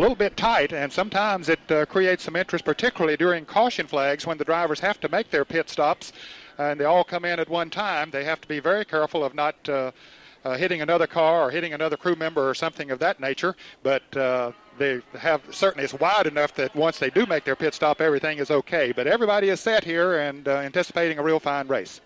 [0.00, 4.38] Little bit tight, and sometimes it uh, creates some interest, particularly during caution flags when
[4.38, 6.12] the drivers have to make their pit stops
[6.58, 8.10] and they all come in at one time.
[8.10, 9.92] They have to be very careful of not uh,
[10.44, 13.56] uh, hitting another car or hitting another crew member or something of that nature.
[13.82, 17.74] But uh, they have certainly it's wide enough that once they do make their pit
[17.74, 18.92] stop, everything is okay.
[18.92, 22.00] But everybody is set here and uh, anticipating a real fine race.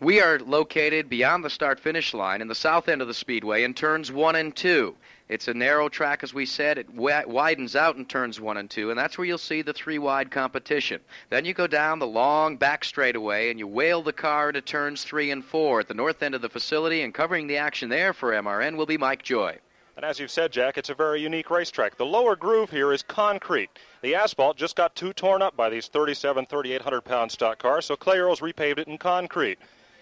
[0.00, 3.64] We are located beyond the start finish line in the south end of the speedway
[3.64, 4.94] in turns one and two.
[5.28, 6.78] It's a narrow track, as we said.
[6.78, 9.98] It widens out in turns one and two, and that's where you'll see the three
[9.98, 11.02] wide competition.
[11.28, 15.04] Then you go down the long back straightaway and you whale the car into turns
[15.04, 18.14] three and four at the north end of the facility, and covering the action there
[18.14, 19.58] for MRN will be Mike Joy.
[19.96, 21.96] And as you've said, Jack, it's a very unique racetrack.
[21.96, 23.68] The lower groove here is concrete.
[24.00, 27.96] The asphalt just got too torn up by these 37, 3,800 pound stock cars, so
[27.96, 29.58] Clay Earles repaved it in concrete.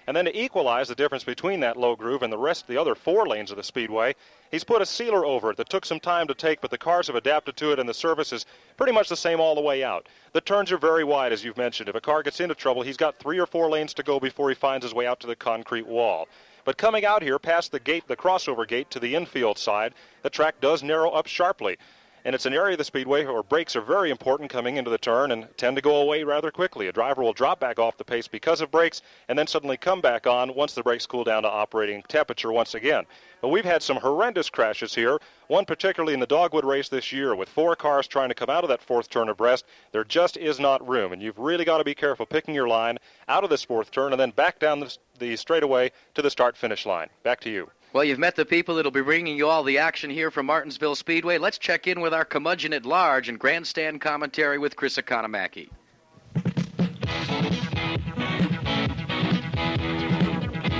[0.06, 2.76] And then to equalize the difference between that low groove and the rest of the
[2.76, 4.14] other four lanes of the speedway,
[4.50, 7.06] he's put a sealer over it that took some time to take, but the cars
[7.06, 9.82] have adapted to it, and the surface is pretty much the same all the way
[9.82, 10.08] out.
[10.32, 11.88] The turns are very wide, as you've mentioned.
[11.88, 14.48] If a car gets into trouble, he's got three or four lanes to go before
[14.48, 16.28] he finds his way out to the concrete wall.
[16.64, 20.30] But coming out here past the gate, the crossover gate to the infield side, the
[20.30, 21.78] track does narrow up sharply
[22.26, 24.98] and it's an area of the speedway where brakes are very important coming into the
[24.98, 26.88] turn and tend to go away rather quickly.
[26.88, 30.00] A driver will drop back off the pace because of brakes and then suddenly come
[30.00, 33.04] back on once the brakes cool down to operating temperature once again.
[33.40, 37.36] But we've had some horrendous crashes here, one particularly in the Dogwood race this year
[37.36, 39.64] with four cars trying to come out of that fourth turn abreast.
[39.92, 42.98] There just is not room, and you've really got to be careful picking your line
[43.28, 44.84] out of this fourth turn and then back down
[45.20, 47.08] the, straightaway to the start finish line.
[47.22, 47.70] Back to you.
[47.96, 50.96] Well, you've met the people that'll be bringing you all the action here from Martinsville
[50.96, 51.38] Speedway.
[51.38, 55.70] Let's check in with our curmudgeon at large and grandstand commentary with Chris Economaki.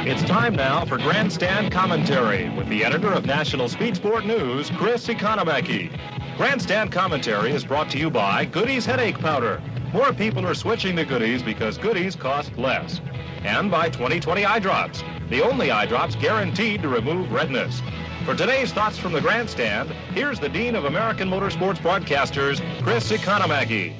[0.06, 5.06] It's time now for Grandstand Commentary with the editor of National Speed Sport News, Chris
[5.06, 5.88] Economaki.
[6.36, 9.62] Grandstand Commentary is brought to you by Goody's Headache Powder.
[9.96, 13.00] More people are switching to goodies because goodies cost less.
[13.44, 17.80] And by 2020 Eye Drops the only eye drops guaranteed to remove redness.
[18.26, 23.94] For today's Thoughts from the Grandstand, here's the Dean of American Motorsports Broadcasters, Chris Economaki.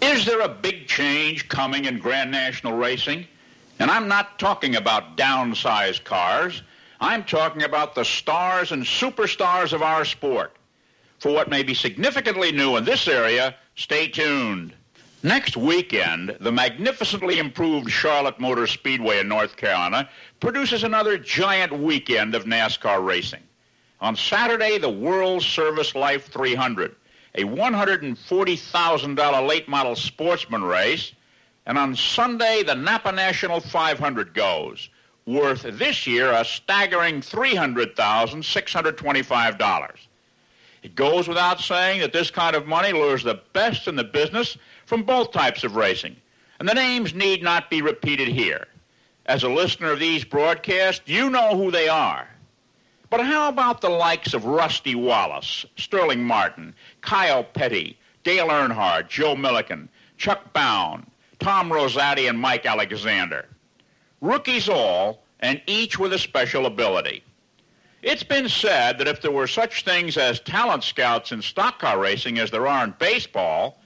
[0.00, 3.26] Is there a big change coming in Grand National Racing?
[3.80, 6.62] And I'm not talking about downsized cars.
[7.00, 10.54] I'm talking about the stars and superstars of our sport.
[11.18, 14.74] For what may be significantly new in this area, stay tuned.
[15.22, 22.34] Next weekend, the magnificently improved Charlotte Motor Speedway in North Carolina produces another giant weekend
[22.34, 23.42] of NASCAR racing.
[24.00, 26.94] On Saturday, the World Service Life 300,
[27.36, 31.12] a $140,000 late model sportsman race.
[31.66, 34.90] And on Sunday, the Napa National 500 goes,
[35.26, 39.90] worth this year a staggering $300,625.
[40.84, 44.58] It goes without saying that this kind of money lures the best in the business
[44.84, 46.14] from both types of racing,
[46.58, 48.68] and the names need not be repeated here.
[49.24, 52.28] As a listener of these broadcasts, you know who they are.
[53.08, 59.34] But how about the likes of Rusty Wallace, Sterling Marlin, Kyle Petty, Dale Earnhardt, Joe
[59.34, 61.06] Millikan, Chuck Bown,
[61.38, 63.48] Tom Rosati, and Mike Alexander?
[64.20, 67.23] Rookies all, and each with a special ability.
[68.04, 71.98] It's been said that if there were such things as talent scouts in stock car
[71.98, 73.80] racing as there are in baseball,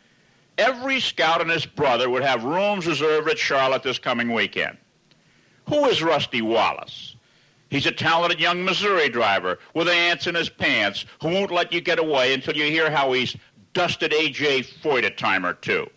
[0.58, 4.76] every scout and his brother would have rooms reserved at Charlotte this coming weekend.
[5.68, 7.14] Who is Rusty Wallace?
[7.70, 11.80] He's a talented young Missouri driver with ants in his pants who won't let you
[11.80, 13.36] get away until you hear how he's
[13.72, 14.62] dusted A.J.
[14.82, 15.88] Foyt a time or two.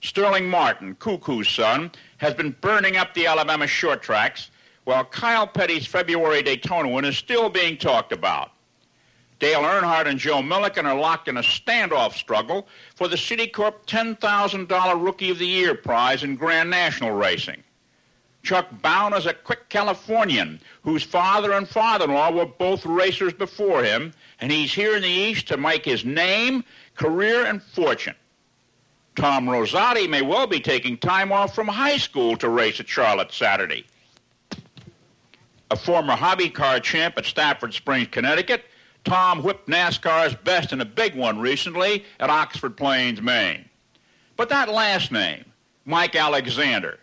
[0.00, 4.50] Sterling Marlin, Cuckoo's son, has been burning up the Alabama short tracks,
[4.84, 8.50] while Kyle Petty's February Daytona win is still being talked about.
[9.38, 15.04] Dale Earnhardt and Joe Millikan are locked in a standoff struggle for the Citicorp $10,000
[15.04, 17.62] Rookie of the Year prize in Grand National Racing.
[18.44, 24.12] Chuck Bown is a quick Californian whose father and father-in-law were both racers before him,
[24.40, 26.64] and he's here in the East to make his name,
[26.96, 28.16] career, and fortune.
[29.14, 33.32] Tom Rosati may well be taking time off from high school to race at Charlotte
[33.32, 33.86] Saturday.
[35.72, 38.66] A former hobby car champ at Stafford Springs, Connecticut,
[39.04, 43.64] Tom whipped NASCAR's best in a big one recently at Oxford Plains, Maine.
[44.36, 45.46] But that last name,
[45.86, 46.98] Mike Alexander,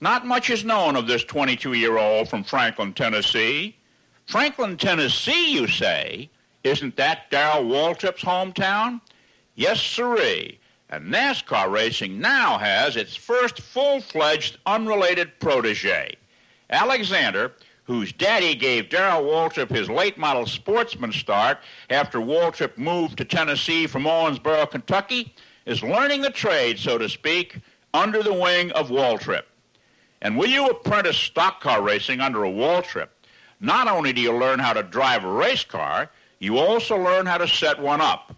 [0.00, 3.76] not much is known of this 22 year old from Franklin, Tennessee.
[4.24, 6.30] Franklin, Tennessee, you say?
[6.64, 9.02] Isn't that Darrell Waltrip's hometown?
[9.56, 10.58] Yes, sirree.
[10.88, 16.16] And NASCAR racing now has its first full fledged unrelated protege.
[16.70, 17.52] Alexander,
[17.86, 23.86] whose daddy gave Darrell Waltrip his late model sportsman start after Waltrip moved to Tennessee
[23.86, 25.34] from Owensboro, Kentucky,
[25.66, 27.60] is learning the trade, so to speak,
[27.94, 29.44] under the wing of Waltrip.
[30.20, 33.08] And will you apprentice stock car racing under a Waltrip,
[33.60, 36.10] not only do you learn how to drive a race car,
[36.40, 38.34] you also learn how to set one up.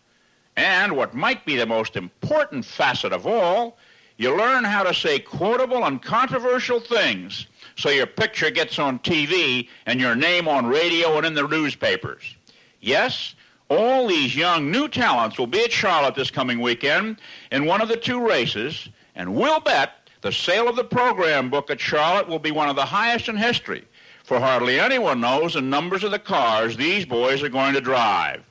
[0.57, 3.79] And what might be the most important facet of all,
[4.19, 9.69] you learn how to say quotable and controversial things so your picture gets on TV
[9.87, 12.37] and your name on radio and in the newspapers.
[12.81, 13.37] Yes,
[13.71, 17.21] all these young new talents will be at Charlotte this coming weekend
[17.53, 21.71] in one of the two races, and we'll bet the sale of the program book
[21.71, 23.85] at Charlotte will be one of the highest in history,
[24.25, 28.43] for hardly anyone knows the numbers of the cars these boys are going to drive.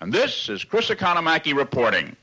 [0.00, 2.16] And this is Chris Economaki reporting.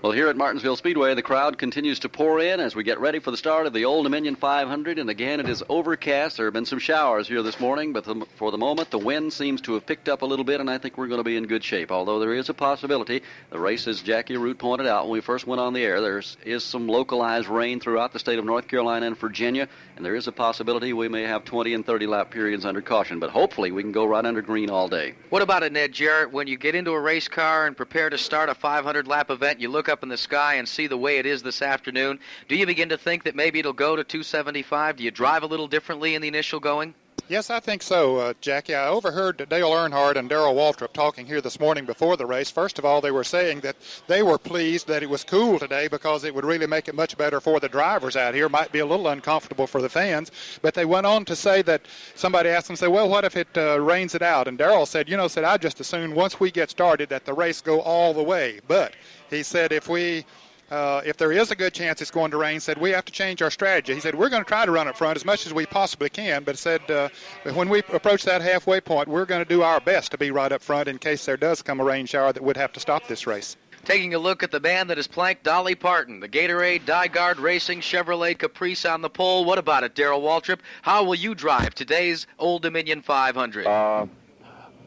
[0.00, 3.18] Well, here at Martinsville Speedway, the crowd continues to pour in as we get ready
[3.18, 4.96] for the start of the Old Dominion 500.
[4.96, 6.36] And again, it is overcast.
[6.36, 9.32] There have been some showers here this morning, but the, for the moment, the wind
[9.32, 11.36] seems to have picked up a little bit, and I think we're going to be
[11.36, 11.90] in good shape.
[11.90, 15.48] Although there is a possibility, the race, as Jack Arute pointed out when we first
[15.48, 19.08] went on the air, there is some localized rain throughout the state of North Carolina
[19.08, 22.64] and Virginia, and there is a possibility we may have 20 and 30 lap periods
[22.64, 23.18] under caution.
[23.18, 25.16] But hopefully, we can go right under green all day.
[25.30, 26.32] What about it, Ned Jarrett?
[26.32, 29.58] When you get into a race car and prepare to start a 500 lap event,
[29.58, 32.18] you look up in the sky and see the way it is this afternoon,
[32.48, 34.96] do you begin to think that maybe it'll go to 275?
[34.96, 36.94] Do you drive a little differently in the initial going?
[37.28, 38.74] Yes, I think so, uh, Jackie.
[38.74, 42.50] I overheard Dale Earnhardt and Darrell Waltrip talking here this morning before the race.
[42.50, 43.76] First of all, they were saying that
[44.06, 47.18] they were pleased that it was cool today because it would really make it much
[47.18, 48.48] better for the drivers out here.
[48.48, 50.30] Might be a little uncomfortable for the fans,
[50.62, 51.82] but they went on to say that
[52.14, 54.48] somebody asked them, say, well, what if it uh, rains it out?
[54.48, 57.34] And Darrell said, you know, said I just assume once we get started that the
[57.34, 58.60] race go all the way.
[58.66, 58.94] But
[59.30, 60.24] he said if we
[60.70, 63.12] uh, if there is a good chance it's going to rain, said we have to
[63.12, 63.94] change our strategy.
[63.94, 66.10] He said we're going to try to run up front as much as we possibly
[66.10, 67.08] can, but said uh,
[67.54, 70.52] when we approach that halfway point, we're going to do our best to be right
[70.52, 73.06] up front in case there does come a rain shower that would have to stop
[73.06, 73.56] this race.
[73.84, 77.80] Taking a look at the band that has planked Dolly Parton, the Gatorade, DiGard Racing,
[77.80, 79.44] Chevrolet Caprice on the pole.
[79.46, 80.58] What about it, Darrell Waltrip?
[80.82, 83.66] How will you drive today's Old Dominion 500?
[83.66, 84.06] Uh,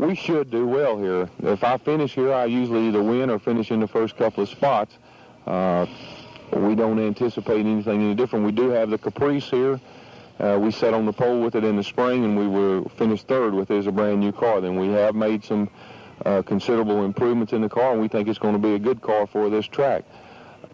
[0.01, 1.29] we should do well here.
[1.43, 4.49] If I finish here, I usually either win or finish in the first couple of
[4.49, 4.97] spots.
[5.45, 5.85] Uh,
[6.53, 8.43] we don't anticipate anything any different.
[8.43, 9.79] We do have the Caprice here.
[10.39, 13.27] Uh, we sat on the pole with it in the spring, and we were finished
[13.27, 14.59] third with it as a brand new car.
[14.59, 15.69] Then we have made some
[16.25, 19.01] uh, considerable improvements in the car, and we think it's going to be a good
[19.01, 20.03] car for this track.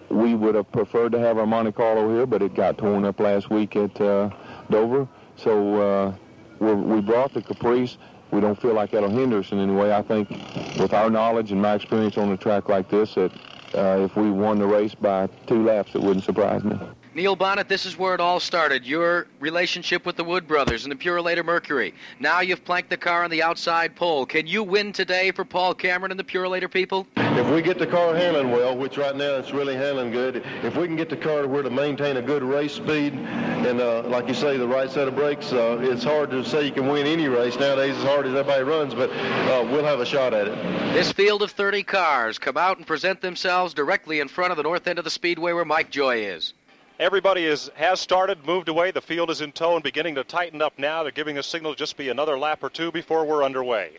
[0.08, 3.20] We would have preferred to have our Monte Carlo here, but it got torn up
[3.20, 4.30] last week at uh,
[4.70, 5.06] Dover.
[5.36, 6.16] So uh,
[6.60, 7.98] we brought the Caprice.
[8.32, 9.94] We don't feel like that'll hinder us in any way.
[9.94, 10.30] I think
[10.78, 13.32] with our knowledge and my experience on a track like this, that
[13.74, 16.78] uh, if we won the race by two laps, it wouldn't surprise me.
[17.18, 18.86] Neil Bonnett, this is where it all started.
[18.86, 21.96] Your relationship with the Wood brothers and the Purolator Mercury.
[22.20, 24.28] Now you've planked the car on the outside pole.
[24.28, 27.08] Can you win today for Paul Cameron and the Purolator people?
[27.16, 30.78] If we get the car handling well, which right now it's really handling good, if
[30.78, 34.04] we can get the car to where to maintain a good race speed and, uh,
[34.04, 36.88] like you say, the right set of brakes, uh, it's hard to say you can
[36.88, 40.36] win any race nowadays as hard as everybody runs, but uh, we'll have a shot
[40.36, 40.94] at it.
[40.94, 44.64] This field of 30 cars come out and present themselves directly in front of the
[44.64, 46.54] north end of the speedway where Mike Joy is.
[47.00, 48.90] Everybody is, has started, moved away.
[48.90, 51.04] The field is in tow and beginning to tighten up now.
[51.04, 53.92] They're giving a signal to just be another lap or two before we're underway.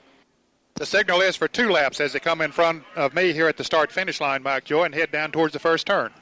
[0.74, 3.56] The signal is for two laps as they come in front of me here at
[3.56, 6.12] the start finish line, Mike Joy, and head down towards the first turn.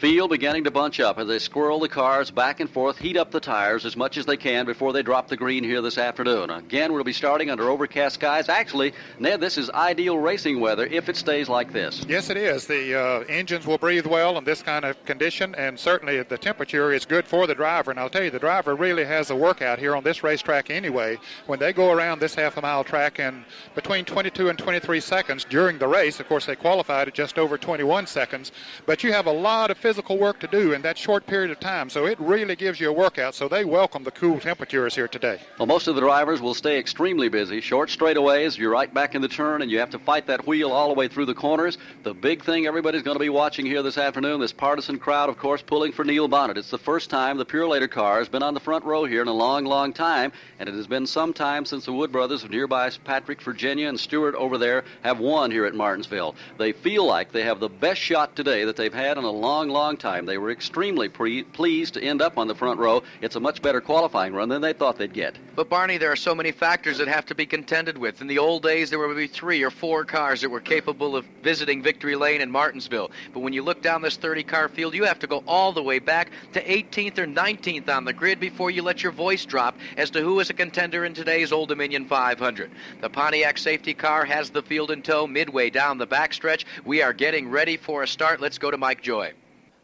[0.00, 3.32] Field beginning to bunch up as they squirrel the cars back and forth, heat up
[3.32, 6.50] the tires as much as they can before they drop the green here this afternoon.
[6.50, 8.48] Again, we'll be starting under overcast skies.
[8.48, 12.06] Actually, Ned, this is ideal racing weather if it stays like this.
[12.08, 12.64] Yes, it is.
[12.64, 16.92] The uh, engines will breathe well in this kind of condition, and certainly the temperature
[16.92, 17.90] is good for the driver.
[17.90, 21.18] And I'll tell you, the driver really has a workout here on this racetrack anyway.
[21.46, 25.44] When they go around this half a mile track in between 22 and 23 seconds
[25.44, 28.52] during the race, of course, they qualified at just over 21 seconds,
[28.86, 31.58] but you have a lot of physical work to do in that short period of
[31.58, 31.88] time.
[31.88, 33.34] So it really gives you a workout.
[33.34, 35.40] So they welcome the cool temperatures here today.
[35.58, 37.62] Well, most of the drivers will stay extremely busy.
[37.62, 40.72] Short straightaways, you're right back in the turn, and you have to fight that wheel
[40.72, 41.78] all the way through the corners.
[42.02, 45.38] The big thing everybody's going to be watching here this afternoon, this partisan crowd, of
[45.38, 46.58] course, pulling for Neil Bonnett.
[46.58, 49.28] It's the first time the Purolator car has been on the front row here in
[49.28, 52.50] a long, long time, and it has been some time since the Wood brothers of
[52.50, 56.34] nearby Patrick, Virginia, and Stuart over there have won here at Martinsville.
[56.58, 59.70] They feel like they have the best shot today that they've had in a long,
[59.70, 60.26] long time.
[60.26, 63.02] They were extremely pre- pleased to end up on the front row.
[63.20, 65.38] It's a much better qualifying run than they thought they'd get.
[65.54, 68.20] But Barney, there are so many factors that have to be contended with.
[68.20, 71.24] In the old days, there were maybe three or four cars that were capable of
[71.42, 73.10] visiting victory lane in Martinsville.
[73.32, 75.98] But when you look down this 30-car field, you have to go all the way
[75.98, 80.10] back to 18th or 19th on the grid before you let your voice drop as
[80.10, 82.70] to who is a contender in today's Old Dominion 500.
[83.00, 86.64] The Pontiac safety car has the field in tow midway down the backstretch.
[86.84, 88.40] We are getting ready for a start.
[88.40, 89.32] Let's go to Mike Joy.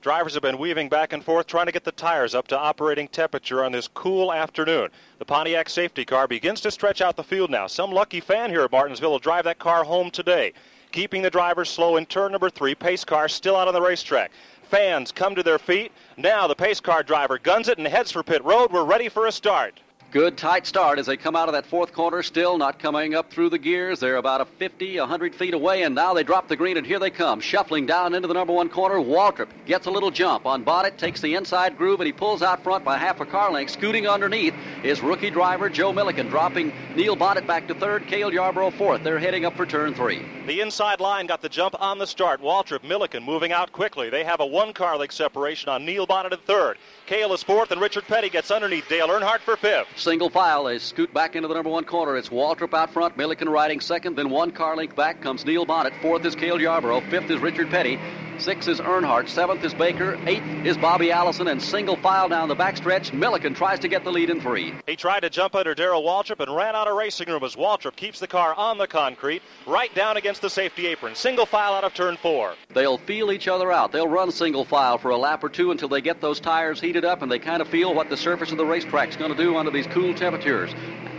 [0.05, 3.09] Drivers have been weaving back and forth trying to get the tires up to operating
[3.09, 4.91] temperature on this cool afternoon.
[5.19, 7.67] The Pontiac safety car begins to stretch out the field now.
[7.67, 10.53] Some lucky fan here at Martinsville will drive that car home today.
[10.93, 14.31] Keeping the drivers slow in turn number three, pace car still out on the racetrack.
[14.65, 15.91] Fans come to their feet.
[16.19, 18.73] Now the pace car driver guns it and heads for pit road.
[18.73, 19.81] We're ready for a start.
[20.15, 23.33] Good tight start as they come out of that fourth corner, still not coming up
[23.33, 23.99] through the gears.
[23.99, 27.01] They're about a 50, 100 feet away, and now they drop the green, and here
[27.01, 28.95] they come, shuffling down into the number one corner.
[28.95, 32.63] Waltrip gets a little jump on Bonnett, takes the inside groove, and he pulls out
[32.63, 33.73] front by half a car length.
[33.73, 34.55] Scooting underneath
[34.85, 39.03] is rookie driver Joe Millikan, dropping Neil Bonnett back to third, Cale Yarborough fourth.
[39.03, 40.25] They're heading up for turn three.
[40.47, 42.41] The inside line got the jump on the start.
[42.41, 44.11] Waltrip, Millikan moving out quickly.
[44.11, 46.79] They have a one car length separation on Neil Bonnett at third.
[47.07, 50.04] Cale is fourth, and Richard Petty gets underneath Dale Earnhardt for fifth.
[50.05, 50.65] Single file.
[50.65, 52.19] They scoot back into the number one corner.
[52.19, 55.99] It's Waltrip out front, Millikan riding second, then one car length back comes Neil Bonnett.
[56.03, 57.01] Fourth is Cale Yarborough.
[57.09, 57.99] Fifth is Richard Petty.
[58.39, 59.29] Six is Earnhardt.
[59.29, 60.19] Seventh is Baker.
[60.27, 61.49] Eighth is Bobby Allison.
[61.49, 63.11] And single file down the backstretch.
[63.13, 64.75] Millikan tries to get the lead in three.
[64.87, 67.97] He tried to jump under Darrell Waltrip and ran out of racing room as Waltrip
[67.97, 71.15] keeps the car on the concrete, right down against the safety apron.
[71.15, 72.55] Single file out of turn four.
[72.75, 73.93] They'll feel each other out.
[73.93, 77.05] They'll run single file for a lap or two until they get those tires heated
[77.05, 79.57] up and they kind of feel what the surface of the racetrack's going to do
[79.57, 80.71] under these cool temperatures.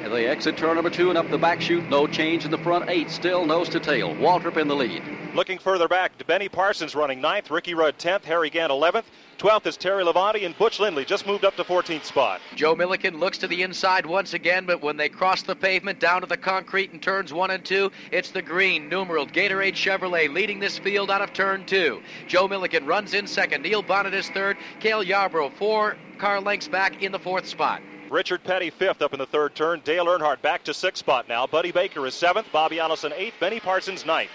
[0.06, 1.90] And they exit turn number two and up the back chute.
[1.90, 3.10] No change in the front eight.
[3.10, 4.14] Still nose to tail.
[4.18, 5.02] Waltrip in the lead.
[5.34, 9.06] Looking further back, Benny Parsons running ninth, Ricky Rudd 10th, Harry Gant 11th.
[9.40, 12.40] 12th is Terry Labonte, and Butch Lindley just moved up to 14th spot.
[12.56, 16.22] Joe Millikan looks to the inside once again, but when they cross the pavement down
[16.22, 20.60] to the concrete and turns one and two, it's the green numeral Gatorade Chevrolet leading
[20.60, 22.00] this field out of turn two.
[22.28, 23.64] Joe Millikan runs in second.
[23.64, 24.56] Neil Bonnett is third.
[24.80, 27.82] Cale Yarborough four car lengths back in the fourth spot.
[28.10, 29.82] Richard Petty fifth up in the third turn.
[29.84, 31.48] Dale Earnhardt back to sixth spot now.
[31.48, 32.52] Buddy Baker is seventh.
[32.52, 33.36] Bobby Allison eighth.
[33.40, 34.30] Benny Parsons ninth.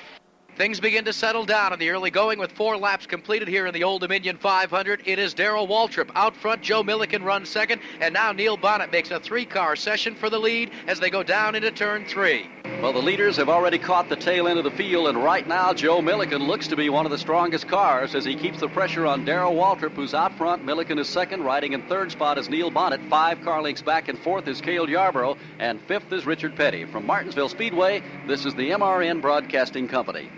[0.60, 3.72] Things begin to settle down in the early going with four laps completed here in
[3.72, 5.00] the Old Dominion 500.
[5.06, 6.60] It is Darrell Waltrip out front.
[6.60, 7.80] Joe Millikan runs second.
[7.98, 11.22] And now Neil Bonnett makes a three car session for the lead as they go
[11.22, 12.46] down into turn three.
[12.82, 15.72] Well, the leaders have already caught the tail end of the field, and right now
[15.72, 19.06] Joe Millikan looks to be one of the strongest cars as he keeps the pressure
[19.06, 20.66] on Darrell Waltrip, who's out front.
[20.66, 23.08] Millikan is second, riding in third spot is Neil Bonnett.
[23.08, 26.84] Five car lengths back, and fourth is Cale Yarborough, and fifth is Richard Petty.
[26.84, 30.28] From Martinsville Speedway, this is the MRN Broadcasting Company.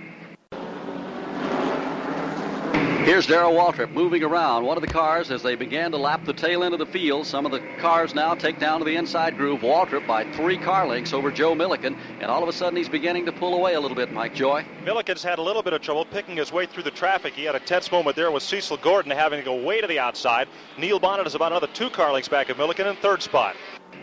[3.04, 6.32] Here's Darrell Waltrip moving around one of the cars as they began to lap the
[6.32, 7.26] tail end of the field.
[7.26, 9.62] Some of the cars now take down to the inside groove.
[9.62, 13.26] Waltrip by three car lengths over Joe Millikan, and all of a sudden he's beginning
[13.26, 14.64] to pull away a little bit, Mike Joy.
[14.84, 17.34] Millikan's had a little bit of trouble picking his way through the traffic.
[17.34, 19.98] He had a tense moment there with Cecil Gordon having to go way to the
[19.98, 20.46] outside.
[20.78, 23.56] Neil Bonnett is about another two car lengths back of Millikan in third spot.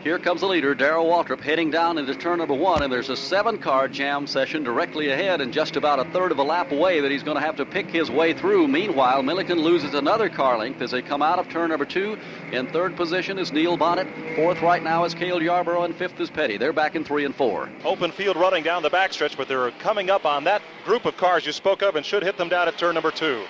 [0.03, 3.18] Here comes the leader, Darrell Waltrip, heading down into turn number one, and there's a
[3.18, 7.12] seven-car jam session directly ahead and just about a third of a lap away that
[7.12, 8.70] he's going to have to pick his way through.
[8.70, 12.18] Meanwhile, Millikan loses another car length as they come out of turn number two.
[12.53, 14.08] In third position is Neil Bonnett.
[14.38, 16.56] Fourth right now is Cale Yarborough, and fifth is Petty.
[16.56, 17.68] They're back in three and four.
[17.84, 21.46] Open field running down the backstretch, but they're coming up on that group of cars
[21.46, 23.44] you spoke of and should hit them down at turn number two.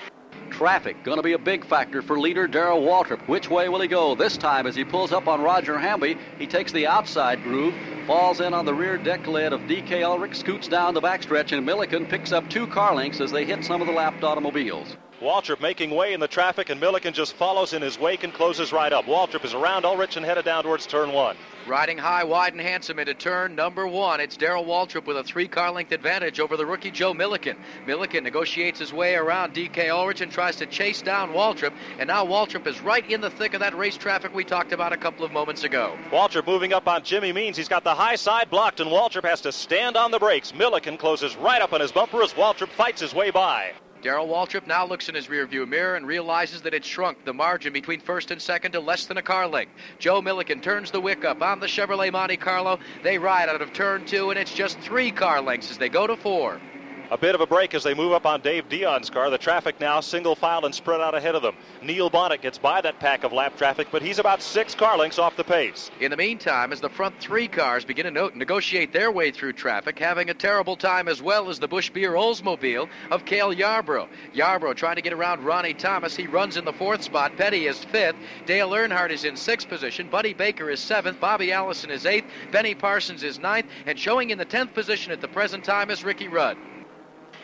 [0.52, 3.28] Traffic going to be a big factor for leader Darrell Waltrip.
[3.28, 6.18] Which way will he go this time as he pulls up on Roger Hamby?
[6.38, 7.74] He takes the outside groove,
[8.06, 11.68] falls in on the rear deck lid of DK Ulrich, scoots down the backstretch, and
[11.68, 14.98] Millikan picks up two car lengths as they hit some of the lapped automobiles.
[15.22, 18.72] Waltrip making way in the traffic, and Millikan just follows in his wake and closes
[18.72, 19.04] right up.
[19.04, 21.36] Waltrip is around Ulrich and headed down towards turn one.
[21.68, 24.22] Riding high, wide, and handsome into turn number one.
[24.22, 27.58] It's Darrell Waltrip with a three car length advantage over the rookie Joe Millikan.
[27.86, 31.74] Millikan negotiates his way around DK Ulrich and tries to chase down Waltrip.
[32.00, 34.94] And now Waltrip is right in the thick of that race traffic we talked about
[34.94, 35.98] a couple of moments ago.
[36.12, 37.58] Waltrip moving up on Jimmy Means.
[37.58, 40.54] He's got the high side blocked, and Waltrip has to stand on the brakes.
[40.54, 43.74] Millikan closes right up on his bumper as Waltrip fights his way by.
[44.02, 47.74] Darrell Waltrip now looks in his rearview mirror and realizes that it's shrunk the margin
[47.74, 49.74] between first and second to less than a car length.
[50.00, 52.80] Joe Millikan turns the wick up on the Chevrolet Monte Carlo.
[53.04, 56.08] They ride out of turn two, and it's just three car lengths as they go
[56.08, 56.62] to four.
[57.12, 59.32] A bit of a break as they move up on Dave Dion's car.
[59.32, 61.56] The traffic now single file and spread out ahead of them.
[61.82, 65.18] Neil Bonnett gets by that pack of lap traffic, but he's about six car lengths
[65.18, 65.90] off the pace.
[66.00, 69.54] In the meantime, as the front three cars begin to no- negotiate their way through
[69.54, 74.08] traffic, having a terrible time as well as the Busch Beer Oldsmobile of Cale Yarborough.
[74.34, 76.16] Yarborough trying to get around Ronnie Thomas.
[76.16, 77.36] He runs in the fourth spot.
[77.38, 78.18] Petty is fifth.
[78.46, 80.10] Dale Earnhardt is in sixth position.
[80.10, 81.20] Buddy Baker is seventh.
[81.20, 82.28] Bobby Allison is eighth.
[82.52, 83.66] Benny Parsons is ninth.
[83.88, 86.56] And showing in the tenth position at the present time is Ricky Rudd.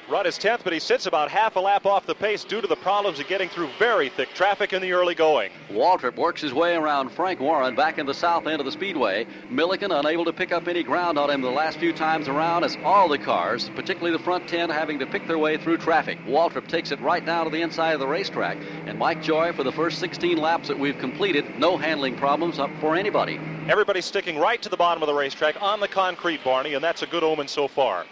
[0.08, 2.68] Rudd is 10th, but he sits about half a lap off the pace due to
[2.68, 5.52] the problems of getting through very thick traffic in the early going.
[5.72, 9.26] Waltrip works his way around Frank Warren back in the south end of the speedway.
[9.50, 12.78] Millikan unable to pick up any ground on him the last few times around as
[12.84, 16.20] all the cars, particularly the front 10, having to pick their way through traffic.
[16.28, 18.60] Waltrip takes it right down to the inside of the racetrack.
[18.86, 22.70] And Mike Joy, for the first 16 laps that we've completed, no handling problems up
[22.80, 23.40] for anybody.
[23.68, 27.02] Everybody's sticking right to the bottom of the racetrack on the concrete, Barney, and that's
[27.02, 28.06] a good omen so far.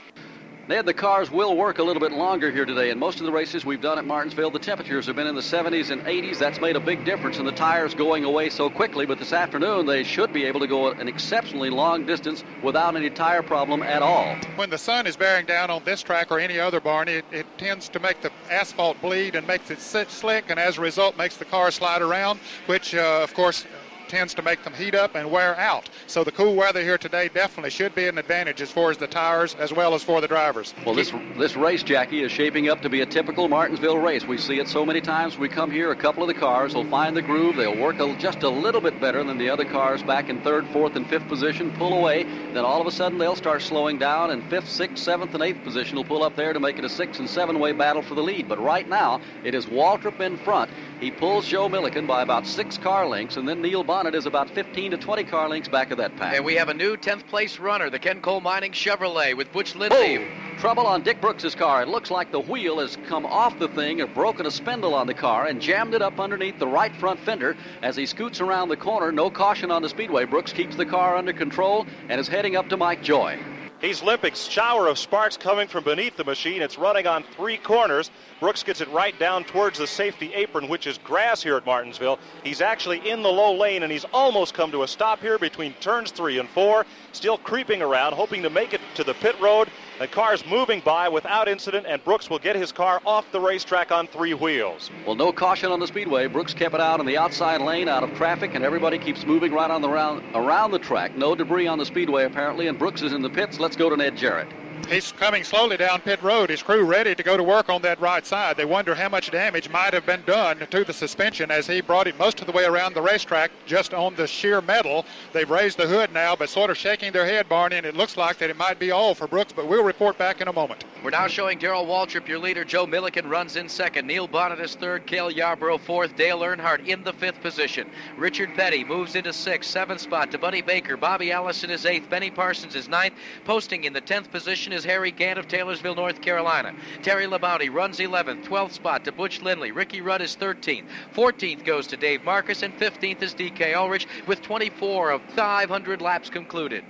[0.66, 2.90] Ned, the cars will work a little bit longer here today.
[2.90, 5.42] In most of the races we've done at Martinsville, the temperatures have been in the
[5.42, 6.38] 70s and 80s.
[6.38, 9.06] That's made a big difference in the tires going away so quickly.
[9.06, 13.10] But this afternoon, they should be able to go an exceptionally long distance without any
[13.10, 14.38] tire problem at all.
[14.56, 17.46] When the sun is bearing down on this track or any other, barn, it, it
[17.58, 21.36] tends to make the asphalt bleed and makes it slick, and as a result, makes
[21.36, 23.66] the car slide around, which, uh, of course,
[24.14, 25.90] tends to make them heat up and wear out.
[26.06, 29.08] So the cool weather here today definitely should be an advantage as far as the
[29.08, 30.72] tires as well as for the drivers.
[30.86, 34.24] Well, this this race, Jackie, is shaping up to be a typical Martinsville race.
[34.24, 35.40] We see it so many times.
[35.40, 37.56] We come here, a couple of the cars will find the groove.
[37.56, 40.68] They'll work a, just a little bit better than the other cars back in third,
[40.68, 42.22] fourth, and fifth position, pull away.
[42.54, 45.64] Then all of a sudden they'll start slowing down, and fifth, sixth, seventh, and eighth
[45.64, 48.14] position will pull up there to make it a six and seven way battle for
[48.14, 48.48] the lead.
[48.48, 50.70] But right now, it is Waltrip in front.
[51.00, 54.50] He pulls Joe Millikan by about six car lengths, and then Neil Bonnett is about
[54.50, 56.36] 15 to 20 car lengths back of that pack.
[56.36, 59.76] And we have a new 10th place runner, the Ken Cole Mining Chevrolet with Butch
[59.76, 60.18] Lindley.
[60.18, 61.82] Oh, trouble on Dick Brooks's car.
[61.82, 65.08] It looks like the wheel has come off the thing or broken a spindle on
[65.08, 68.68] the car and jammed it up underneath the right front fender as he scoots around
[68.68, 69.10] the corner.
[69.14, 70.26] No caution on the speedway.
[70.26, 73.40] Brooks keeps the car under control and is heading up to Mike Joy.
[73.84, 74.34] He's limping.
[74.34, 76.62] Shower of sparks coming from beneath the machine.
[76.62, 78.12] It's running on three corners.
[78.40, 82.18] Brooks gets it right down towards the safety apron, which is grass here at Martinsville.
[82.46, 85.74] He's actually in the low lane, and he's almost come to a stop here between
[85.82, 86.86] turns three and four.
[87.12, 89.68] Still creeping around, hoping to make it to the pit road.
[90.04, 93.90] The car's moving by without incident, and Brooks will get his car off the racetrack
[93.90, 94.92] on three wheels.
[95.06, 96.28] Well, no caution on the speedway.
[96.28, 99.54] Brooks kept it out in the outside lane, out of traffic, and everybody keeps moving
[99.54, 101.16] right on the round around the track.
[101.16, 103.62] No debris on the speedway apparently, and Brooks is in the pits.
[103.62, 104.50] Let's go to Ned Jarrett.
[104.90, 106.50] He's coming slowly down pit road.
[106.50, 108.58] His crew ready to go to work on that right side.
[108.58, 112.06] They wonder how much damage might have been done to the suspension as he brought
[112.06, 115.06] it most of the way around the racetrack just on the sheer metal.
[115.32, 118.18] They've raised the hood now, but sort of shaking their head, Barney, and it looks
[118.18, 120.84] like that it might be all for Brooks, but we'll report back in a moment.
[121.04, 122.64] We're now showing Darrell Waltrip, your leader.
[122.64, 124.08] Joe Millikan runs in second.
[124.08, 125.06] Neil Bonnett is third.
[125.06, 126.16] Cale Yarborough fourth.
[126.16, 127.90] Dale Earnhardt in the fifth position.
[128.18, 129.70] Richard Petty moves into sixth.
[129.70, 130.96] Seventh spot to Buddy Baker.
[130.98, 132.10] Bobby Allison is eighth.
[132.10, 133.16] Benny Parsons is ninth.
[133.44, 136.74] Posting in the tenth position is Harry Gant of Taylorsville, North Carolina.
[137.02, 139.72] Terry Labonte runs 11th, 12th spot to Butch Lindley.
[139.72, 140.86] Ricky Rudd is 13th.
[141.16, 146.30] 14th goes to Dave Marcis, and 15th is DK Ulrich with 24 of 500 laps
[146.30, 146.84] concluded.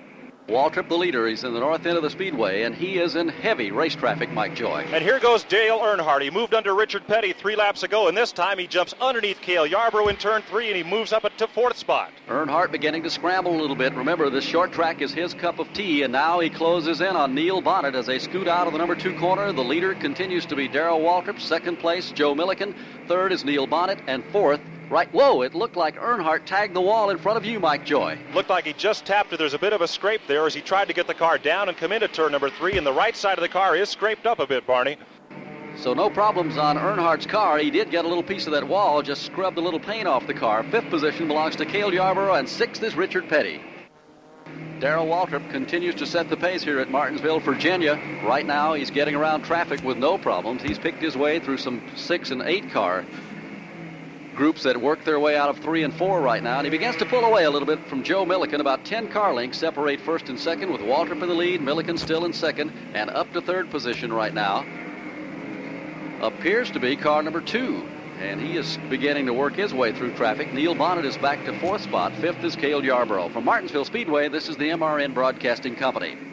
[0.50, 3.30] Waltrip, the leader, he's in the north end of the speedway, and he is in
[3.30, 4.86] heavy race traffic, Mike Joy.
[4.92, 6.22] And here goes Dale Earnhardt.
[6.22, 9.66] He moved under Richard Petty three laps ago, and this time he jumps underneath Cale
[9.66, 12.12] Yarborough in turn three, and he moves up to fourth spot.
[12.28, 13.94] Earnhardt beginning to scramble a little bit.
[13.94, 17.34] Remember, this short track is his cup of tea, and now he closes in on
[17.34, 19.54] Neil Bonnett as they scoot out of the number two corner.
[19.54, 21.40] The leader continues to be Darrell Waltrip.
[21.40, 22.76] Second place, Joe Millikan.
[23.08, 25.12] Third is Neil Bonnett, and fourth, Right.
[25.12, 28.20] Whoa, it looked like Earnhardt tagged the wall in front of you, Mike Joy.
[28.34, 29.38] Looked like he just tapped it.
[29.38, 31.70] There's a bit of a scrape there as he tried to get the car down
[31.70, 34.28] and come into turn number three, and the right side of the car is scraped
[34.28, 34.98] up a bit, Barney.
[35.78, 37.58] So no problems on Earnhardt's car.
[37.58, 40.28] He did get a little piece of that wall, just scrubbed a little paint off
[40.28, 40.64] the car.
[40.64, 43.62] Fifth position belongs to Cale Yarborough, and sixth is Richard Petty.
[44.80, 48.00] Darrell Waltrip continues to set the pace here at Martinsville, Virginia.
[48.24, 50.62] Right now, he's getting around traffic with no problems.
[50.62, 53.06] He's picked his way through some six and eight car
[54.36, 56.58] groups that work their way out of three and four right now.
[56.58, 58.60] And he begins to pull away a little bit from Joe Millikan.
[58.60, 62.26] About 10 car lengths separate first and second with Waltrip in the lead, Millikan still
[62.26, 64.66] in second, and up to third position right now
[66.24, 67.86] appears to be car number two.
[68.22, 70.54] And he is beginning to work his way through traffic.
[70.54, 72.14] Neil Bonnett is back to fourth spot.
[72.14, 73.30] Fifth is Cale Yarborough.
[73.30, 76.33] From Martinsville Speedway, this is the MRN Broadcasting Company.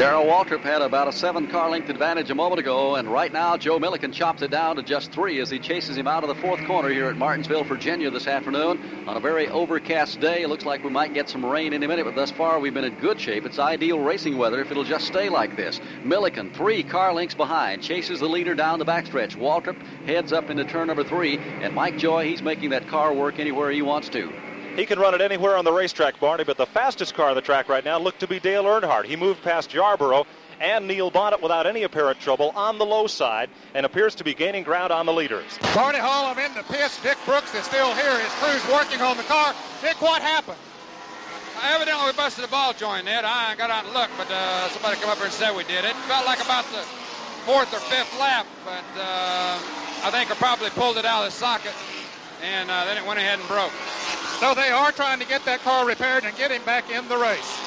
[0.00, 3.58] Darrell Waltrip had about a seven car length advantage a moment ago, and right now
[3.58, 6.34] Joe Millikan chops it down to just three as he chases him out of the
[6.36, 8.78] fourth corner here at Martinsville, Virginia this afternoon.
[9.06, 12.06] On a very overcast day, it looks like we might get some rain any minute,
[12.06, 13.44] but thus far we've been in good shape.
[13.44, 15.78] It's ideal racing weather if it'll just stay like this.
[16.02, 19.36] Millikan, three car lengths behind, chases the leader down the backstretch.
[19.36, 23.38] Waltrip heads up into turn number three, and Mike Joy, he's making that car work
[23.38, 24.49] anywhere he wants to.
[24.80, 27.42] He can run it anywhere on the racetrack, Barney, but the fastest car on the
[27.42, 29.04] track right now looked to be Dale Earnhardt.
[29.04, 30.24] He moved past Yarborough
[30.58, 34.32] and Neil Bonnett without any apparent trouble on the low side and appears to be
[34.32, 35.58] gaining ground on the leaders.
[35.74, 36.98] Barney Hall, I'm in the pits.
[37.02, 38.18] Dick Brooks is still here.
[38.20, 39.54] His crew's working on the car.
[39.82, 40.56] Dick, what happened?
[41.58, 43.26] Uh, evidently, we busted a ball joint, Ed.
[43.26, 45.84] I got out and looked, but uh, somebody come up here and said we did.
[45.84, 46.80] It felt like about the
[47.44, 49.60] fourth or fifth lap, but uh,
[50.04, 51.74] I think I probably pulled it out of the socket,
[52.42, 53.72] and uh, then it went ahead and broke.
[54.40, 57.16] So they are trying to get that car repaired and get him back in the
[57.16, 57.60] race.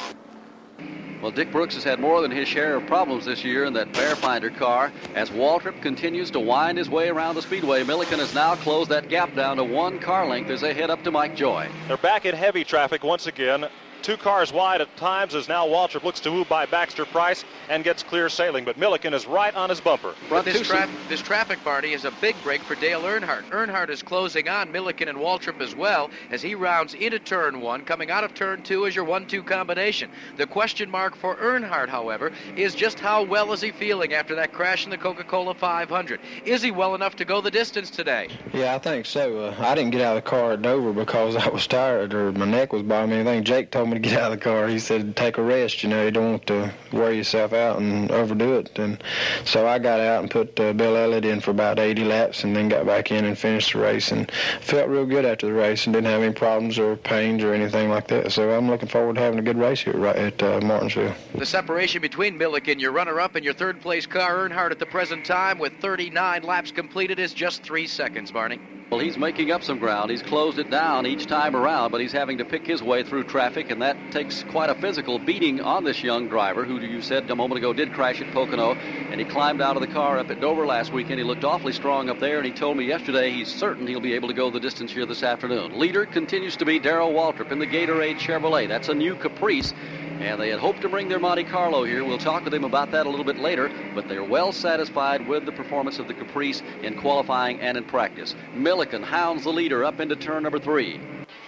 [1.24, 3.94] Well, Dick Brooks has had more than his share of problems this year in that
[3.94, 4.92] Bearfinder car.
[5.16, 9.08] As Waltrip continues to wind his way around the speedway, Millikan has now closed that
[9.08, 11.70] gap down to one car length as they head up to Mike Joy.
[11.88, 13.70] They're back in heavy traffic once again.
[14.04, 17.86] Two cars wide at times as now Waltrip looks to move by Baxter Price and
[17.86, 20.14] gets clear sailing, but Millikan is right on his bumper.
[20.30, 23.50] But this, tra- this traffic party is a big break for Dale Earnhardt.
[23.52, 27.86] Earnhardt is closing on Millikan and Waltrip as well as he rounds into turn one.
[27.86, 30.12] Coming out of turn two is your one-two combination.
[30.36, 34.52] The question mark for Earnhardt, however, is just how well is he feeling after that
[34.52, 36.20] crash in the Coca-Cola 500?
[36.44, 38.28] Is he well enough to go the distance today?
[38.54, 39.40] Yeah, I think so.
[39.40, 42.34] Uh, I didn't get out of the car at Dover because I was tired or
[42.34, 43.22] my neck was bothering me.
[43.22, 44.68] I think Jake told me to get out of the car.
[44.68, 48.12] He said, take a rest, you know, you don't want to wear yourself out and
[48.12, 48.78] overdo it.
[48.78, 49.02] And
[49.46, 52.56] so I got out and put uh, Bill Elliott in for about 80 laps and
[52.56, 55.86] then got back in and finished the race and felt real good after the race
[55.86, 58.32] and didn't have any problems or pains or anything like that.
[58.32, 61.16] So I'm looking forward to having a good race here right at uh, Martinsville.
[61.36, 65.60] The separation between Millikan, your runner-up, and your third-place car, Earnhardt, at the present time
[65.60, 68.60] with 39 laps completed is just three seconds, Barney.
[68.94, 70.12] Well, he's making up some ground.
[70.12, 73.24] He's closed it down each time around, but he's having to pick his way through
[73.24, 77.30] traffic, and that takes quite a physical beating on this young driver who you said
[77.30, 80.32] a moment ago did crash at Pocono, and he climbed out of the car up
[80.32, 81.20] at Dover last weekend.
[81.20, 84.14] He looked awfully strong up there, and he told me yesterday he's certain he'll be
[84.14, 85.78] able to go the distance here this afternoon.
[85.78, 88.70] Leader continues to be Darrell Waltrip in the Gatorade Chevrolet.
[88.70, 89.74] That's a new Caprice.
[90.22, 92.06] And they had hoped to bring their Monte Carlo here.
[92.06, 95.46] We'll talk with him about that a little bit later, but they're well satisfied with
[95.46, 98.34] the performance of the Caprice in qualifying and in practice.
[98.56, 101.02] Millikan hounds the leader up into turn number three.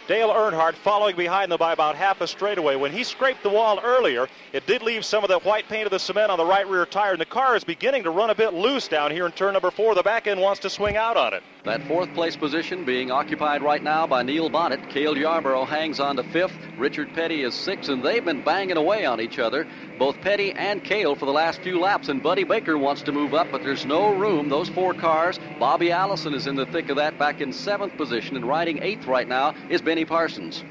[0.08, 2.76] Dale Earnhardt following behind them by about half a straightaway.
[2.76, 5.92] When he scraped the wall earlier, it did leave some of that white paint of
[5.92, 8.36] the cement on the right rear tire, and the car is beginning to run a
[8.36, 9.96] bit loose down here in turn number four.
[9.96, 11.42] The back end wants to swing out on it.
[11.64, 14.88] That fourth place position being occupied right now by Neil Bonnett.
[14.90, 16.60] Cale Yarborough hangs on to fifth.
[16.78, 19.66] Richard Petty is sixth, and they've been banging away on each other,
[19.98, 22.10] both Petty and Cale, for the last few laps.
[22.10, 24.50] And Buddy Baker wants to move up, but there's no room.
[24.50, 28.36] Those four cars, Bobby Allison is in the thick of that, back in seventh position,
[28.36, 30.64] and riding eighth right now is Benny Parsons.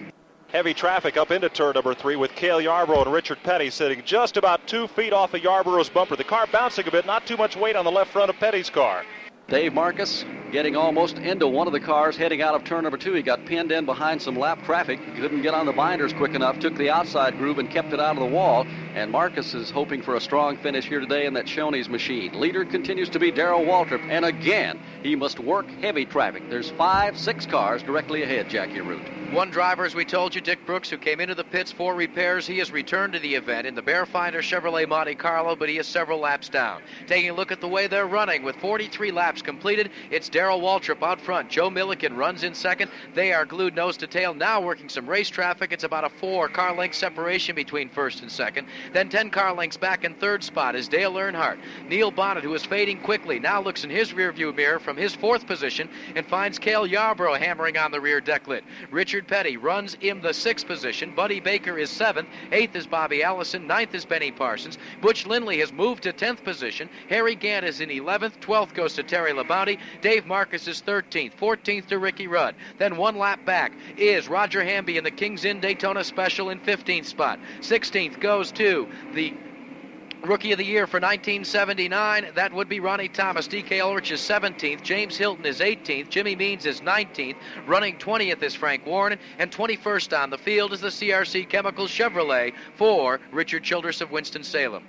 [0.48, 4.36] Heavy traffic up into turn number three with Cale Yarborough and Richard Petty sitting just
[4.36, 6.14] about two feet off of Yarborough's bumper.
[6.14, 8.70] The car bouncing a bit, not too much weight on the left front of Petty's
[8.70, 9.04] car.
[9.48, 13.12] Dave Marcis getting almost into one of the cars heading out of turn number two.
[13.12, 14.98] He got pinned in behind some lap traffic.
[15.16, 16.58] Couldn't get on the binders quick enough.
[16.60, 18.66] Took the outside groove and kept it out of the wall.
[18.94, 22.40] And Marcis is hoping for a strong finish here today in that Shoney's machine.
[22.40, 24.08] Leader continues to be Darrell Waltrip.
[24.08, 26.48] And again, he must work heavy traffic.
[26.48, 29.23] There's five, six cars directly ahead, Jack Arute.
[29.34, 32.46] One driver, as we told you, Dick Brooks, who came into the pits for repairs.
[32.46, 35.88] He has returned to the event in the Bearfinder Chevrolet Monte Carlo, but he is
[35.88, 36.82] several laps down.
[37.08, 41.02] Taking a look at the way they're running, with 43 laps completed, it's Darrell Waltrip
[41.02, 41.50] out front.
[41.50, 42.92] Joe Millikan runs in second.
[43.12, 45.72] They are glued nose to tail, now working some race traffic.
[45.72, 48.68] It's about a four car length separation between first and second.
[48.92, 51.58] Then 10 car lengths back in third spot is Dale Earnhardt.
[51.88, 55.44] Neil Bonnett, who is fading quickly, now looks in his rearview mirror from his fourth
[55.44, 58.62] position and finds Cale Yarborough hammering on the rear deck lid.
[58.92, 61.10] Richard Richard Petty runs in the sixth position.
[61.16, 62.28] Buddy Baker is seventh.
[62.52, 63.66] Eighth is Bobby Allison.
[63.66, 64.76] Ninth is Benny Parsons.
[65.00, 66.90] Butch Lindley has moved to tenth position.
[67.08, 68.38] Harry Gant is in 11th.
[68.40, 69.78] 12th goes to Terry Labonte.
[70.02, 71.32] Dave Marcis is 13th.
[71.40, 72.54] 14th to Ricky Rudd.
[72.76, 77.06] Then one lap back is Roger Hamby in the Kings Inn Daytona Special in 15th
[77.06, 77.38] spot.
[77.62, 79.32] 16th goes to the
[80.24, 83.46] Rookie of the Year for 1979, that would be Ronnie Thomas.
[83.46, 84.82] DK Ulrich is 17th.
[84.82, 86.08] James Hylton is 18th.
[86.08, 87.36] Jimmy Means is 19th.
[87.66, 89.18] Running 20th is Frank Warren.
[89.38, 94.82] And 21st on the field is the CRC Chemicals Chevrolet for Richard Childress of Winston-Salem.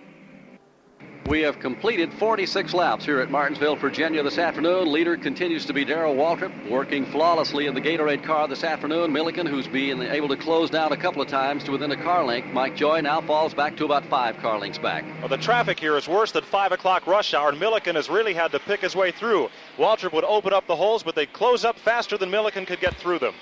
[1.27, 4.91] We have completed 46 laps here at Martinsville, Virginia this afternoon.
[4.91, 9.11] Leader continues to be Darrell Waltrip, working flawlessly in the Gatorade car this afternoon.
[9.11, 12.23] Millikan, who's been able to close down a couple of times to within a car
[12.23, 12.53] length.
[12.53, 15.03] Mike Joy now falls back to about five car lengths back.
[15.19, 18.35] Well, the traffic here is worse than 5 o'clock rush hour, and Millikan has really
[18.35, 19.49] had to pick his way through.
[19.79, 22.95] Waltrip would open up the holes, but they'd close up faster than Millikan could get
[22.97, 23.33] through them.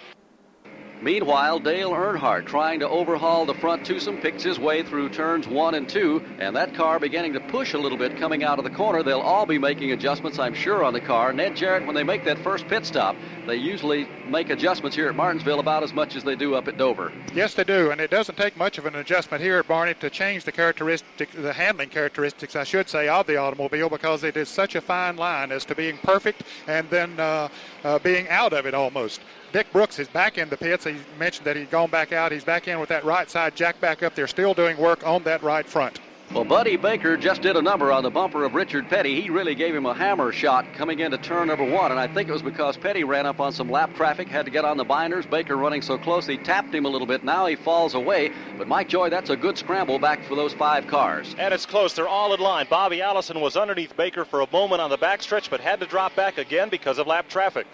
[1.03, 5.75] Meanwhile, Dale Earnhardt trying to overhaul the front twosome picks his way through turns one
[5.75, 8.69] and two, and that car beginning to push a little bit coming out of the
[8.69, 9.03] corner.
[9.03, 11.33] They'll all be making adjustments, I'm sure, on the car.
[11.33, 15.15] Ned Jarrett, when they make that first pit stop, they usually make adjustments here at
[15.15, 17.11] Martinsville about as much as they do up at Dover.
[17.35, 20.09] Yes, they do, and it doesn't take much of an adjustment here at Barney to
[20.09, 24.47] change the characteristic, the handling characteristics, I should say, of the automobile because it is
[24.47, 27.49] such a fine line as to being perfect and then uh,
[27.83, 29.19] uh, being out of it almost.
[29.53, 30.83] Dick Brooks is back in the pits.
[30.83, 32.31] He mentioned that he'd gone back out.
[32.31, 35.21] He's back in with that right side jack back up there, still doing work on
[35.25, 35.99] that right front.
[36.33, 39.21] Well, Buddy Baker just did a number on the bumper of Richard Petty.
[39.21, 42.29] He really gave him a hammer shot coming into turn number one, and I think
[42.29, 44.83] it was because Petty ran up on some lap traffic, had to get on the
[44.83, 45.27] binders.
[45.27, 47.23] Baker running so close, he tapped him a little bit.
[47.23, 48.31] Now he falls away.
[48.57, 51.35] But Mike Joy, that's a good scramble back for those five cars.
[51.37, 51.93] And it's close.
[51.93, 52.65] They're all in line.
[52.67, 56.15] Bobby Allison was underneath Baker for a moment on the backstretch, but had to drop
[56.15, 57.67] back again because of lap traffic.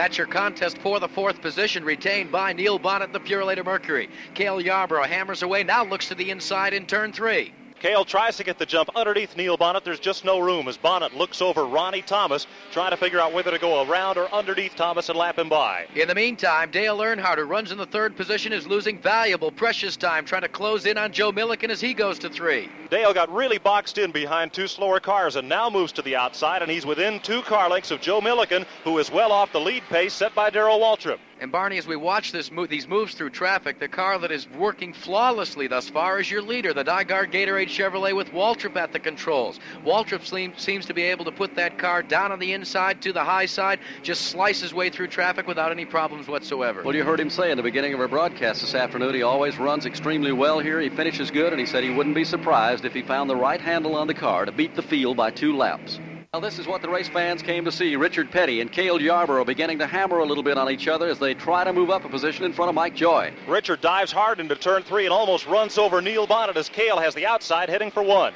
[0.00, 4.08] That's your contest for the fourth position, retained by Neil Bonnett, the Purolator Mercury.
[4.32, 7.52] Cale Yarborough hammers away, now looks to the inside in turn three.
[7.80, 9.84] Cale tries to get the jump underneath Neil Bonnett.
[9.84, 13.50] There's just no room as Bonnett looks over Ronnie Thomas, trying to figure out whether
[13.50, 15.86] to go around or underneath Thomas and lap him by.
[15.96, 19.96] In the meantime, Dale Earnhardt, who runs in the third position, is losing valuable, precious
[19.96, 22.68] time trying to close in on Joe Millikan as he goes to three.
[22.90, 26.60] Dale got really boxed in behind two slower cars and now moves to the outside,
[26.60, 29.84] and he's within two car lengths of Joe Millikan, who is well off the lead
[29.84, 31.18] pace set by Darrell Waltrip.
[31.40, 34.92] And Barney, as we watch this these moves through traffic, the car that is working
[34.92, 39.58] flawlessly thus far is your leader, the DiGard Gatorade Chevrolet with Waltrip at the controls.
[39.82, 43.24] Waltrip seems to be able to put that car down on the inside to the
[43.24, 46.82] high side, just slice his way through traffic without any problems whatsoever.
[46.82, 49.58] Well, you heard him say in the beginning of our broadcast this afternoon, he always
[49.58, 50.78] runs extremely well here.
[50.78, 53.62] He finishes good, and he said he wouldn't be surprised if he found the right
[53.62, 56.00] handle on the car to beat the field by two laps.
[56.32, 57.96] Now, this is what the race fans came to see.
[57.96, 61.18] Richard Petty and Cale Yarborough beginning to hammer a little bit on each other as
[61.18, 63.32] they try to move up a position in front of Mike Joy.
[63.48, 67.16] Richard dives hard into turn three and almost runs over Neil Bonnett as Cale has
[67.16, 68.32] the outside heading for one.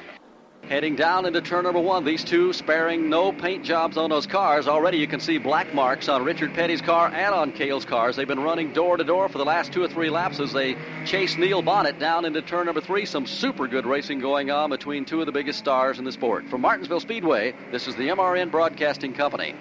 [0.69, 4.67] Heading down into turn number one, these two sparing no paint jobs on those cars.
[4.67, 8.15] Already you can see black marks on Richard Petty's car and on Cale's cars.
[8.15, 10.75] They've been running door to door for the last two or three laps as they
[11.05, 13.05] chase Neil Bonnett down into turn number three.
[13.05, 16.49] Some super good racing going on between two of the biggest stars in the sport.
[16.49, 19.53] From Martinsville Speedway, this is the MRN Broadcasting Company.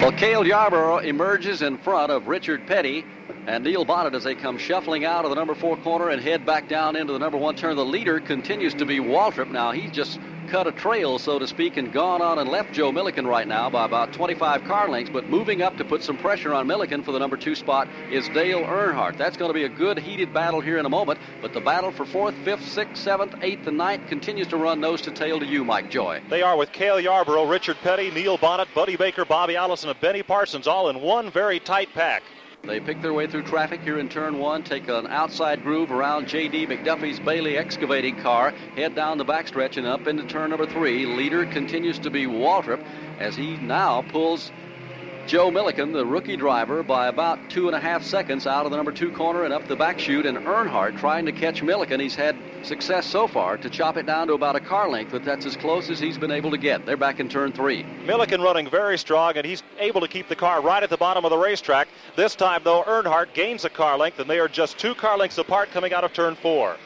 [0.00, 3.04] Well, Cale Yarborough emerges in front of Richard Petty
[3.46, 6.46] and Neil Bonnett as they come shuffling out of the number four corner and head
[6.46, 7.76] back down into the number one turn.
[7.76, 9.50] The leader continues to be Waltrip.
[9.50, 12.92] Now, he's just cut a trail, so to speak, and gone on and left Joe
[12.92, 15.10] Millikan right now by about 25 car lengths.
[15.12, 18.28] But moving up to put some pressure on Millikan for the number two spot is
[18.28, 19.16] Dale Earnhardt.
[19.16, 21.18] That's going to be a good heated battle here in a moment.
[21.40, 25.02] But the battle for fourth, fifth, sixth, seventh, eighth, and ninth continues to run nose
[25.02, 26.20] to tail to you, Mike Joy.
[26.28, 30.22] They are with Cale Yarborough, Richard Petty, Neil Bonnett, Buddy Baker, Bobby Allison, and Benny
[30.22, 32.22] Parsons all in one very tight pack.
[32.66, 36.28] They pick their way through traffic here in turn one, take an outside groove around
[36.28, 36.68] J.D.
[36.68, 41.04] McDuffie's Bailey excavating car, head down the backstretch and up into turn number three.
[41.04, 42.78] Leader continues to be Waltrip
[43.18, 44.52] as he now pulls
[45.26, 48.76] Joe Millikan, the rookie driver, by about two and a half seconds out of the
[48.76, 50.26] number two corner and up the back chute.
[50.26, 52.00] And Earnhardt trying to catch Millikan.
[52.00, 55.24] He's had success so far to chop it down to about a car length, but
[55.24, 56.84] that's as close as he's been able to get.
[56.84, 57.84] They're back in turn three.
[58.04, 61.24] Millikan running very strong, and he's able to keep the car right at the bottom
[61.24, 61.88] of the racetrack.
[62.16, 65.38] This time, though, Earnhardt gains a car length, and they are just two car lengths
[65.38, 66.76] apart coming out of turn four.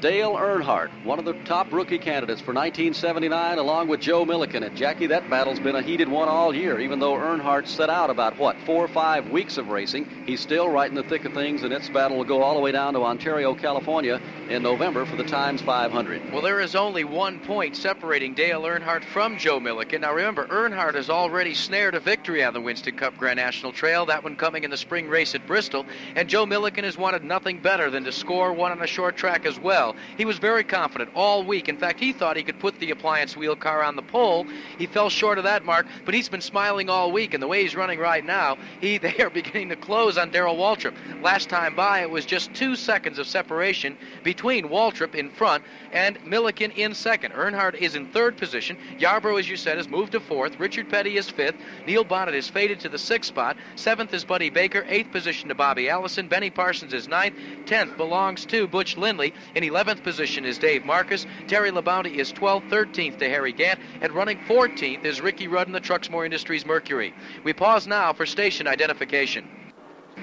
[0.00, 4.64] Dale Earnhardt, one of the top rookie candidates for 1979, along with Joe Millikan.
[4.64, 6.80] And Jackie, that battle's been a heated one all year.
[6.80, 10.70] Even though Earnhardt set out about, what, four or five weeks of racing, he's still
[10.70, 12.94] right in the thick of things, and its battle will go all the way down
[12.94, 16.32] to Ontario, California in November for the Times 500.
[16.32, 20.00] Well, there is only one point separating Dale Earnhardt from Joe Millikan.
[20.00, 24.06] Now, remember, Earnhardt has already snared a victory on the Winston Cup Grand National Trail,
[24.06, 25.84] that one coming in the spring race at Bristol,
[26.16, 29.44] and Joe Millikan has wanted nothing better than to score one on a short track
[29.44, 29.89] as well.
[30.16, 31.68] He was very confident all week.
[31.68, 34.46] In fact, he thought he could put the appliance wheel car on the pole.
[34.78, 37.62] He fell short of that mark, but he's been smiling all week, and the way
[37.62, 40.94] he's running right now, he they are beginning to close on Darrell Waltrip.
[41.22, 46.18] Last time by, it was just two seconds of separation between Waltrip in front and
[46.24, 47.32] Millikan in second.
[47.32, 48.76] Earnhardt is in third position.
[48.98, 50.58] Yarborough, as you said, has moved to fourth.
[50.58, 51.56] Richard Petty is fifth.
[51.86, 53.56] Neil Bonnett is faded to the sixth spot.
[53.76, 54.84] Seventh is Buddy Baker.
[54.88, 56.28] Eighth position to Bobby Allison.
[56.28, 57.34] Benny Parsons is ninth.
[57.66, 59.32] Tenth belongs to Butch Lindley.
[59.54, 61.26] In eleventh position is Dave Marcis.
[61.48, 62.68] Terry Labonte is 12th.
[62.70, 63.80] Thirteenth to Harry Gant.
[64.00, 67.14] And running 14th is Ricky Rudd in the Truxmore Industries Mercury.
[67.44, 69.48] We pause now for station identification.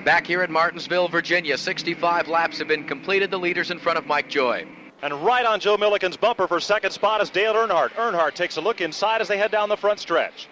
[0.06, 3.32] Back here in Martinsville, Virginia, 65 laps have been completed.
[3.32, 4.68] The leaders in front of Mike Joy.
[5.02, 7.92] And right on Joe Millikan's bumper for second spot is Dale Earnhardt.
[7.92, 10.48] Earnhardt takes a look inside as they head down the front stretch.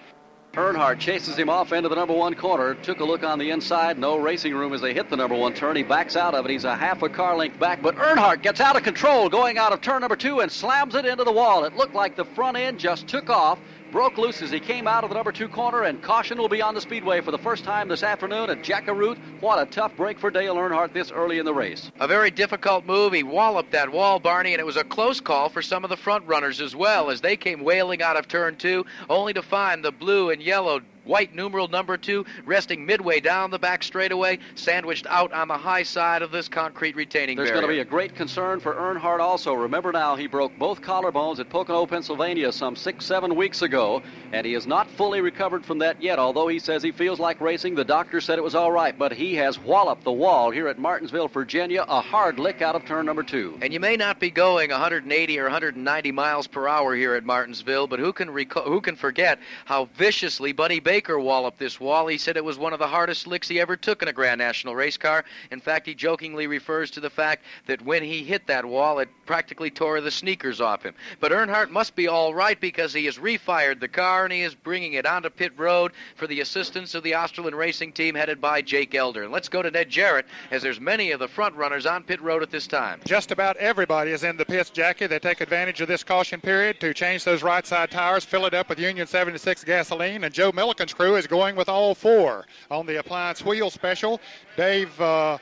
[0.55, 2.75] Earnhardt chases him off into the number one corner.
[2.75, 3.99] Took a look on the inside.
[3.99, 5.75] No racing room as they hit the number one turn.
[5.75, 6.51] He backs out of it.
[6.51, 7.81] He's a half a car length back.
[7.81, 11.05] But Earnhardt gets out of control going out of turn number two and slams it
[11.05, 11.65] into the wall.
[11.65, 13.59] It looked like the front end just took off
[13.95, 16.61] broke loose as he came out of the number two corner, and caution will be
[16.61, 19.17] on the speedway for the first time this afternoon at Jack Arute.
[19.39, 21.91] What a tough break for Dale Earnhardt this early in the race.
[22.01, 23.13] A very difficult move.
[23.13, 25.95] He walloped that wall, Barney, and it was a close call for some of the
[25.95, 29.81] front runners as well as they came wailing out of turn two, only to find
[29.81, 35.05] the blue and yellow white numeral number two, resting midway down the back straightaway, sandwiched
[35.07, 37.61] out on the high side of this concrete retaining There's barrier.
[37.61, 39.53] going to be a great concern for Earnhardt also.
[39.53, 44.01] Remember now, he broke both collarbones at Pocono, Pennsylvania some six, seven weeks ago,
[44.33, 47.39] and he has not fully recovered from that yet, although he says he feels like
[47.39, 47.75] racing.
[47.75, 50.79] The doctor said it was all right, but he has walloped the wall here at
[50.79, 53.57] Martinsville, Virginia, a hard lick out of turn number two.
[53.61, 57.87] And you may not be going 180 or 190 miles per hour here at Martinsville,
[57.87, 62.07] but who can reco- who can forget how viciously Buddy Baker walloped this wall?
[62.07, 64.39] He said it was one of the hardest licks he ever took in a Grand
[64.39, 65.25] National race car.
[65.51, 69.09] In fact, he jokingly refers to the fact that when he hit that wall, it
[69.25, 70.93] practically tore the sneakers off him.
[71.19, 74.55] But Earnhardt must be all right because he has refired the car and he is
[74.55, 78.61] bringing it onto pit road for the assistance of the Osterlund racing team headed by
[78.61, 79.23] Jake Elder.
[79.23, 82.21] And let's go to Ned Jarrett as there's many of the front runners on pit
[82.21, 83.01] road at this time.
[83.05, 85.07] Just about everybody is in the pits, Jackie.
[85.07, 88.53] They take advantage of this caution period to change those right side tires, fill it
[88.53, 90.51] up with Union 76 gasoline, and Joe
[90.93, 94.19] Crew is going with all four on the appliance wheel special.
[94.57, 94.99] Dave.
[94.99, 95.37] Uh,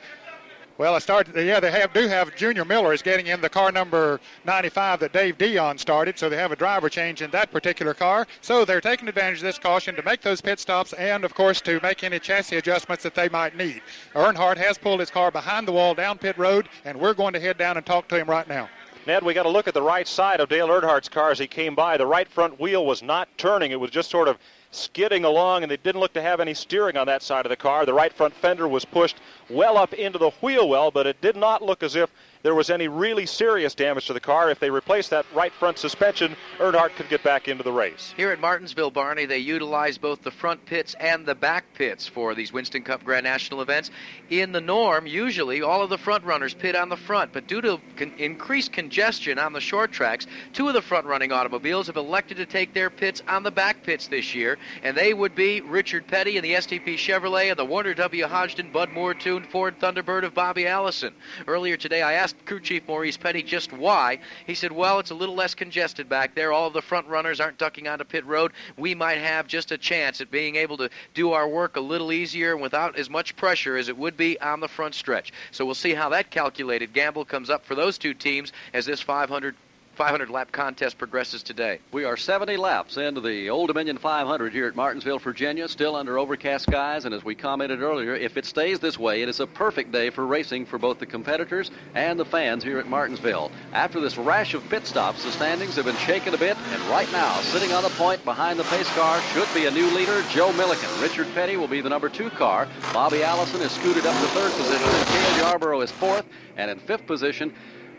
[0.76, 1.36] well, I started.
[1.36, 5.12] Yeah, they have do have Junior Miller is getting in the car number 95 that
[5.12, 8.26] Dave Dion started, so they have a driver change in that particular car.
[8.40, 11.60] So they're taking advantage of this caution to make those pit stops and, of course,
[11.62, 13.82] to make any chassis adjustments that they might need.
[14.16, 17.40] Earnhardt has pulled his car behind the wall down pit road, and we're going to
[17.40, 18.68] head down and talk to him right now.
[19.06, 21.46] Ned, we got to look at the right side of Dale Earnhardt's car as he
[21.46, 21.96] came by.
[21.96, 24.38] The right front wheel was not turning; it was just sort of
[24.74, 27.56] skidding along, and they didn't look to have any steering on that side of the
[27.56, 27.86] car.
[27.86, 29.16] The right front fender was pushed
[29.48, 32.10] well up into the wheel well, but it did not look as if
[32.44, 34.50] there was any really serious damage to the car.
[34.50, 38.12] If they replaced that right front suspension, Earnhardt could get back into the race.
[38.18, 42.34] Here at Martinsville, Barney, they utilize both the front pits and the back pits for
[42.34, 43.90] these Winston Cup Grand National events.
[44.28, 47.62] In the norm, usually all of the front runners pit on the front, but due
[47.62, 51.96] to con- increased congestion on the short tracks, two of the front running automobiles have
[51.96, 55.62] elected to take their pits on the back pits this year, and they would be
[55.62, 58.26] Richard Petty in the STP Chevrolet and the Warner W.
[58.26, 61.14] Hodgdon Bud Moore tuned Ford Thunderbird of Bobby Allison.
[61.46, 64.18] Earlier today, I asked crew chief Maurice Petty just why.
[64.46, 66.52] He said, well, it's a little less congested back there.
[66.52, 68.52] All of the front runners aren't ducking onto pit road.
[68.76, 72.12] We might have just a chance at being able to do our work a little
[72.12, 75.32] easier and without as much pressure as it would be on the front stretch.
[75.50, 79.00] So we'll see how that calculated gamble comes up for those two teams as this
[79.00, 79.54] 500
[79.94, 81.78] 500 lap contest progresses today.
[81.92, 86.18] We are 70 laps into the Old Dominion 500 here at Martinsville, Virginia, still under
[86.18, 87.04] overcast skies.
[87.04, 90.10] And as we commented earlier, if it stays this way, it is a perfect day
[90.10, 93.52] for racing for both the competitors and the fans here at Martinsville.
[93.72, 96.56] After this rash of pit stops, the standings have been shaken a bit.
[96.72, 99.88] And right now, sitting on the point behind the pace car should be a new
[99.94, 101.00] leader, Joe Millikan.
[101.00, 102.66] Richard Petty will be the number two car.
[102.92, 106.24] Bobby Allison is scooted up to third position, Cale Yarborough is fourth.
[106.56, 107.52] And in fifth position,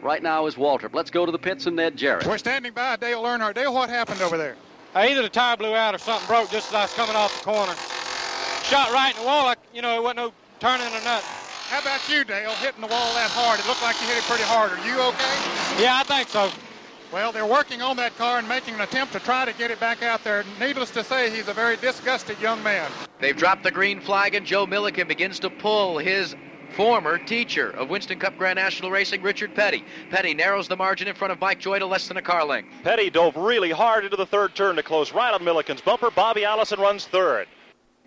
[0.05, 0.93] right now is Waltrip.
[0.93, 2.27] Let's go to the pits and Ned Jarrett.
[2.27, 3.55] We're standing by Dale Earnhardt.
[3.55, 4.55] Dale, what happened over there?
[4.95, 7.37] Uh, either the tire blew out or something broke just as I was coming off
[7.39, 7.73] the corner.
[8.63, 11.27] Shot right in the wall, like, you know, it wasn't no turning or nothing.
[11.69, 13.59] How about you, Dale, hitting the wall that hard?
[13.59, 14.71] It looked like you hit it pretty hard.
[14.71, 15.83] Are you okay?
[15.83, 16.51] Yeah, I think so.
[17.11, 19.79] Well, they're working on that car and making an attempt to try to get it
[19.79, 20.43] back out there.
[20.59, 22.91] Needless to say, he's a very disgusted young man.
[23.19, 26.35] They've dropped the green flag, and Joe Millikan begins to pull his
[26.75, 29.83] former teacher of Winston Cup Grand National Racing, Richard Petty.
[30.09, 32.69] Petty narrows the margin in front of Mike Joy to less than a car length.
[32.83, 36.11] Petty dove really hard into the third turn to close right on Millikan's bumper.
[36.11, 37.47] Bobby Allison runs third.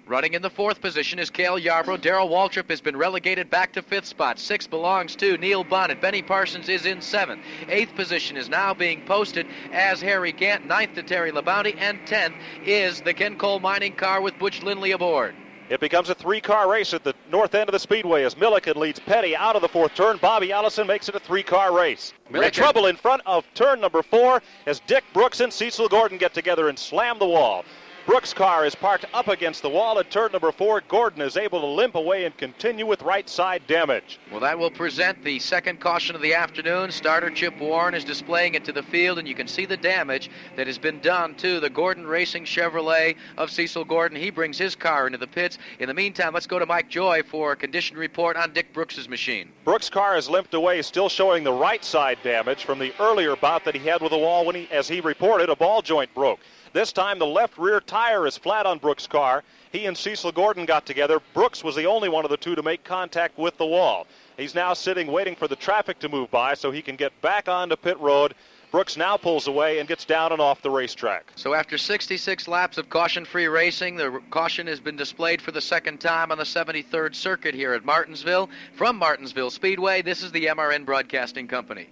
[0.07, 1.99] Running in the fourth position is Cale Yarborough.
[1.99, 4.39] Darrell Waltrip has been relegated back to fifth spot.
[4.39, 6.01] Sixth belongs to Neil Bonnett.
[6.01, 7.43] Benny Parsons is in seventh.
[7.69, 10.67] Eighth position is now being posted as Harry Gant.
[10.67, 11.77] Ninth to Terry Labonte.
[11.79, 15.35] And tenth is the Ken Cole mining car with Butch Lindley aboard.
[15.71, 18.99] It becomes a three-car race at the north end of the speedway as Millikan leads
[18.99, 20.17] Petty out of the fourth turn.
[20.17, 22.15] Bobby Allison makes it a three-car race.
[22.33, 22.53] Millikan.
[22.53, 26.71] trouble in front of turn number four as Dick Brooks and Cecil Gordon get together
[26.71, 27.65] and slam the wall.
[28.09, 30.81] Brooks' car is parked up against the wall at turn number four.
[30.81, 34.19] Gordon is able to limp away and continue with right side damage.
[34.31, 36.91] Well, that will present the second caution of the afternoon.
[36.91, 40.31] Starter Chip Warren is displaying it to the field, and you can see the damage
[40.57, 44.17] that has been done to the Gordon Racing Chevrolet of Cecil Gordon.
[44.17, 45.59] He brings his car into the pits.
[45.79, 49.07] In the meantime, let's go to Mike Joy for a condition report on Dick Brooks'
[49.07, 49.53] machine.
[49.67, 53.67] Brooks' car is limped away, still showing the right side damage from the earlier bout
[53.67, 56.41] that he had with the wall when he, as he reported, a ball joint broke.
[56.73, 59.43] This time, the left rear tire is flat on Brooks' car.
[59.73, 61.21] He and Cecil Gordon got together.
[61.35, 64.07] Brooks was the only one of the two to make contact with the wall.
[64.37, 67.49] He's now sitting waiting for the traffic to move by so he can get back
[67.49, 68.35] onto pit road.
[68.71, 71.33] Brooks now pulls away and gets down and off the racetrack.
[71.37, 76.01] So after 66 laps of caution-free racing, the caution has been displayed for the second
[76.01, 78.51] time on the 73rd Circuit here at Martinsville.
[78.75, 81.89] From Martinsville Speedway, this is the MRN Broadcasting Company.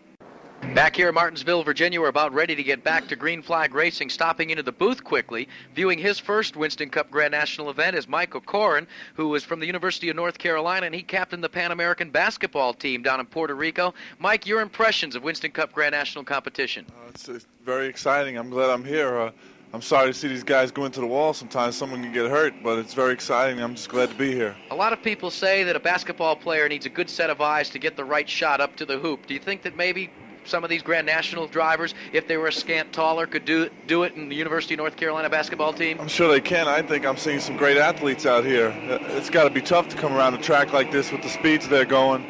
[0.62, 4.10] Back here in Martinsville, Virginia, we're about ready to get back to green flag racing.
[4.10, 8.38] Stopping into the booth quickly, viewing his first Winston Cup Grand National event is Michael
[8.38, 12.10] O'Koren, who is from the University of North Carolina, and he captained the Pan American
[12.10, 13.94] basketball team down in Puerto Rico.
[14.18, 16.84] Mike, your impressions of Winston Cup Grand National competition?
[16.90, 18.36] Uh, it's, it's, very exciting.
[18.36, 19.18] I'm glad I'm here.
[19.18, 19.30] Uh,
[19.72, 21.34] I'm sorry to see these guys go into the wall.
[21.34, 23.60] Sometimes someone can get hurt, but it's very exciting.
[23.60, 24.54] I'm just glad to be here.
[24.70, 27.68] A lot of people say that a basketball player needs a good set of eyes
[27.70, 29.26] to get the right shot up to the hoop.
[29.26, 30.10] Do you think that maybe
[30.46, 34.02] some of these Grand National drivers, if they were a scant taller, could do do
[34.04, 36.00] it in the University of North Carolina basketball team?
[36.00, 36.68] I'm sure they can.
[36.68, 38.74] I think I'm seeing some great athletes out here.
[39.10, 41.68] It's got to be tough to come around a track like this with the speeds
[41.68, 42.24] they're going.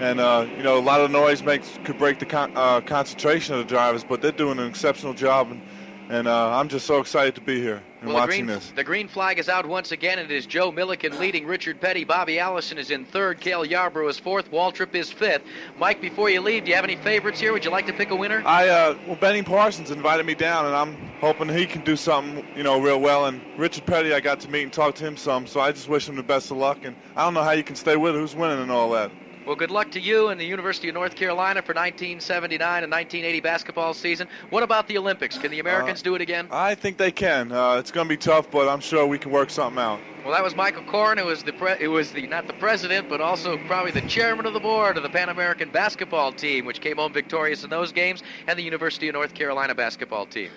[0.00, 3.54] And uh, you know, a lot of noise makes could break the con- uh, concentration
[3.54, 5.50] of the drivers, but they're doing an exceptional job.
[5.50, 5.60] And,
[6.08, 8.72] and uh, I'm just so excited to be here well, the green, this.
[8.74, 12.04] The green flag is out once again, and it is Joe Milliken leading Richard Petty.
[12.04, 13.40] Bobby Allison is in third.
[13.40, 14.50] Cale Yarborough is fourth.
[14.50, 15.42] Waltrip is fifth.
[15.78, 17.52] Mike, before you leave, do you have any favorites here?
[17.52, 18.42] Would you like to pick a winner?
[18.46, 22.46] I uh, well, Benny Parsons invited me down, and I'm hoping he can do something,
[22.56, 23.26] you know, real well.
[23.26, 25.88] And Richard Petty, I got to meet and talk to him some, so I just
[25.88, 26.78] wish him the best of luck.
[26.84, 29.10] And I don't know how you can stay with who's winning and all that.
[29.46, 33.40] Well, good luck to you and the University of North Carolina for 1979 and 1980
[33.40, 34.28] basketball season.
[34.50, 35.38] What about the Olympics?
[35.38, 36.46] Can the Americans Uh, do it again?
[36.50, 37.50] I think they can.
[37.50, 40.00] Uh, it's going to be tough, but I'm sure we can work something out.
[40.24, 43.08] Well, that was Michael O'Koren, who was the pre- who was the not the president,
[43.08, 46.80] but also probably the chairman of the board of the Pan American basketball team, which
[46.82, 50.50] came home victorious in those games, and the University of North Carolina basketball team.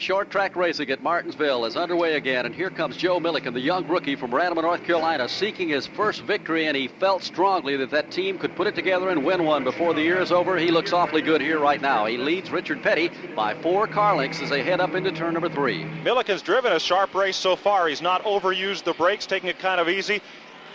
[0.00, 3.84] Short track racing at Martinsville is underway again, and here comes Joe Millikan, the young
[3.88, 8.12] rookie from Randleman, North Carolina, seeking his first victory, and he felt strongly that that
[8.12, 10.56] team could put it together and win one before the year is over.
[10.56, 12.06] He looks awfully good here right now.
[12.06, 15.48] He leads Richard Petty by four car lengths as they head up into turn number
[15.48, 15.82] three.
[16.04, 17.88] Millikan's driven a sharp race so far.
[17.88, 20.22] He's not overused the brakes, taking it kind of easy.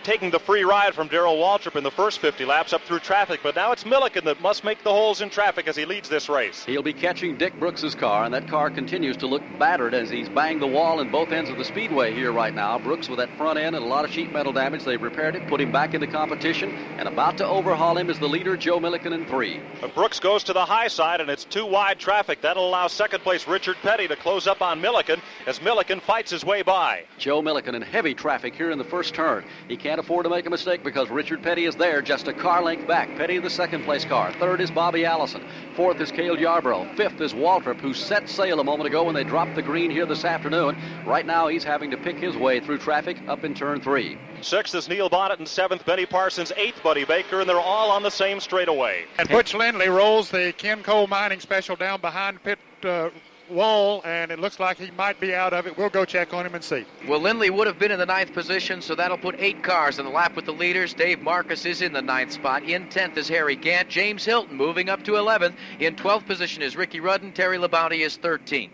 [0.04, 3.40] Taking the free ride from Darrell Waltrip in the first 50 laps up through traffic,
[3.42, 6.28] but now it's Millikan that must make the holes in traffic as he leads this
[6.28, 6.62] race.
[6.66, 10.28] He'll be catching Dick Brooks's car, and that car continues to look battered as he's
[10.28, 12.78] banged the wall in both ends of the speedway here right now.
[12.78, 14.84] Brooks with that front end and a lot of sheet metal damage.
[14.84, 18.28] They've repaired it, put him back into competition, and about to overhaul him is the
[18.28, 19.58] leader, Joe Millikan, in three.
[19.80, 22.42] But Brooks goes to the high side, and it's too wide traffic.
[22.42, 26.44] That'll allow second place Richard Petty to close up on Millikan as Millikan fights his
[26.44, 27.04] way by.
[27.16, 29.46] Joe Millikan in heavy traffic here in the first turn.
[29.66, 32.62] He can't afford to make a mistake because Richard Petty is there, just a car
[32.62, 33.08] length back.
[33.16, 34.32] Petty, the second place car.
[34.32, 35.42] Third is Bobby Allison.
[35.74, 36.88] Fourth is Cale Yarborough.
[36.96, 40.06] Fifth is Waltrip, who set sail a moment ago when they dropped the green here
[40.06, 40.76] this afternoon.
[41.06, 44.18] Right now, he's having to pick his way through traffic up in turn three.
[44.40, 46.52] Sixth is Neil Bonnett, and seventh, Benny Parsons.
[46.56, 49.04] Eighth, Buddy Baker, and they're all on the same straightaway.
[49.18, 53.10] And Butch Lindley rolls the Ken Cole Mining Special down behind pit uh,
[53.50, 55.76] wall, and it looks like he might be out of it.
[55.76, 56.84] We'll go check on him and see.
[57.08, 60.04] Well, Lindley would have been in the ninth position, so that'll put eight cars in
[60.04, 60.94] the lap with the leaders.
[60.94, 62.62] Dave Marcis is in the ninth spot.
[62.64, 63.88] In tenth is Harry Gant.
[63.88, 65.54] James Hylton moving up to 11th.
[65.78, 67.32] In 12th position is Ricky Rudden.
[67.32, 68.70] Terry Labonte is 13th.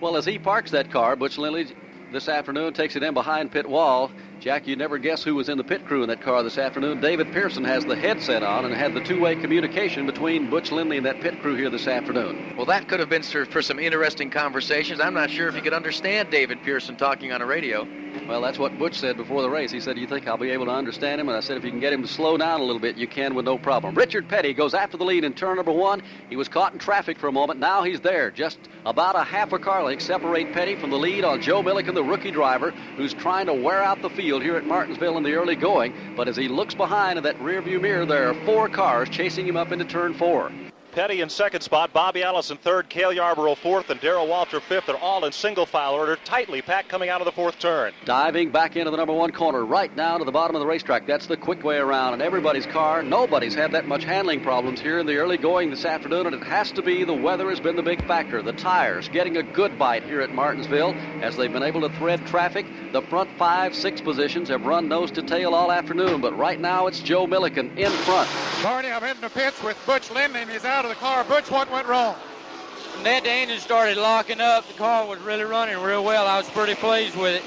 [0.00, 1.66] Well, as he parks that car, Butch Lindley
[2.10, 4.10] this afternoon takes it in behind pit wall.
[4.42, 7.00] Jack, you never guess who was in the pit crew in that car this afternoon.
[7.00, 11.06] David Pearson has the headset on and had the two-way communication between Butch Lindley and
[11.06, 12.54] that pit crew here this afternoon.
[12.56, 14.98] Well, that could have been for some interesting conversations.
[14.98, 17.86] I'm not sure if you could understand David Pearson talking on a radio.
[18.26, 19.70] Well, that's what Butch said before the race.
[19.70, 21.70] He said, "You think I'll be able to understand him?" And I said, "If you
[21.70, 24.28] can get him to slow down a little bit, you can with no problem." Richard
[24.28, 26.02] Petty goes after the lead in turn number one.
[26.28, 27.58] He was caught in traffic for a moment.
[27.58, 31.24] Now he's there, just about a half a car length separate Petty from the lead
[31.24, 34.66] on Joe Millikan, the rookie driver, who's trying to wear out the field here at
[34.66, 35.92] Martinsville in the early going.
[36.16, 39.56] But as he looks behind in that rearview mirror, there are four cars chasing him
[39.56, 40.50] up into turn four.
[40.92, 44.84] Petty in second spot, Bobby Allison third, Cale Yarborough fourth, and Darrell Waltrip fifth.
[44.84, 47.94] They're all in single file order, tightly packed coming out of the fourth turn.
[48.04, 51.06] Diving back into the number one corner, right down to the bottom of the racetrack.
[51.06, 52.12] That's the quick way around.
[52.12, 55.86] And everybody's car, nobody's had that much handling problems here in the early going this
[55.86, 58.42] afternoon, and it has to be the weather has been the big factor.
[58.42, 62.26] The tires getting a good bite here at Martinsville as they've been able to thread
[62.26, 62.66] traffic.
[62.92, 66.86] The front five, six positions have run nose to tail all afternoon, but right now
[66.86, 68.28] it's Joe Millikan in front.
[68.62, 71.24] Barney, I'm in the pits with Butch Lindley, and he's out of the car.
[71.24, 72.16] Butch, what went wrong?
[73.02, 74.66] Ned, the engine started locking up.
[74.68, 76.26] The car was really running real well.
[76.26, 77.42] I was pretty pleased with it.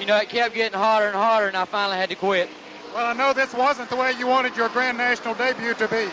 [0.00, 2.48] You know, it kept getting hotter and hotter, and I finally had to quit.
[2.94, 6.08] Well, I know this wasn't the way you wanted your Grand National debut to be.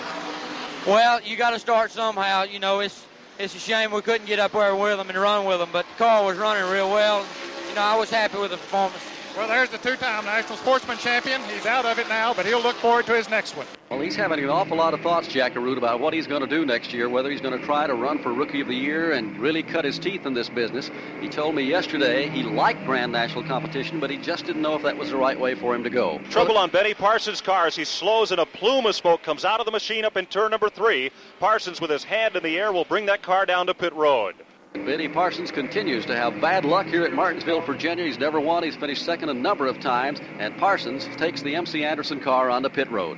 [0.86, 2.43] Well, you got to start somehow.
[2.43, 3.06] You know, it's
[3.39, 5.86] it's a shame we couldn't get up there with them and run with them, but
[5.88, 7.26] the car was running real well.
[7.70, 9.03] You know, I was happy with the performance.
[9.36, 11.42] Well, there's the two-time national sportsman champion.
[11.54, 13.68] He's out of it now, but he'll look forward to his next one.
[13.90, 16.66] Well, he's having an awful lot of thoughts, Jackaroo, about what he's going to do
[16.66, 19.38] next year, whether he's going to try to run for Rookie of the Year and
[19.38, 20.90] really cut his teeth in this business.
[21.20, 24.84] He told me yesterday he liked Grand National competition, but he just didn't know if
[24.84, 26.20] that was the right way for him to go.
[26.30, 29.60] Trouble on Benny Parsons' car as he slows and a plume of smoke comes out
[29.60, 31.12] of the machine up in turn number three.
[31.42, 34.36] Parsons, with his hand in the air, will bring that car down to pit road.
[34.84, 38.06] Benny Parsons continues to have bad luck here at Martinsville, Virginia.
[38.06, 38.64] He's never won.
[38.64, 40.20] He's finished second a number of times.
[40.40, 43.18] And Parsons takes the MC Anderson car on the pit road.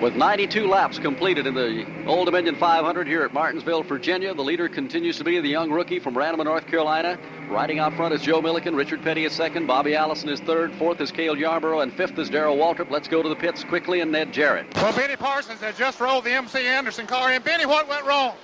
[0.00, 4.68] With 92 laps completed in the Old Dominion 500 here at Martinsville, Virginia, the leader
[4.68, 7.18] continues to be the young rookie from Randleman, North Carolina.
[7.48, 11.00] Riding out front is Joe Millikan, Richard Petty is second, Bobby Allison is third, fourth
[11.00, 12.90] is Cale Yarborough, and fifth is Darrell Waltrip.
[12.90, 14.72] Let's go to the pits quickly and Ned Jarrett.
[14.76, 17.42] Well, Benny Parsons has just rolled the MC Anderson car in.
[17.42, 18.36] Benny, what went wrong?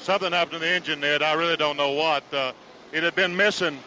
[0.00, 1.22] Something happened to the engine, Ned.
[1.22, 2.24] I really don't know what.
[2.34, 2.52] Uh,
[2.90, 3.78] it had been missing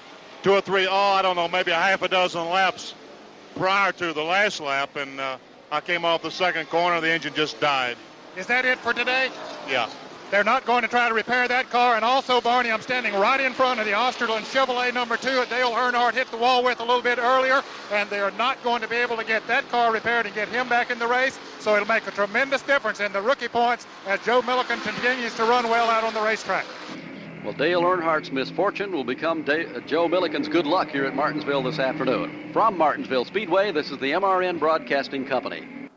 [0.44, 2.94] two or three, oh, I don't know, maybe a half a dozen laps
[3.58, 5.38] prior to the last lap, and uh,
[5.72, 7.00] I came off the second corner.
[7.00, 7.96] The engine just died.
[8.36, 9.30] Is that it for today?
[9.70, 9.90] Yeah.
[10.32, 11.96] They're not going to try to repair that car.
[11.96, 15.50] And also, Barney, I'm standing right in front of the Osterlund Chevrolet number two that
[15.50, 17.64] Dale Earnhardt hit the wall with a little bit earlier.
[17.92, 20.70] And they're not going to be able to get that car repaired and get him
[20.70, 21.40] back in the race.
[21.60, 25.46] So it'll make a tremendous difference in the rookie points as Joe Millikan continues to
[25.46, 26.66] run well out on the racetrack.
[27.44, 31.80] Well, Dale Earnhardt's misfortune will become uh, Joe Millikan's good luck here at Martinsville this
[31.80, 32.50] afternoon.
[32.52, 35.89] From Martinsville Speedway, this is the MRN Broadcasting Company.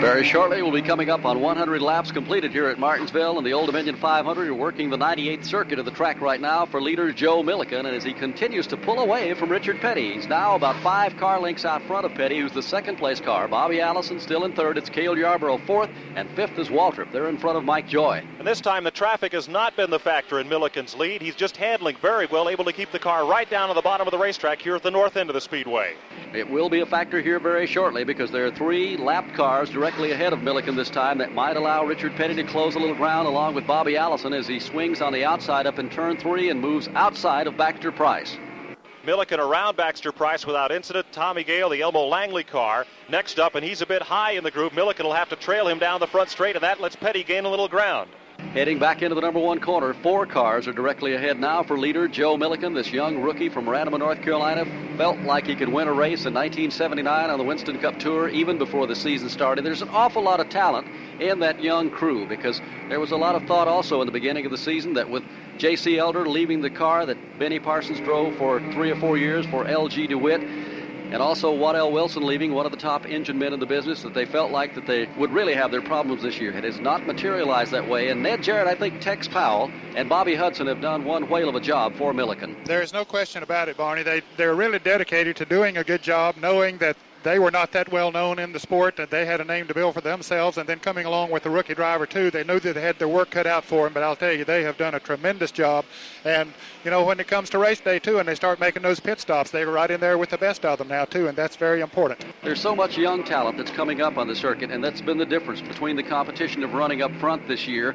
[0.00, 3.52] Very shortly, we'll be coming up on 100 laps completed here at Martinsville and the
[3.52, 4.44] Old Dominion 500.
[4.44, 7.88] You're working the 98th circuit of the track right now for leader Joe Millikan, and
[7.88, 11.64] as he continues to pull away from Richard Petty, he's now about five car lengths
[11.64, 13.48] out front of Petty, who's the second place car.
[13.48, 14.78] Bobby Allison still in third.
[14.78, 17.10] It's Cale Yarborough fourth, and fifth is Waltrip.
[17.10, 18.22] They're in front of Mike Joy.
[18.38, 21.22] And this time, the traffic has not been the factor in Millikan's lead.
[21.22, 24.06] He's just handling very well, able to keep the car right down to the bottom
[24.06, 25.96] of the racetrack here at the north end of the speedway.
[26.32, 29.87] It will be a factor here very shortly because there are three lapped cars directly
[29.88, 33.26] ahead of Millikan this time that might allow Richard Petty to close a little ground
[33.26, 36.60] along with Bobby Allison as he swings on the outside up in turn three and
[36.60, 38.36] moves outside of Baxter Price.
[39.06, 41.06] Millikan around Baxter Price without incident.
[41.10, 44.50] Tommy Gale, the Elmo Langley car, next up, and he's a bit high in the
[44.50, 44.74] group.
[44.74, 47.46] Millikan will have to trail him down the front straight, and that lets Petty gain
[47.46, 48.10] a little ground.
[48.54, 52.08] Heading back into the number one corner, four cars are directly ahead now for leader
[52.08, 52.74] Joe Millikan.
[52.74, 54.64] This young rookie from Randleman, North Carolina,
[54.96, 58.56] felt like he could win a race in 1979 on the Winston Cup Tour even
[58.56, 59.64] before the season started.
[59.64, 60.88] There's an awful lot of talent
[61.20, 64.46] in that young crew because there was a lot of thought also in the beginning
[64.46, 65.22] of the season that with
[65.58, 65.98] J.C.
[65.98, 70.08] Elder leaving the car that Benny Parsons drove for three or four years for LG
[70.08, 70.42] DeWitt,
[71.12, 74.14] and also Waddell Wilson leaving, one of the top engine men in the business, that
[74.14, 76.52] they felt like that they would really have their problems this year.
[76.52, 78.08] It has not materialized that way.
[78.08, 81.54] And Ned Jarrett, I think Tex Powell and Bobby Hudson have done one whale of
[81.54, 82.54] a job for Millikan.
[82.64, 84.02] There is no question about it, Barney.
[84.02, 87.90] They they're really dedicated to doing a good job, knowing that they were not that
[87.90, 90.58] well known in the sport, and they had a name to build for themselves.
[90.58, 93.08] And then coming along with the rookie driver too, they knew that they had their
[93.08, 93.92] work cut out for them.
[93.92, 95.84] But I'll tell you, they have done a tremendous job.
[96.24, 96.52] And
[96.84, 99.20] you know, when it comes to race day too, and they start making those pit
[99.20, 101.80] stops, they're right in there with the best of them now too, and that's very
[101.80, 102.24] important.
[102.42, 105.26] There's so much young talent that's coming up on the circuit, and that's been the
[105.26, 107.94] difference between the competition of running up front this year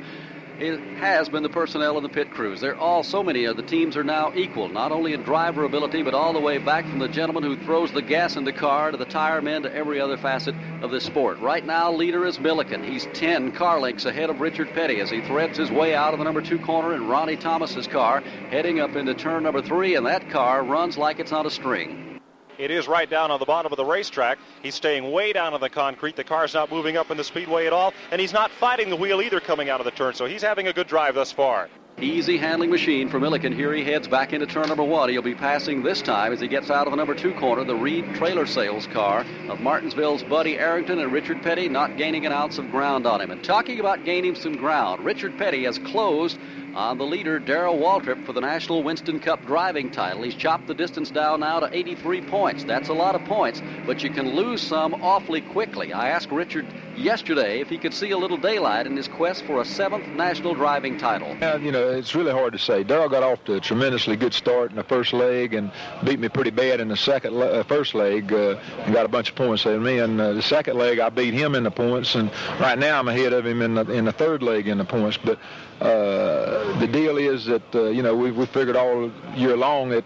[0.64, 2.62] it has been the personnel of the pit crews.
[2.62, 6.04] They're all, so many of the teams are now equal, not only in driver ability,
[6.04, 8.92] but all the way back from the gentleman who throws the gas in the car
[8.92, 11.40] to the tire men to every other facet of this sport.
[11.40, 12.84] Right now, leader is Millikan.
[12.84, 16.20] He's 10 car lengths ahead of Richard Petty as he threads his way out of
[16.20, 20.06] the number two corner in Ronnie Thomas's car, heading up into turn number three, and
[20.06, 22.13] that car runs like it's on a string.
[22.58, 24.38] It is right down on the bottom of the racetrack.
[24.62, 26.16] He's staying way down on the concrete.
[26.16, 28.96] The car's not moving up in the speedway at all, and he's not fighting the
[28.96, 31.70] wheel either coming out of the turn, so he's having a good drive thus far.
[32.02, 33.54] Easy handling machine for Millikan.
[33.54, 35.10] Here he heads back into turn number one.
[35.10, 37.76] He'll be passing this time as he gets out of the number two corner, the
[37.76, 42.58] Reed trailer sales car of Martinsville's Buddy Arrington and Richard Petty, not gaining an ounce
[42.58, 43.30] of ground on him.
[43.30, 46.40] And talking about gaining some ground, Richard Petty has closed
[46.76, 50.24] on the leader, Darrell Waltrip, for the National Winston Cup driving title.
[50.24, 52.64] He's chopped the distance down now to 83 points.
[52.64, 55.94] That's a lot of points, but you can lose some awfully quickly.
[55.94, 56.66] I asked Richard
[56.98, 60.56] yesterday if he could see a little daylight in his quest for a seventh national
[60.56, 61.36] driving title.
[61.42, 62.84] Yeah, you know, it's really hard to say.
[62.84, 65.72] Darrell got off to a tremendously good start in the first leg and
[66.04, 69.10] beat me pretty bad in the second le- uh, first leg uh, and got a
[69.10, 70.00] bunch of points of me.
[70.00, 73.08] And uh, the second leg, I beat him in the points, and right now I'm
[73.08, 75.18] ahead of him in the, in the third leg in the points.
[75.18, 75.40] But
[75.84, 80.06] uh, the deal is that uh, you know we we figured all year long that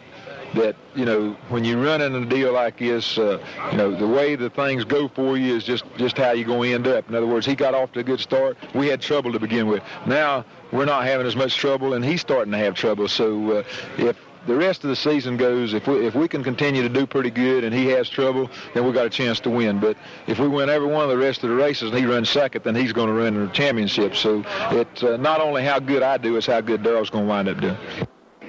[0.55, 3.37] that you know when you run in a deal like this, uh,
[3.71, 6.69] you know the way the things go for you is just just how you're going
[6.69, 7.07] to end up.
[7.09, 8.57] In other words, he got off to a good start.
[8.73, 9.83] We had trouble to begin with.
[10.07, 13.07] Now we're not having as much trouble, and he's starting to have trouble.
[13.07, 13.63] So uh,
[13.97, 14.17] if
[14.47, 17.29] the rest of the season goes, if we if we can continue to do pretty
[17.29, 19.79] good and he has trouble, then we got a chance to win.
[19.79, 22.29] But if we win every one of the rest of the races and he runs
[22.29, 24.15] second, then he's going to run the championship.
[24.15, 27.29] So it's uh, not only how good I do, it's how good Darrell's going to
[27.29, 27.77] wind up doing.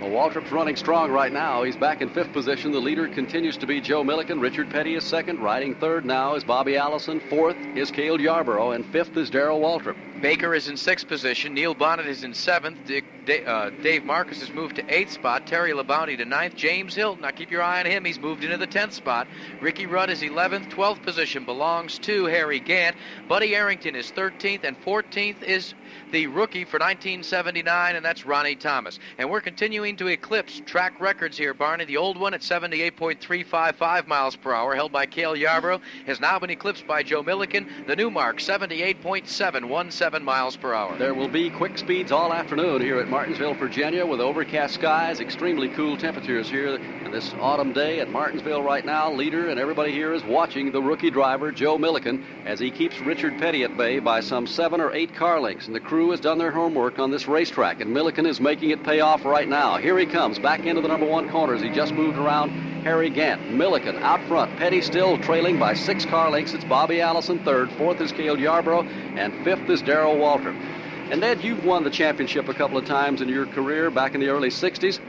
[0.00, 1.64] Well, Waltrip's running strong right now.
[1.64, 2.70] He's back in fifth position.
[2.70, 4.40] The leader continues to be Joe Millikan.
[4.40, 5.40] Richard Petty is second.
[5.40, 7.20] Riding third now is Bobby Allison.
[7.28, 8.70] Fourth is Cale Yarborough.
[8.70, 9.96] And fifth is Darrell Waltrip.
[10.20, 11.54] Baker is in sixth position.
[11.54, 12.78] Neil Bonnett is in seventh.
[12.86, 13.04] Dick,
[13.46, 15.46] uh, Dave Marcis has moved to eighth spot.
[15.46, 16.56] Terry Labonte to ninth.
[16.56, 18.04] James Hylton, now keep your eye on him.
[18.04, 19.28] He's moved into the tenth spot.
[19.60, 20.70] Ricky Rudd is 11th.
[20.70, 22.96] 12th position belongs to Harry Gant.
[23.28, 25.74] Buddy Arrington is 13th, and 14th is
[26.10, 28.98] the rookie for 1979, and that's Ronnie Thomas.
[29.18, 31.84] And we're continuing to eclipse track records here, Barney.
[31.84, 36.50] The old one at 78.355 miles per hour, held by Cale Yarborough, has now been
[36.50, 37.86] eclipsed by Joe Millikan.
[37.86, 40.96] The new mark, 78.717 miles per hour.
[40.96, 45.68] There will be quick speeds all afternoon here at Martinsville, Virginia, with overcast skies, extremely
[45.68, 49.12] cool temperatures here in this autumn day at Martinsville right now.
[49.12, 53.38] Leader and everybody here is watching the rookie driver, Joe Millikan, as he keeps Richard
[53.38, 55.66] Petty at bay by some seven or eight car lengths.
[55.66, 58.82] And the crew has done their homework on this racetrack, and Millikan is making it
[58.84, 59.76] pay off right now.
[59.76, 61.60] Here he comes back into the number one corners.
[61.60, 62.50] He just moved around
[62.82, 63.42] Harry Gant.
[63.50, 64.56] Millikan out front.
[64.56, 66.54] Petty still trailing by six car lengths.
[66.54, 67.70] It's Bobby Allison third.
[67.72, 68.84] Fourth is Cale Yarborough.
[68.84, 70.54] And fifth is Darrell Waltrip.
[71.10, 74.20] And Ned, you've won the championship a couple of times in your career back in
[74.20, 75.00] the early 60s.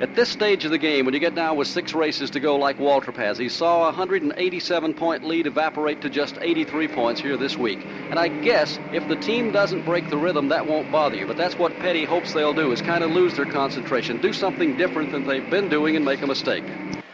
[0.00, 2.56] At this stage of the game, when you get down with six races to go
[2.56, 7.36] like Waltrip has, he saw a 187 point lead evaporate to just 83 points here
[7.36, 7.76] this week.
[8.10, 11.26] And I guess if the team doesn't break the rhythm, that won't bother you.
[11.26, 14.78] But that's what Petty hopes they'll do, is kind of lose their concentration, do something
[14.78, 16.64] different than they've been doing and make a mistake.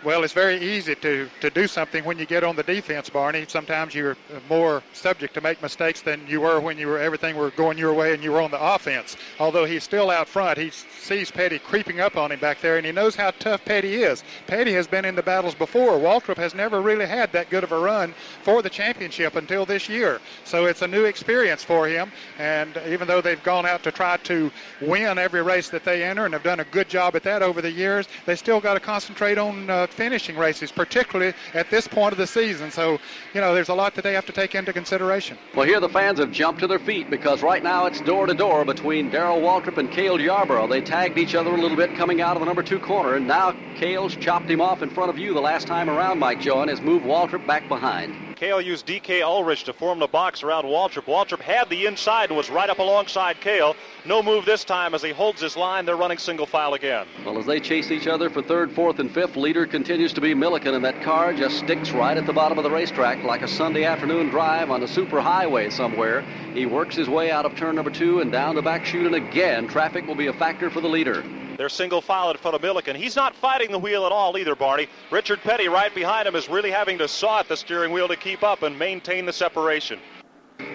[0.04, 3.46] Well, it's very easy to, to do something when you get on the defense, Barney.
[3.48, 4.18] Sometimes you're
[4.50, 7.94] more subject to make mistakes than you were when you were everything were going your
[7.94, 9.16] way and you were on the offense.
[9.40, 12.84] Although he's still out front, he sees Petty creeping up on him back there, and
[12.84, 14.22] he knows how tough Petty is.
[14.46, 15.92] Petty has been in the battles before.
[15.92, 19.88] Waltrip has never really had that good of a run for the championship until this
[19.88, 20.20] year.
[20.44, 22.12] So it's a new experience for him.
[22.38, 24.52] And even though they've gone out to try to
[24.82, 27.62] win every race that they enter and have done a good job at that over
[27.62, 32.12] the years, they still got to concentrate on uh, finishing races, particularly at this point
[32.12, 32.70] of the season.
[32.70, 32.98] So,
[33.32, 35.38] you know, there's a lot that they have to take into consideration.
[35.54, 38.34] Well, here the fans have jumped to their feet because right now it's door to
[38.34, 40.66] door between Darrell Waltrip and Cale Yarborough.
[40.66, 43.26] They tagged each other a little bit coming out of the number two corner, and
[43.26, 46.62] now Cale's chopped him off in front of you the last time around, Mike Joy,
[46.62, 48.14] and has moved Waltrip back behind.
[48.44, 51.06] Cale used DK Ulrich to form the box around Waltrip.
[51.06, 53.74] Waltrip had the inside and was right up alongside Cale.
[54.04, 55.86] No move this time as he holds his line.
[55.86, 57.06] They're running single file again.
[57.24, 60.34] Well, as they chase each other for third, fourth, and fifth, leader continues to be
[60.34, 63.48] Millikan, and that car just sticks right at the bottom of the racetrack like a
[63.48, 66.20] Sunday afternoon drive on a super highway somewhere.
[66.52, 69.14] He works his way out of turn number two and down the back chute, and
[69.14, 71.24] again, traffic will be a factor for the leader.
[71.56, 72.96] They're single file in front of Millikan.
[72.96, 74.88] He's not fighting the wheel at all either, Barney.
[75.10, 78.16] Richard Petty right behind him is really having to saw at the steering wheel to
[78.16, 80.00] keep up and maintain the separation.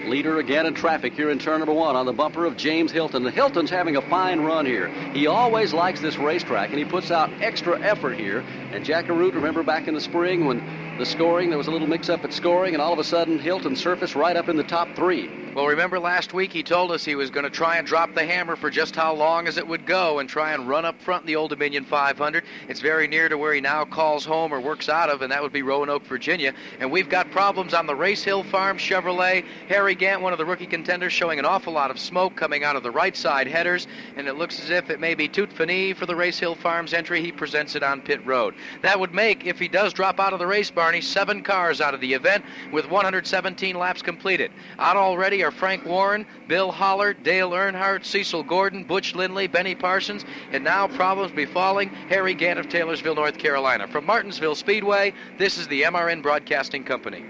[0.05, 3.23] Leader again in traffic here in turn number one on the bumper of James Hylton.
[3.23, 4.89] The Hylton's having a fine run here.
[5.13, 8.39] He always likes this racetrack, and he puts out extra effort here.
[8.71, 10.61] And Jack Arute, remember back in the spring when
[10.99, 13.73] the scoring, there was a little mix-up at scoring, and all of a sudden Hylton
[13.73, 15.29] surfaced right up in the top three.
[15.55, 18.25] Well, remember last week he told us he was going to try and drop the
[18.25, 21.23] hammer for just how long as it would go and try and run up front
[21.23, 22.43] in the Old Dominion 500.
[22.67, 25.41] It's very near to where he now calls home or works out of, and that
[25.41, 26.53] would be Roanoke, Virginia.
[26.79, 29.43] And we've got problems on the Race Hill Farm Chevrolet.
[29.69, 32.75] Harry Gant, one of the rookie contenders, showing an awful lot of smoke coming out
[32.75, 33.87] of the right side headers,
[34.17, 36.93] and it looks as if it may be tout fini for the Race Hill Farms
[36.93, 37.21] entry.
[37.21, 38.53] He presents it on pit road.
[38.81, 41.93] That would make, if he does drop out of the race, Barney, seven cars out
[41.93, 44.51] of the event with 117 laps completed.
[44.79, 50.25] Out already are Frank Warren, Bill Holler, Dale Earnhardt, Cecil Gordon, Butch Lindley, Benny Parsons,
[50.51, 53.87] and now problems befalling Harry Gant of Taylorsville, North Carolina.
[53.87, 57.23] From Martinsville Speedway, this is the MRN Broadcasting Company.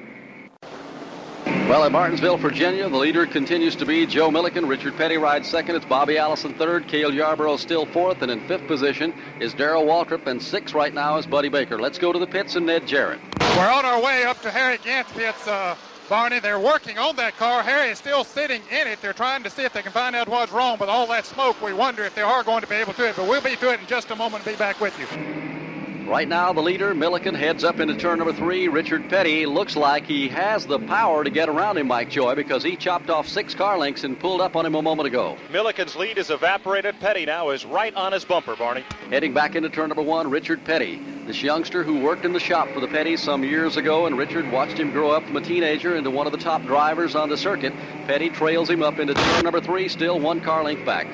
[1.45, 4.67] Well, at Martinsville, Virginia, the leader continues to be Joe Millikan.
[4.67, 5.75] Richard Petty rides second.
[5.75, 6.87] It's Bobby Allison third.
[6.87, 8.23] Cale Yarborough still fourth.
[8.23, 10.25] And in fifth position is Darrell Waltrip.
[10.25, 11.79] And sixth right now is Buddy Baker.
[11.79, 13.19] Let's go to the pits and Ned Jarrett.
[13.39, 15.47] We're on our way up to Harry Gant's pits.
[15.47, 15.75] Uh,
[16.09, 17.61] Barney, they're working on that car.
[17.61, 18.99] Harry is still sitting in it.
[18.99, 20.79] They're trying to see if they can find out what's wrong.
[20.79, 23.05] With all that smoke, we wonder if they are going to be able to do
[23.05, 23.15] it.
[23.15, 25.68] But we'll be to it in just a moment and be back with you.
[26.09, 28.67] Right now, the leader, Millikan, heads up into turn number three.
[28.67, 32.63] Richard Petty looks like he has the power to get around him, Mike Joy, because
[32.63, 35.37] he chopped off six car lengths and pulled up on him a moment ago.
[35.51, 36.99] Millikan's lead is evaporated.
[36.99, 38.83] Petty now is right on his bumper, Barney.
[39.11, 42.69] Heading back into turn number one, Richard Petty, this youngster who worked in the shop
[42.69, 45.95] for the Petty some years ago, and Richard watched him grow up from a teenager
[45.95, 47.71] into one of the top drivers on the circuit.
[48.07, 51.05] Petty trails him up into turn number three, still one car length back.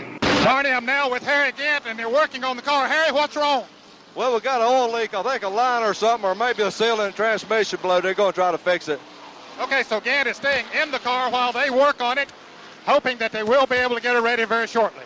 [0.46, 2.88] Barney, I'm now with Harry Gant, and they're working on the car.
[2.88, 3.66] Harry, what's wrong?
[4.16, 5.14] Well, we got an oil leak.
[5.14, 8.00] I think a line or something, or maybe a seal in the transmission blow.
[8.00, 9.00] They're going to try to fix it.
[9.60, 12.32] Okay, so Gant is staying in the car while they work on it,
[12.86, 15.04] hoping that they will be able to get it ready very shortly.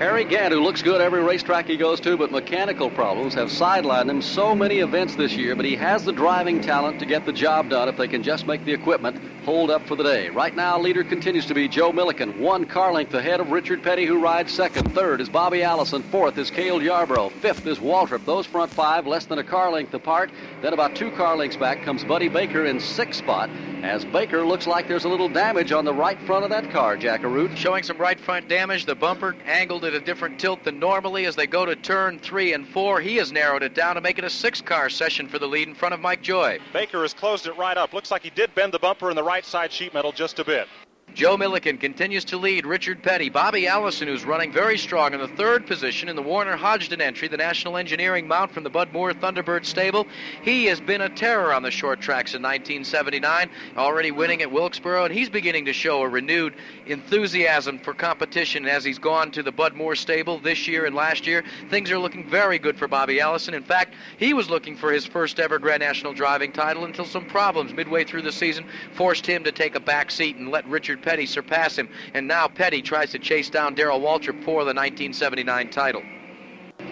[0.00, 4.08] Harry Gant, who looks good every racetrack he goes to, but mechanical problems have sidelined
[4.08, 5.54] him so many events this year.
[5.54, 8.46] But he has the driving talent to get the job done if they can just
[8.46, 10.30] make the equipment hold up for the day.
[10.30, 14.06] Right now, leader continues to be Joe Millikan, one car length ahead of Richard Petty,
[14.06, 14.90] who rides second.
[14.94, 16.02] Third is Bobby Allison.
[16.04, 17.28] Fourth is Cale Yarborough.
[17.28, 18.24] Fifth is Waltrip.
[18.24, 20.30] Those front five less than a car length apart.
[20.62, 23.50] Then about two car lengths back comes Buddy Baker in sixth spot.
[23.82, 26.96] As Baker looks like there's a little damage on the right front of that car,
[26.96, 27.54] Jack Arute.
[27.56, 28.86] Showing some right front damage.
[28.86, 32.52] The bumper angled at a different tilt than normally as they go to turn three
[32.52, 33.00] and four.
[33.00, 35.68] He has narrowed it down to make it a six car session for the lead
[35.68, 36.58] in front of Mike Joy.
[36.72, 37.92] Baker has closed it right up.
[37.92, 40.44] Looks like he did bend the bumper in the right side sheet metal just a
[40.44, 40.68] bit.
[41.14, 43.28] Joe Millikan continues to lead Richard Petty.
[43.28, 47.28] Bobby Allison, who's running very strong in the third position in the Warner Hodgdon entry,
[47.28, 50.06] the National Engineering mount from the Bud Moore Thunderbird stable.
[50.42, 55.04] He has been a terror on the short tracks in 1979, already winning at Wilkesboro,
[55.04, 56.54] and he's beginning to show a renewed
[56.86, 61.26] enthusiasm for competition as he's gone to the Bud Moore stable this year and last
[61.26, 61.44] year.
[61.68, 63.52] Things are looking very good for Bobby Allison.
[63.52, 67.26] In fact, he was looking for his first ever Grand National driving title until some
[67.26, 70.99] problems midway through the season forced him to take a back seat and let Richard
[71.02, 71.88] Petty surpass him.
[72.14, 76.02] And now Petty tries to chase down Darrell Waltrip for the 1979 title.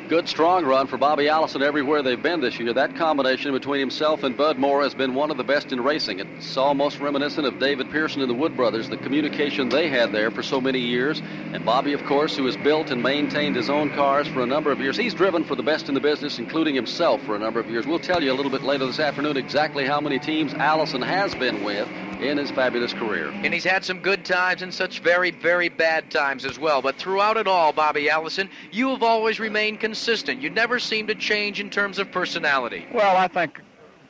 [0.08, 2.72] Good strong run for Bobby Allison everywhere they've been this year.
[2.72, 6.18] That combination between himself and Bud Moore has been one of the best in racing.
[6.20, 10.30] It's almost reminiscent of David Pearson and the Wood brothers, the communication they had there
[10.30, 11.20] for so many years.
[11.52, 14.72] And Bobby, of course, who has built and maintained his own cars for a number
[14.72, 14.96] of years.
[14.96, 17.86] He's driven for the best in the business, including himself for a number of years.
[17.86, 21.34] We'll tell you a little bit later this afternoon exactly how many teams Allison has
[21.34, 21.86] been with
[22.20, 23.28] in his fabulous career.
[23.28, 26.82] And he's had some good times and such very, very bad times as well.
[26.82, 30.40] But throughout it all, Bobby Allison, you have always remained consistent.
[30.42, 32.86] You never seem to change in terms of personality.
[32.92, 33.60] Well, I think,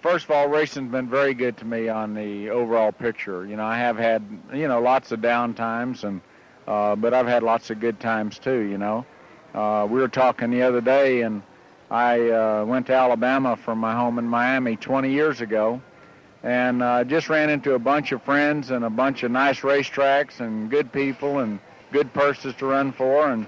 [0.02, 3.46] first of all, racing's been very good to me on the overall picture.
[3.46, 6.20] You know, I have had, you know, lots of down times, and,
[6.66, 9.04] uh, but I've had lots of good times too, you know.
[9.54, 11.42] Uh, we were talking the other day, and
[11.90, 15.80] I uh, went to Alabama from my home in Miami 20 years ago
[16.42, 20.40] and uh, just ran into a bunch of friends and a bunch of nice racetracks
[20.40, 21.58] and good people and
[21.92, 23.46] good purses to run for and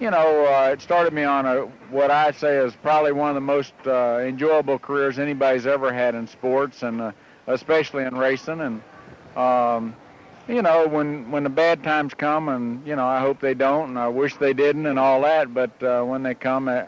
[0.00, 1.60] you know uh, it started me on a
[1.90, 6.14] what I say is probably one of the most uh, enjoyable careers anybody's ever had
[6.14, 7.12] in sports and uh,
[7.48, 8.60] especially in racing.
[8.60, 8.82] And
[9.36, 9.96] um,
[10.46, 13.90] you know, when when the bad times come, and you know, I hope they don't,
[13.90, 15.52] and I wish they didn't, and all that.
[15.52, 16.84] But uh, when they come, uh,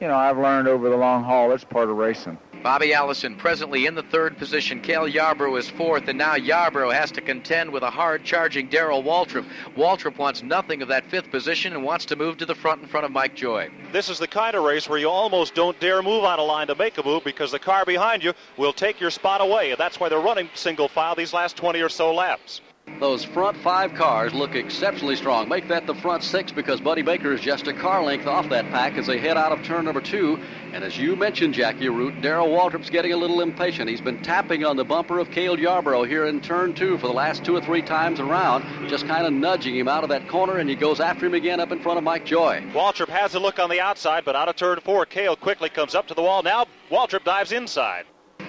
[0.00, 2.38] you know, I've learned over the long haul, it's part of racing.
[2.62, 4.80] Bobby Allison presently in the third position.
[4.80, 9.02] Cale Yarborough is fourth, and now Yarborough has to contend with a hard charging Darrell
[9.02, 9.44] Waltrip.
[9.76, 12.86] Waltrip wants nothing of that fifth position and wants to move to the front in
[12.86, 13.68] front of Mike Joy.
[13.90, 16.68] This is the kind of race where you almost don't dare move out of line
[16.68, 19.78] to make a move because the car behind you will take your spot away, and
[19.80, 22.60] that's why they're running single file these last 20 or so laps.
[23.02, 25.48] Those front five cars look exceptionally strong.
[25.48, 28.70] Make that the front six because Buddy Baker is just a car length off that
[28.70, 30.38] pack as they head out of turn number two.
[30.72, 33.88] And as you mentioned, Jack Arute, Darrell Waltrip's getting a little impatient.
[33.88, 37.12] He's been tapping on the bumper of Cale Yarborough here in turn two for the
[37.12, 40.58] last two or three times around, just kind of nudging him out of that corner,
[40.58, 42.62] and he goes after him again up in front of Mike Joy.
[42.72, 45.96] Waltrip has a look on the outside, but out of turn four, Cale quickly comes
[45.96, 46.44] up to the wall.
[46.44, 48.06] Now Waltrip dives inside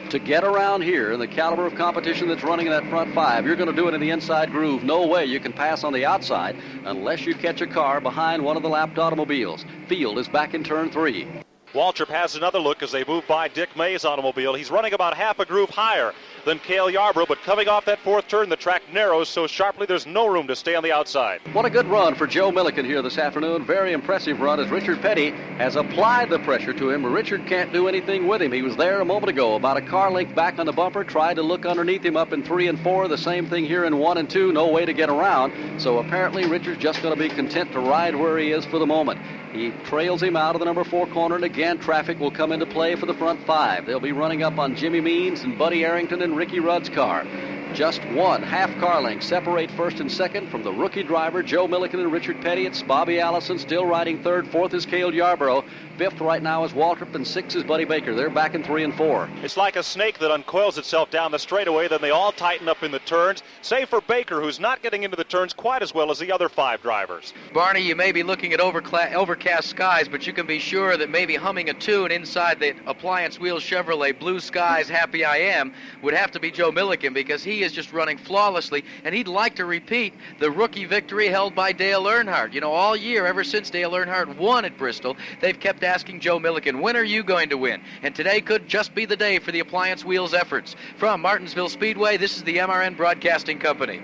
[0.09, 3.45] to get around here in the caliber of competition that's running in that front five,
[3.45, 4.83] you're going to do it in the inside groove.
[4.83, 8.57] No way you can pass on the outside unless you catch a car behind one
[8.57, 9.65] of the lapped automobiles.
[9.87, 11.27] Field is back in turn three.
[11.73, 14.53] Waltrip has another look as they move by Dick May's automobile.
[14.53, 16.13] He's running about half a groove higher
[16.45, 20.05] than Cale Yarborough, but coming off that fourth turn, the track narrows so sharply there's
[20.05, 21.41] no room to stay on the outside.
[21.53, 23.65] What a good run for Joe Millikan here this afternoon.
[23.65, 27.05] Very impressive run as Richard Petty has applied the pressure to him.
[27.05, 28.51] Richard can't do anything with him.
[28.51, 31.35] He was there a moment ago, about a car length back on the bumper, tried
[31.35, 33.07] to look underneath him up in three and four.
[33.07, 35.53] The same thing here in one and two, no way to get around.
[35.79, 38.85] So apparently Richard's just going to be content to ride where he is for the
[38.85, 39.19] moment.
[39.53, 42.65] He trails him out of the number four corner, and again, traffic will come into
[42.65, 43.85] play for the front five.
[43.85, 47.25] They'll be running up on Jimmy Means and Buddy Arrington and Ricky Rudd's car.
[47.73, 51.95] Just one half car length separate first and second from the rookie driver Joe Millikan
[51.95, 52.67] and Richard Petty.
[52.67, 54.47] It's Bobby Allison still riding third.
[54.47, 55.65] Fourth is Cale Yarborough.
[55.97, 58.15] Fifth right now is Waltrip, and sixth is Buddy Baker.
[58.15, 59.29] They're back in three and four.
[59.43, 62.81] It's like a snake that uncoils itself down the straightaway, then they all tighten up
[62.81, 66.09] in the turns, save for Baker, who's not getting into the turns quite as well
[66.09, 67.31] as the other five drivers.
[67.53, 71.11] Barney, you may be looking at overcla- overcast skies, but you can be sure that
[71.11, 76.15] maybe humming a tune inside the Appliance wheel Chevrolet Blue Skies Happy I Am would
[76.15, 79.65] have to be Joe Millikan because he is just running flawlessly, and he'd like to
[79.65, 82.51] repeat the rookie victory held by Dale Earnhardt.
[82.51, 86.39] You know, all year, ever since Dale Earnhardt won at Bristol, they've kept asking Joe
[86.39, 87.81] Millikan, when are you going to win?
[88.01, 90.75] And today could just be the day for the Appliance Wheels efforts.
[90.97, 93.99] From Martinsville Speedway, this is the MRN Broadcasting Company.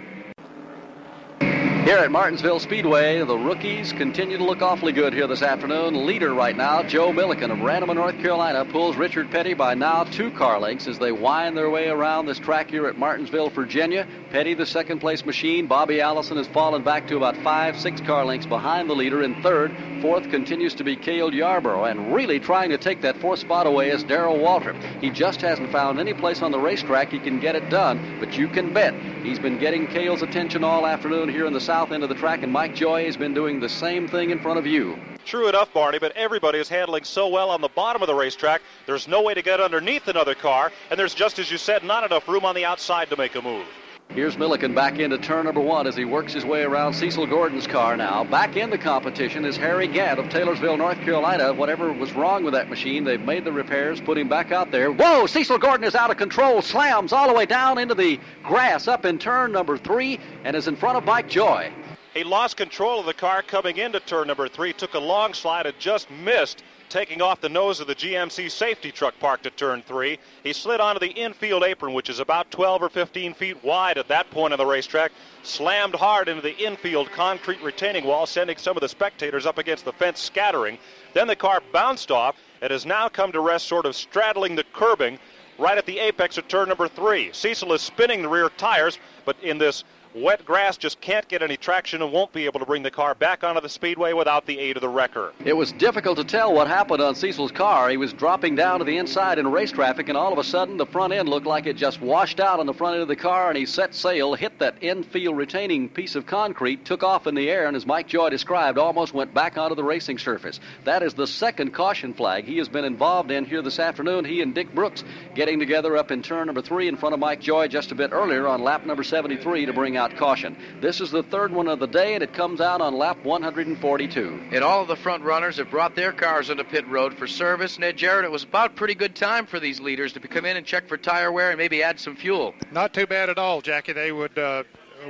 [1.86, 6.05] Here at Martinsville Speedway, the rookies continue to look awfully good here this afternoon.
[6.05, 10.30] Leader right now, Joe Millikan of Randleman, North Carolina, pulls Richard Petty by now two
[10.30, 14.05] car lengths as they wind their way around this track here at Martinsville, Virginia.
[14.30, 15.65] Petty, the second place machine.
[15.67, 19.41] Bobby Allison has fallen back to about five, six car lengths behind the leader in
[19.41, 19.75] third.
[20.01, 23.89] Fourth continues to be Cale Yarborough, and really trying to take that fourth spot away
[23.89, 25.01] is Darrell Waltrip.
[25.01, 28.38] He just hasn't found any place on the racetrack he can get it done, but
[28.38, 32.01] you can bet he's been getting Cale's attention all afternoon here in the south end
[32.01, 34.65] of the track, and Mike Joy has been doing the same thing in front of
[34.65, 34.97] you.
[35.24, 38.63] True enough, Barney, but everybody is handling so well on the bottom of the racetrack,
[38.88, 42.03] there's no way to get underneath another car, and there's just as you said, not
[42.03, 43.67] enough room on the outside to make a move.
[44.16, 47.68] Here's Millikan back into turn number one as he works his way around Cecil Gordon's
[47.68, 48.24] car now.
[48.24, 51.53] Back in the competition is Harry Gant of Taylorsville, North Carolina.
[51.53, 54.91] Whatever was wrong with that machine, they've made the repairs, put him back out there.
[54.91, 58.88] Whoa, Cecil Gordon is out of control, slams all the way down into the grass
[58.88, 61.72] up in turn number three, and is in front of Mike Joy.
[62.16, 65.68] He lost control of the car coming into turn number three, took a long slide
[65.68, 69.81] and just missed taking off the nose of the GMC safety truck parked at turn
[69.81, 70.17] three.
[70.43, 74.07] He slid onto the infield apron, which is about 12 or 15 feet wide at
[74.07, 75.11] that point on the racetrack,
[75.43, 79.85] slammed hard into the infield concrete retaining wall, sending some of the spectators up against
[79.85, 80.77] the fence scattering.
[81.13, 84.65] Then the car bounced off and has now come to rest sort of straddling the
[84.73, 85.19] curbing
[85.59, 87.31] right at the apex of turn number three.
[87.33, 89.83] Cecil is spinning the rear tires, but in this
[90.16, 93.14] Wet grass just can't get any traction and won't be able to bring the car
[93.14, 95.34] back onto the speedway without the aid of the wrecker.
[95.45, 97.89] It was difficult to tell what happened on Cecil's car.
[97.89, 100.78] He was dropping down to the inside in race traffic, and all of a sudden
[100.78, 103.16] the front end looked like it just washed out on the front end of the
[103.16, 107.36] car, and he set sail, hit that infield retaining piece of concrete, took off in
[107.36, 110.60] the air, and as Mike Joy described, almost went back onto the racing surface.
[110.86, 114.26] That is the second caution flag he has been involved in here this afternoon.
[114.26, 115.03] He and Dick Brooks
[115.36, 118.12] getting together up in turn number three in front of Mike Joy just a bit
[118.12, 120.57] earlier on lap number 73 to bring out caution.
[120.81, 124.49] This is the third one of the day, and it comes out on lap 142.
[124.51, 127.77] And all of the front runners have brought their cars into pit road for service.
[127.77, 130.65] Ned Jarrett, it was about pretty good time for these leaders to come in and
[130.65, 132.55] check for tire wear and maybe add some fuel.
[132.71, 133.93] Not too bad at all, Jackie.
[133.93, 134.37] They would.
[134.39, 134.63] Uh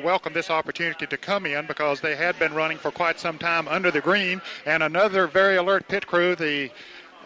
[0.03, 3.67] welcome this opportunity to come in because they had been running for quite some time
[3.67, 4.39] under the green.
[4.67, 6.69] And another very alert pit crew, the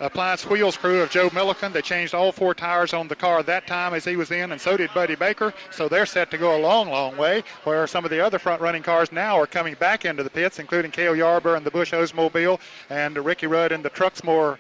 [0.06, 1.72] appliance wheels crew of Joe Millikan.
[1.72, 4.60] They changed all four tires on the car that time as he was in, and
[4.60, 5.54] so did Buddy Baker.
[5.72, 7.43] So they're set to go a long, long way.
[7.64, 10.91] Where some of the other front-running cars now are coming back into the pits, including
[10.91, 14.58] Cale Yarborough and the Busch Oldsmobile, and Ricky Rudd and the Truxmore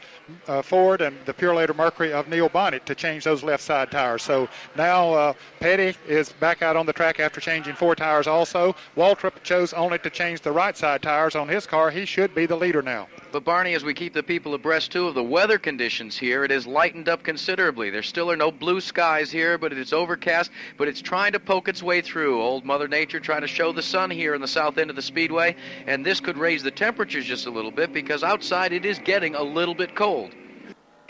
[0.47, 4.23] uh, Ford, and the Purolator Mercury of Neil Bonnett to change those left side tires.
[4.23, 8.27] So now uh, Petty is back out on the track after changing four tires.
[8.27, 11.91] Also, Waltrip chose only to change the right side tires on his car.
[11.91, 13.07] He should be the leader now.
[13.33, 16.51] But Barney, as we keep the people abreast too of the weather conditions here, it
[16.51, 17.89] has lightened up considerably.
[17.89, 20.51] There still are no blue skies here, but it is overcast.
[20.77, 22.39] But it's trying to poke its way through.
[22.39, 25.01] Old Mother Nature trying to show the sun here in the south end of the
[25.01, 25.55] speedway,
[25.87, 29.33] and this could raise the temperatures just a little bit because outside it is getting
[29.33, 30.35] a little bit cold.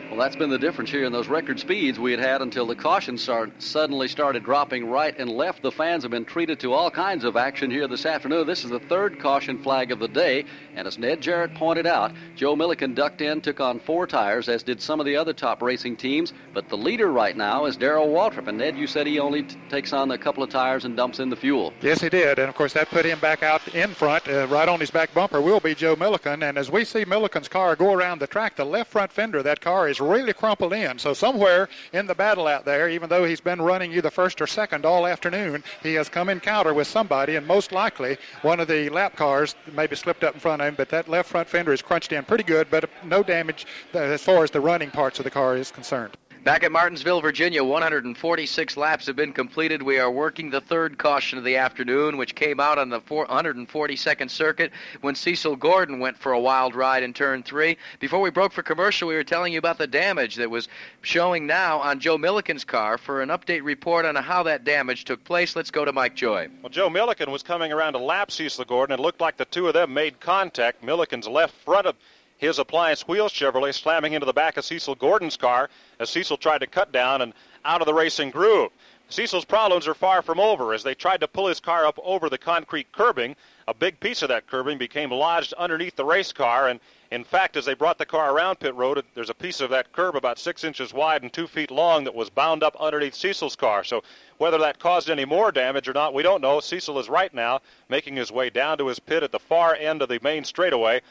[0.09, 2.75] Well, that's been the difference here in those record speeds we had had until the
[2.75, 5.63] caution start, suddenly started dropping right and left.
[5.63, 8.45] The fans have been treated to all kinds of action here this afternoon.
[8.45, 10.45] This is the third caution flag of the day,
[10.75, 14.61] and as Ned Jarrett pointed out, Joe Millikan ducked in, took on four tires, as
[14.61, 16.31] did some of the other top racing teams.
[16.53, 19.57] But the leader right now is Darrell Waltrip, and Ned, you said he only t-
[19.69, 21.73] takes on a couple of tires and dumps in the fuel.
[21.81, 24.27] Yes, he did, and of course that put him back out in front.
[24.27, 27.47] Uh, right on his back bumper will be Joe Millikan, and as we see Millikan's
[27.47, 30.73] car go around the track, the left front fender of that car is really crumpled
[30.73, 30.99] in.
[30.99, 34.47] So somewhere in the battle out there, even though he's been running either first or
[34.47, 38.89] second all afternoon, he has come encounter with somebody, and most likely one of the
[38.89, 40.75] lap cars maybe slipped up in front of him.
[40.75, 44.43] But that left front fender is crunched in pretty good, but no damage as far
[44.43, 46.17] as the running parts of the car is concerned.
[46.43, 49.81] Back at Martinsville, Virginia, 146 laps have been completed.
[49.81, 54.29] We are working the third caution of the afternoon, which came out on the 142nd
[54.29, 57.77] circuit when Cecil Gordon went for a wild ride in turn three.
[58.01, 60.67] Before we broke for commercial, we were telling you about the damage that was
[61.01, 62.97] showing now on Joe Millikan's car.
[62.97, 66.49] For an update report on how that damage took place, let's go to Mike Joy.
[66.61, 68.99] Well, Joe Millikan was coming around to lap Cecil Gordon.
[68.99, 70.83] It looked like the two of them made contact.
[70.83, 71.95] Millikan's left front of
[72.43, 75.69] his appliance wheels Chevrolet slamming into the back of Cecil Gordon's car
[76.01, 77.31] as Cecil tried to cut down and
[77.63, 78.69] out of the racing groove.
[79.07, 82.29] Cecil's problems are far from over as they tried to pull his car up over
[82.29, 83.37] the concrete curbing.
[83.69, 86.81] A big piece of that curbing became lodged underneath the race car, and
[87.11, 89.93] in fact, as they brought the car around pit road, there's a piece of that
[89.93, 93.55] curb about six inches wide and two feet long that was bound up underneath Cecil's
[93.55, 93.85] car.
[93.85, 94.03] So
[94.37, 96.59] whether that caused any more damage or not, we don't know.
[96.59, 100.01] Cecil is right now making his way down to his pit at the far end
[100.01, 101.01] of the main straightaway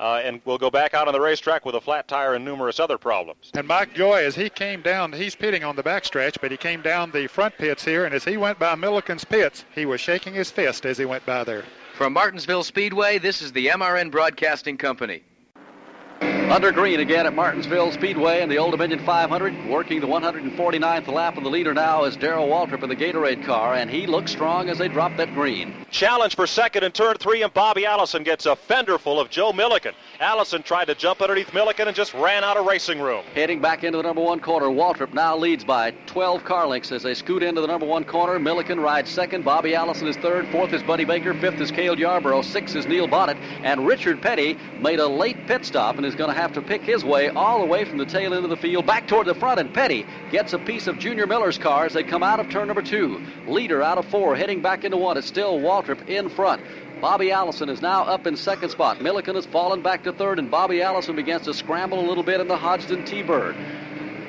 [0.00, 2.80] uh, and will go back out on the racetrack with a flat tire and numerous
[2.80, 3.50] other problems.
[3.54, 6.80] And Mike Joy, as he came down, he's pitting on the backstretch, but he came
[6.80, 10.32] down the front pits here, and as he went by Millikan's pits, he was shaking
[10.32, 11.64] his fist as he went by there.
[11.94, 15.22] From Martinsville Speedway, this is the MRN Broadcasting Company.
[16.50, 19.68] Under green again at Martinsville Speedway in the Old Dominion 500.
[19.68, 23.76] Working the 149th lap of the leader now is Darrell Waltrip in the Gatorade car,
[23.76, 25.72] and he looks strong as they drop that green.
[25.92, 29.52] Challenge for second in turn three, and Bobby Allison gets a fender full of Joe
[29.52, 29.92] Millikan.
[30.18, 33.24] Allison tried to jump underneath Millikan and just ran out of racing room.
[33.32, 37.04] Heading back into the number one corner, Waltrip now leads by 12 car lengths as
[37.04, 38.40] they scoot into the number one corner.
[38.40, 42.42] Millikan rides second, Bobby Allison is third, fourth is Buddy Baker, fifth is Cale Yarborough,
[42.42, 46.28] sixth is Neil Bonnett, and Richard Petty made a late pit stop and is going
[46.28, 48.56] to have to pick his way all the way from the tail end of the
[48.56, 51.92] field back toward the front, and Petty gets a piece of Junior Miller's car as
[51.92, 53.20] they come out of turn number two.
[53.46, 55.16] Leader out of four, heading back into one.
[55.16, 56.62] It's still Waltrip in front.
[57.00, 58.98] Bobby Allison is now up in second spot.
[58.98, 62.40] Millikan has fallen back to third, and Bobby Allison begins to scramble a little bit
[62.40, 63.54] in the Hodgdon T-Bird.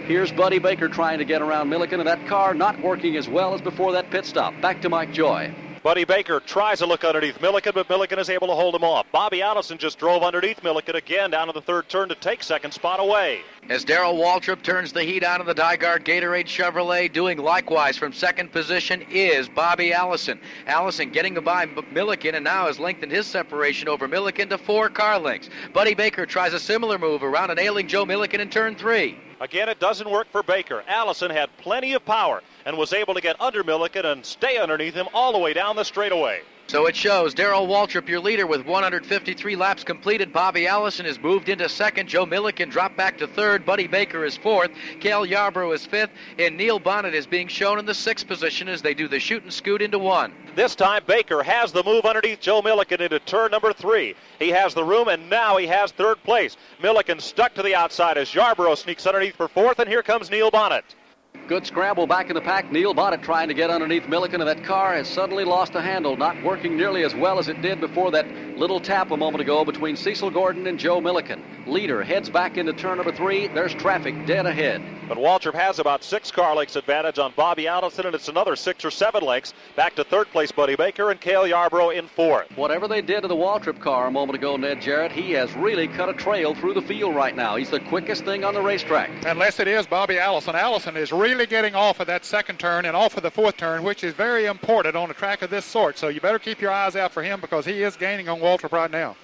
[0.05, 3.53] Here's Buddy Baker trying to get around Millikan, and that car not working as well
[3.53, 4.59] as before that pit stop.
[4.61, 5.53] Back to Mike Joy.
[5.83, 9.07] Buddy Baker tries to look underneath Millikan, but Millikan is able to hold him off.
[9.11, 12.71] Bobby Allison just drove underneath Millikan again down to the third turn to take second
[12.71, 13.41] spot away.
[13.67, 18.13] As Darrell Waltrip turns the heat on in the DiGard Gatorade Chevrolet, doing likewise from
[18.13, 20.39] second position is Bobby Allison.
[20.67, 25.17] Allison getting by Millikan and now has lengthened his separation over Millikan to four car
[25.17, 25.49] lengths.
[25.73, 29.17] Buddy Baker tries a similar move around an ailing Joe Millikan in turn three.
[29.41, 30.83] Again, it doesn't work for Baker.
[30.87, 34.93] Allison had plenty of power and was able to get under Millikan and stay underneath
[34.93, 36.41] him all the way down the straightaway.
[36.67, 37.33] So it shows.
[37.33, 40.31] Darrell Waltrip, your leader, with 153 laps completed.
[40.31, 42.07] Bobby Allison has moved into second.
[42.07, 43.65] Joe Millikan dropped back to third.
[43.65, 44.71] Buddy Baker is fourth.
[45.01, 46.11] Cale Yarborough is fifth.
[46.39, 49.43] And Neil Bonnett is being shown in the sixth position as they do the shoot
[49.43, 50.33] and scoot into one.
[50.55, 54.15] This time, Baker has the move underneath Joe Millikan into turn number three.
[54.39, 56.55] He has the room, and now he has third place.
[56.81, 60.49] Millikan stuck to the outside as Yarborough sneaks underneath for fourth, and here comes Neil
[60.49, 60.83] Bonnett.
[61.51, 62.71] Good scramble back in the pack.
[62.71, 66.15] Neil Bonnett trying to get underneath Millikan, and that car has suddenly lost a handle,
[66.15, 68.25] not working nearly as well as it did before that
[68.57, 71.41] little tap a moment ago between Cecil Gordon and Joe Millikan.
[71.67, 73.47] Leader heads back into turn number three.
[73.47, 74.81] There's traffic dead ahead.
[75.09, 78.85] But Waltrip has about six car lengths advantage on Bobby Allison, and it's another six
[78.85, 82.47] or seven lengths back to third place Buddy Baker and Cale Yarborough in fourth.
[82.55, 85.89] Whatever they did to the Waltrip car a moment ago, Ned Jarrett, he has really
[85.89, 87.57] cut a trail through the field right now.
[87.57, 89.09] He's the quickest thing on the racetrack.
[89.25, 90.55] Unless it is Bobby Allison.
[90.55, 93.83] Allison is really getting off of that second turn and off of the fourth turn,
[93.83, 95.95] which is very important on a track of this sort.
[95.97, 98.71] So you better keep your eyes out for him because he is gaining on Waltrip
[98.71, 99.15] right now.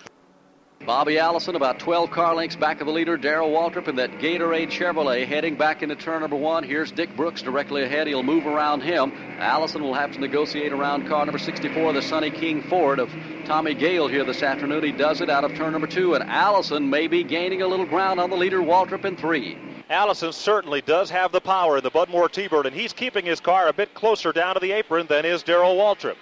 [0.85, 4.69] Bobby Allison about 12 car lengths back of the leader, Darrell Waltrip, and that Gatorade
[4.69, 6.63] Chevrolet heading back into turn number one.
[6.63, 8.05] Here's Dick Brooks directly ahead.
[8.05, 9.11] He'll move around him.
[9.39, 13.09] Allison will have to negotiate around car number 64, the Sunny King Ford of
[13.45, 14.83] Tommy Gale here this afternoon.
[14.83, 17.87] He does it out of turn number two, and Allison may be gaining a little
[17.87, 19.57] ground on the leader, Waltrip, in three.
[19.89, 23.39] Allison certainly does have the power in the Bud Moore T-Bird, and he's keeping his
[23.39, 26.17] car a bit closer down to the apron than is Darrell Waltrip.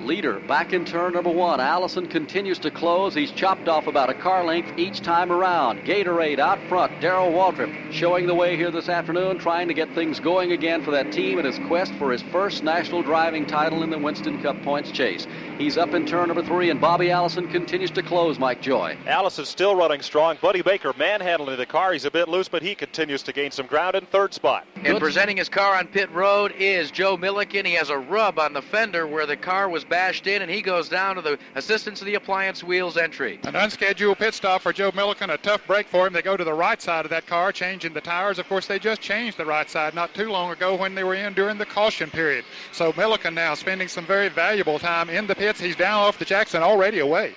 [0.00, 1.60] Leader back in turn number one.
[1.60, 3.14] Allison continues to close.
[3.14, 5.80] He's chopped off about a car length each time around.
[5.84, 7.00] Gatorade out front.
[7.00, 10.90] Darrell Waltrip showing the way here this afternoon, trying to get things going again for
[10.90, 14.60] that team in his quest for his first national driving title in the Winston Cup
[14.62, 15.26] points chase.
[15.58, 18.96] He's up in turn number three, and Bobby Allison continues to close, Mike Joy.
[19.06, 20.36] Allison still running strong.
[20.40, 21.92] Buddy Baker manhandling the car.
[21.92, 24.66] He's a bit loose, but he continues to gain some ground in third spot.
[24.84, 27.64] And presenting his car on pit road is Joe Millikan.
[27.64, 30.62] He has a rub on the fender where the car was bashed in, and he
[30.62, 33.40] goes down to the assistance of the appliance wheels entry.
[33.44, 36.12] An unscheduled pit stop for Joe Millikan, a tough break for him.
[36.12, 38.38] They go to the right side of that car, changing the tires.
[38.38, 41.14] Of course, they just changed the right side not too long ago when they were
[41.14, 42.44] in during the caution period.
[42.72, 45.60] So Millikan now spending some very valuable time in the pits.
[45.60, 47.34] He's down off the Jackson already away.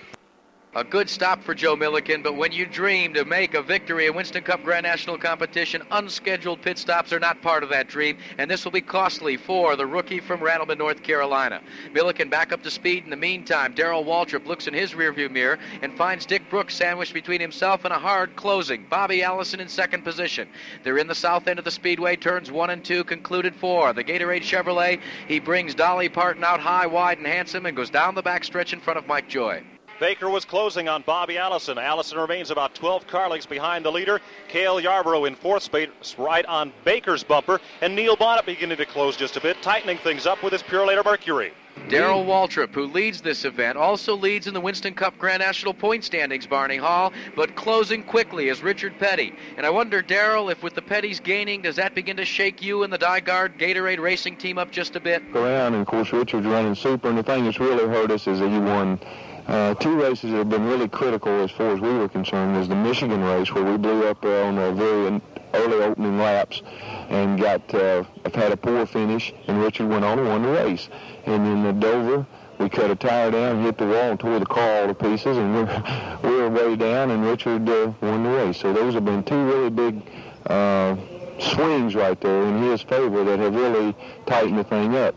[0.77, 4.13] A good stop for Joe Millikan, but when you dream to make a victory in
[4.13, 8.51] Winston Cup Grand National Competition, unscheduled pit stops are not part of that dream, and
[8.51, 11.61] this will be costly for the rookie from Randleman, North Carolina.
[11.93, 13.73] Millikan back up to speed in the meantime.
[13.73, 17.93] Darrell Waltrip looks in his rearview mirror and finds Dick Brooks sandwiched between himself and
[17.93, 18.85] a hard closing.
[18.89, 20.49] Bobby Allison in second position.
[20.83, 23.93] They're in the south end of the speedway, turns one and two, concluded four.
[23.93, 28.13] The Gatorade Chevrolet, he brings Dolly Parton out high, wide, and handsome and goes down
[28.13, 29.63] the back stretch in front of Mike Joy.
[29.99, 31.77] Baker was closing on Bobby Allison.
[31.77, 34.19] Allison remains about 12 car lengths behind the leader.
[34.49, 39.15] Cale Yarborough in fourth space, right on Baker's bumper, and Neil Bonnett beginning to close
[39.15, 41.53] just a bit, tightening things up with his Purolator Mercury.
[41.89, 46.03] Darrell Waltrip, who leads this event, also leads in the Winston Cup Grand National point
[46.03, 49.33] standings, Barney Hall, but closing quickly is Richard Petty.
[49.57, 52.83] And I wonder, Darrell, if with the Petties gaining, does that begin to shake you
[52.83, 55.21] and the DiGard Gatorade racing team up just a bit?
[55.33, 58.39] Around, and of course, Richard's running super, and the thing that's really hurt us is
[58.39, 58.99] that he won
[59.47, 62.67] uh, two races that have been really critical as far as we were concerned is
[62.67, 65.21] the Michigan race where we blew up uh, on a very
[65.53, 66.61] early opening laps
[67.09, 70.89] and got uh, had a poor finish, and Richard went on and won the race.
[71.25, 72.25] And then the Dover,
[72.57, 75.37] we cut a tire down, hit the wall, and tore the car all to pieces,
[75.37, 75.83] and we're,
[76.23, 78.59] we were way down, and Richard uh, won the race.
[78.59, 80.01] So those have been two really big
[80.47, 80.95] uh,
[81.39, 85.15] swings right there in his favor that have really tightened the thing up.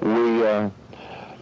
[0.00, 0.70] We uh,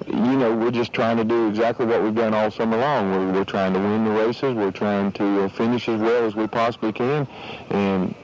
[0.08, 3.10] you know, we're just trying to do exactly what we've done all summer long.
[3.10, 4.54] We're, we're trying to win the races.
[4.54, 7.26] We're trying to uh, finish as well as we possibly can.
[7.70, 8.14] And,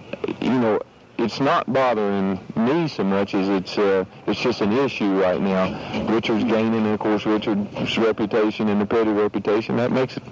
[0.41, 0.81] you know,
[1.18, 6.07] it's not bothering me so much as it's uh, it's just an issue right now.
[6.07, 10.22] Richard's gaining, of course, Richard's reputation and the Petty reputation that makes it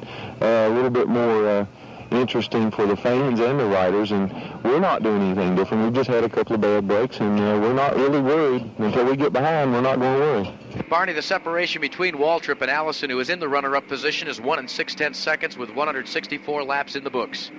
[0.41, 1.67] uh, a little bit more uh,
[2.11, 4.13] interesting for the fans and the riders.
[4.13, 4.31] And
[4.65, 5.85] we're not doing anything different.
[5.85, 9.05] We've just had a couple of bad breaks, and uh, we're not really worried until
[9.05, 9.73] we get behind.
[9.73, 10.83] We're not going to worry.
[10.89, 14.59] Barney, the separation between Waltrip and Allison, who is in the runner-up position, is one
[14.59, 17.51] and six tenths seconds with 164 laps in the books.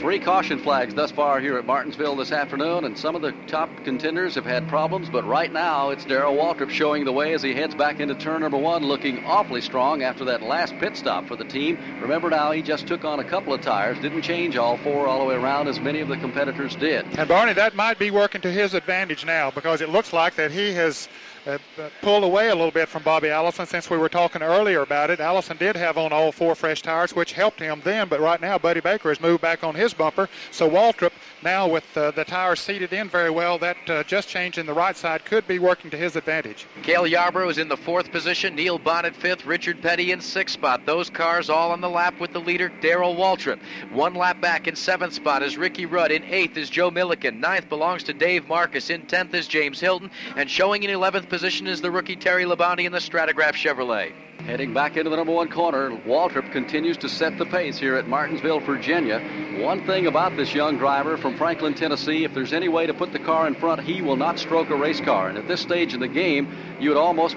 [0.00, 3.84] Three caution flags thus far here at Martinsville this afternoon, and some of the top
[3.84, 7.52] contenders have had problems, but right now it's Darrell Waltrip showing the way as he
[7.52, 11.36] heads back into turn number one, looking awfully strong after that last pit stop for
[11.36, 11.78] the team.
[12.00, 15.18] Remember now, he just took on a couple of tires, didn't change all four all
[15.18, 17.04] the way around as many of the competitors did.
[17.18, 20.50] And Barney, that might be working to his advantage now because it looks like that
[20.50, 21.10] he has
[21.78, 25.10] uh, pulled away a little bit from Bobby Allison since we were talking earlier about
[25.10, 25.20] it.
[25.20, 28.58] Allison did have on all four fresh tires, which helped him then, but right now
[28.58, 30.28] Buddy Baker has moved back on his bumper.
[30.50, 31.12] So Waltrip,
[31.42, 34.74] now with uh, the tires seated in very well, that uh, just change in the
[34.74, 36.66] right side could be working to his advantage.
[36.82, 40.86] Cale Yarborough is in the fourth position, Neil Bonnett fifth, Richard Petty in sixth spot.
[40.86, 43.60] Those cars all on the lap with the leader, Darrell Waltrip.
[43.90, 46.12] One lap back in seventh spot is Ricky Rudd.
[46.12, 47.38] In eighth is Joe Millikan.
[47.40, 48.90] Ninth belongs to Dave Marcis.
[48.90, 50.10] In tenth is James Hylton.
[50.36, 54.12] And showing in 11th position is the rookie Terry Labonte in the Stratagraph Chevrolet.
[54.46, 58.08] Heading back into the number one corner, Waltrip continues to set the pace here at
[58.08, 59.20] Martinsville, Virginia.
[59.60, 63.12] One thing about this young driver from Franklin, Tennessee, if there's any way to put
[63.12, 65.28] the car in front, he will not stroke a race car.
[65.28, 66.48] And at this stage in the game,
[66.80, 67.36] you would almost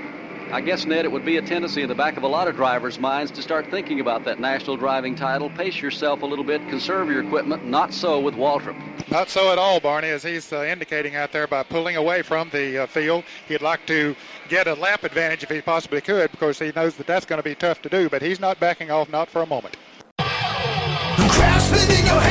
[0.53, 2.55] I guess, Ned, it would be a tendency in the back of a lot of
[2.55, 5.49] drivers' minds to start thinking about that national driving title.
[5.49, 7.65] Pace yourself a little bit, conserve your equipment.
[7.65, 8.75] Not so with Waltrip.
[9.09, 12.51] Not so at all, Barney, as he's uh, indicating out there by pulling away from
[12.51, 13.23] the uh, field.
[13.47, 14.15] He'd like to
[14.47, 17.43] get a lap advantage if he possibly could because he knows that that's going to
[17.43, 19.75] be tough to do, but he's not backing off, not for a moment.
[20.19, 22.21] Craftsman in your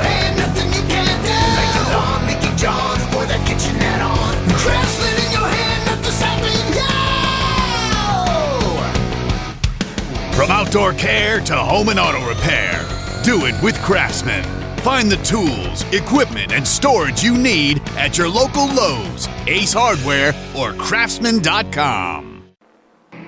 [0.00, 0.23] hand,
[2.64, 4.34] lawn, Mickey John, or that kitchen on.
[4.56, 5.74] Craftsman in your hand.
[10.34, 12.84] From outdoor care to home and auto repair,
[13.22, 14.42] do it with Craftsman.
[14.78, 20.72] Find the tools, equipment, and storage you need at your local Lowe's, Ace Hardware, or
[20.72, 22.33] Craftsman.com.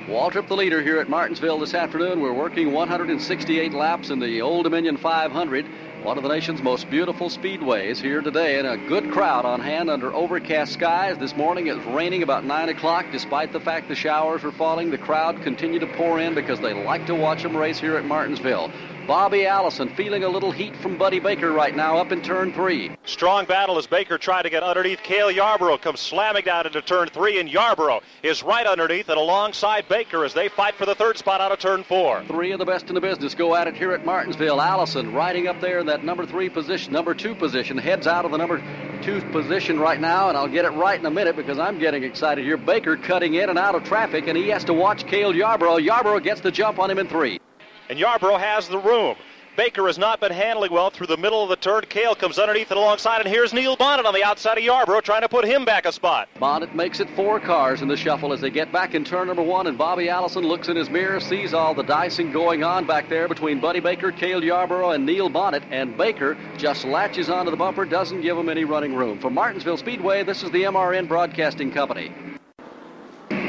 [0.09, 2.21] Waltrip, the leader here at Martinsville this afternoon.
[2.21, 5.67] We're working 168 laps in the Old Dominion 500,
[6.05, 9.91] one of the nation's most beautiful speedways here today, and a good crowd on hand
[9.91, 11.19] under overcast skies.
[11.19, 13.07] This morning it was raining about 9 o'clock.
[13.11, 16.73] Despite the fact the showers were falling, the crowd continued to pour in because they
[16.73, 18.71] like to watch them race here at Martinsville.
[19.07, 22.91] Bobby Allison feeling a little heat from Buddy Baker right now up in turn three.
[23.05, 25.01] Strong battle as Baker tried to get underneath.
[25.05, 29.89] Cale Yarborough comes slamming down into turn three, and Yarborough is right underneath and alongside
[29.89, 32.25] Baker as they fight for the third spot out of turn four.
[32.27, 34.61] Three of the best in the business go at it here at Martinsville.
[34.61, 38.33] Allison riding up there in that number three position, number two position, heads out of
[38.33, 38.61] the number
[39.03, 42.03] two position right now, and I'll get it right in a minute because I'm getting
[42.03, 42.57] excited here.
[42.57, 45.77] Baker cutting in and out of traffic, and he has to watch Cale Yarborough.
[45.77, 47.39] Yarborough gets the jump on him in three
[47.89, 49.17] and Yarborough has the room.
[49.57, 51.85] Baker has not been handling well through the middle of the turn.
[51.89, 55.23] Cale comes underneath and alongside, and here's Neil Bonnett on the outside of Yarborough trying
[55.23, 56.29] to put him back a spot.
[56.39, 59.43] Bonnett makes it four cars in the shuffle as they get back in turn number
[59.43, 63.09] one, and Bobby Allison looks in his mirror, sees all the dicing going on back
[63.09, 67.57] there between Buddy Baker, Cale Yarborough, and Neil Bonnett, and Baker just latches onto the
[67.57, 69.19] bumper, doesn't give him any running room.
[69.19, 72.13] For Martinsville Speedway, this is the MRN Broadcasting Company.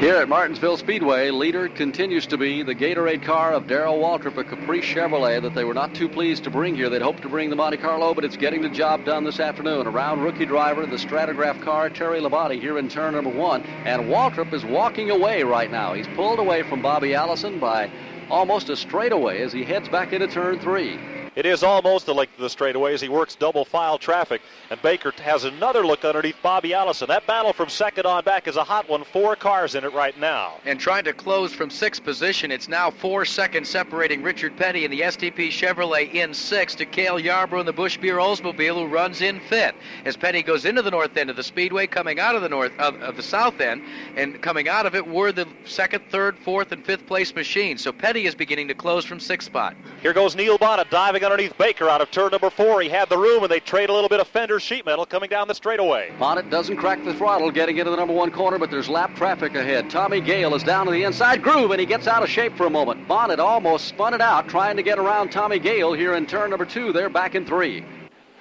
[0.00, 4.44] Here at Martinsville Speedway, leader continues to be the Gatorade car of Darrell Waltrip, a
[4.44, 6.88] Caprice Chevrolet that they were not too pleased to bring here.
[6.88, 9.88] They'd hoped to bring the Monte Carlo, but it's getting the job done this afternoon.
[9.88, 13.62] Around rookie driver, the Stratagraph car, Terry Labonte, here in turn number one.
[13.84, 15.94] And Waltrip is walking away right now.
[15.94, 17.90] He's pulled away from Bobby Allison by
[18.30, 20.96] almost a straightaway as he heads back into turn three.
[21.38, 24.42] It is almost the length of the straightaway as he works double file traffic.
[24.70, 27.06] And Baker has another look underneath Bobby Allison.
[27.06, 29.04] That battle from second on back is a hot one.
[29.04, 30.54] Four cars in it right now.
[30.64, 34.90] And trying to close from sixth position, it's now four seconds separating Richard Petty in
[34.90, 39.20] the STP Chevrolet in sixth to Cale Yarborough in the Busch Beer Oldsmobile who runs
[39.20, 39.76] in fifth.
[40.04, 42.72] As Petty goes into the north end of the speedway, coming out of the north
[42.80, 43.84] of, of the south end,
[44.16, 47.80] and coming out of it were the second, third, fourth, and fifth place machines.
[47.80, 49.76] So Petty is beginning to close from sixth spot.
[50.02, 52.80] Here goes Neil Bonnett diving underneath Baker out of turn number four.
[52.80, 55.28] He had the room, and they trade a little bit of fender sheet metal coming
[55.28, 56.10] down the straightaway.
[56.18, 59.54] Bonnett doesn't crack the throttle getting into the number one corner, but there's lap traffic
[59.54, 59.90] ahead.
[59.90, 62.66] Tommy Gale is down to the inside groove, and he gets out of shape for
[62.66, 63.06] a moment.
[63.06, 66.64] Bonnett almost spun it out trying to get around Tommy Gale here in turn number
[66.64, 66.92] two.
[66.92, 67.82] They're back in three.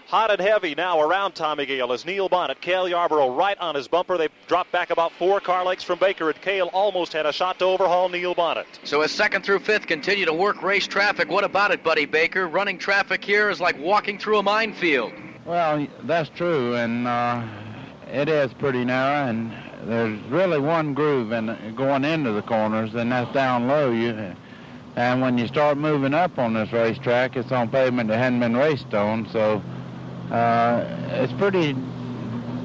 [0.08, 3.90] Hot and heavy now around Tommy Gale as Neil Bonnett, Cale Yarborough right on his
[3.90, 4.18] bumper.
[4.18, 7.60] They dropped back about four car lengths from Baker, and Cale almost had a shot
[7.60, 8.68] to overhaul Neil Bonnett.
[8.86, 12.48] So as second through fifth continue to work race traffic, what about it, Buddy Baker?
[12.48, 15.12] Running traffic here is like walking through a minefield.
[15.44, 17.46] Well, that's true, and uh,
[18.10, 19.52] it is pretty narrow, and
[19.84, 23.92] there's really one groove in going into the corners, and that's down low.
[23.92, 24.34] You,
[24.96, 28.56] and when you start moving up on this racetrack, it's on pavement that hadn't been
[28.56, 29.62] raced on, so
[30.32, 31.76] uh, it's pretty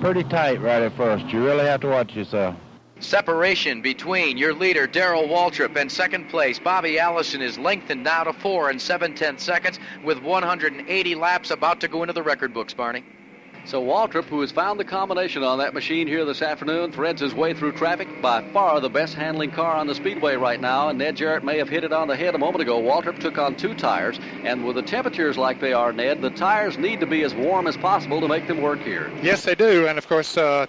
[0.01, 1.27] pretty tight right at first.
[1.27, 2.57] You really have to watch yourself.
[2.99, 8.33] Separation between your leader, Darrell Waltrip, and second place, Bobby Allison, is lengthened now to
[8.33, 12.75] four and seven tenths seconds with 180 laps about to go into the record books,
[12.75, 13.05] Barney.
[13.65, 17.33] So Waltrip, who has found the combination on that machine here this afternoon, threads his
[17.33, 18.09] way through traffic.
[18.21, 21.59] By far the best handling car on the speedway right now, and Ned Jarrett may
[21.59, 22.83] have hit it on the head a moment ago.
[22.83, 26.77] Waltrip took on two tires, and with the temperatures like they are, Ned, the tires
[26.77, 29.11] need to be as warm as possible to make them work here.
[29.23, 30.67] Yes, they do, and of course, uh,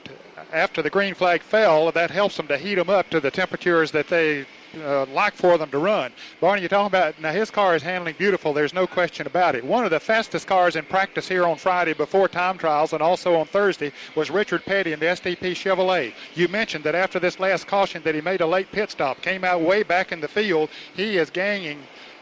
[0.53, 3.91] after the green flag fell, that helps them to heat them up to the temperatures
[3.91, 4.45] that they
[4.81, 6.11] uh, like for them to run.
[6.41, 8.53] Barney, you're talking about now his car is handling beautiful.
[8.53, 9.63] There's no question about it.
[9.63, 13.35] One of the fastest cars in practice here on Friday before time trials and also
[13.35, 16.13] on Thursday was Richard Petty in the STP Chevrolet.
[16.35, 19.43] You mentioned that after this last caution that he made a late pit stop, came
[19.43, 20.69] out way back in the field.
[20.95, 21.79] He is gaining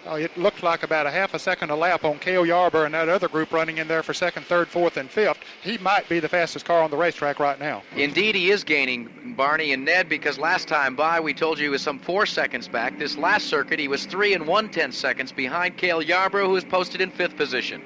[0.08, 2.94] uh, it looked like about a half a second a lap on Cale Yarborough and
[2.94, 5.40] that other group running in there for second, third, fourth, and fifth.
[5.62, 7.84] He might be the fastest car on the racetrack right now.
[7.96, 11.70] Indeed, he is gaining Barney and Ned because last time by we told you he
[11.70, 12.98] was some four seconds back.
[12.98, 16.64] This last circuit, he was three and one tenth seconds behind Cale Yarborough, who is
[16.64, 17.82] posted in fifth position.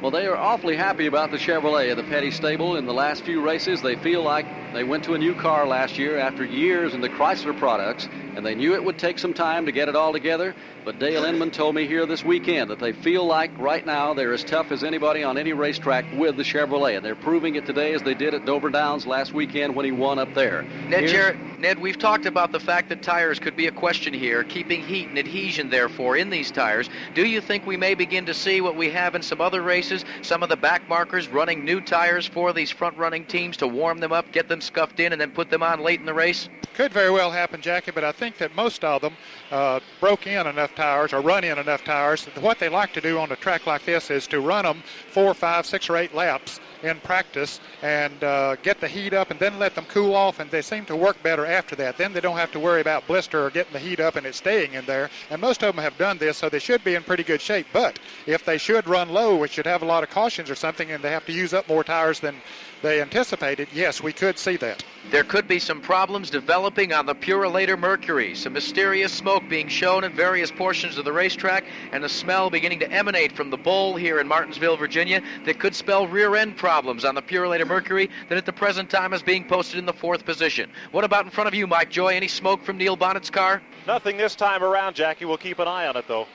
[0.00, 3.24] Well, they are awfully happy about the Chevrolet of the Petty stable in the last
[3.24, 3.82] few races.
[3.82, 7.08] They feel like they went to a new car last year after years in the
[7.08, 10.54] Chrysler products, and they knew it would take some time to get it all together.
[10.84, 14.32] But Dale Inman told me here this weekend that they feel like right now they're
[14.32, 17.92] as tough as anybody on any racetrack with the Chevrolet, and they're proving it today
[17.94, 20.64] as they did at Dover Downs last weekend when he won up there.
[20.88, 24.44] Ned, Jarrett, Ned, we've talked about the fact that tires could be a question here,
[24.44, 26.88] keeping heat and adhesion, therefore, in these tires.
[27.14, 30.04] Do you think we may begin to see what we have in some other races,
[30.22, 34.12] some of the back markers running new tires for these front-running teams to warm them
[34.12, 36.48] up, get them scuffed in, and then put them on late in the race?
[36.74, 39.14] Could very well happen, Jackie, but I think that most of them
[39.50, 42.26] uh, broke in enough tires or run in enough tires.
[42.40, 45.34] What they like to do on a track like this is to run them four,
[45.34, 49.58] five, six, or eight laps in practice and uh, get the heat up and then
[49.58, 51.96] let them cool off, and they seem to work better after that.
[51.96, 54.34] Then they don't have to worry about blister or getting the heat up and it
[54.34, 55.10] staying in there.
[55.30, 57.66] And most of them have done this, so they should be in pretty good shape.
[57.72, 60.92] But if they should run low, which should have a lot of cautions or something,
[60.92, 62.40] and they have to use up more tires than
[62.82, 64.84] they anticipated, yes, we could see that.
[65.10, 68.34] There could be some problems developing on the Purolator Mercury.
[68.34, 72.80] Some mysterious smoke being shown in various portions of the racetrack, and a smell beginning
[72.80, 77.04] to emanate from the bowl here in Martinsville, Virginia, that could spell rear end problems
[77.04, 80.24] on the Purolator Mercury that at the present time is being posted in the fourth
[80.24, 80.70] position.
[80.90, 82.14] What about in front of you, Mike Joy?
[82.14, 83.62] Any smoke from Neil Bonnett's car?
[83.86, 85.24] Nothing this time around, Jackie.
[85.24, 86.26] We'll keep an eye on it, though.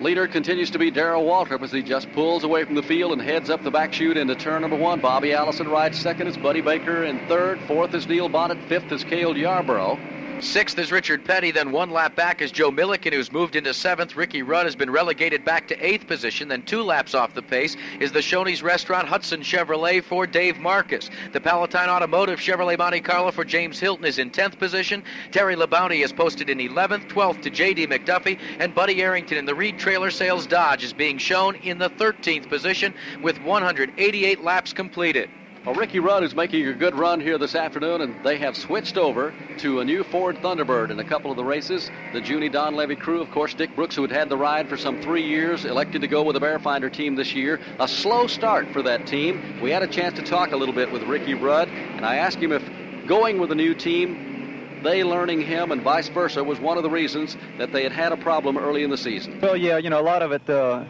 [0.00, 3.20] Leader continues to be Darrell Waltrip as he just pulls away from the field and
[3.20, 4.98] heads up the back chute into turn number one.
[4.98, 7.60] Bobby Allison rides second as Buddy Baker in third.
[7.68, 8.66] Fourth is Neil Bonnett.
[8.66, 9.98] Fifth is Cale Yarborough.
[10.42, 14.16] Sixth is Richard Petty, then one lap back is Joe Millikan, who's moved into seventh.
[14.16, 16.48] Ricky Rudd has been relegated back to eighth position.
[16.48, 21.10] Then two laps off the pace is the Shoney's Restaurant Hudson Chevrolet for Dave Marcis.
[21.32, 25.04] The Palatine Automotive Chevrolet Monte Carlo for James Hylton is in 10th position.
[25.30, 27.86] Terry Labonte is posted in 11th, 12th to J.D.
[27.86, 31.90] McDuffie, and Buddy Arrington in the Reed Trailer Sales Dodge is being shown in the
[31.90, 35.28] 13th position with 188 laps completed.
[35.66, 38.96] Well, Ricky Rudd is making a good run here this afternoon, and they have switched
[38.96, 41.90] over to a new Ford Thunderbird in a couple of the races.
[42.14, 44.96] The Junie Donlavey crew, of course, Dick Brooks, who had had the ride for some
[44.96, 47.60] three years, elected to go with the Bearfinder team this year.
[47.78, 49.38] A slow start for that team.
[49.60, 51.68] We had a chance to talk a little bit with Ricky Rudd,
[51.98, 52.62] and I asked him if
[53.06, 54.39] going with a new team
[54.82, 58.12] they learning him and vice versa was one of the reasons that they had had
[58.12, 59.40] a problem early in the season.
[59.40, 60.84] Well, yeah, you know, a lot of it, uh,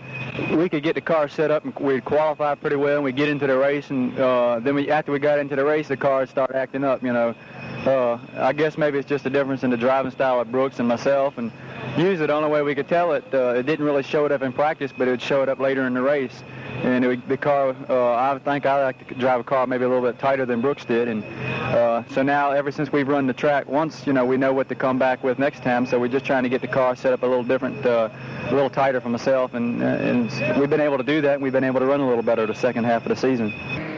[0.56, 3.28] we could get the car set up and we'd qualify pretty well and we'd get
[3.28, 6.30] into the race and uh, then we, after we got into the race, the cars
[6.30, 7.34] start acting up, you know.
[7.84, 10.86] Uh, I guess maybe it's just a difference in the driving style of Brooks and
[10.88, 11.50] myself and
[11.96, 14.42] usually the only way we could tell it, uh, it didn't really show it up
[14.42, 16.42] in practice, but it would show it up later in the race
[16.82, 19.88] and it, the car, uh, I think I like to drive a car maybe a
[19.88, 23.32] little bit tighter than Brooks did, and uh, so now ever since we've run the
[23.32, 25.86] track once, you know, we know what to come back with next time.
[25.86, 28.08] So we're just trying to get the car set up a little different, uh,
[28.48, 31.34] a little tighter for myself, and, uh, and we've been able to do that.
[31.34, 33.50] and We've been able to run a little better the second half of the season.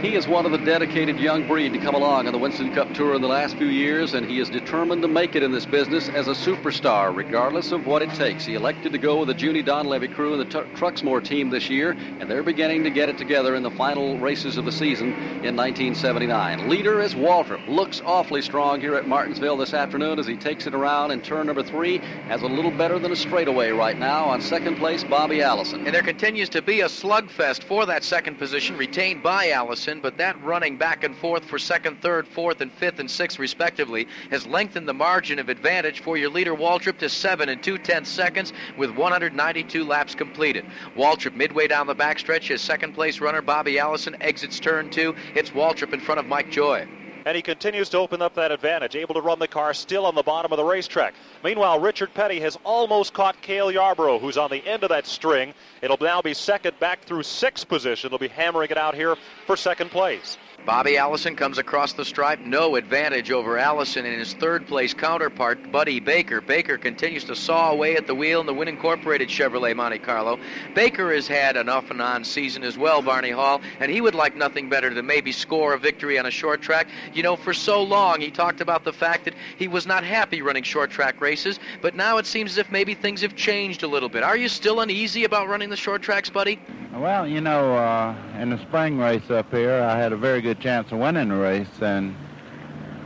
[0.03, 2.93] He is one of the dedicated young breed to come along on the Winston Cup
[2.93, 5.65] Tour in the last few years, and he is determined to make it in this
[5.65, 8.45] business as a superstar, regardless of what it takes.
[8.45, 11.71] He elected to go with the Junie Donlavey crew and the T- Truxmore team this
[11.71, 15.09] year, and they're beginning to get it together in the final races of the season
[15.43, 16.69] in 1979.
[16.69, 17.67] Leader is Waltrip.
[17.69, 21.49] Looks awfully strong here at Martinsville this afternoon as he takes it around in turn
[21.49, 21.99] number three.
[22.29, 24.27] Has a little better than a straightaway right now.
[24.27, 25.85] On second place, Bobby Allison.
[25.85, 30.17] And there continues to be a slugfest for that second position, retained by Allison, but
[30.19, 34.47] that running back and forth for second, third, fourth, and fifth and sixth, respectively, has
[34.47, 38.53] lengthened the margin of advantage for your leader, Waltrip, to seven and two tenths seconds
[38.77, 40.65] with 192 laps completed.
[40.97, 45.17] Waltrip, midway down the backstretch, his second place runner, Bobby Allison, exits turn two.
[45.35, 46.87] It's Waltrip in front of Mike Joy.
[47.25, 50.15] And he continues to open up that advantage, able to run the car still on
[50.15, 51.15] the bottom of the racetrack.
[51.43, 55.55] Meanwhile, Richard Petty has almost caught Cale Yarborough, who's on the end of that string.
[55.81, 58.11] It'll now be second back through sixth position.
[58.11, 59.17] They'll be hammering it out here
[59.47, 60.37] for second place.
[60.65, 65.73] Bobby Allison comes across the stripe, no advantage over Allison and his third place counterpart,
[65.73, 66.41] Buddy Baker.
[66.41, 70.39] Baker continues to saw away at the wheel in the Win Incorporated Chevrolet Monte Carlo.
[70.73, 74.15] Baker has had an off and on season as well, Barney Hall, and he would
[74.15, 76.87] like nothing better than maybe score a victory on a short track.
[77.13, 80.43] You know, for so long he talked about the fact that he was not happy
[80.43, 83.89] running short track races, but now it seems as if maybe things have changed a
[83.89, 84.23] little bit.
[84.23, 86.61] Are you still uneasy about running the short tracks, buddy?
[86.95, 90.52] Well, you know, uh, in the spring race up here, I had a very good
[90.55, 92.15] chance of winning the race, and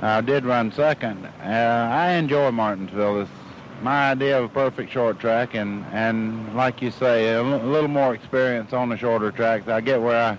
[0.02, 1.24] I did run second.
[1.24, 3.23] Uh, I enjoy Martinsville.
[3.23, 3.31] It's
[3.82, 8.14] my idea of a perfect short track, and and like you say, a little more
[8.14, 9.68] experience on the shorter tracks.
[9.68, 10.39] I get where I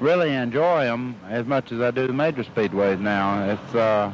[0.00, 3.50] really enjoy them as much as I do the major speedways now.
[3.50, 4.12] It's uh,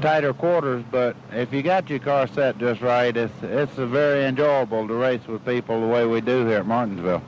[0.00, 4.86] tighter quarters, but if you got your car set just right, it's it's very enjoyable
[4.88, 7.22] to race with people the way we do here at Martinsville.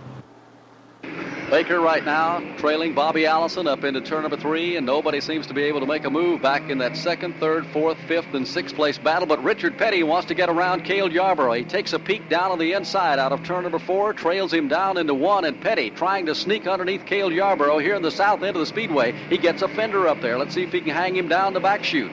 [1.51, 5.55] Baker right now trailing Bobby Allison up into turn number three, and nobody seems to
[5.55, 8.77] be able to make a move back in that second, third, fourth, fifth, and sixth
[8.77, 9.27] place battle.
[9.27, 11.55] But Richard Petty wants to get around Cale Yarborough.
[11.55, 14.69] He takes a peek down on the inside out of turn number four, trails him
[14.69, 18.45] down into one, and Petty trying to sneak underneath Cale Yarborough here in the south
[18.45, 19.13] end of the speedway.
[19.29, 20.39] He gets a fender up there.
[20.39, 22.13] Let's see if he can hang him down the back chute.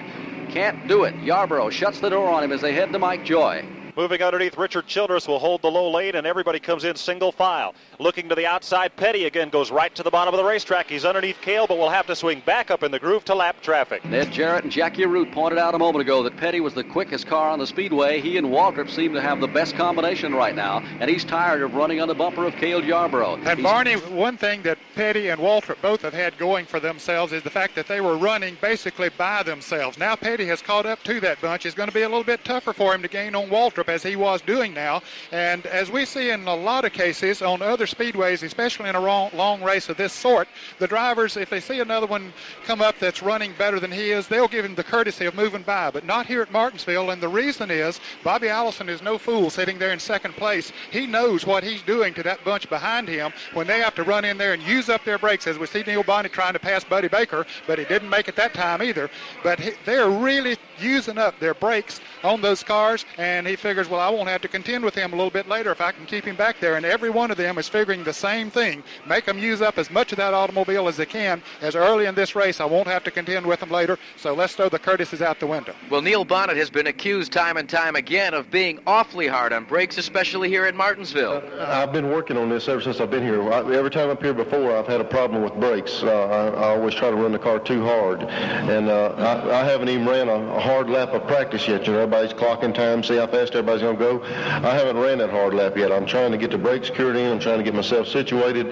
[0.49, 1.13] Can't do it.
[1.23, 3.63] Yarborough shuts the door on him as they head to Mike Joy.
[3.97, 7.73] Moving underneath, Richard Childress will hold the low lane, and everybody comes in single file.
[7.97, 10.87] Looking to the outside, Petty again goes right to the bottom of the racetrack.
[10.87, 13.59] He's underneath Cale, but will have to swing back up in the groove to lap
[13.63, 14.05] traffic.
[14.05, 17.25] Ned Jarrett and Jack Arute pointed out a moment ago that Petty was the quickest
[17.25, 18.21] car on the speedway.
[18.21, 21.73] He and Waltrip seem to have the best combination right now, and he's tired of
[21.73, 23.33] running on the bumper of Cale Yarborough.
[23.33, 27.33] And He's- Barney, one thing that Petty and Waltrip both have had going for themselves
[27.33, 29.97] is the fact that they were running basically by themselves.
[29.97, 31.65] Now Petty has caught up to that bunch.
[31.65, 34.03] It's going to be a little bit tougher for him to gain on Waltrip as
[34.03, 35.01] he was doing now.
[35.31, 39.01] And as we see in a lot of cases on other speedways, especially in a
[39.01, 40.47] long, long race of this sort,
[40.79, 42.33] the drivers, if they see another one
[42.65, 45.63] come up that's running better than he is, they'll give him the courtesy of moving
[45.63, 45.91] by.
[45.91, 47.11] But not here at Martinsville.
[47.11, 50.71] And the reason is Bobby Allison is no fool sitting there in second place.
[50.91, 54.25] He knows what he's doing to that bunch behind him when they have to run
[54.25, 56.83] in there and use up their brakes, as we see Neil Bonnett trying to pass
[56.83, 59.09] Buddy Baker, but he didn't make it that time either.
[59.43, 63.99] But he, they're really using up their brakes on those cars, and he figures, well,
[63.99, 66.25] I won't have to contend with him a little bit later if I can keep
[66.25, 66.75] him back there.
[66.75, 69.89] And every one of them is figuring the same thing: make them use up as
[69.89, 72.59] much of that automobile as they can as early in this race.
[72.59, 73.97] I won't have to contend with them later.
[74.17, 75.73] So let's throw the Curtises out the window.
[75.89, 79.65] Well, Neil Bonnett has been accused time and time again of being awfully hard on
[79.65, 81.43] brakes, especially here at Martinsville.
[81.59, 83.41] I've been working on this ever since I've been here.
[83.51, 86.03] Every time I've here before, I've had a problem with brakes.
[86.03, 89.63] Uh, I, I always try to run the car too hard, and uh, I, I
[89.63, 91.87] haven't even ran a, a hard lap of practice yet.
[91.87, 94.23] You know, everybody's clocking time, see how fast everybody's going to go.
[94.23, 95.93] I haven't ran that hard lap yet.
[95.93, 97.31] I'm trying to get the brakes cured in.
[97.31, 98.67] I'm trying to get myself situated.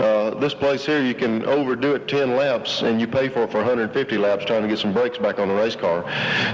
[0.00, 3.50] Uh, this place here, you can overdo it 10 laps, and you pay for it
[3.50, 6.04] for 150 laps trying to get some brakes back on the race car.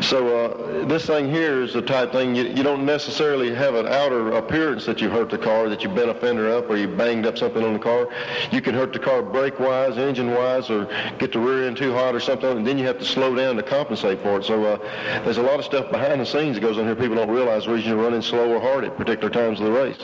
[0.03, 3.87] So uh, this thing here is the type thing you, you don't necessarily have an
[3.87, 6.89] outer appearance that you hurt the car, that you bent a fender up or you
[6.89, 8.09] banged up something on the car.
[8.51, 10.87] You can hurt the car brake-wise, engine-wise, or
[11.19, 13.57] get the rear end too hot or something, and then you have to slow down
[13.57, 14.45] to compensate for it.
[14.45, 14.86] So uh,
[15.25, 17.65] there's a lot of stuff behind the scenes that goes on here people don't realize
[17.65, 19.99] the reason you're running slow or hard at particular times of the race.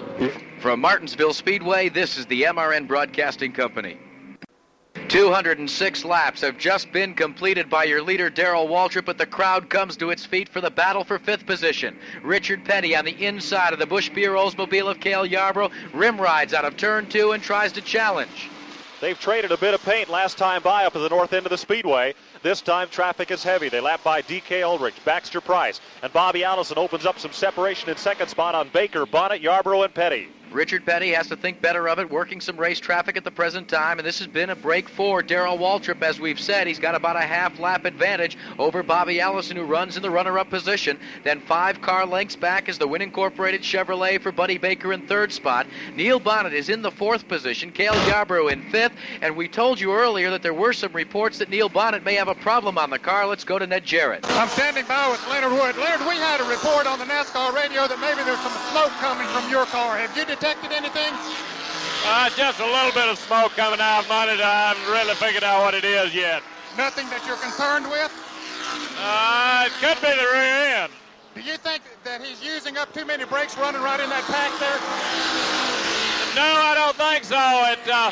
[0.61, 3.99] From Martinsville Speedway, this is the MRN Broadcasting Company.
[5.09, 9.95] 206 laps have just been completed by your leader, Darrell Waltrip, but the crowd comes
[9.99, 11.99] to its feet for the battle for fifth position.
[12.23, 16.55] Richard Petty on the inside of the Busch Beer Oldsmobile of Cale Yarborough rim rides
[16.55, 18.49] out of turn two and tries to challenge.
[19.03, 21.51] They've traded a bit of paint last time by up at the north end of
[21.51, 22.15] the speedway.
[22.45, 23.69] This time traffic is heavy.
[23.69, 27.97] They lap by DK Ulrich, Baxter Price, and Bobby Allison opens up some separation in
[27.97, 30.29] second spot on Baker, Bonnett, Yarborough, and Petty.
[30.53, 33.69] Richard Petty has to think better of it, working some race traffic at the present
[33.69, 36.03] time, and this has been a break for Darrell Waltrip.
[36.03, 39.97] As we've said, he's got about a half lap advantage over Bobby Allison, who runs
[39.97, 40.99] in the runner up position.
[41.25, 45.33] Then five car lengths back is the Win Incorporated Chevrolet for Buddy Baker in third
[45.33, 45.67] spot.
[45.97, 48.93] Neil Bonnett is in the fourth position, Cale Yarborough in fifth,
[49.23, 52.29] and we told you earlier that there were some reports that Neil Bonnett may have
[52.29, 53.27] a problem on the car.
[53.27, 54.25] Let's go to Ned Jarrett.
[54.31, 55.77] I'm standing by with Leonard Wood.
[55.77, 59.27] Leonard, we had a report on the NASCAR radio that maybe there's some smoke coming
[59.29, 59.97] from your car.
[59.97, 61.15] Have you detected anything?
[62.03, 64.43] Uh, just a little bit of smoke coming out from it.
[64.43, 66.43] I haven't really figured out what it is yet.
[66.77, 68.11] Nothing that you're concerned with?
[68.99, 70.93] Uh, it could be the rear end.
[71.37, 74.51] Do you think that he's using up too many brakes running right in that pack
[74.59, 74.83] there?
[76.35, 77.39] No, I don't think so.
[77.71, 78.11] It, uh,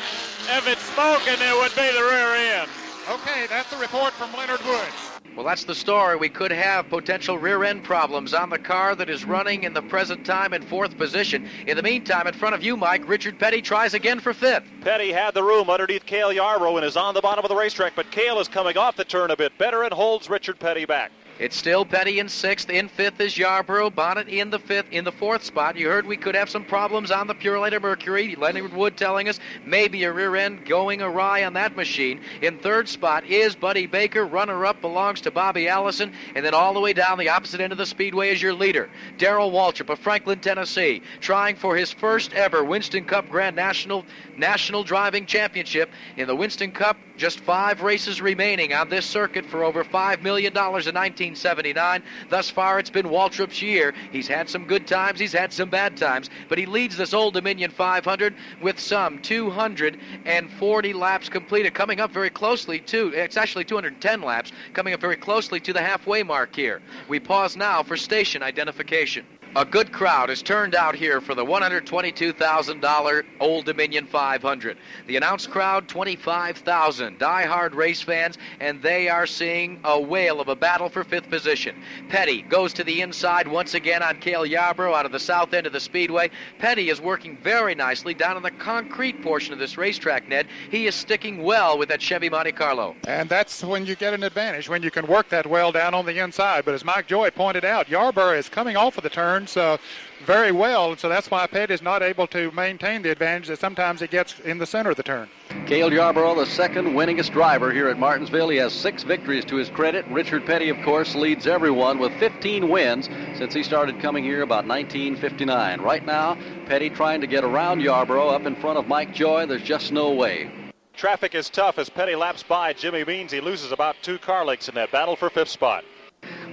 [0.55, 2.70] if it's smoking, it would be the rear end.
[3.11, 5.20] Okay, that's the report from Leonard Woods.
[5.35, 6.16] Well, that's the story.
[6.16, 9.82] We could have potential rear end problems on the car that is running in the
[9.82, 11.45] present time in fourth position.
[11.66, 14.70] In the meantime, in front of you, Mike, Richard Petty tries again for fifth.
[14.81, 17.97] Petty had the room underneath Cale Yarborough and is on the bottom of the racetrack,
[17.97, 21.11] but Cale is coming off the turn a bit better and holds Richard Petty back.
[21.40, 22.68] It's still Petty in sixth.
[22.68, 23.88] In fifth is Yarborough.
[23.88, 24.88] Bonnett in the fifth.
[24.90, 28.36] In the fourth spot, you heard we could have some problems on the Purolator Mercury.
[28.36, 32.20] Leonard Wood telling us maybe a rear end going awry on that machine.
[32.42, 34.26] In third spot is Buddy Baker.
[34.26, 36.12] Runner up belongs to Bobby Allison.
[36.34, 38.90] And then all the way down the opposite end of the speedway is your leader,
[39.16, 44.04] Darrell Waltrip of Franklin, Tennessee, trying for his first ever Winston Cup Grand National
[44.36, 45.88] National Driving Championship.
[46.18, 50.52] In the Winston Cup, just five races remaining on this circuit for over $5 million
[50.56, 52.02] in 1979.
[52.30, 53.94] Thus far, it's been Waltrip's year.
[54.10, 57.34] He's had some good times, he's had some bad times, but he leads this Old
[57.34, 64.22] Dominion 500 with some 240 laps completed, coming up very closely to, it's actually 210
[64.22, 66.80] laps, coming up very closely to the halfway mark here.
[67.06, 69.26] We pause now for station identification.
[69.56, 74.78] A good crowd has turned out here for the $122,000 Old Dominion 500.
[75.09, 80.55] The announced crowd, 25,000 die-hard race fans, and they are seeing a whale of a
[80.55, 81.82] battle for fifth position.
[82.09, 85.66] Petty goes to the inside once again on Cale Yarborough out of the south end
[85.66, 86.31] of the speedway.
[86.60, 90.47] Petty is working very nicely down on the concrete portion of this racetrack, Ned.
[90.70, 92.94] He is sticking well with that Chevy Monte Carlo.
[93.09, 96.06] And that's when you get an advantage, when you can work that well down on
[96.06, 96.64] the inside.
[96.64, 99.78] But as Mike Joy pointed out, Yarborough is coming off of the turn turns uh,
[100.26, 104.00] very well, so that's why Petty is not able to maintain the advantage that sometimes
[104.00, 105.28] he gets in the center of the turn.
[105.66, 108.50] Cale Yarborough, the second winningest driver here at Martinsville.
[108.50, 110.04] He has six victories to his credit.
[110.08, 114.66] Richard Petty, of course, leads everyone with 15 wins since he started coming here about
[114.66, 115.80] 1959.
[115.80, 116.36] Right now,
[116.66, 119.46] Petty trying to get around Yarborough up in front of Mike Joy.
[119.46, 120.50] There's just no way.
[120.92, 123.32] Traffic is tough as Petty laps by Jimmy Means.
[123.32, 125.82] He loses about two car lengths in that battle for fifth spot.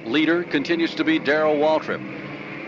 [0.05, 2.26] Leader continues to be Darrell Waltrip.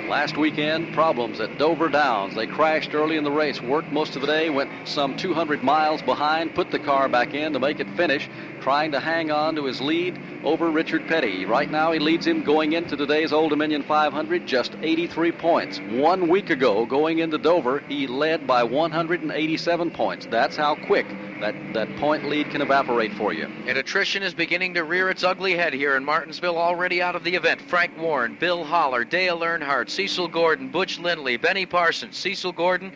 [0.09, 2.33] Last weekend, problems at Dover Downs.
[2.33, 6.01] They crashed early in the race, worked most of the day, went some 200 miles
[6.01, 8.27] behind, put the car back in to make it finish,
[8.69, 11.43] trying to hang on to his lead over Richard Petty.
[11.43, 15.79] Right now, he leads him going into today's Old Dominion 500, just 83 points.
[15.89, 20.27] One week ago, going into Dover, he led by 187 points.
[20.29, 21.07] That's how quick
[21.41, 23.45] that, that point lead can evaporate for you.
[23.65, 27.23] And attrition is beginning to rear its ugly head here in Martinsville, already out of
[27.23, 27.61] the event.
[27.61, 32.93] Frank Warren, Bill Holler, Dale Earnhardt, Cecil Gordon, Butch Lindley, Benny Parsons, Cecil Gordon,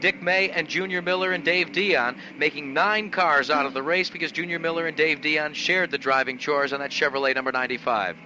[0.00, 4.10] Dick May, and Junior Miller and Dave Dion making nine cars out of the race
[4.10, 8.16] because Junior Miller and Dave Dion shared the driving chores on that Chevrolet number 95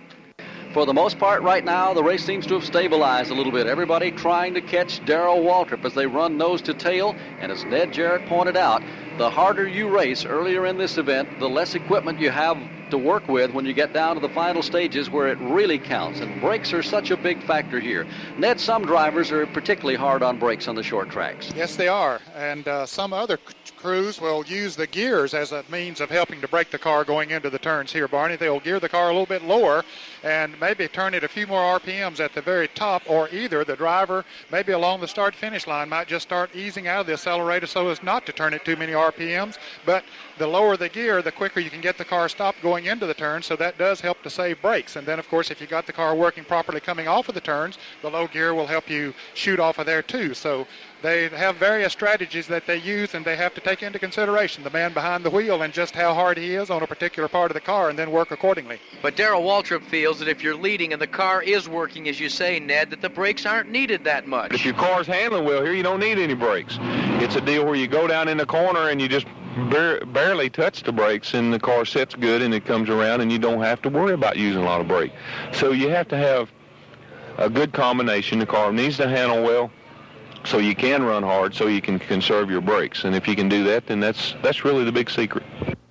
[0.76, 3.66] for the most part right now, the race seems to have stabilized a little bit.
[3.66, 7.16] Everybody trying to catch Darrell Waltrip as they run nose to tail.
[7.40, 8.82] And as Ned Jarrett pointed out,
[9.16, 12.58] the harder you race earlier in this event, the less equipment you have
[12.90, 16.20] to work with when you get down to the final stages where it really counts.
[16.20, 18.06] And brakes are such a big factor here.
[18.36, 21.50] Ned, some drivers are particularly hard on brakes on the short tracks.
[21.56, 22.20] Yes, they are.
[22.34, 23.38] And uh, some other
[23.76, 27.30] crews will use the gears as a means of helping to brake the car going
[27.30, 28.36] into the turns here, Barney.
[28.36, 29.84] They'll gear the car a little bit lower
[30.24, 33.76] and maybe turn it a few more RPMs at the very top, or either the
[33.76, 37.66] driver, maybe along the start finish line, might just start easing out of the accelerator
[37.66, 39.58] so as not to turn it too many RPMs.
[39.84, 40.04] But
[40.38, 43.14] the lower the gear, the quicker you can get the car stopped going into the
[43.14, 44.96] turn, so that does help to save brakes.
[44.96, 47.40] And then, of course, if you got the car working properly coming off of the
[47.40, 50.34] turns, the low gear will help you shoot off of there too.
[50.34, 50.66] So
[51.02, 54.70] they have various strategies that they use, and they have to take into consideration the
[54.70, 57.54] man behind the wheel and just how hard he is on a particular part of
[57.54, 58.80] the car, and then work accordingly.
[59.02, 62.28] But Darrell Waltrip feels that if you're leading and the car is working, as you
[62.28, 64.54] say, Ned, that the brakes aren't needed that much.
[64.54, 66.78] If your car's handling well here, you don't need any brakes.
[66.80, 69.26] It's a deal where you go down in the corner and you just
[69.70, 73.30] bar- barely touch the brakes, and the car sets good, and it comes around, and
[73.30, 75.12] you don't have to worry about using a lot of brake.
[75.52, 76.50] So you have to have
[77.38, 78.38] a good combination.
[78.38, 79.70] The car needs to handle well
[80.46, 83.04] so you can run hard so you can conserve your brakes.
[83.04, 85.44] And if you can do that, then that's that's really the big secret.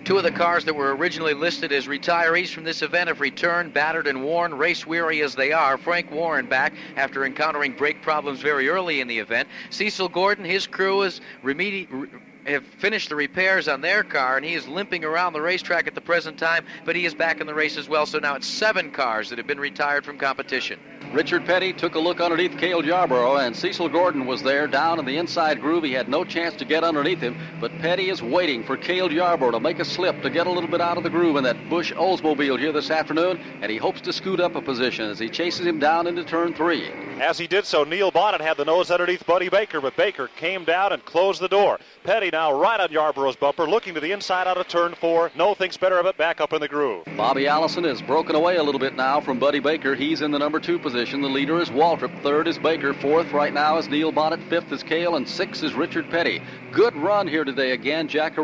[0.04, 3.74] Two of the cars that were originally listed as retirees from this event have returned,
[3.74, 5.76] battered and worn, race weary as they are.
[5.76, 9.48] Frank Warren back after encountering brake problems very early in the event.
[9.70, 12.08] Cecil Gordon, his crew is remedi-
[12.46, 15.96] have finished the repairs on their car, and he is limping around the racetrack at
[15.96, 18.06] the present time, but he is back in the race as well.
[18.06, 20.78] So now it's seven cars that have been retired from competition.
[21.12, 25.06] Richard Petty took a look underneath Cale Yarborough, and Cecil Gordon was there down in
[25.06, 25.84] the inside groove.
[25.84, 29.52] He had no chance to get underneath him, but Petty is waiting for Cale Yarborough
[29.52, 31.70] to make a slip to get a little bit out of the groove in that
[31.70, 35.30] Busch Oldsmobile here this afternoon, and he hopes to scoot up a position as he
[35.30, 36.90] chases him down into turn three.
[37.20, 40.64] As he did so, Neil Bonnett had the nose underneath Buddy Baker, but Baker came
[40.64, 41.78] down and closed the door.
[42.04, 45.30] Petty now right on Yarborough's bumper, looking to the inside out of turn four.
[45.34, 47.04] No thinks better of it, back up in the groove.
[47.16, 49.94] Bobby Allison is broken away a little bit now from Buddy Baker.
[49.94, 50.95] He's in the number two position.
[50.96, 52.22] The leader is Waltrip.
[52.22, 52.94] Third is Baker.
[52.94, 54.40] Fourth right now is Neil Bonnett.
[54.44, 55.16] Fifth is Cale.
[55.16, 56.40] And sixth is Richard Petty.
[56.72, 58.08] Good run here today again.
[58.08, 58.38] Jack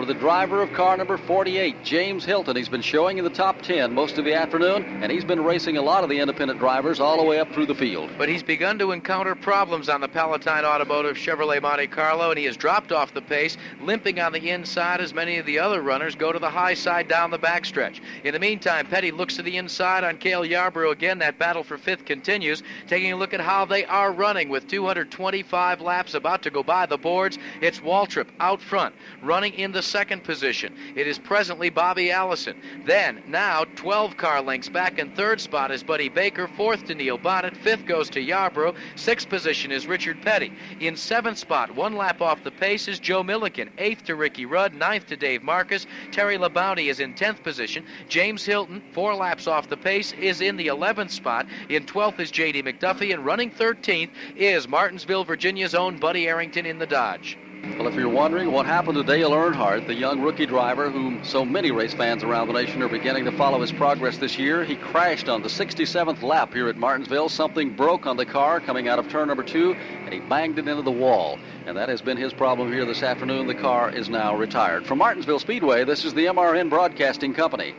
[0.00, 2.56] for the driver of car number 48, James Hylton.
[2.56, 5.76] He's been showing in the top 10 most of the afternoon, and he's been racing
[5.76, 8.08] a lot of the independent drivers all the way up through the field.
[8.16, 12.46] But he's begun to encounter problems on the Palatine Automotive Chevrolet Monte Carlo, and he
[12.46, 16.14] has dropped off the pace, limping on the inside as many of the other runners
[16.14, 18.00] go to the high side down the backstretch.
[18.24, 21.18] In the meantime, Petty looks to the inside on Cale Yarborough again.
[21.18, 25.82] That battle for fifth continues, taking a look at how they are running with 225
[25.82, 27.38] laps about to go by the boards.
[27.60, 30.72] It's Waltrip out front, running in the second position.
[30.94, 32.54] It is presently Bobby Allison.
[32.84, 36.46] Then, now, 12 car lengths back in third spot is Buddy Baker.
[36.46, 37.56] Fourth to Neil Bonnett.
[37.56, 38.74] Fifth goes to Yarborough.
[38.94, 40.52] Sixth position is Richard Petty.
[40.78, 43.68] In seventh spot, one lap off the pace is Joe Millikan.
[43.78, 44.74] Eighth to Ricky Rudd.
[44.74, 45.86] Ninth to Dave Marcis.
[46.12, 47.84] Terry Labonte is in 10th position.
[48.08, 51.46] James Hylton, four laps off the pace, is in the 11th spot.
[51.68, 52.62] In 12th is J.D.
[52.62, 53.12] McDuffie.
[53.12, 57.40] And running 13th is Martinsville, Virginia's own Buddy Arrington in the Dodge.
[57.80, 61.46] Well, if you're wondering what happened to Dale Earnhardt, the young rookie driver whom so
[61.46, 64.76] many race fans around the nation are beginning to follow his progress this year, he
[64.76, 67.30] crashed on the 67th lap here at Martinsville.
[67.30, 69.74] Something broke on the car coming out of turn number two,
[70.04, 71.38] and he banged it into the wall.
[71.64, 73.46] And that has been his problem here this afternoon.
[73.46, 74.84] The car is now retired.
[74.84, 77.74] From Martinsville Speedway, this is the MRN Broadcasting Company.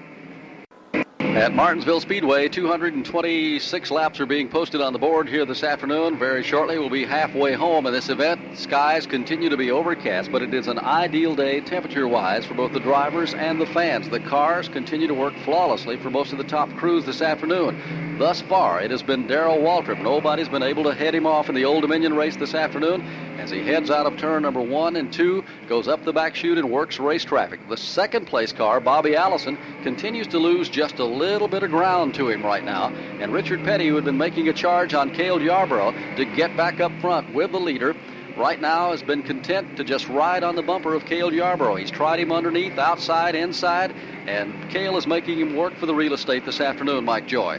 [1.35, 6.19] At Martinsville Speedway, 226 laps are being posted on the board here this afternoon.
[6.19, 8.57] Very shortly, we'll be halfway home in this event.
[8.57, 12.73] Skies continue to be overcast, but it is an ideal day temperature wise for both
[12.73, 14.09] the drivers and the fans.
[14.09, 18.17] The cars continue to work flawlessly for most of the top crews this afternoon.
[18.19, 20.03] Thus far, it has been Darrell Waltrip.
[20.03, 23.07] Nobody's been able to head him off in the Old Dominion race this afternoon
[23.41, 26.59] as he heads out of turn number one and two, goes up the back chute
[26.59, 27.59] and works race traffic.
[27.67, 32.13] The second place car, Bobby Allison, continues to lose just a little bit of ground
[32.15, 32.93] to him right now.
[33.19, 36.79] And Richard Petty, who had been making a charge on Cale Yarborough to get back
[36.79, 37.95] up front with the leader,
[38.35, 41.77] right now has been content to just ride on the bumper of Cale Yarborough.
[41.77, 43.95] He's tried him underneath, outside, inside,
[44.27, 47.57] and Cale is making him work for the real estate this afternoon, Mike Joy.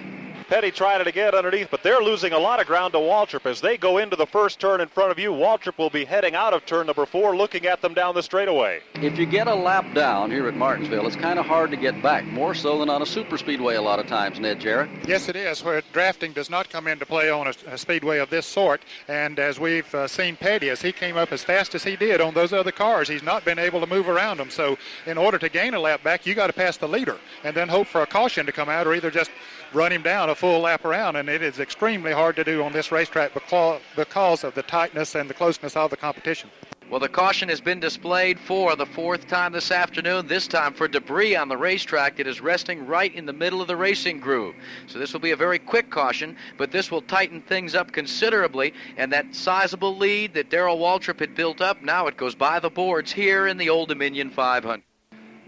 [0.52, 3.46] Petty tried it again underneath, but they're losing a lot of ground to Waltrip.
[3.46, 6.34] As they go into the first turn in front of you, Waltrip will be heading
[6.34, 8.82] out of turn number four, looking at them down the straightaway.
[8.96, 12.02] If you get a lap down here at Martinsville, it's kind of hard to get
[12.02, 14.90] back, more so than on a super speedway a lot of times, Ned Jarrett.
[15.08, 18.28] Yes, it is, where drafting does not come into play on a, a speedway of
[18.28, 18.82] this sort.
[19.08, 22.20] And as we've uh, seen Petty, as he came up as fast as he did
[22.20, 24.50] on those other cars, he's not been able to move around them.
[24.50, 24.76] So
[25.06, 27.70] in order to gain a lap back, you got to pass the leader and then
[27.70, 29.30] hope for a caution to come out or either just
[29.74, 32.72] run him down a full lap around, and it is extremely hard to do on
[32.72, 36.50] this racetrack because of the tightness and the closeness of the competition.
[36.90, 40.86] Well, the caution has been displayed for the fourth time this afternoon, this time for
[40.88, 44.54] debris on the racetrack that is resting right in the middle of the racing groove.
[44.88, 48.74] So this will be a very quick caution, but this will tighten things up considerably,
[48.98, 52.68] and that sizable lead that Darrell Waltrip had built up, now it goes by the
[52.68, 54.82] boards here in the Old Dominion 500.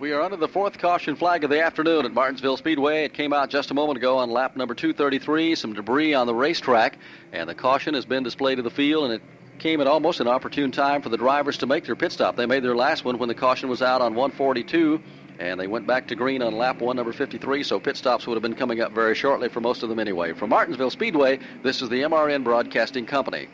[0.00, 3.04] We are under the fourth caution flag of the afternoon at Martinsville Speedway.
[3.04, 5.54] It came out just a moment ago on lap number 233.
[5.54, 6.98] Some debris on the racetrack,
[7.32, 9.22] and the caution has been displayed to the field, and it
[9.60, 12.34] came at almost an opportune time for the drivers to make their pit stop.
[12.34, 15.00] They made their last one when the caution was out on 142,
[15.38, 18.34] and they went back to green on lap one, number 53, so pit stops would
[18.34, 20.32] have been coming up very shortly for most of them anyway.
[20.32, 23.46] From Martinsville Speedway, this is the MRN Broadcasting Company.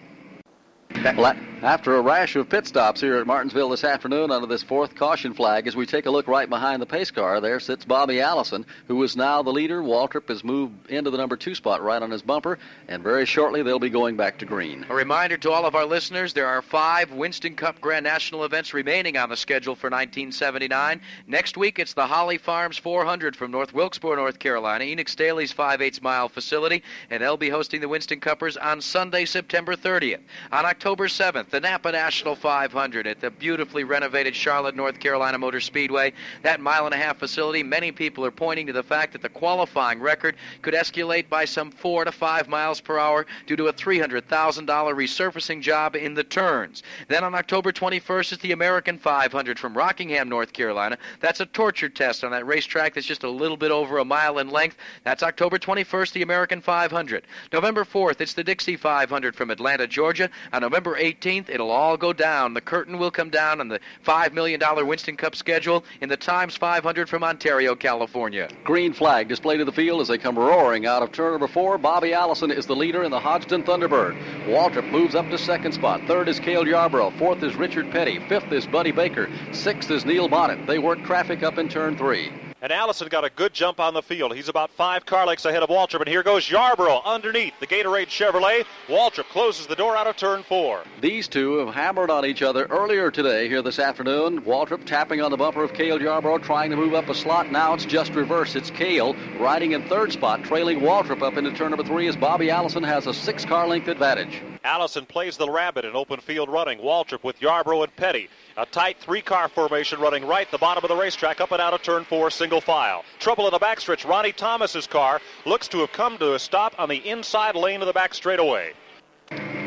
[1.62, 5.34] After a rash of pit stops here at Martinsville this afternoon under this fourth caution
[5.34, 8.66] flag, as we take a look right behind the pace car, there sits Bobby Allison,
[8.88, 9.82] who is now the leader.
[9.82, 12.58] Waltrip has moved into the number two spot right on his bumper,
[12.88, 14.86] and very shortly they'll be going back to green.
[14.88, 18.72] A reminder to all of our listeners there are five Winston Cup Grand National events
[18.72, 21.00] remaining on the schedule for 1979.
[21.26, 25.82] Next week it's the Holly Farms 400 from North Wilkesboro, North Carolina, Enoch Staley's 5
[25.82, 30.20] 8 mile facility, and they'll be hosting the Winston Cuppers on Sunday, September 30th.
[30.52, 35.60] On October 7th, the Napa National 500 at the beautifully renovated Charlotte, North Carolina Motor
[35.60, 36.12] Speedway.
[36.42, 39.28] That mile and a half facility, many people are pointing to the fact that the
[39.28, 43.72] qualifying record could escalate by some four to five miles per hour due to a
[43.72, 46.82] $300,000 resurfacing job in the turns.
[47.08, 50.96] Then on October 21st is the American 500 from Rockingham, North Carolina.
[51.20, 54.38] That's a torture test on that racetrack that's just a little bit over a mile
[54.38, 54.76] in length.
[55.04, 57.24] That's October 21st, the American 500.
[57.52, 60.30] November 4th, it's the Dixie 500 from Atlanta, Georgia.
[60.52, 62.54] On November 18th, it'll all go down.
[62.54, 66.54] The curtain will come down on the $5 million Winston Cup schedule in the Times
[66.54, 68.48] 500 from Ontario, California.
[68.62, 71.76] Green flag displayed to the field as they come roaring out of turn number four.
[71.76, 74.16] Bobby Allison is the leader in the Hodgdon Thunderbird.
[74.46, 76.02] Waltrip moves up to second spot.
[76.06, 77.10] Third is Cale Yarborough.
[77.18, 78.20] Fourth is Richard Petty.
[78.28, 79.28] Fifth is Buddy Baker.
[79.50, 80.68] Sixth is Neil Bonnett.
[80.68, 82.30] They work traffic up in turn three.
[82.62, 84.34] And Allison got a good jump on the field.
[84.34, 86.00] He's about five car lengths ahead of Waltrip.
[86.00, 88.66] And here goes Yarborough underneath the Gatorade Chevrolet.
[88.86, 90.82] Waltrip closes the door out of turn four.
[91.00, 94.42] These two have hammered on each other earlier today here this afternoon.
[94.42, 97.50] Waltrip tapping on the bumper of Cale Yarborough, trying to move up a slot.
[97.50, 98.54] Now it's just reverse.
[98.54, 102.50] It's Cale riding in third spot, trailing Waltrip up into turn number three as Bobby
[102.50, 104.42] Allison has a six car length advantage.
[104.64, 106.78] Allison plays the rabbit in open field running.
[106.80, 108.28] Waltrip with Yarborough and Petty.
[108.56, 111.72] A tight three car formation running right the bottom of the racetrack up and out
[111.72, 113.04] of turn four, single file.
[113.18, 114.08] Trouble in the backstretch.
[114.08, 117.86] Ronnie Thomas's car looks to have come to a stop on the inside lane of
[117.86, 118.72] the back straightaway.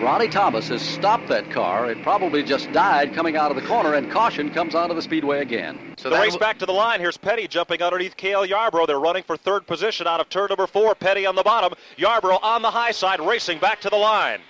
[0.01, 1.89] Ronnie Thomas has stopped that car.
[1.89, 5.41] It probably just died coming out of the corner, and caution comes onto the speedway
[5.41, 5.93] again.
[5.97, 6.99] So the race back to the line.
[6.99, 8.85] Here's Petty jumping underneath Cale Yarborough.
[8.85, 10.93] They're running for third position out of turn number four.
[10.93, 11.73] Petty on the bottom.
[11.95, 14.41] Yarborough on the high side, racing back to the line.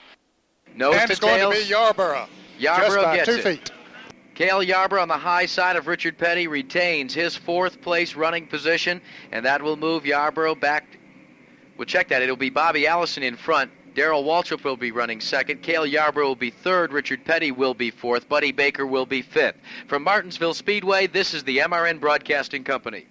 [0.75, 2.27] Nose and to it's going to be Yarborough.
[2.57, 3.43] Yarborough just by gets two it.
[3.43, 3.71] feet.
[4.35, 8.99] Cale Yarborough on the high side of Richard Petty retains his fourth place running position,
[9.31, 10.97] and that will move Yarborough back.
[11.77, 12.23] We'll check that.
[12.23, 13.71] It'll be Bobby Allison in front.
[13.93, 15.61] Darrell Waltrip will be running second.
[15.61, 16.91] Cale Yarborough will be third.
[16.91, 18.27] Richard Petty will be fourth.
[18.27, 19.57] Buddy Baker will be fifth.
[19.87, 23.05] From Martinsville Speedway, this is the MRN Broadcasting Company.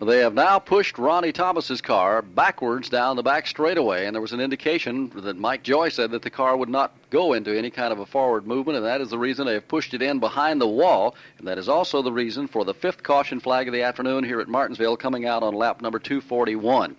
[0.00, 4.32] They have now pushed Ronnie Thomas's car backwards down the back straightaway, and there was
[4.32, 7.92] an indication that Mike Joy said that the car would not go into any kind
[7.92, 10.60] of a forward movement, and that is the reason they have pushed it in behind
[10.60, 13.82] the wall, and that is also the reason for the fifth caution flag of the
[13.82, 16.96] afternoon here at Martinsville coming out on lap number 241.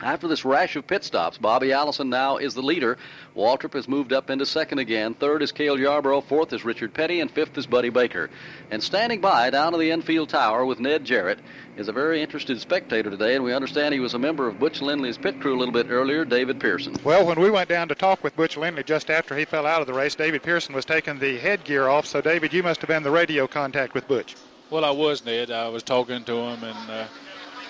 [0.00, 2.98] After this rash of pit stops, Bobby Allison now is the leader.
[3.36, 5.14] Waltrip has moved up into second again.
[5.14, 6.20] Third is Cale Yarborough.
[6.20, 7.20] Fourth is Richard Petty.
[7.20, 8.30] And fifth is Buddy Baker.
[8.70, 11.40] And standing by down to the infield tower with Ned Jarrett
[11.76, 13.34] is a very interested spectator today.
[13.34, 15.90] And we understand he was a member of Butch Lindley's pit crew a little bit
[15.90, 16.94] earlier, David Pearson.
[17.02, 19.80] Well, when we went down to talk with Butch Lindley just after he fell out
[19.80, 22.06] of the race, David Pearson was taking the headgear off.
[22.06, 24.36] So, David, you must have been the radio contact with Butch.
[24.70, 25.50] Well, I was, Ned.
[25.50, 27.06] I was talking to him and, uh,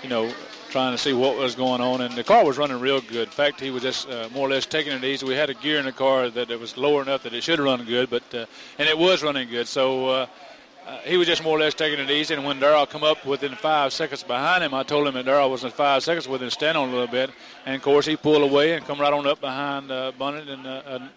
[0.02, 0.30] you know,
[0.68, 2.00] trying to see what was going on.
[2.00, 3.28] And the car was running real good.
[3.28, 5.26] In fact, he was just uh, more or less taking it easy.
[5.26, 7.58] We had a gear in the car that it was lower enough that it should
[7.58, 8.46] run good, but uh,
[8.78, 9.66] and it was running good.
[9.66, 10.26] So uh,
[10.86, 12.34] uh, he was just more or less taking it easy.
[12.34, 15.50] And when Darrell come up within five seconds behind him, I told him that Darrell
[15.50, 17.30] was in five seconds with him, stand on a little bit.
[17.66, 20.66] And of course, he pulled away and come right on up behind uh, Bonnett and
[20.66, 21.08] uh,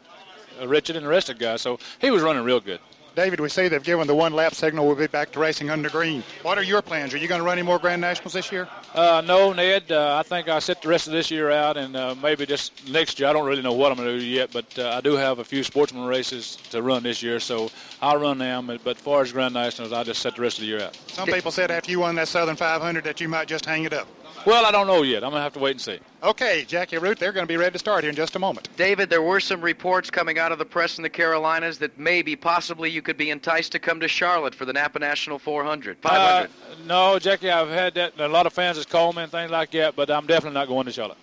[0.62, 1.62] uh, Richard and the rest of the guys.
[1.62, 2.80] So he was running real good.
[3.14, 4.88] David, we see they've given the one lap signal.
[4.88, 6.24] We'll be back to racing under green.
[6.44, 7.14] What are your plans?
[7.14, 8.70] Are you going to run any more Grand Nationals this year?
[8.96, 9.92] Uh, no, Ned.
[9.92, 12.90] Uh, I think I'll sit the rest of this year out, and uh, maybe just
[12.90, 13.28] next year.
[13.28, 15.40] I don't really know what I'm going to do yet, but uh, I do have
[15.40, 17.70] a few sportsman races to run this year, so
[18.02, 18.68] I'll run them.
[18.68, 20.96] But as far as Grand Nationals, I'll just set the rest of the year out.
[21.08, 23.94] Some people said after you won that Southern 500 that you might just hang it
[23.94, 24.08] up.
[24.46, 25.24] Well, I don't know yet.
[25.24, 26.00] I'm going to have to wait and see.
[26.24, 28.70] Okay, Jackie Arute, they're going to be ready to start here in just a moment.
[28.76, 32.36] David, there were some reports coming out of the press in the Carolinas that maybe,
[32.36, 36.20] possibly, you could be enticed to come to Charlotte for the Napa National 400, 500.
[36.22, 36.48] Uh,
[36.86, 38.20] no, Jackie, I've had that.
[38.20, 40.68] A lot of fans has called me and things like that, but I'm definitely not
[40.68, 41.18] going to Charlotte.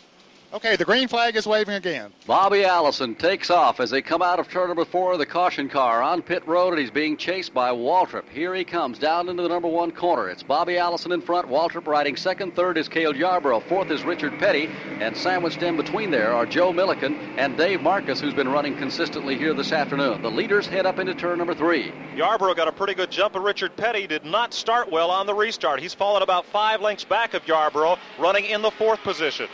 [0.50, 2.10] Okay, the green flag is waving again.
[2.26, 5.68] Bobby Allison takes off as they come out of turn number four of the caution
[5.68, 8.26] car on pit road, and he's being chased by Waltrip.
[8.30, 10.30] Here he comes down into the number one corner.
[10.30, 12.56] It's Bobby Allison in front, Waltrip riding second.
[12.56, 13.60] Third is Cale Yarborough.
[13.60, 14.70] Fourth is Richard Petty.
[15.00, 19.36] And sandwiched in between there are Joe Millikan and Dave Marcis, who's been running consistently
[19.36, 20.22] here this afternoon.
[20.22, 21.92] The leaders head up into turn number three.
[22.16, 25.34] Yarborough got a pretty good jump, and Richard Petty did not start well on the
[25.34, 25.78] restart.
[25.78, 29.46] He's fallen about five lengths back of Yarborough, running in the fourth position.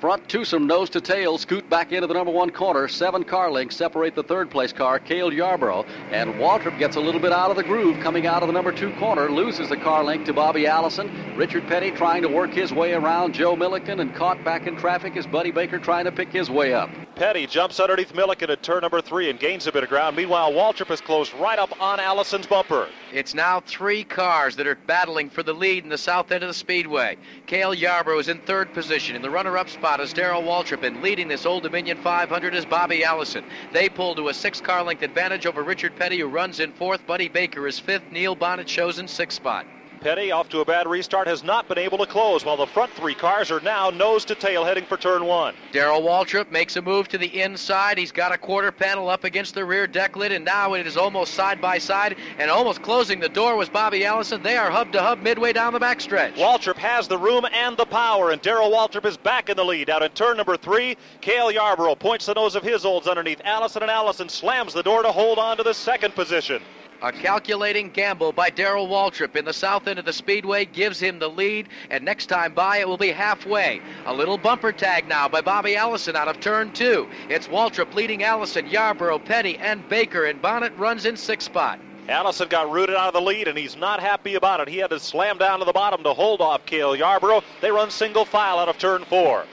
[0.00, 2.88] Front twosome nose to tail, scoot back into the number one corner.
[2.88, 5.84] Seven car lengths separate the third place car, Cale Yarborough.
[6.10, 8.72] And Waltrip gets a little bit out of the groove coming out of the number
[8.72, 11.36] two corner, loses the car length to Bobby Allison.
[11.36, 15.18] Richard Petty trying to work his way around Joe Millikan and caught back in traffic
[15.18, 16.88] as Buddy Baker trying to pick his way up.
[17.14, 20.16] Petty jumps underneath Millikan at turn number three and gains a bit of ground.
[20.16, 22.88] Meanwhile, Waltrip has closed right up on Allison's bumper.
[23.12, 26.48] It's now three cars that are battling for the lead in the south end of
[26.48, 27.18] the speedway.
[27.46, 29.16] Cale Yarborough is in third position.
[29.16, 33.02] In the runner-up spot is Darrell Waltrip, and leading this Old Dominion 500 is Bobby
[33.02, 33.42] Allison.
[33.72, 37.04] They pull to a six-car length advantage over Richard Petty, who runs in fourth.
[37.08, 38.12] Buddy Baker is fifth.
[38.12, 39.66] Neil Bonnett shows in sixth spot.
[40.00, 42.90] Petty, off to a bad restart, has not been able to close, while the front
[42.92, 45.54] three cars are now nose to tail heading for turn one.
[45.72, 47.98] Darrell Waltrip makes a move to the inside.
[47.98, 50.96] He's got a quarter panel up against the rear deck lid, and now it is
[50.96, 54.42] almost side by side, and almost closing the door was Bobby Allison.
[54.42, 56.34] They are hub to hub midway down the backstretch.
[56.36, 59.90] Waltrip has the room and the power, and Darrell Waltrip is back in the lead.
[59.90, 63.82] Out in turn number three, Cale Yarborough points the nose of his olds underneath Allison,
[63.82, 66.62] and Allison slams the door to hold on to the second position.
[67.02, 71.18] A calculating gamble by Darrell Waltrip in the south end of the speedway gives him
[71.18, 73.80] the lead, and next time by it will be halfway.
[74.04, 77.08] A little bumper tag now by Bobby Allison out of turn two.
[77.30, 81.78] It's Waltrip leading Allison, Yarborough, Petty, and Baker, and Bonnett runs in sixth spot.
[82.10, 84.68] Allison got rooted out of the lead, and he's not happy about it.
[84.68, 87.42] He had to slam down to the bottom to hold off Cale Yarborough.
[87.62, 89.46] They run single file out of turn four.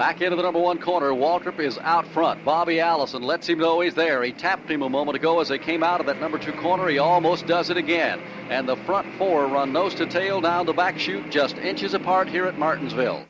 [0.00, 1.10] Back into the number one corner.
[1.10, 2.42] Waltrip is out front.
[2.42, 4.22] Bobby Allison lets him know he's there.
[4.22, 6.88] He tapped him a moment ago as they came out of that number two corner.
[6.88, 8.18] He almost does it again.
[8.48, 12.30] And the front four run nose to tail down the back chute, just inches apart
[12.30, 13.26] here at Martinsville.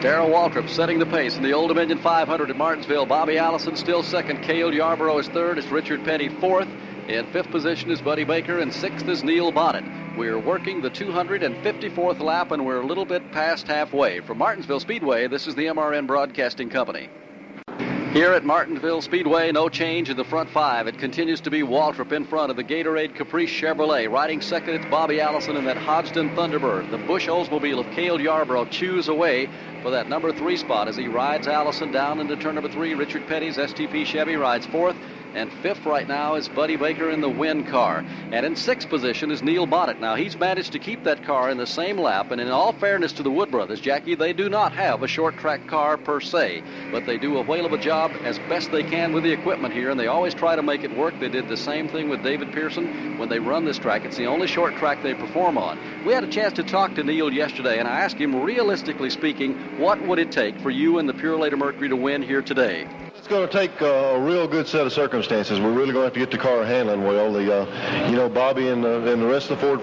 [0.00, 3.06] Darrell Waltrip setting the pace in the Old Dominion 500 at Martinsville.
[3.06, 4.42] Bobby Allison still second.
[4.42, 5.58] Cale Yarborough is third.
[5.58, 6.66] It's Richard Petty fourth.
[7.08, 10.16] In fifth position is Buddy Baker, and sixth is Neil Bonnett.
[10.16, 14.20] We're working the 254th lap, and we're a little bit past halfway.
[14.20, 17.10] From Martinsville Speedway, this is the MRN Broadcasting Company.
[18.14, 20.86] Here at Martinsville Speedway, no change in the front five.
[20.86, 24.10] It continues to be Waltrip in front of the Gatorade Caprice Chevrolet.
[24.10, 26.90] Riding second, it's Bobby Allison in that Hodgdon Thunderbird.
[26.90, 29.50] The Busch Oldsmobile of Cale Yarborough chews away
[29.82, 32.94] for that number three spot as he rides Allison down into turn number three.
[32.94, 34.96] Richard Petty's STP Chevy rides fourth.
[35.34, 38.04] And fifth right now is Buddy Baker in the win car.
[38.30, 40.00] And in sixth position is Neil Bonnett.
[40.00, 42.30] Now, he's managed to keep that car in the same lap.
[42.30, 45.36] And in all fairness to the Wood brothers, Jackie, they do not have a short
[45.38, 46.62] track car per se.
[46.92, 49.74] But they do a whale of a job as best they can with the equipment
[49.74, 49.90] here.
[49.90, 51.18] And they always try to make it work.
[51.18, 54.04] They did the same thing with David Pearson when they run this track.
[54.04, 55.78] It's the only short track they perform on.
[56.04, 57.80] We had a chance to talk to Neil yesterday.
[57.80, 61.58] And I asked him, realistically speaking, what would it take for you and the Purolator
[61.58, 62.86] Mercury to win here today?
[63.24, 65.58] It's going to take a real good set of circumstances.
[65.58, 67.32] We're really going to have to get the car handling well.
[67.32, 69.80] The, uh, you know, Bobby and, uh, and the rest of the Ford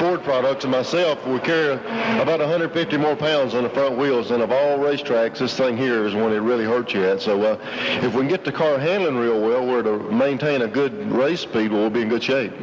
[0.00, 1.74] Ford products and myself, we carry
[2.20, 4.32] about 150 more pounds on the front wheels.
[4.32, 7.20] And of all racetracks, this thing here is one it really hurts you at.
[7.20, 7.58] So uh,
[8.02, 11.42] if we can get the car handling real well, we're to maintain a good race
[11.42, 12.54] speed, we'll be in good shape.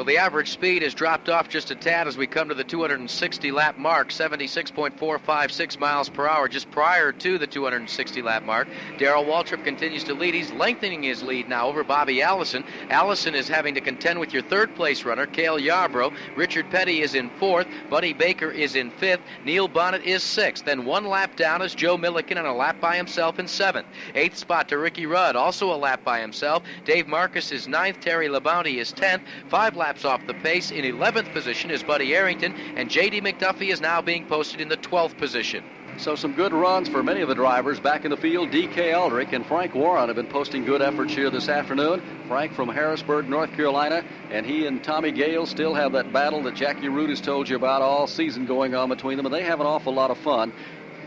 [0.00, 2.64] Well, the average speed has dropped off just a tad as we come to the
[2.64, 8.66] 260 lap mark, 76.456 miles per hour, just prior to the 260 lap mark.
[8.96, 10.32] Darrell Waltrip continues to lead.
[10.32, 12.64] He's lengthening his lead now over Bobby Allison.
[12.88, 16.14] Allison is having to contend with your third place runner, Cale Yarborough.
[16.34, 17.66] Richard Petty is in fourth.
[17.90, 19.20] Buddy Baker is in fifth.
[19.44, 20.64] Neil Bonnett is sixth.
[20.64, 23.86] Then one lap down is Joe Millikan on a lap by himself in seventh.
[24.14, 26.62] Eighth spot to Ricky Rudd, also a lap by himself.
[26.86, 28.00] Dave Marcis is ninth.
[28.00, 29.24] Terry Labonte is tenth.
[29.50, 30.70] Five laps off the pace.
[30.70, 33.20] In 11th position is Buddy Arrington, and J.D.
[33.20, 35.64] McDuffie is now being posted in the 12th position.
[35.98, 38.50] So some good runs for many of the drivers back in the field.
[38.50, 38.94] D.K.
[38.94, 42.00] Ulrich and Frank Warren have been posting good efforts here this afternoon.
[42.28, 46.54] Frank from Harrisburg, North Carolina, and he and Tommy Gale still have that battle that
[46.54, 49.60] Jackie Arute has told you about all season going on between them, and they have
[49.60, 50.52] an awful lot of fun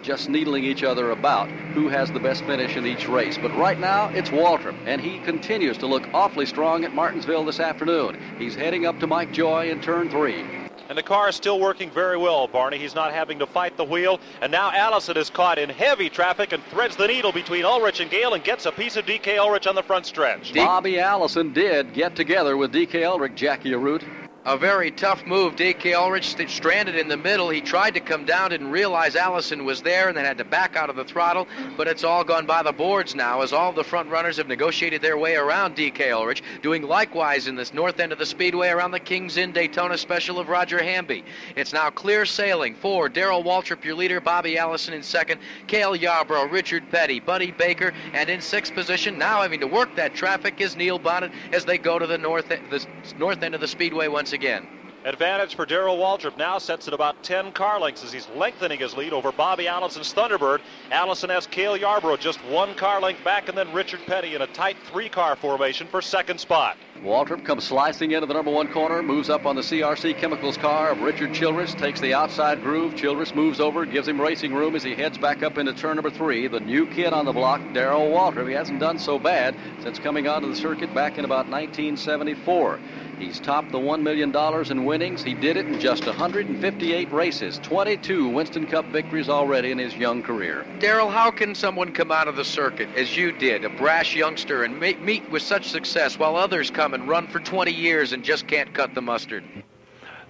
[0.04, 3.38] just needling each other about who has the best finish in each race.
[3.38, 7.60] But right now, it's Waltrip, and he continues to look awfully strong at Martinsville this
[7.60, 8.20] afternoon.
[8.38, 10.46] He's heading up to Mike Joy in turn three.
[10.90, 12.78] And the car is still working very well, Barney.
[12.78, 14.20] He's not having to fight the wheel.
[14.42, 18.12] And now Allison is caught in heavy traffic and threads the needle between Ulrich and
[18.12, 20.54] Gale and gets a piece of DK Ulrich on the front stretch.
[20.54, 24.04] Bobby Allison did get together with DK Ulrich, Jackie Arute
[24.46, 25.56] a very tough move.
[25.56, 25.94] D.K.
[25.94, 27.50] Ulrich st- stranded in the middle.
[27.50, 30.76] He tried to come down, didn't realize Allison was there, and then had to back
[30.76, 31.48] out of the throttle.
[31.78, 35.02] But it's all gone by the boards now, as all the front runners have negotiated
[35.02, 36.12] their way around D.K.
[36.12, 39.98] Ulrich, doing likewise in this north end of the speedway around the Kings Inn Daytona
[39.98, 41.24] special of Roger Hamby.
[41.56, 46.50] It's now clear sailing for Darrell Waltrip, your leader, Bobby Allison in second, Cale Yarborough,
[46.50, 50.76] Richard Petty, Buddy Baker, and in sixth position, now having to work that traffic, is
[50.76, 52.86] Neil Bonnett as they go to the north, the
[53.18, 54.68] north end of the speedway once again.
[55.06, 58.96] Advantage for Darrell Waltrip now sets at about 10 car lengths as he's lengthening his
[58.96, 60.62] lead over Bobby Allison's Thunderbird.
[60.92, 64.48] Allison has Cale Yarborough just one car length back, and then Richard Petty in a
[64.48, 66.78] tight three car formation for second spot.
[67.02, 70.92] Waltrip comes slicing into the number one corner, moves up on the CRC Chemicals car
[70.92, 72.96] of Richard Childress, takes the outside groove.
[72.96, 76.10] Childress moves over, gives him racing room as he heads back up into turn number
[76.10, 76.48] three.
[76.48, 78.48] The new kid on the block, Darrell Waltrip.
[78.48, 82.80] He hasn't done so bad since coming onto the circuit back in about 1974.
[83.20, 84.34] He's topped the $1 million
[84.72, 85.24] in winnings.
[85.24, 90.22] He did it in just 158 races, 22 Winston Cup victories already in his young
[90.22, 90.66] career.
[90.80, 94.64] Darrell, how can someone come out of the circuit, as you did, a brash youngster,
[94.64, 98.48] and meet with such success while others come and run for 20 years and just
[98.48, 99.46] can't cut the mustard?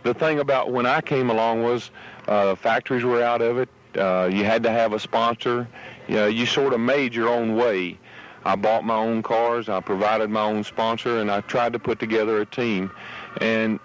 [0.03, 1.89] The thing about when I came along was
[2.27, 3.69] uh, factories were out of it.
[3.97, 5.67] Uh, you had to have a sponsor.
[6.07, 7.97] You, know, you sort of made your own way.
[8.45, 11.99] I bought my own cars, I provided my own sponsor, and I tried to put
[11.99, 12.91] together a team.
[13.39, 13.79] And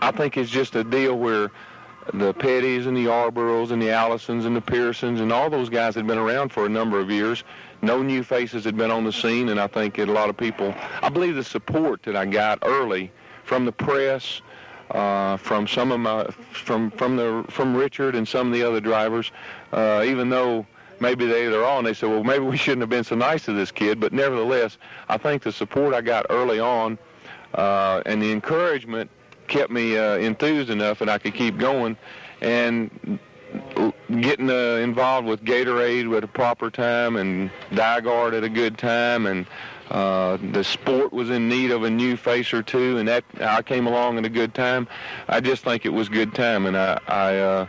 [0.00, 1.52] I think it's just a deal where
[2.12, 5.94] the Petties and the Yarboroughs and the Allisons and the Pearsons and all those guys
[5.94, 7.44] had been around for a number of years.
[7.82, 10.36] No new faces had been on the scene, and I think that a lot of
[10.36, 10.72] people,
[11.02, 13.10] I believe the support that I got early
[13.44, 14.40] from the press,
[14.92, 18.80] uh, from some of my, from from the from Richard and some of the other
[18.80, 19.32] drivers,
[19.72, 20.64] uh, even though
[21.00, 21.82] maybe they they're on.
[21.82, 23.98] They said, well, maybe we shouldn't have been so nice to this kid.
[23.98, 24.78] But nevertheless,
[25.08, 26.98] I think the support I got early on
[27.54, 29.10] uh, and the encouragement
[29.48, 31.96] kept me uh, enthused enough that I could keep going.
[32.40, 33.18] And
[34.20, 39.26] getting uh, involved with Gatorade at a proper time and DiGard at a good time
[39.26, 39.46] and
[39.92, 43.60] uh, the sport was in need of a new face or two, and that I
[43.60, 44.88] came along at a good time.
[45.28, 47.66] I just think it was good time, and I, I uh,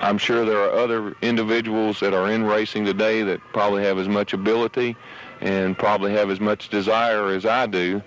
[0.00, 4.08] I'm sure there are other individuals that are in racing today that probably have as
[4.08, 4.96] much ability
[5.42, 8.00] and probably have as much desire as I do.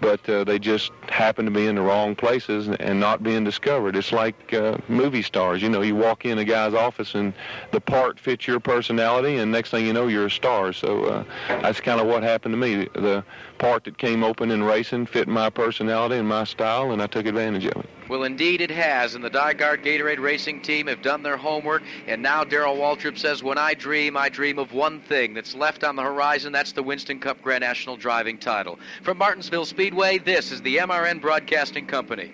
[0.00, 3.96] But uh, they just happen to be in the wrong places and not being discovered.
[3.96, 5.62] It's like uh, movie stars.
[5.62, 7.32] You know, you walk in a guy's office and
[7.72, 10.72] the part fits your personality, and next thing you know, you're a star.
[10.72, 12.88] So uh, that's kind of what happened to me.
[12.94, 13.24] The
[13.58, 17.26] part that came open in racing fit my personality and my style, and I took
[17.26, 17.88] advantage of it.
[18.08, 22.22] Well, indeed it has, and the DiGard Gatorade Racing Team have done their homework, and
[22.22, 25.96] now Darrell Waltrip says, when I dream, I dream of one thing that's left on
[25.96, 26.52] the horizon.
[26.52, 28.78] That's the Winston Cup Grand National driving title.
[29.02, 32.30] From Martinsville Speedway, this is the MRN Broadcasting Company.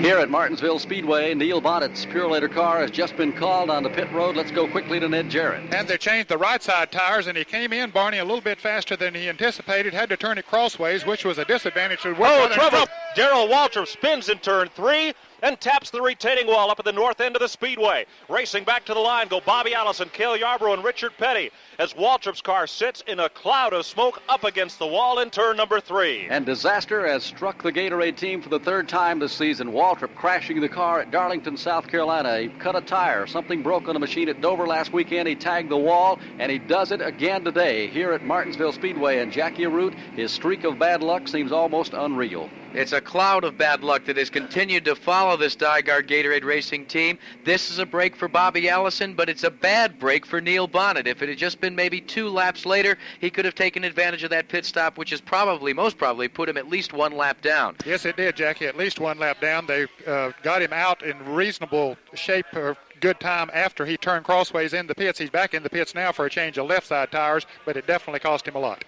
[0.00, 4.12] Here at Martinsville Speedway, Neil Bonnett's Purolator car has just been called on the pit
[4.12, 4.36] road.
[4.36, 5.72] Let's go quickly to Ned Jarrett.
[5.74, 8.60] And they changed the right side tires, and he came in, Barney, a little bit
[8.60, 9.94] faster than he anticipated.
[9.94, 12.86] Had to turn it crossways, which was a disadvantage to Oh, trouble!
[13.16, 15.12] Darrell Waltrip spins in turn three
[15.42, 18.06] and taps the retaining wall up at the north end of the speedway.
[18.28, 22.40] Racing back to the line go Bobby Allison, Cale Yarborough, and Richard Petty as Waltrip's
[22.40, 26.26] car sits in a cloud of smoke up against the wall in turn number three.
[26.30, 29.72] And disaster has struck the Gatorade team for the third time this season.
[29.72, 32.38] Waltrip crashing the car at Darlington, South Carolina.
[32.38, 33.26] He cut a tire.
[33.26, 35.28] Something broke on the machine at Dover last weekend.
[35.28, 39.18] He tagged the wall, and he does it again today here at Martinsville Speedway.
[39.18, 42.48] And Jackie Arute, his streak of bad luck seems almost unreal.
[42.76, 46.84] It's a cloud of bad luck that has continued to follow this DiGard Gatorade racing
[46.84, 47.18] team.
[47.42, 51.06] This is a break for Bobby Allison, but it's a bad break for Neil Bonnett.
[51.06, 54.30] If it had just been maybe two laps later, he could have taken advantage of
[54.30, 57.76] that pit stop, which has probably, most probably, put him at least one lap down.
[57.86, 58.66] Yes, it did, Jackie.
[58.66, 59.64] At least one lap down.
[59.64, 64.74] They uh, got him out in reasonable shape or good time after he turned crossways
[64.74, 65.18] in the pits.
[65.18, 67.86] He's back in the pits now for a change of left side tires, but it
[67.86, 68.84] definitely cost him a lot.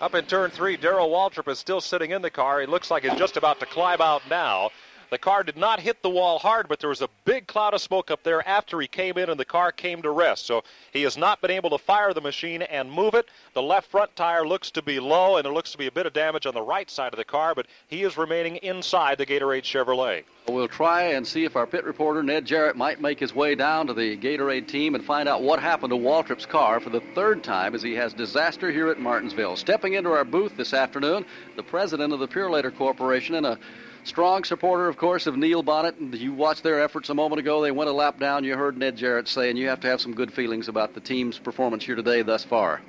[0.00, 2.60] Up in turn three, Darrell Waltrip is still sitting in the car.
[2.60, 4.70] He looks like he's just about to climb out now.
[5.10, 7.80] The car did not hit the wall hard, but there was a big cloud of
[7.80, 10.46] smoke up there after he came in and the car came to rest.
[10.46, 10.62] So
[10.92, 13.28] he has not been able to fire the machine and move it.
[13.54, 16.06] The left front tire looks to be low, and there looks to be a bit
[16.06, 19.26] of damage on the right side of the car, but he is remaining inside the
[19.26, 20.22] Gatorade Chevrolet.
[20.48, 23.88] We'll try and see if our pit reporter, Ned Jarrett, might make his way down
[23.88, 27.42] to the Gatorade team and find out what happened to Waltrip's car for the third
[27.42, 29.56] time as he has disaster here at Martinsville.
[29.56, 31.24] Stepping into our booth this afternoon,
[31.56, 33.58] the president of the Purolator Corporation and a
[34.04, 35.98] strong supporter, of course, of Neil Bonnett.
[35.98, 37.62] And you watched their efforts a moment ago.
[37.62, 38.44] They went a lap down.
[38.44, 41.38] You heard Ned Jarrett saying you have to have some good feelings about the team's
[41.38, 42.80] performance here today thus far.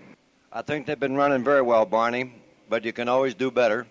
[0.51, 2.33] I think they've been running very well, Barney,
[2.69, 3.87] but you can always do better.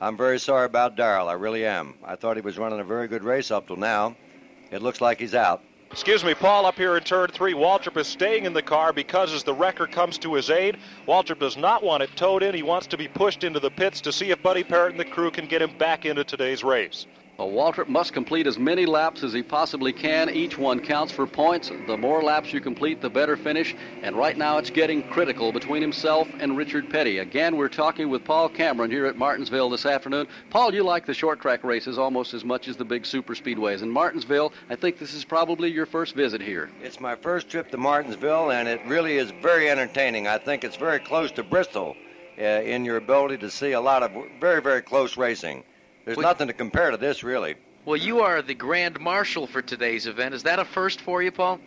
[0.00, 1.28] I'm very sorry about Darrell.
[1.28, 1.94] I really am.
[2.04, 4.16] I thought he was running a very good race up till now.
[4.70, 5.62] It looks like he's out.
[5.90, 9.32] Excuse me, Paul, up here in turn three, Waltrip is staying in the car because
[9.32, 12.54] as the wrecker comes to his aid, Waltrip does not want it towed in.
[12.54, 15.04] He wants to be pushed into the pits to see if Buddy Parrott and the
[15.04, 17.06] crew can get him back into today's race.
[17.38, 20.28] Well, Waltrip must complete as many laps as he possibly can.
[20.28, 21.70] Each one counts for points.
[21.86, 23.76] The more laps you complete, the better finish.
[24.02, 27.18] And right now it's getting critical between himself and Richard Petty.
[27.18, 30.26] Again, we're talking with Paul Cameron here at Martinsville this afternoon.
[30.50, 33.82] Paul, you like the short track races almost as much as the big super speedways.
[33.82, 36.70] In Martinsville, I think this is probably your first visit here.
[36.82, 40.26] It's my first trip to Martinsville, and it really is very entertaining.
[40.26, 41.94] I think it's very close to Bristol
[42.36, 44.10] uh, in your ability to see a lot of
[44.40, 45.62] very, very close racing.
[46.08, 47.56] There's Well- nothing to compare to this, really.
[47.84, 50.34] Well, you are the grand marshal for today's event.
[50.34, 51.60] Is that a first for you, Paul?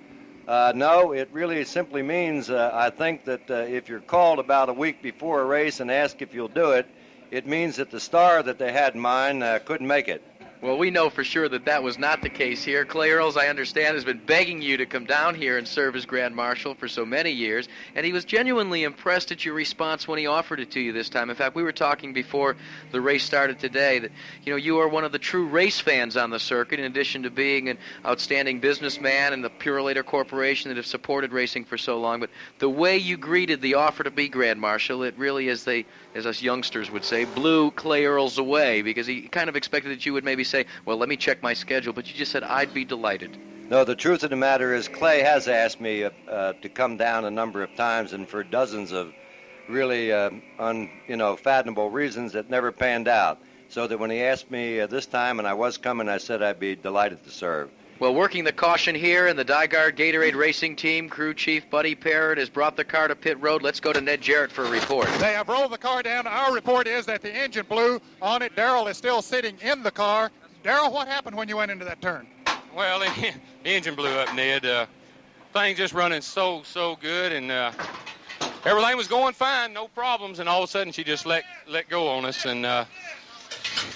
[0.47, 4.69] Uh, no, it really simply means uh, I think that uh, if you're called about
[4.69, 6.88] a week before a race and asked if you'll do it,
[7.30, 10.23] it means that the star that they had in mind uh, couldn't make it.
[10.61, 12.85] Well, we know for sure that that was not the case here.
[12.85, 16.05] Clay Earles, I understand, has been begging you to come down here and serve as
[16.05, 20.19] Grand Marshal for so many years, and he was genuinely impressed at your response when
[20.19, 21.31] he offered it to you this time.
[21.31, 22.57] In fact, we were talking before
[22.91, 24.11] the race started today that
[24.43, 27.23] you know you are one of the true race fans on the circuit, in addition
[27.23, 31.99] to being an outstanding businessman and the Purolator Corporation that have supported racing for so
[31.99, 32.19] long.
[32.19, 32.29] But
[32.59, 36.27] the way you greeted the offer to be Grand Marshal, it really, as they, as
[36.27, 40.13] us youngsters would say, blew Clay Earles away because he kind of expected that you
[40.13, 42.86] would maybe say, "Well, let me check my schedule," but you just said, "I'd be
[42.86, 43.38] delighted."
[43.69, 46.98] No, the truth of the matter is Clay has asked me uh, uh, to come
[46.98, 49.14] down a number of times, and for dozens of
[49.69, 50.30] really uh,
[50.60, 53.40] un, you know, fathomable reasons that never panned out.
[53.69, 56.44] So that when he asked me uh, this time, and I was coming, I said
[56.44, 57.69] I'd be delighted to serve.
[58.02, 62.40] Well, working the caution here, and the DiGard Gatorade Racing Team crew chief Buddy Parrott
[62.40, 63.61] has brought the car to pit road.
[63.61, 65.07] Let's go to Ned Jarrett for a report.
[65.19, 66.26] They have rolled the car down.
[66.26, 68.56] Our report is that the engine blew on it.
[68.56, 70.32] Darrell is still sitting in the car.
[70.63, 72.27] Darrell, what happened when you went into that turn?
[72.75, 73.33] Well, the,
[73.63, 74.65] the engine blew up, Ned.
[74.65, 74.85] Uh,
[75.53, 77.71] thing just running so so good, and uh,
[78.63, 80.39] everything was going fine, no problems.
[80.39, 82.45] And all of a sudden, she just let let go on us.
[82.45, 82.85] And uh,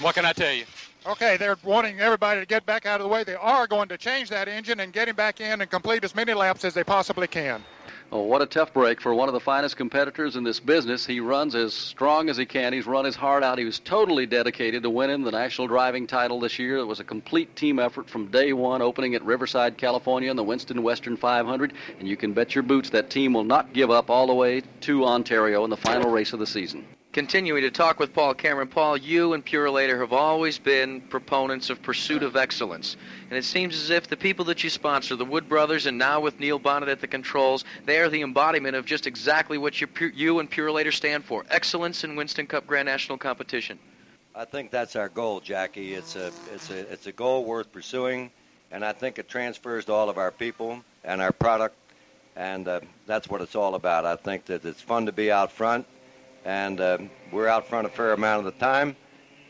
[0.02, 0.66] what can I tell you?
[1.06, 3.24] Okay, they're wanting everybody to get back out of the way.
[3.24, 6.16] They are going to change that engine and get him back in and complete as
[6.16, 7.64] many laps as they possibly can.
[8.12, 11.06] Oh, what a tough break for one of the finest competitors in this business.
[11.06, 12.72] He runs as strong as he can.
[12.72, 13.58] He's run his heart out.
[13.58, 16.78] He was totally dedicated to winning the national driving title this year.
[16.78, 20.44] It was a complete team effort from day one, opening at Riverside, California in the
[20.44, 21.74] Winston Western 500.
[22.00, 24.62] And you can bet your boots that team will not give up all the way
[24.82, 26.86] to Ontario in the final race of the season.
[27.16, 28.68] Continuing to talk with Paul Cameron.
[28.68, 32.98] Paul, you and Purolator have always been proponents of pursuit of excellence.
[33.30, 36.20] And it seems as if the people that you sponsor, the Wood Brothers, and now
[36.20, 39.88] with Neil Bonnett at the controls, they are the embodiment of just exactly what you,
[40.14, 43.80] you and Purolator stand for excellence in Winston Cup Grand National competition.
[44.36, 45.94] I think that's our goal, Jackie.
[45.94, 48.30] It's a, it's a, it's a goal worth pursuing,
[48.72, 51.78] and I think it transfers to all of our people and our product,
[52.36, 54.06] and uh, that's what it's all about.
[54.06, 55.88] I think that it's fun to be out front
[56.46, 57.00] and uh,
[57.32, 58.96] we're out front a fair amount of the time.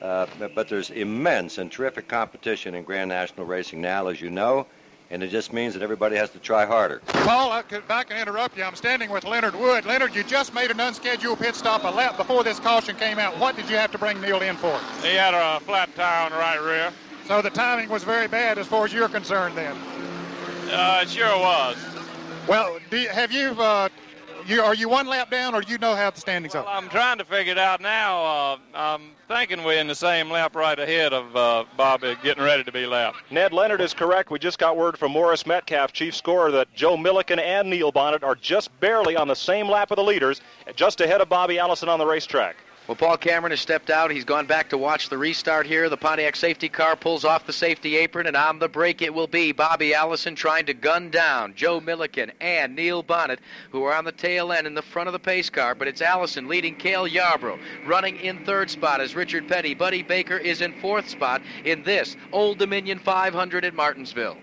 [0.02, 4.68] Uh, but there's immense and terrific competition in Grand National Racing now, as you know,
[5.10, 7.02] and it just means that everybody has to try harder.
[7.08, 9.86] Paul, I could, if I can interrupt you, I'm standing with Leonard Wood.
[9.86, 13.38] Leonard, you just made an unscheduled pit stop a lap before this caution came out.
[13.40, 14.80] What did you have to bring Neil in for?
[15.02, 16.92] He had a flat tire on the right rear.
[17.26, 19.76] So the timing was very bad as far as you're concerned then?
[20.70, 21.78] Uh, it sure was.
[22.48, 23.90] Well, you, have you uh,
[24.46, 26.78] you, are you one lap down, or do you know how the standings well, are?
[26.78, 28.24] I'm trying to figure it out now.
[28.24, 32.64] Uh, I'm thinking we're in the same lap right ahead of uh, Bobby, getting ready
[32.64, 33.18] to be lapped.
[33.32, 34.32] Ned Leonard is correct.
[34.32, 38.24] We just got word from Morris Metcalf, chief scorer, that Joe Millikan and Neil Bonnett
[38.24, 40.42] are just barely on the same lap of the leaders,
[40.76, 42.56] just ahead of Bobby Allison on the racetrack.
[42.88, 44.12] Well, Paul Cameron has stepped out.
[44.12, 45.90] He's gone back to watch the restart here.
[45.90, 49.26] The Pontiac safety car pulls off the safety apron, and on the break it will
[49.26, 53.40] be Bobby Allison trying to gun down Joe Millikan and Neil Bonnett,
[53.72, 55.74] who are on the tail end in the front of the pace car.
[55.74, 59.74] But it's Allison leading Cale Yarborough, running in third spot as Richard Petty.
[59.74, 64.38] Buddy Baker is in fourth spot in this Old Dominion 500 at Martinsville.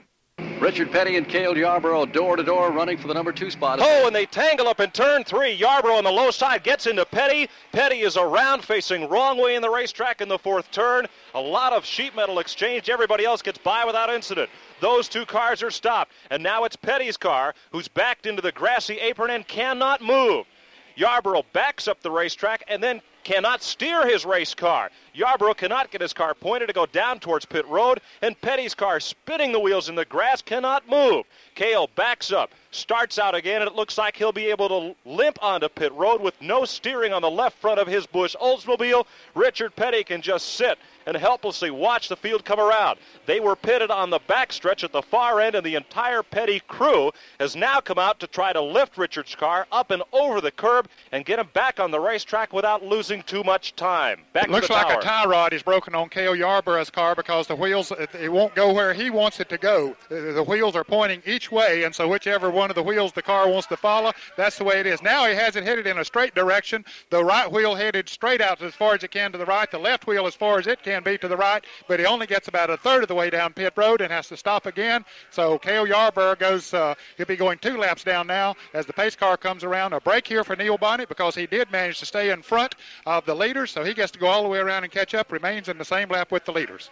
[0.63, 3.81] Richard Petty and Cale Yarborough door to door running for the number two spot.
[3.83, 5.51] Oh, and they tangle up in turn three.
[5.55, 7.49] Yarborough on the low side gets into Petty.
[7.73, 11.09] Petty is around facing wrong way in the racetrack in the fourth turn.
[11.35, 12.89] A lot of sheet metal exchanged.
[12.89, 14.51] Everybody else gets by without incident.
[14.81, 16.13] Those two cars are stopped.
[16.31, 20.47] And now it's Petty's car who's backed into the grassy apron and cannot move.
[20.95, 24.91] Yarborough backs up the racetrack and then cannot steer his race car.
[25.15, 28.99] Yarborough cannot get his car pointed to go down towards pit road, and Petty's car,
[29.01, 31.27] spinning the wheels in the grass, cannot move.
[31.55, 35.39] Cale backs up, starts out again, and it looks like he'll be able to limp
[35.43, 39.07] onto pit road with no steering on the left front of his Busch Oldsmobile.
[39.35, 42.99] Richard Petty can just sit and helplessly watch the field come around.
[43.27, 47.13] They were pitted on the backstretch at the far end, and the entire Petty crew
[47.39, 50.89] has now come out to try to lift Richard's car up and over the curb
[51.13, 54.21] and get him back on the racetrack without losing too much time.
[54.33, 55.01] Back Looks to the like tower.
[55.01, 58.55] a tie rod is broken on Cale Yarborough's car because the wheels it, it won't
[58.55, 59.97] go where he wants it to go.
[60.09, 63.23] The, the wheels are pointing each way, and so whichever one of the wheels the
[63.23, 65.03] car wants to follow, that's the way it is.
[65.03, 66.85] Now he has it headed in a straight direction.
[67.11, 69.71] The right wheel headed straight out as far as it can to the right.
[69.71, 72.27] The left wheel as far as it can be to the right, but he only
[72.27, 75.05] gets about a third of the way down pit road and has to stop again.
[75.31, 76.75] So Cale Yarborough goes.
[76.75, 79.93] Uh, he'll be going two laps down now as the pace car comes around.
[79.93, 82.75] A break here for Neil Bonnett because he did manage to stay in front
[83.07, 85.33] of the leaders, so he gets to go all the way around and catch up.
[85.33, 86.91] Remains in the same lap with the leaders.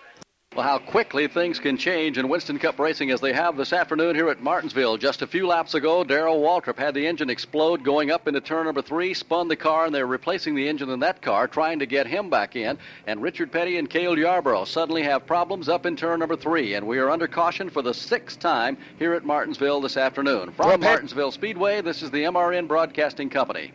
[0.56, 4.16] Well, how quickly things can change in Winston Cup racing as they have this afternoon
[4.16, 4.96] here at Martinsville.
[4.96, 8.64] Just a few laps ago, Darrell Waltrip had the engine explode going up into turn
[8.64, 11.86] number three, spun the car, and they're replacing the engine in that car, trying to
[11.86, 12.76] get him back in.
[13.06, 16.74] And Richard Petty and Cale Yarborough suddenly have problems up in turn number three.
[16.74, 20.50] And we are under caution for the sixth time here at Martinsville this afternoon.
[20.50, 23.72] From Martinsville Speedway, this is the MRN Broadcasting Company.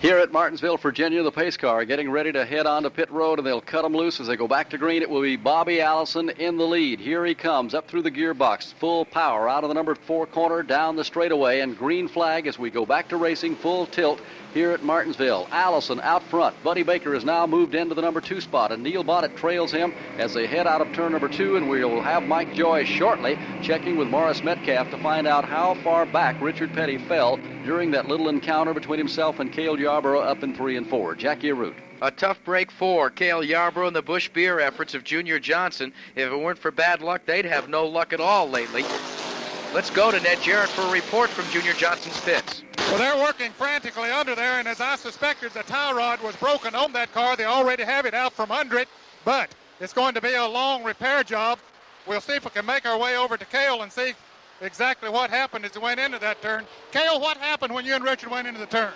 [0.00, 3.38] Here at Martinsville, Virginia, the pace car getting ready to head on to pit road,
[3.38, 5.02] and they'll cut them loose as they go back to green.
[5.02, 7.00] It will be Bobby Allison in the lead.
[7.00, 10.62] Here he comes up through the gearbox, full power out of the number four corner,
[10.62, 14.22] down the straightaway, and green flag as we go back to racing full tilt
[14.54, 15.46] here at Martinsville.
[15.52, 16.56] Allison out front.
[16.64, 19.92] Buddy Baker has now moved into the number two spot, and Neil Bonnett trails him
[20.16, 23.38] as they head out of turn number two, and we will have Mike Joy shortly
[23.62, 28.08] checking with Morris Metcalf to find out how far back Richard Petty fell during that
[28.08, 31.14] little encounter between himself and Cale Yarborough up in three and four.
[31.14, 31.74] Jackie Arute.
[32.02, 35.92] A tough break for Cale Yarborough and the Busch Beer efforts of Junior Johnson.
[36.16, 38.84] If it weren't for bad luck, they'd have no luck at all lately.
[39.74, 42.62] Let's go to Ned Jarrett for a report from Junior Johnson's pits.
[42.76, 46.74] Well, they're working frantically under there, and as I suspected, the tie rod was broken
[46.74, 47.36] on that car.
[47.36, 48.88] They already have it out from under it,
[49.24, 51.58] but it's going to be a long repair job.
[52.06, 54.14] We'll see if we can make our way over to Cale and see
[54.60, 56.66] exactly what happened as he went into that turn.
[56.92, 58.92] Cale, what happened when you and Richard went into the turn?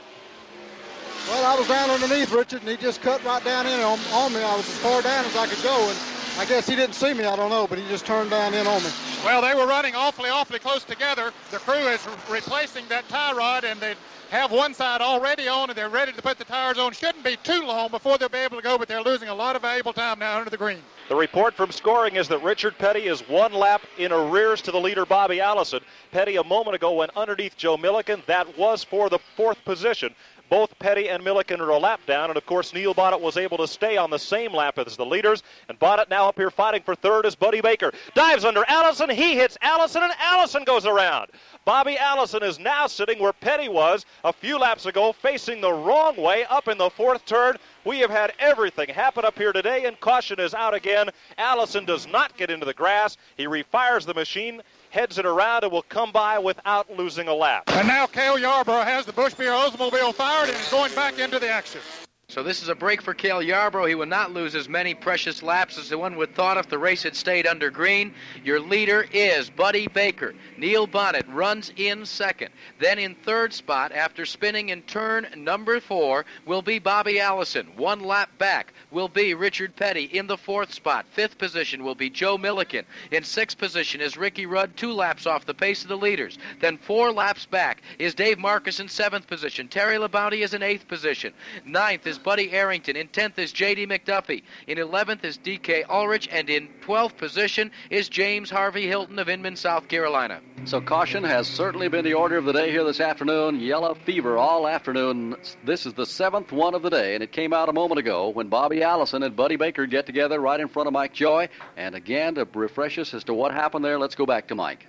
[1.28, 4.32] Well, I was down underneath Richard, and he just cut right down in on, on
[4.32, 4.42] me.
[4.42, 5.98] I was as far down as I could go, and
[6.36, 7.24] I guess he didn't see me.
[7.24, 8.90] I don't know, but he just turned down in on me.
[9.24, 11.32] Well, they were running awfully, awfully close together.
[11.50, 13.94] The crew is re- replacing that tie rod, and they
[14.30, 16.92] have one side already on, and they're ready to put the tires on.
[16.92, 19.56] Shouldn't be too long before they'll be able to go, but they're losing a lot
[19.56, 20.80] of valuable time now under the green.
[21.09, 24.80] The report from scoring is that Richard Petty is one lap in arrears to the
[24.80, 25.80] leader, Bobby Allison.
[26.12, 28.24] Petty a moment ago went underneath Joe Millikan.
[28.24, 30.14] That was for the fourth position.
[30.50, 33.56] Both Petty and Millikan are a lap down, and of course Neil Bonnett was able
[33.58, 35.42] to stay on the same lap as the leaders.
[35.68, 37.92] And Bonnett now up here fighting for third is Buddy Baker.
[38.14, 41.30] Dives under Allison, he hits Allison, and Allison goes around.
[41.64, 46.14] Bobby Allison is now sitting where Petty was a few laps ago, facing the wrong
[46.16, 47.56] way up in the fourth turn.
[47.84, 51.08] We have had everything happen up here today, and caution is out again.
[51.38, 53.16] Allison does not get into the grass.
[53.36, 54.62] He refires the machine,
[54.94, 57.64] heads it around, and will come by without losing a lap.
[57.66, 61.40] And now Cale Yarborough has the Busch Beer Oldsmobile fired and is going back into
[61.40, 61.80] the action.
[62.28, 63.84] So this is a break for Cale Yarborough.
[63.84, 66.78] He will not lose as many precious laps as the one would thought if the
[66.78, 68.14] race had stayed under green.
[68.42, 70.34] Your leader is Buddy Baker.
[70.56, 72.51] Neil Bonnett runs in second.
[72.80, 77.66] Then in third spot, after spinning in turn number four, will be Bobby Allison.
[77.76, 81.05] One lap back will be Richard Petty in the fourth spot.
[81.12, 82.84] Fifth position will be Joe Millikan.
[83.10, 86.38] In sixth position is Ricky Rudd, two laps off the pace of the leaders.
[86.60, 89.68] Then four laps back is Dave Marcis in seventh position.
[89.68, 91.34] Terry Labonte is in eighth position.
[91.66, 92.96] Ninth is Buddy Arrington.
[92.96, 93.86] In 10th is J.D.
[93.86, 94.42] McDuffie.
[94.66, 95.84] In 11th is D.K.
[95.84, 96.28] Ulrich.
[96.30, 100.40] And in 12th position is James Harvey Hylton of Inman, South Carolina.
[100.64, 103.60] So caution has certainly been the order of the day here this afternoon.
[103.60, 105.36] Yellow fever all afternoon.
[105.64, 108.30] This is the seventh one of the day, and it came out a moment ago
[108.30, 111.48] when Bobby Allison and Buddy Baker get together right in front of Mike Joy.
[111.76, 114.86] And again, to refresh us as to what happened there, let's go back to Mike.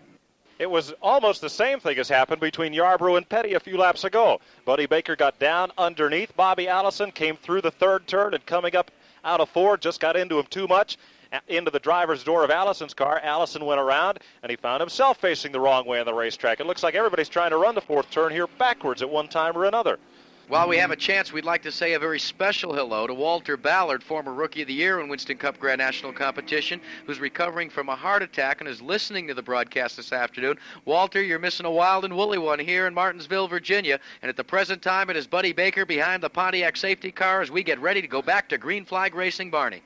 [0.58, 4.06] It was almost the same thing as happened between Yarborough and Petty a few laps
[4.06, 4.40] ago.
[4.64, 6.36] Buddy Baker got down underneath.
[6.38, 8.90] Bobby Allison came through the third turn and coming up
[9.26, 10.98] out of four, just got into him too much.
[11.50, 13.20] Into the driver's door of Allison's car.
[13.22, 16.62] Allison went around and he found himself facing the wrong way on the racetrack.
[16.62, 19.58] It looks like everybody's trying to run the fourth turn here backwards at one time
[19.58, 20.00] or another.
[20.48, 23.58] While we have a chance, we'd like to say a very special hello to Walter
[23.58, 27.90] Ballard, former Rookie of the Year in Winston Cup Grand National Competition, who's recovering from
[27.90, 30.60] a heart attack and is listening to the broadcast this afternoon.
[30.86, 34.44] Walter, you're missing a wild and woolly one here in Martinsville, Virginia, and at the
[34.44, 38.00] present time it is Buddy Baker behind the Pontiac safety car as we get ready
[38.00, 39.82] to go back to Green Flag Racing Barney.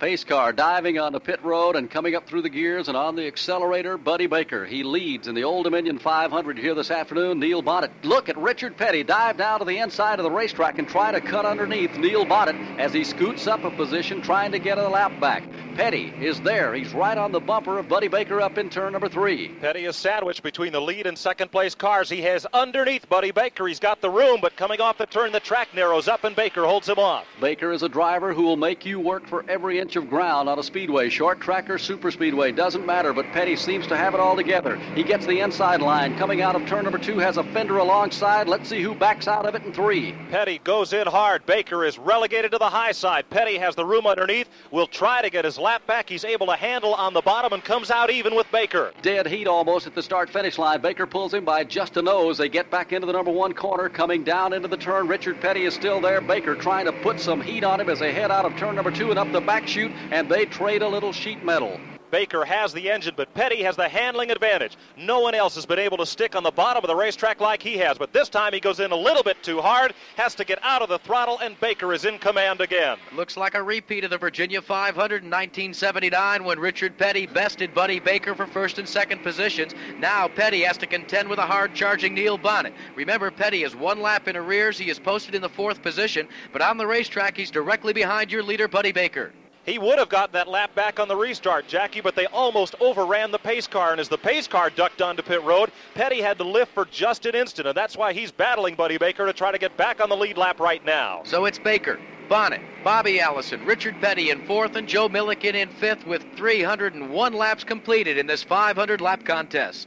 [0.00, 3.16] Pace car diving on the pit road and coming up through the gears and on
[3.16, 4.64] the accelerator, Buddy Baker.
[4.64, 7.38] He leads in the Old Dominion 500 here this afternoon.
[7.38, 7.90] Neil Bonnett.
[8.02, 11.20] Look at Richard Petty dive down to the inside of the racetrack and try to
[11.20, 15.20] cut underneath Neil Bonnett as he scoots up a position trying to get a lap
[15.20, 15.42] back.
[15.74, 16.72] Petty is there.
[16.74, 19.48] He's right on the bumper of Buddy Baker up in turn number three.
[19.60, 22.08] Petty is sandwiched between the lead and second place cars.
[22.08, 23.66] He has underneath Buddy Baker.
[23.66, 26.64] He's got the room, but coming off the turn, the track narrows up and Baker
[26.64, 27.26] holds him off.
[27.38, 30.58] Baker is a driver who will make you work for every inch of ground on
[30.58, 34.20] a speedway, short track or super speedway, doesn't matter, but Petty seems to have it
[34.20, 34.76] all together.
[34.94, 36.16] He gets the inside line.
[36.16, 38.48] Coming out of turn number two, has a fender alongside.
[38.48, 40.12] Let's see who backs out of it in three.
[40.30, 41.44] Petty goes in hard.
[41.46, 43.28] Baker is relegated to the high side.
[43.30, 44.48] Petty has the room underneath.
[44.70, 46.08] Will try to get his lap back.
[46.08, 48.92] He's able to handle on the bottom and comes out even with Baker.
[49.02, 50.80] Dead heat almost at the start finish line.
[50.80, 52.38] Baker pulls him by just a nose.
[52.38, 53.88] They get back into the number one corner.
[53.88, 56.20] Coming down into the turn, Richard Petty is still there.
[56.20, 58.90] Baker trying to put some heat on him as they head out of turn number
[58.90, 61.80] two and up the back chute, and they trade a little sheet metal.
[62.10, 64.76] Baker has the engine, but Petty has the handling advantage.
[64.96, 67.62] No one else has been able to stick on the bottom of the racetrack like
[67.62, 70.44] he has, but this time he goes in a little bit too hard, has to
[70.44, 72.98] get out of the throttle, and Baker is in command again.
[73.14, 78.00] Looks like a repeat of the Virginia 500 in 1979 when Richard Petty bested Buddy
[78.00, 79.74] Baker for first and second positions.
[79.98, 82.72] Now Petty has to contend with a hard charging Neil Bonnett.
[82.96, 84.78] Remember, Petty is one lap in arrears.
[84.78, 88.42] He is posted in the fourth position, but on the racetrack, he's directly behind your
[88.42, 89.32] leader, Buddy Baker.
[89.70, 93.30] He would have gotten that lap back on the restart, Jackie, but they almost overran
[93.30, 93.92] the pace car.
[93.92, 97.24] And as the pace car ducked onto pit road, Petty had to lift for just
[97.24, 100.08] an instant, and that's why he's battling Buddy Baker to try to get back on
[100.08, 101.22] the lead lap right now.
[101.24, 106.04] So it's Baker, Bonnett, Bobby Allison, Richard Petty in fourth, and Joe Millikan in fifth
[106.04, 109.86] with 301 laps completed in this 500 lap contest.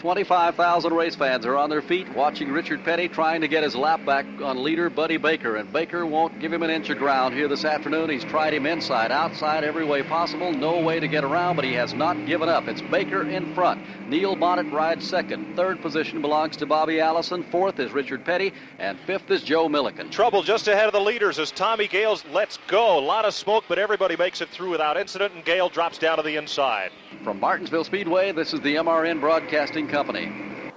[0.00, 4.02] 25,000 race fans are on their feet watching Richard Petty trying to get his lap
[4.06, 5.56] back on leader Buddy Baker.
[5.56, 8.08] And Baker won't give him an inch of ground here this afternoon.
[8.08, 10.52] He's tried him inside, outside, every way possible.
[10.52, 12.66] No way to get around, but he has not given up.
[12.66, 13.82] It's Baker in front.
[14.08, 15.54] Neil Bonnett rides second.
[15.54, 17.42] Third position belongs to Bobby Allison.
[17.42, 18.54] Fourth is Richard Petty.
[18.78, 20.10] And fifth is Joe Millikan.
[20.10, 22.98] Trouble just ahead of the leaders as Tommy Gales lets go.
[22.98, 26.16] A lot of smoke, but everybody makes it through without incident, and Gale drops down
[26.16, 26.90] to the inside.
[27.22, 30.69] From Martinsville Speedway, this is the MRN Broadcasting Company.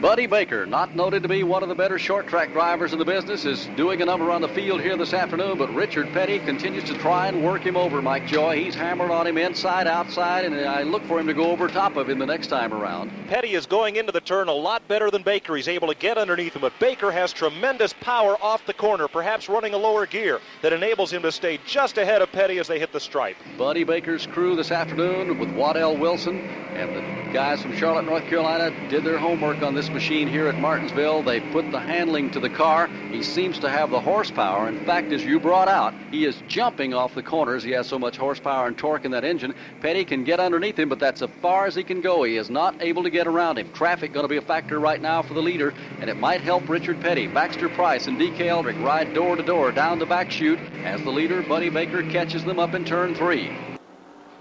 [0.00, 3.04] Buddy Baker, not noted to be one of the better short track drivers in the
[3.04, 6.84] business, is doing a number on the field here this afternoon, but Richard Petty continues
[6.84, 8.64] to try and work him over, Mike Joy.
[8.64, 11.96] He's hammered on him inside, outside, and I look for him to go over top
[11.96, 13.12] of him the next time around.
[13.28, 15.54] Petty is going into the turn a lot better than Baker.
[15.54, 19.50] He's able to get underneath him, but Baker has tremendous power off the corner, perhaps
[19.50, 22.78] running a lower gear that enables him to stay just ahead of Petty as they
[22.78, 23.36] hit the stripe.
[23.58, 28.70] Buddy Baker's crew this afternoon with Waddell Wilson and the guys from Charlotte, North Carolina
[28.88, 31.22] did their homework on this machine here at Martinsville.
[31.22, 32.88] They put the handling to the car.
[33.12, 34.68] He seems to have the horsepower.
[34.68, 37.62] In fact, as you brought out, he is jumping off the corners.
[37.62, 39.54] He has so much horsepower and torque in that engine.
[39.80, 42.22] Petty can get underneath him, but that's as far as he can go.
[42.22, 43.72] He is not able to get around him.
[43.72, 46.68] Traffic going to be a factor right now for the leader, and it might help
[46.68, 47.26] Richard Petty.
[47.26, 51.10] Baxter Price and DK Ulrich ride door to door down the back chute as the
[51.10, 53.50] leader, Buddy Baker, catches them up in turn three.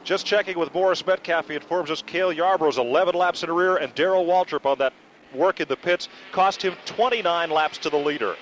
[0.03, 3.93] Just checking with Morris Metcalf, he informs us Cale Yarborough's 11 laps in rear, and
[3.95, 4.93] Darrell Waltrip on that
[5.33, 8.35] work in the pits cost him 29 laps to the leader.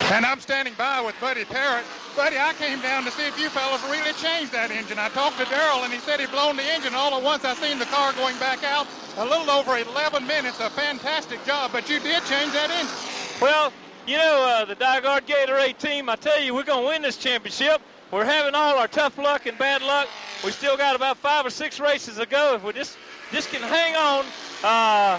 [0.00, 1.84] And I'm standing by with Buddy Parrott.
[2.16, 4.98] Buddy, I came down to see if you fellas really changed that engine.
[4.98, 6.94] I talked to Darrell, and he said he'd blown the engine.
[6.94, 8.86] All at once, I seen the car going back out.
[9.18, 10.60] A little over 11 minutes.
[10.60, 13.42] A fantastic job, but you did change that engine.
[13.42, 13.72] Well,
[14.06, 17.16] you know, uh, the DiGard Gatorade team, I tell you, we're going to win this
[17.16, 17.82] championship.
[18.10, 20.08] We're having all our tough luck and bad luck.
[20.42, 22.54] We still got about five or six races to go.
[22.54, 22.96] If we just
[23.30, 24.24] just can hang on,
[24.64, 25.18] uh,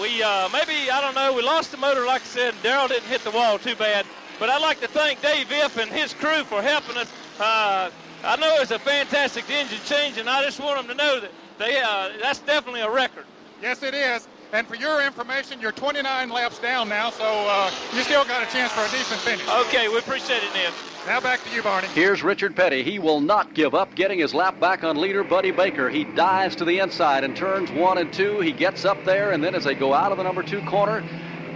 [0.00, 1.32] we uh, maybe I don't know.
[1.32, 2.54] We lost the motor, like I said.
[2.62, 4.06] Darrell didn't hit the wall too bad.
[4.38, 7.12] But I'd like to thank Dave If and his crew for helping us.
[7.38, 7.90] Uh,
[8.24, 11.30] I know it's a fantastic engine change, and I just want them to know that
[11.58, 13.24] they uh, that's definitely a record.
[13.60, 14.26] Yes, it is.
[14.52, 18.50] And for your information, you're 29 laps down now, so uh, you still got a
[18.50, 19.46] chance for a decent finish.
[19.66, 20.72] Okay, we appreciate it, Ned.
[21.10, 21.88] Now back to you, Barney.
[21.88, 22.84] Here's Richard Petty.
[22.84, 25.90] He will not give up, getting his lap back on leader Buddy Baker.
[25.90, 28.38] He dives to the inside and turns one and two.
[28.38, 31.02] He gets up there, and then as they go out of the number two corner,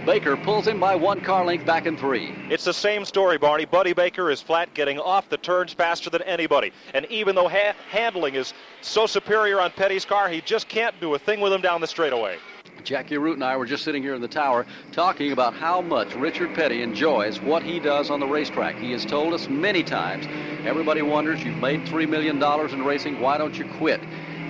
[0.05, 2.33] Baker pulls him by one car length back in three.
[2.49, 3.63] It's the same story, Barney.
[3.63, 6.73] Buddy Baker is flat getting off the turns faster than anybody.
[6.93, 11.13] And even though ha- handling is so superior on Petty's car, he just can't do
[11.13, 12.39] a thing with him down the straightaway.
[12.85, 16.15] Jackie Arute and I were just sitting here in the tower talking about how much
[16.15, 18.75] Richard Petty enjoys what he does on the racetrack.
[18.79, 20.27] He has told us many times,
[20.63, 22.41] everybody wonders, you've made $3 million
[22.71, 23.99] in racing, why don't you quit?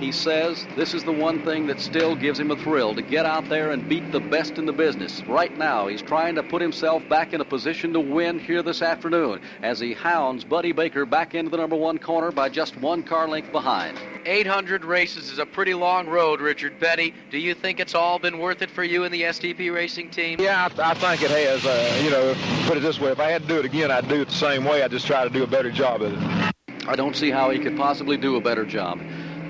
[0.00, 3.24] He says this is the one thing that still gives him a thrill to get
[3.24, 5.22] out there and beat the best in the business.
[5.22, 8.82] Right now, he's trying to put himself back in a position to win here this
[8.82, 13.02] afternoon as he hounds Buddy Baker back into the number one corner by just one
[13.02, 13.98] car length behind.
[14.26, 17.14] 800 races is a pretty long road, Richard Petty.
[17.30, 20.40] Do you think it's all been worth it for you and the STP racing team?
[20.40, 21.64] Yeah, I, I think it has.
[21.64, 22.34] Uh, you know,
[22.66, 24.34] put it this way: if I had to do it again, I'd do it the
[24.34, 24.82] same way.
[24.82, 26.52] I'd just try to do a better job of it.
[26.88, 29.00] I don't see how he could possibly do a better job.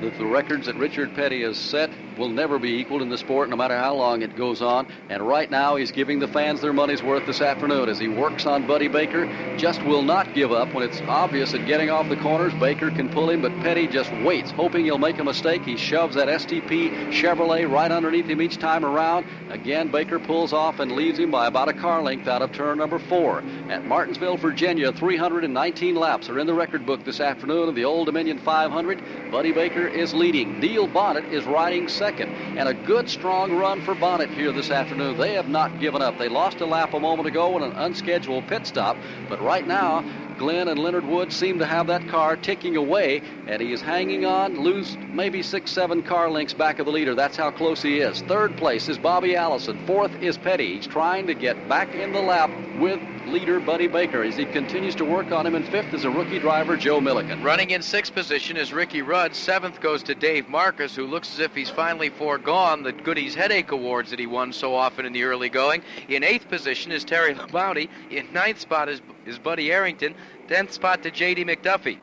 [0.01, 3.49] The, the records that Richard Petty has set will never be equaled in the sport,
[3.49, 4.87] no matter how long it goes on.
[5.09, 8.47] And right now, he's giving the fans their money's worth this afternoon as he works
[8.47, 9.27] on Buddy Baker.
[9.57, 13.09] Just will not give up when it's obvious that getting off the corners, Baker can
[13.09, 15.63] pull him, but Petty just waits, hoping he'll make a mistake.
[15.63, 19.27] He shoves that STP Chevrolet right underneath him each time around.
[19.51, 22.79] Again, Baker pulls off and leaves him by about a car length out of turn
[22.79, 23.43] number four.
[23.69, 28.07] At Martinsville, Virginia, 319 laps are in the record book this afternoon of the Old
[28.07, 29.31] Dominion 500.
[29.31, 30.61] Buddy Baker is leading.
[30.61, 32.06] Neil Bonnett is riding second.
[32.07, 35.19] And a good, strong run for Bonnett here this afternoon.
[35.19, 36.17] They have not given up.
[36.21, 38.97] They lost a lap a moment ago in an unscheduled pit stop,
[39.29, 40.05] but right now,
[40.39, 44.25] Glenn and Leonard Wood seem to have that car ticking away, and he is hanging
[44.25, 47.17] on, lose maybe six, seven car lengths back of the leader.
[47.17, 48.21] That's how close he is.
[48.21, 49.77] Third place is Bobby Allison.
[49.87, 50.77] Fourth is Petty.
[50.77, 54.95] He's trying to get back in the lap with leader Buddy Baker as he continues
[54.97, 55.55] to work on him.
[55.55, 57.43] And fifth is a rookie driver, Joe Millikan.
[57.43, 59.35] Running in sixth position is Ricky Rudd.
[59.35, 63.73] Seventh goes to Dave Marcis, who looks as if he's finally foregone the Goodies Headache
[63.73, 65.83] Awards that he won so often in the early going.
[66.09, 67.89] In eighth position is Terry Labonte.
[68.11, 70.15] In ninth spot is, is Buddy Arrington.
[70.49, 71.45] Tenth spot to J.D.
[71.45, 72.01] McDuffie.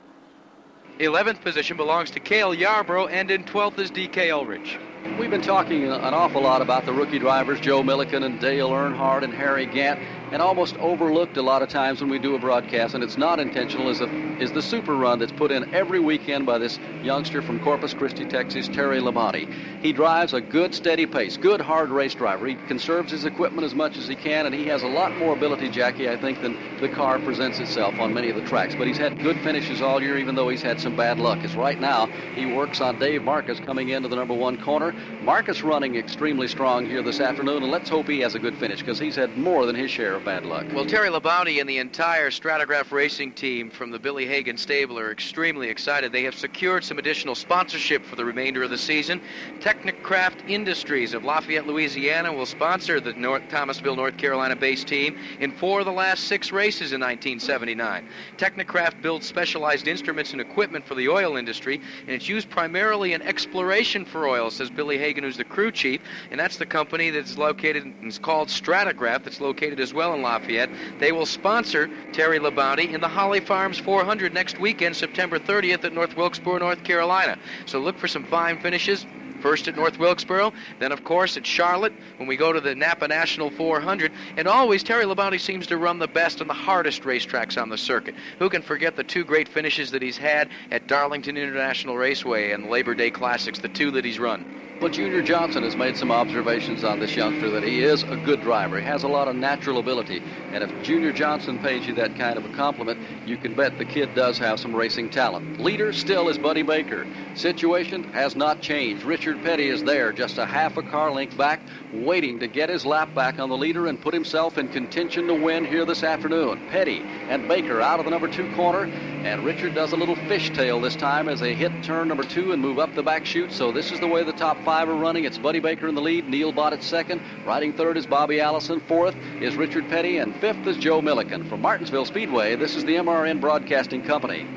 [1.00, 4.30] Eleventh position belongs to Cale Yarborough, and in twelfth is D.K.
[4.30, 4.78] Ulrich.
[5.20, 9.24] We've been talking an awful lot about the rookie drivers, Joe Millikan and Dale Earnhardt
[9.24, 10.00] and Harry Gant,
[10.34, 13.40] and almost overlooked a lot of times when we do a broadcast, and it's not
[13.40, 17.40] intentional, is, a, is the super run that's put in every weekend by this youngster
[17.40, 19.48] from Corpus Christi, Texas, Terry Labonte.
[19.84, 22.48] He drives a good, steady pace, good, hard race driver.
[22.48, 25.34] He conserves his equipment as much as he can, and he has a lot more
[25.34, 28.74] ability, Jackie, I think, than the car presents itself on many of the tracks.
[28.76, 31.46] But he's had good finishes all year, even though he's had some bad luck.
[31.46, 34.96] As right now, he works on Dave Marcis coming into the number one corner.
[35.22, 38.80] Marcis running extremely strong here this afternoon, and let's hope he has a good finish
[38.80, 40.66] because he's had more than his share of bad luck.
[40.74, 45.12] Well, Terry Labonte and the entire Stratigraph racing team from the Billy Hagan stable are
[45.12, 46.12] extremely excited.
[46.12, 49.22] They have secured some additional sponsorship for the remainder of the season.
[49.60, 55.52] Technicraft Industries of Lafayette, Louisiana will sponsor the North Thomasville, North Carolina based team in
[55.52, 58.08] four of the last six races in 1979.
[58.38, 63.22] Technicraft builds specialized instruments and equipment for the oil industry, and it's used primarily in
[63.24, 66.02] exploration for oil, says Billy Hagan, who's the crew chief,
[66.32, 70.70] and that's the company that's located, and it's called Stratigraph, that's located as well Lafayette.
[71.00, 75.94] They will sponsor Terry Labonte in the Holly Farms 400 next weekend, September 30th at
[75.94, 77.38] North Wilkesboro, North Carolina.
[77.66, 79.08] So look for some fine finishes.
[79.44, 83.10] First at North Wilkesboro, then of course at Charlotte when we go to the Napa
[83.10, 87.62] National 400, and always Terry Labonte seems to run the best and the hardest racetracks
[87.62, 88.16] on the circuit.
[88.40, 92.70] Who can forget the two great finishes that he's had at Darlington International Raceway and
[92.70, 94.46] Labor Day Classics, the two that he's run?
[94.84, 98.42] Well, Junior Johnson has made some observations on this youngster that he is a good
[98.42, 98.78] driver.
[98.78, 100.20] He has a lot of natural ability.
[100.52, 103.86] And if Junior Johnson pays you that kind of a compliment, you can bet the
[103.86, 105.58] kid does have some racing talent.
[105.58, 107.06] Leader still is Buddy Baker.
[107.34, 109.06] Situation has not changed.
[109.06, 111.62] Richard Petty is there, just a half a car length back,
[111.94, 115.34] waiting to get his lap back on the leader and put himself in contention to
[115.34, 116.68] win here this afternoon.
[116.70, 117.00] Petty
[117.30, 120.96] and Baker out of the number two corner, and Richard does a little fishtail this
[120.96, 123.52] time as they hit turn number two and move up the back chute.
[123.52, 125.26] So this is the way the top five are running.
[125.26, 127.22] It's Buddy Baker in the lead, Neil Bonnett second.
[127.46, 128.80] Riding third is Bobby Allison.
[128.82, 131.48] Fourth is Richard Petty, and fifth is Joe Millikan.
[131.48, 134.48] From Martinsville Speedway, this is the MRN Broadcasting Company.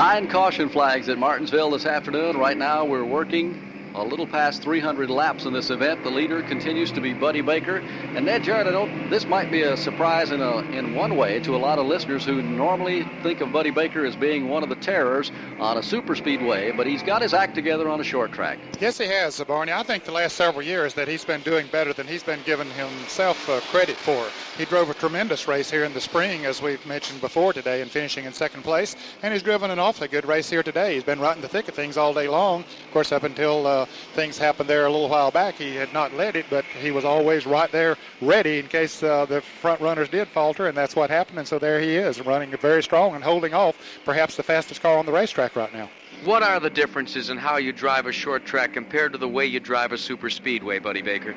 [0.00, 2.38] Nine caution flags at Martinsville this afternoon.
[2.38, 3.69] Right now, we're working
[4.00, 6.02] a little past 300 laps in this event.
[6.02, 7.78] The leader continues to be Buddy Baker.
[8.14, 11.54] And Ned Jarrett, I this might be a surprise in, a, in one way to
[11.54, 14.76] a lot of listeners who normally think of Buddy Baker as being one of the
[14.76, 18.58] terrors on a super speedway, but he's got his act together on a short track.
[18.80, 19.72] Yes, he has, Barney.
[19.72, 22.70] I think the last several years that he's been doing better than he's been giving
[22.70, 24.26] himself uh, credit for.
[24.56, 27.90] He drove a tremendous race here in the spring, as we've mentioned before today, and
[27.90, 28.96] finishing in second place.
[29.22, 30.94] And he's driven an awfully good race here today.
[30.94, 32.60] He's been right in the thick of things all day long.
[32.60, 36.14] Of course, up until uh, things happened there a little while back, he had not
[36.14, 40.08] led it, but he was always right there, ready in case uh, the front runners
[40.08, 41.38] did falter, and that's what happened.
[41.38, 44.98] And so there he is, running very strong and holding off, perhaps the fastest car
[44.98, 45.88] on the racetrack right now.
[46.24, 49.46] What are the differences in how you drive a short track compared to the way
[49.46, 51.34] you drive a super speedway, Buddy Baker?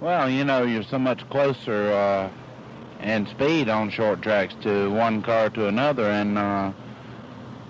[0.00, 2.30] Well, you know, you're so much closer uh,
[3.02, 6.72] in speed on short tracks to one car to another, and uh,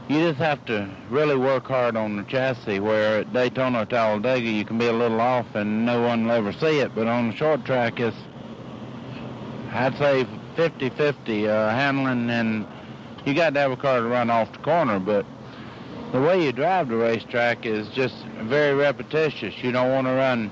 [0.08, 2.80] you just have to really work hard on the chassis.
[2.80, 6.32] Where at Daytona or Talladega, you can be a little off and no one will
[6.32, 8.16] ever see it, but on the short track, it's
[9.72, 10.26] I'd say
[10.56, 12.66] 50-50 uh, handling, and
[13.26, 15.26] you got to have a car to run off the corner, but
[16.12, 19.54] the way you drive the racetrack is just very repetitious.
[19.62, 20.50] You don't want to run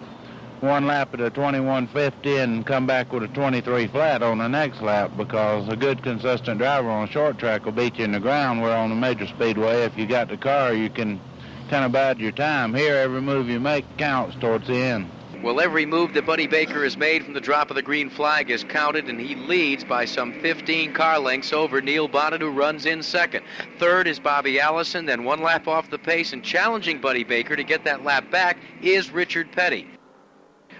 [0.65, 4.81] one lap at a 2150 and come back with a 23 flat on the next
[4.81, 8.21] lap because a good consistent driver on a short track will beat you in the
[8.21, 11.21] ground where on a major speedway if you got the car you can
[11.69, 15.09] kind of bide your time here every move you make counts towards the end
[15.43, 18.51] well, every move that Buddy Baker has made from the drop of the green flag
[18.51, 22.87] is counted, and he leads by some 15 car lengths over Neil Bonnett, who runs
[22.87, 23.45] in second.
[23.79, 27.63] Third is Bobby Allison, then one lap off the pace, and challenging Buddy Baker to
[27.63, 29.87] get that lap back is Richard Petty.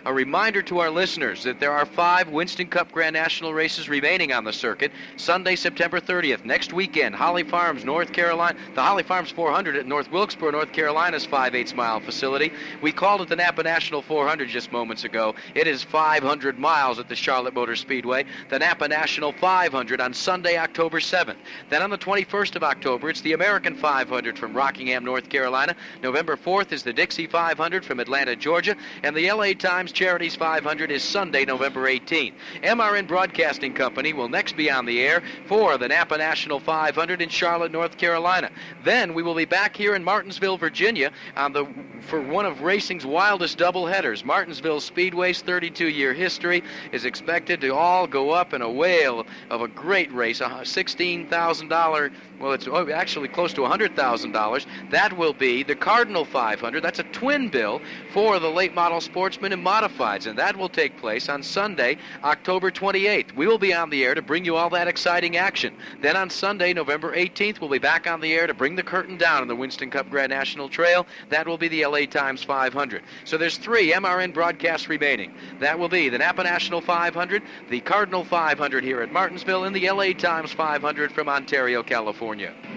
[0.07, 4.35] A reminder to our listeners that there are five Winston Cup Grand National races remaining
[4.35, 4.93] on the circuit.
[5.17, 10.13] Sunday, September 30th, next weekend, Holly Farms, North Carolina, the Holly Farms 400 at North
[10.13, 12.53] Wilkesboro, North Carolina's 5 8 mile facility.
[12.83, 15.35] We called it the Napa National 400 just moments ago.
[15.55, 18.27] It is 500 miles at the Charlotte Motor Speedway.
[18.51, 21.39] The Napa National 500 on Sunday, October 7th.
[21.71, 25.75] Then on the 21st of October, it's the American 500 from Rockingham, North Carolina.
[26.03, 28.77] November 4th is the Dixie 500 from Atlanta, Georgia.
[29.03, 32.35] And the LA Times Charities 500 is Sunday, November 18th.
[32.65, 37.29] MRN Broadcasting Company will next be on the air for the Napa National 500 in
[37.29, 38.51] Charlotte, North Carolina.
[38.83, 41.65] Then we will be back here in Martinsville, Virginia, on the
[42.01, 44.25] for one of racing's wildest doubleheaders.
[44.25, 49.69] Martinsville Speedway's 32-year history is expected to all go up in a whale of a
[49.69, 54.67] great race, a $16,000 well, it's oh, actually close to $100,000.
[54.91, 56.83] That will be the Cardinal 500.
[56.83, 57.81] That's a twin bill
[58.13, 62.73] for the late model sportsman and modifieds, and that will take place on Sunday, October
[62.73, 63.35] 28th.
[63.37, 65.77] We will be on the air to bring you all that exciting action.
[66.01, 69.17] Then on Sunday, November 18th, we'll be back on the air to bring the curtain
[69.17, 71.07] down on the Winston Cup Grand National Trail.
[71.29, 73.03] That will be the LA Times 500.
[73.25, 75.33] So there's three MRN broadcasts remaining.
[75.61, 79.89] That will be the Napa National 500, the Cardinal 500 here at Martinsville, and the
[79.89, 82.24] LA Times 500 from Ontario, California.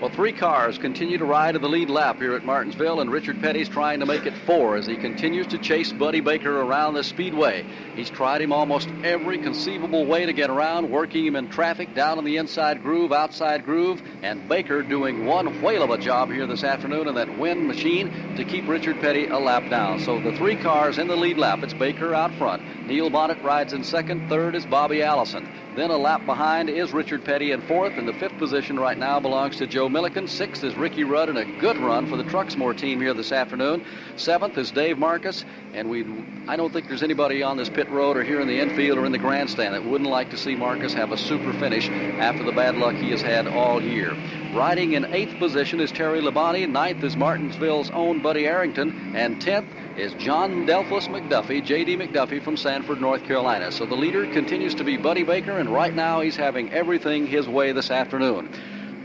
[0.02, 3.41] Well, three cars continue to ride in the lead lap here at Martinsville, and Richard
[3.41, 7.03] Petty's trying to make it four as he continues to chase Buddy Baker around the
[7.03, 7.65] speedway.
[7.95, 12.19] He's tried him almost every conceivable way to get around, working him in traffic, down
[12.19, 16.45] in the inside groove, outside groove, and Baker doing one whale of a job here
[16.45, 19.99] this afternoon in that wind machine to keep Richard Petty a lap down.
[20.02, 22.61] So the three cars in the lead lap, it's Baker out front.
[22.86, 24.28] Neil Bonnett rides in second.
[24.30, 25.48] Third is Bobby Allison.
[25.78, 29.20] Then a lap behind is Richard Petty in fourth, and the fifth position right now
[29.20, 30.28] belongs to Joe Millikan.
[30.28, 33.84] Sixth is Ricky Rudd in a good run for the Truxmore team here this afternoon.
[34.16, 35.45] Seventh is Dave Marcis,
[35.76, 36.04] and we
[36.48, 39.06] I don't think there's anybody on this pit road or here in the infield or
[39.06, 42.54] in the grandstand that wouldn't like to see Marcis have a super finish after the
[42.54, 44.16] bad luck he has had all year.
[44.56, 46.68] Riding in eighth position is Terry Labonte.
[46.68, 49.68] Ninth is Martinsville's own Buddy Arrington, and tenth
[49.98, 51.98] is John Delphus McDuffie, J.D.
[51.98, 53.72] McDuffie from Sanford, North Carolina.
[53.72, 57.48] So the leader continues to be Buddy Baker, and right now he's having everything his
[57.48, 58.48] way this afternoon.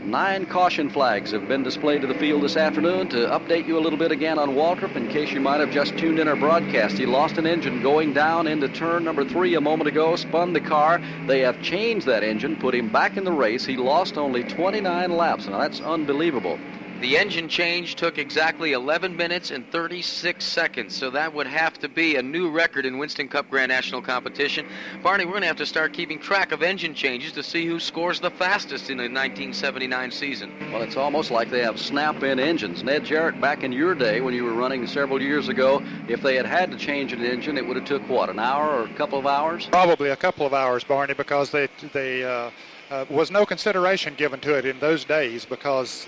[0.03, 3.07] Nine caution flags have been displayed to the field this afternoon.
[3.09, 5.97] To update you a little bit again on Waltrip, in case you might have just
[5.97, 9.61] tuned in our broadcast, he lost an engine going down into turn number three a
[9.61, 11.01] moment ago, spun the car.
[11.25, 13.65] They have changed that engine, put him back in the race.
[13.65, 15.47] He lost only 29 laps.
[15.47, 16.59] Now that's unbelievable.
[17.03, 21.89] The engine change took exactly 11 minutes and 36 seconds, so that would have to
[21.89, 24.65] be a new record in Winston Cup Grand National competition.
[25.03, 27.77] Barney, we're going to have to start keeping track of engine changes to see who
[27.77, 30.49] scores the fastest in the 1979 season.
[30.71, 32.85] Well, it's almost like they have snap-in engines.
[32.85, 36.37] Ned Jarrett, back in your day when you were running several years ago, if they
[36.37, 38.93] had had to change an engine, it would have took what, an hour or a
[38.93, 39.65] couple of hours?
[39.65, 42.49] Probably a couple of hours, Barney, because they they uh,
[42.89, 46.07] uh, was no consideration given to it in those days because.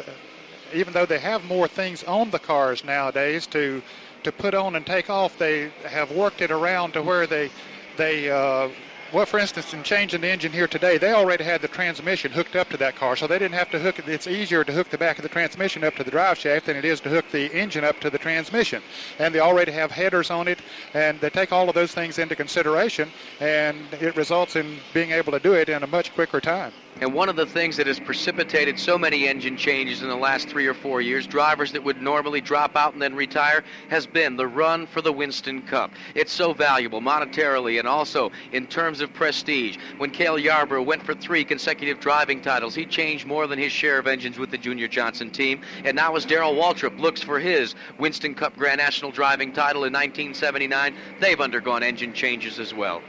[0.76, 3.82] Even though they have more things on the cars nowadays to
[4.24, 7.50] to put on and take off, they have worked it around to where they
[7.98, 8.68] they uh,
[9.14, 12.56] well, for instance, in changing the engine here today, they already had the transmission hooked
[12.56, 14.10] up to that car, so they didn't have to hook it.
[14.10, 16.76] It's easier to hook the back of the transmission up to the drive shaft than
[16.76, 18.82] it is to hook the engine up to the transmission.
[19.20, 20.60] And they already have headers on it,
[20.94, 25.32] and they take all of those things into consideration, and it results in being able
[25.32, 26.74] to do it in a much quicker time.
[27.02, 30.48] And one of the things that has precipitated so many engine changes in the last
[30.48, 34.38] three or four years, drivers that would normally drop out and then retire, has been
[34.38, 35.94] the run for the Winston Cup.
[36.16, 39.78] It's so valuable monetarily and also in terms of prestige.
[39.98, 44.00] When Cale Yarborough went for three consecutive driving titles, he changed more than his share
[44.00, 45.60] of engines with the Junior Johnson team.
[45.84, 49.92] And now as Darrell Waltrip looks for his Winston Cup Grand National driving title in
[49.92, 53.04] 1979, they've undergone engine changes as well.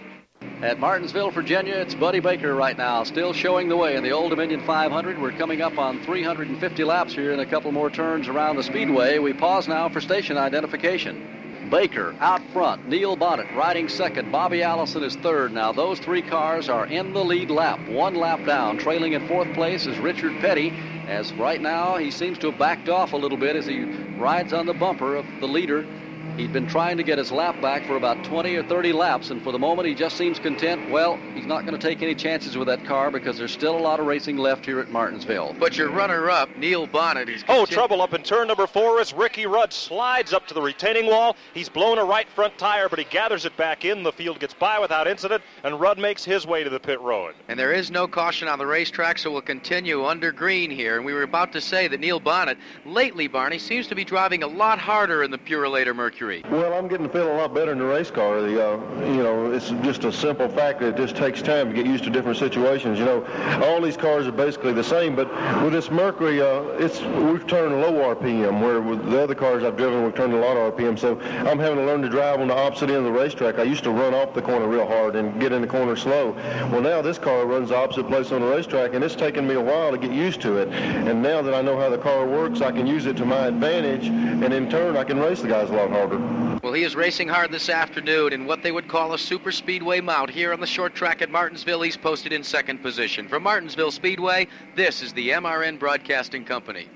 [0.63, 4.31] At Martinsville, Virginia, it's Buddy Baker right now, still showing the way in the Old
[4.31, 5.21] Dominion 500.
[5.21, 9.19] We're coming up on 350 laps here and a couple more turns around the speedway.
[9.19, 11.69] We pause now for station identification.
[11.71, 15.53] Baker out front, Neil Bonnett riding second, Bobby Allison is third.
[15.53, 18.79] Now those three cars are in the lead lap, one lap down.
[18.79, 20.71] Trailing in fourth place is Richard Petty,
[21.07, 23.85] as right now he seems to have backed off a little bit as he
[24.17, 25.87] rides on the bumper of the leader
[26.37, 29.43] He'd been trying to get his lap back for about 20 or 30 laps, and
[29.43, 30.91] for the moment he just seems content.
[30.91, 33.81] Well, he's not going to take any chances with that car because there's still a
[33.81, 35.57] lot of racing left here at Martinsville.
[35.59, 37.43] But your runner-up, Neil Bonnett, is.
[37.49, 41.07] Oh, trouble up in turn number four as Ricky Rudd slides up to the retaining
[41.07, 41.37] wall.
[41.55, 44.03] He's blown a right front tire, but he gathers it back in.
[44.03, 47.35] The field gets by without incident, and Rudd makes his way to the pit road.
[47.49, 50.97] And there is no caution on the racetrack, so we'll continue under green here.
[50.97, 54.43] And we were about to say that Neil Bonnett, lately, Barney, seems to be driving
[54.43, 56.16] a lot harder in the Purolator Mercury.
[56.51, 58.41] Well, I'm getting to feel a lot better in the race car.
[58.41, 61.75] The, uh, you know, it's just a simple fact that it just takes time to
[61.75, 62.99] get used to different situations.
[62.99, 65.29] You know, all these cars are basically the same, but
[65.63, 69.77] with this Mercury, uh, it's we've turned low RPM, where with the other cars I've
[69.77, 70.99] driven, we've turned a lot of RPM.
[70.99, 73.59] So I'm having to learn to drive on the opposite end of the racetrack.
[73.59, 76.33] I used to run off the corner real hard and get in the corner slow.
[76.73, 79.57] Well, now this car runs the opposite place on the racetrack, and it's taken me
[79.57, 80.69] a while to get used to it.
[80.69, 83.49] And now that I know how the car works, I can use it to my
[83.49, 86.06] advantage, and in turn, I can race the guys a lot harder.
[86.11, 90.01] Well, he is racing hard this afternoon in what they would call a super speedway
[90.01, 91.83] mount here on the short track at Martinsville.
[91.83, 93.29] He's posted in second position.
[93.29, 96.89] From Martinsville Speedway, this is the MRN Broadcasting Company.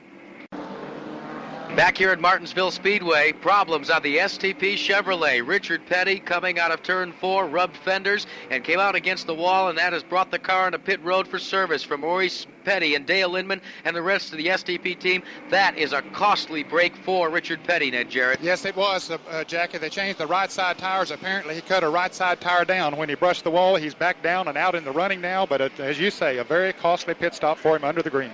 [1.77, 5.47] Back here at Martinsville Speedway, problems on the STP Chevrolet.
[5.47, 9.69] Richard Petty coming out of turn four, rubbed fenders, and came out against the wall,
[9.69, 13.07] and that has brought the car into pit road for service from Maurice Petty and
[13.07, 15.23] Dale Inman and the rest of the STP team.
[15.51, 18.41] That is a costly break for Richard Petty, Ned Jarrett.
[18.43, 19.79] Yes, it was, uh, uh, Jackie.
[19.79, 21.13] They changed the right side tires.
[21.13, 23.77] Apparently, he cut a right side tire down when he brushed the wall.
[23.77, 26.45] He's back down and out in the running now, but uh, as you say, a
[26.45, 28.33] very costly pit stop for him under the green.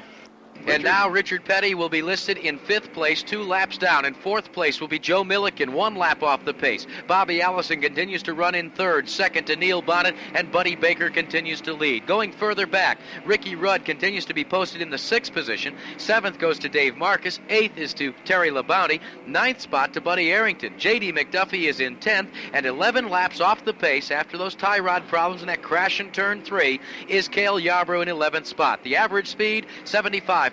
[0.67, 4.05] And now Richard Petty will be listed in fifth place, two laps down.
[4.05, 6.89] In fourth place will be Joe Millikan, one lap off the pace.
[7.07, 11.61] Bobby Allison continues to run in third, second to Neil Bonnett, and Buddy Baker continues
[11.63, 12.07] to lead.
[12.07, 15.77] Going further back, Ricky Rudd continues to be posted in the sixth position.
[15.99, 17.39] Seventh goes to Dave Marcis.
[17.49, 19.01] Eighth is to Terry Labonte.
[19.25, 20.75] Ninth spot to Buddy Arrington.
[20.79, 21.13] J.D.
[21.13, 25.43] McDuffie is in tenth, and 11 laps off the pace after those tie rod problems
[25.43, 28.83] in that crash in turn three is Cale Yarborough in 11th spot.
[28.83, 29.67] The average speed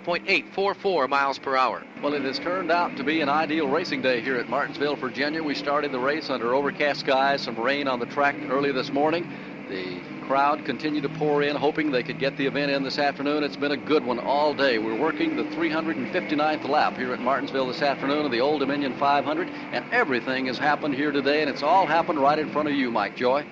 [0.04, 1.82] 75.844 miles per hour.
[2.02, 5.42] Well, it has turned out to be an ideal racing day here at Martinsville, Virginia.
[5.42, 9.26] We started the race under overcast skies, some rain on the track early this morning.
[9.68, 13.42] The crowd continued to pour in, hoping they could get the event in this afternoon.
[13.42, 14.78] It's been a good one all day.
[14.78, 19.48] We're working the 359th lap here at Martinsville this afternoon of the Old Dominion 500,
[19.48, 22.90] and everything has happened here today, and it's all happened right in front of you,
[22.90, 23.46] Mike Joy.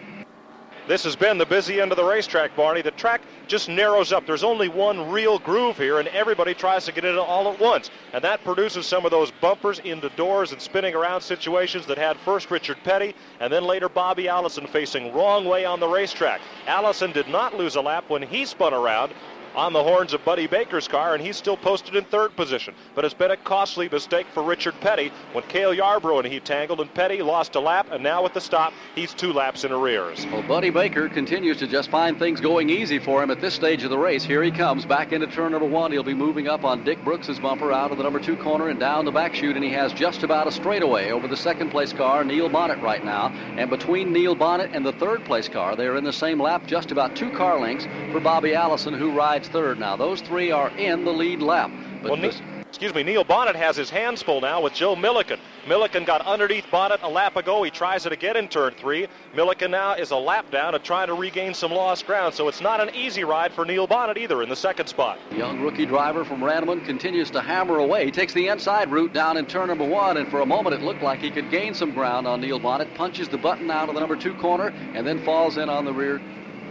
[0.88, 2.82] This has been the busy end of the racetrack, Barney.
[2.82, 4.26] The track just narrows up.
[4.26, 7.88] There's only one real groove here, and everybody tries to get in all at once.
[8.12, 12.16] And that produces some of those bumpers into doors and spinning around situations that had
[12.18, 16.40] first Richard Petty and then later Bobby Allison facing wrong way on the racetrack.
[16.66, 19.12] Allison did not lose a lap when he spun around
[19.54, 22.74] on the horns of Buddy Baker's car, and he's still posted in third position.
[22.94, 26.80] But it's been a costly mistake for Richard Petty when Cale Yarborough and he tangled,
[26.80, 30.26] and Petty lost a lap, and now with the stop, he's two laps in arrears.
[30.26, 33.84] Well, Buddy Baker continues to just find things going easy for him at this stage
[33.84, 34.24] of the race.
[34.24, 35.92] Here he comes back into turn number one.
[35.92, 38.80] He'll be moving up on Dick Brooks's bumper out of the number two corner and
[38.80, 41.92] down the back chute, and he has just about a straightaway over the second place
[41.92, 43.28] car, Neil Bonnett, right now.
[43.56, 46.66] And between Neil Bonnett and the third place car, they are in the same lap,
[46.66, 49.96] just about two car lengths for Bobby Allison, who rides third now.
[49.96, 51.70] Those three are in the lead lap.
[52.02, 52.40] But well, this...
[52.68, 55.38] excuse me, Neil Bonnett has his hands full now with Joe Millikan.
[55.66, 57.62] Millikan got underneath Bonnett a lap ago.
[57.62, 59.06] He tries it again in turn three.
[59.34, 62.34] Millikan now is a lap down and trying to regain some lost ground.
[62.34, 65.20] So it's not an easy ride for Neil Bonnett either in the second spot.
[65.30, 68.04] Young rookie driver from Randleman continues to hammer away.
[68.04, 70.82] He takes the inside route down in turn number one, and for a moment it
[70.82, 72.92] looked like he could gain some ground on Neil Bonnett.
[72.96, 75.92] Punches the button out of the number two corner and then falls in on the
[75.92, 76.20] rear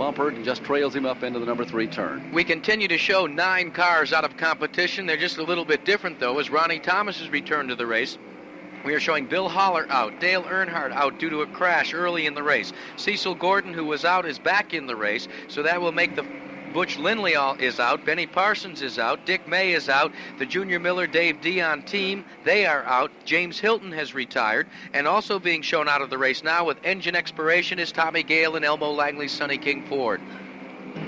[0.02, 2.20] bumper and just trails him up into the number three turn.
[2.34, 5.06] We continue to show nine cars out of competition.
[5.06, 8.18] They're just a little bit different, though, as Ronnie Thomas has returned to the race.
[8.84, 12.34] We are showing Bill Hollar out, Dale Earnhardt out due to a crash early in
[12.34, 12.72] the race.
[12.96, 16.26] Cecil Gordon, who was out, is back in the race, so that will make the
[16.74, 18.06] Butch Lindley is out.
[18.06, 19.26] Benny Parsons is out.
[19.26, 20.12] Dick May is out.
[20.40, 23.12] The Junior Miller Dave Dion team, they are out.
[23.26, 24.68] James Hylton has retired.
[24.94, 28.56] And also being shown out of the race now with engine expiration is Tommy Gale
[28.56, 30.22] and Elmo Langley's Sonny King Ford.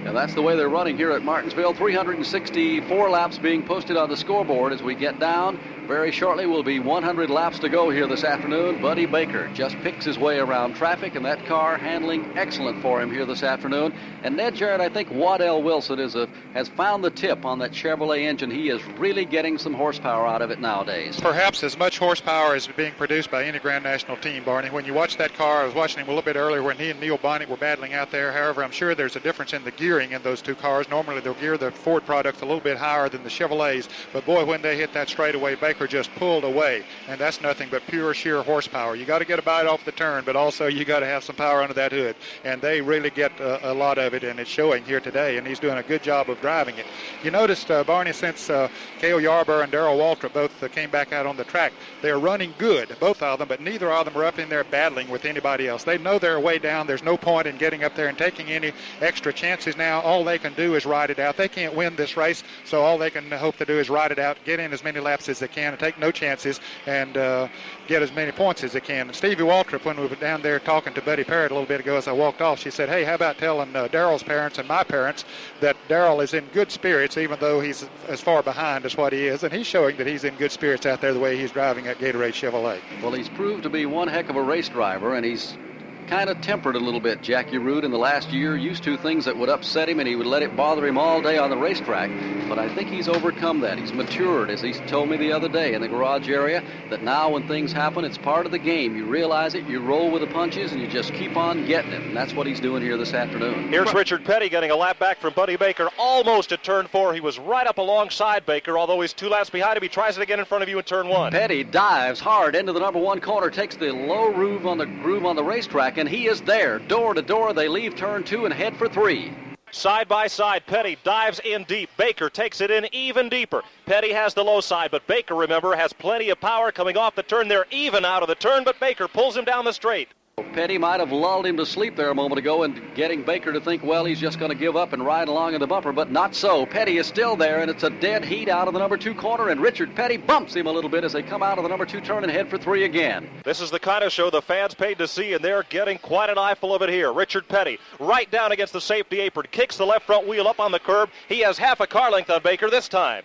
[0.05, 1.73] And that's the way they're running here at Martinsville.
[1.73, 5.59] 364 laps being posted on the scoreboard as we get down.
[5.87, 8.81] Very shortly will be 100 laps to go here this afternoon.
[8.81, 13.11] Buddy Baker just picks his way around traffic, and that car handling excellent for him
[13.11, 13.93] here this afternoon.
[14.23, 17.73] And Ned Jarrett, I think Waddell Wilson is a, has found the tip on that
[17.73, 18.49] Chevrolet engine.
[18.49, 21.19] He is really getting some horsepower out of it nowadays.
[21.19, 24.69] Perhaps as much horsepower as being produced by any Grand National team, Barney.
[24.69, 26.91] When you watch that car, I was watching him a little bit earlier when he
[26.91, 28.31] and Neil Bonnett were battling out there.
[28.31, 30.89] However, I'm sure there's a difference in the gearing in those two cars.
[30.89, 34.45] Normally, they'll gear the Ford products a little bit higher than the Chevrolets, but boy,
[34.45, 38.41] when they hit that straightaway, Baker just pulled away, and that's nothing but pure sheer
[38.41, 38.95] horsepower.
[38.95, 41.23] You got to get a bite off the turn, but also you got to have
[41.23, 44.39] some power under that hood, and they really get a, a, lot of it, and
[44.39, 45.37] it's showing here today.
[45.37, 46.85] And he's doing a good job of driving it.
[47.23, 48.69] You noticed, uh, Barney, since uh,
[48.99, 52.19] Cale Yarborough and Darrell Waltrip both uh, came back out on the track, they are
[52.19, 55.25] running good, both of them, but neither of them are up in there battling with
[55.25, 55.83] anybody else.
[55.83, 56.87] They know they're way down.
[56.87, 60.01] There's no point in getting up there and taking any extra chances now.
[60.01, 61.37] All they can do is ride it out.
[61.37, 64.19] They can't win this race, so all they can hope to do is ride it
[64.19, 67.47] out, get in as many laps as they can, and take no chances and uh,
[67.87, 69.07] get as many points as they can.
[69.07, 71.79] And Stevie Waltrip, when we were down there talking to Betty Parrott a little bit
[71.79, 74.67] ago as I walked off, she said, hey, how about telling uh, Darrell's parents and
[74.67, 75.25] my parents
[75.61, 79.27] that Darrell is in good spirits, even though he's as far behind as what he
[79.27, 79.43] is.
[79.43, 81.97] And he's showing that he's in good spirits out there the way he's driving at
[81.99, 82.79] Gatorade Chevrolet.
[83.01, 85.57] Well, he's proved to be one heck of a race driver, and he's
[86.03, 88.55] kind of tempered a little bit, Jackie Arute, in the last year.
[88.55, 91.21] Used to things that would upset him, and he would let it bother him all
[91.21, 92.09] day on the racetrack.
[92.47, 93.77] But I think he's overcome that.
[93.77, 97.29] He's matured, as he told me the other day in the garage area, that now
[97.29, 98.95] when things happen, it's part of the game.
[98.95, 102.01] You realize it, you roll with the punches, and you just keep on getting it.
[102.01, 103.69] And that's what he's doing here this afternoon.
[103.69, 107.13] Here's Richard Petty getting a lap back from Buddy Baker, almost at turn four.
[107.13, 109.83] He was right up alongside Baker, although he's two laps behind him.
[109.83, 111.31] He tries it again in front of you in turn one.
[111.31, 115.25] Petty dives hard into the number one corner, takes the low groove on the groove
[115.25, 116.79] on the racetrack, and he is there.
[116.79, 119.33] Door to door, they leave turn two and head for three.
[119.71, 121.89] Side by side, Petty dives in deep.
[121.97, 123.63] Baker takes it in even deeper.
[123.87, 127.23] Petty has the low side, but Baker, remember, has plenty of power coming off the
[127.23, 127.47] turn.
[127.47, 130.09] They're even out of the turn, but Baker pulls him down the straight.
[130.53, 133.59] Petty might have lulled him to sleep there a moment ago and getting Baker to
[133.59, 136.11] think, well, he's just going to give up and ride along in the bumper, but
[136.11, 136.65] not so.
[136.65, 139.49] Petty is still there, and it's a dead heat out of the number two corner,
[139.49, 141.85] and Richard Petty bumps him a little bit as they come out of the number
[141.85, 143.29] two turn and head for three again.
[143.43, 146.29] This is the kind of show the fans paid to see, and they're getting quite
[146.29, 147.11] an eyeful of it here.
[147.11, 150.71] Richard Petty, right down against the safety apron, kicks the left front wheel up on
[150.71, 151.09] the curb.
[151.27, 153.23] He has half a car length on Baker this time.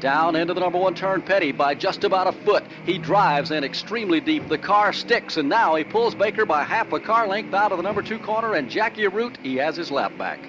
[0.00, 2.64] Down into the number one turn, Petty by just about a foot.
[2.86, 4.48] He drives in extremely deep.
[4.48, 7.78] The car sticks, and now he pulls Baker by half a car length out of
[7.78, 10.40] the number two corner, and Jackie Arute, he has his lap back.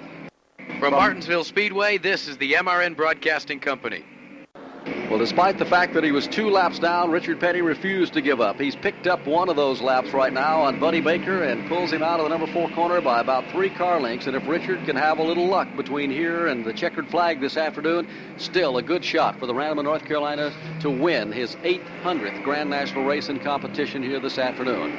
[0.80, 4.04] From Martinsville Speedway, this is the MRN Broadcasting Company.
[5.12, 8.40] Well, despite the fact that he was two laps down, Richard Petty refused to give
[8.40, 8.58] up.
[8.58, 12.02] He's picked up one of those laps right now on Buddy Baker and pulls him
[12.02, 14.26] out of the number four corner by about three car lengths.
[14.26, 17.58] And if Richard can have a little luck between here and the checkered flag this
[17.58, 18.08] afternoon,
[18.38, 20.50] still a good shot for the Randleman, North Carolina
[20.80, 24.92] to win his 800th Grand National Racing competition here this afternoon.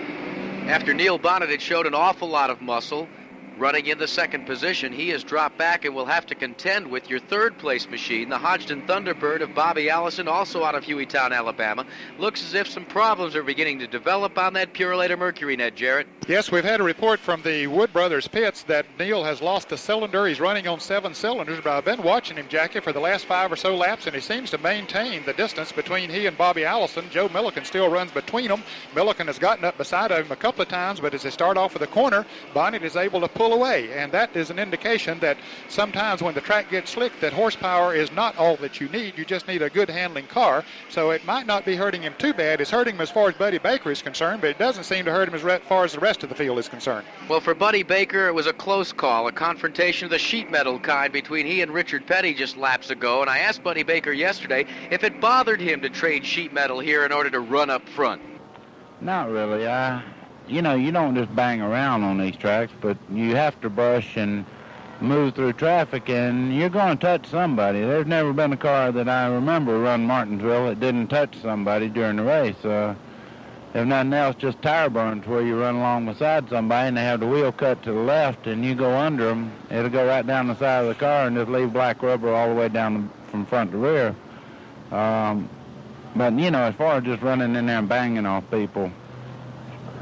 [0.69, 3.09] After Neil Bonnett had showed an awful lot of muscle,
[3.57, 4.91] running in the second position.
[4.91, 8.37] He has dropped back and will have to contend with your third place machine, the
[8.37, 11.85] Hodgdon Thunderbird of Bobby Allison, also out of Hueytown, Alabama.
[12.17, 16.07] Looks as if some problems are beginning to develop on that Purolator Mercury, Ned Jarrett.
[16.27, 19.77] Yes, we've had a report from the Wood Brothers pits that Neil has lost a
[19.77, 20.25] cylinder.
[20.25, 23.51] He's running on seven cylinders, but I've been watching him, Jackie, for the last five
[23.51, 27.09] or so laps, and he seems to maintain the distance between he and Bobby Allison.
[27.09, 28.63] Joe Millikan still runs between them.
[28.95, 31.73] Millikan has gotten up beside him a couple of times, but as they start off
[31.73, 35.37] with the corner, Bonnett is able to pull away, and that is an indication that
[35.67, 39.17] sometimes when the track gets slick, that horsepower is not all that you need.
[39.17, 40.63] You just need a good handling car.
[40.89, 42.61] So it might not be hurting him too bad.
[42.61, 45.11] It's hurting him as far as Buddy Baker is concerned, but it doesn't seem to
[45.11, 47.05] hurt him as far as the rest of the field is concerned.
[47.29, 50.79] Well, for Buddy Baker, it was a close call, a confrontation of the sheet metal
[50.79, 53.21] kind between he and Richard Petty just laps ago.
[53.21, 57.05] And I asked Buddy Baker yesterday if it bothered him to trade sheet metal here
[57.05, 58.21] in order to run up front.
[59.01, 59.67] Not really.
[59.67, 60.01] I,
[60.47, 64.17] you know, you don't just bang around on these tracks, but you have to brush
[64.17, 64.45] and
[65.01, 67.81] move through traffic, and you're going to touch somebody.
[67.81, 72.17] There's never been a car that I remember run Martinsville that didn't touch somebody during
[72.17, 72.63] the race.
[72.63, 72.95] Uh,
[73.73, 77.19] if nothing else, just tire burns where you run along beside somebody and they have
[77.19, 79.51] the wheel cut to the left and you go under them.
[79.71, 82.49] It'll go right down the side of the car and just leave black rubber all
[82.49, 84.15] the way down from front to rear.
[84.91, 85.49] Um,
[86.15, 88.91] but, you know, as far as just running in there and banging off people,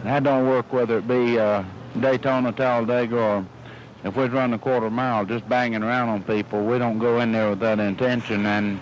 [0.03, 1.63] that don't work whether it be uh,
[1.99, 3.45] Daytona, Talladega, or
[4.03, 6.65] if we're running a quarter mile, just banging around on people.
[6.65, 8.79] We don't go in there with that intention and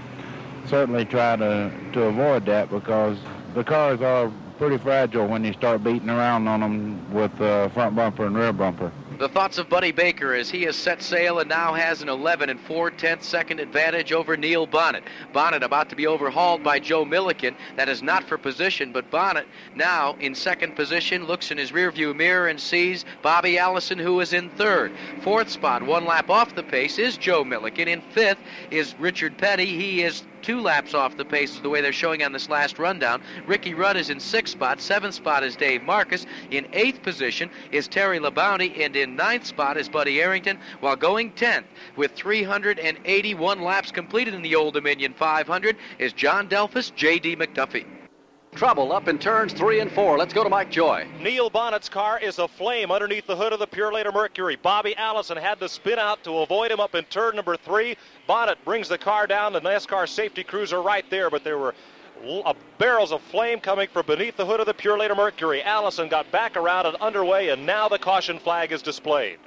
[0.68, 3.18] certainly try to, to avoid that because
[3.54, 7.96] the cars are pretty fragile when you start beating around on them with uh, front
[7.96, 8.92] bumper and rear bumper.
[9.20, 12.50] The thoughts of Buddy Baker as he has set sail and now has an 11
[12.50, 15.04] and 4 tenths second advantage over Neil Bonnett.
[15.34, 17.54] Bonnett about to be overhauled by Joe Millikan.
[17.76, 19.44] That is not for position, but Bonnett
[19.76, 24.32] now in second position looks in his rearview mirror and sees Bobby Allison, who is
[24.32, 24.94] in third.
[25.20, 27.88] Fourth spot, one lap off the pace, is Joe Millikan.
[27.88, 28.40] In fifth
[28.72, 29.66] is Richard Petty.
[29.66, 33.22] He is two laps off the pace the way they're showing on this last rundown.
[33.46, 34.82] Ricky Rudd is in sixth spot.
[34.82, 36.26] Seventh spot is Dave Marcis.
[36.52, 38.80] In eighth position is Terry Labonte.
[38.80, 44.42] And in ninth spot is Buddy Arrington, while going tenth with 381 laps completed in
[44.42, 47.36] the Old Dominion 500 is John Delphus, J.D.
[47.36, 47.99] McDuffie.
[48.56, 50.18] Trouble up in turns three and four.
[50.18, 51.08] Let's go to Mike Joy.
[51.22, 54.58] Neil Bonnett's car is aflame underneath the hood of the Purolator Mercury.
[54.58, 57.96] Bobby Allison had to spin out to avoid him up in turn number three.
[58.28, 59.54] Bonnet brings the car down.
[59.54, 61.74] The NASCAR safety crews are right there, but there were
[62.44, 65.64] uh, barrels of flame coming from beneath the hood of the Purolator Mercury.
[65.64, 69.40] Allison got back around and underway, and now the caution flag is displayed.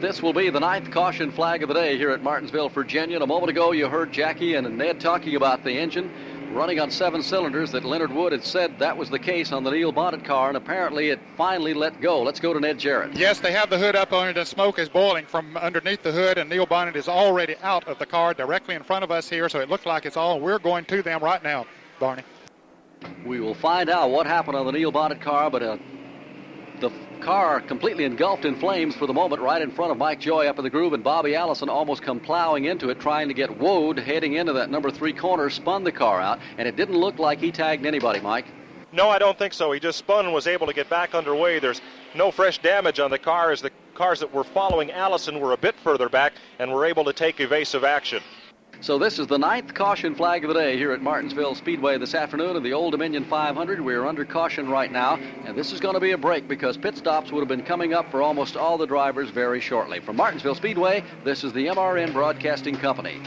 [0.00, 3.16] This will be the ninth caution flag of the day here at Martinsville, Virginia.
[3.16, 6.10] And a moment ago, you heard Jackie and Ned talking about the engine
[6.52, 9.70] running on seven cylinders that Leonard Wood had said that was the case on the
[9.70, 12.22] Neil Bonnett car, and apparently it finally let go.
[12.22, 13.16] Let's go to Ned Jarrett.
[13.16, 16.12] Yes, they have the hood up on it, and smoke is boiling from underneath the
[16.12, 19.28] hood, and Neil Bonnett is already out of the car directly in front of us
[19.28, 20.40] here, so it looks like it's all.
[20.40, 21.66] We're going to them right now,
[21.98, 22.24] Barney.
[23.24, 25.99] We will find out what happened on the Neil Bonnett car, but uh, the
[27.20, 30.58] car completely engulfed in flames for the moment right in front of Mike Joy up
[30.58, 33.98] in the groove, and Bobby Allison almost come plowing into it, trying to get Woad
[33.98, 37.40] heading into that number three corner, spun the car out, and it didn't look like
[37.40, 38.46] he tagged anybody, Mike.
[38.92, 39.70] No, I don't think so.
[39.70, 41.60] He just spun and was able to get back underway.
[41.60, 41.80] There's
[42.14, 45.56] no fresh damage on the car as the cars that were following Allison were a
[45.56, 48.22] bit further back and were able to take evasive action.
[48.82, 52.14] So this is the ninth caution flag of the day here at Martinsville Speedway this
[52.14, 53.78] afternoon in the Old Dominion 500.
[53.78, 56.96] We're under caution right now, and this is going to be a break because pit
[56.96, 60.00] stops would have been coming up for almost all the drivers very shortly.
[60.00, 63.20] From Martinsville Speedway, this is the MRN Broadcasting Company.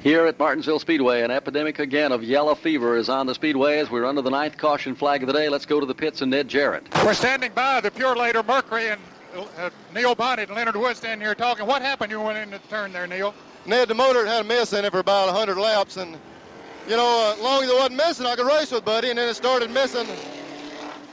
[0.00, 3.90] Here at Martinsville Speedway, an epidemic again of yellow fever is on the speedway as
[3.90, 5.48] we're under the ninth caution flag of the day.
[5.48, 6.86] Let's go to the pits and Ned Jarrett.
[7.04, 9.00] We're standing by the Purolator Mercury and
[9.58, 11.66] uh, Neil Bonnett and Leonard Wood standing here talking.
[11.66, 12.12] What happened?
[12.12, 13.34] You went into the turn there, Neil.
[13.64, 16.18] Ned, the motor had a miss in it for about 100 laps, and
[16.88, 19.28] you know, as long as it wasn't missing, I could race with Buddy, and then
[19.28, 20.06] it started missing,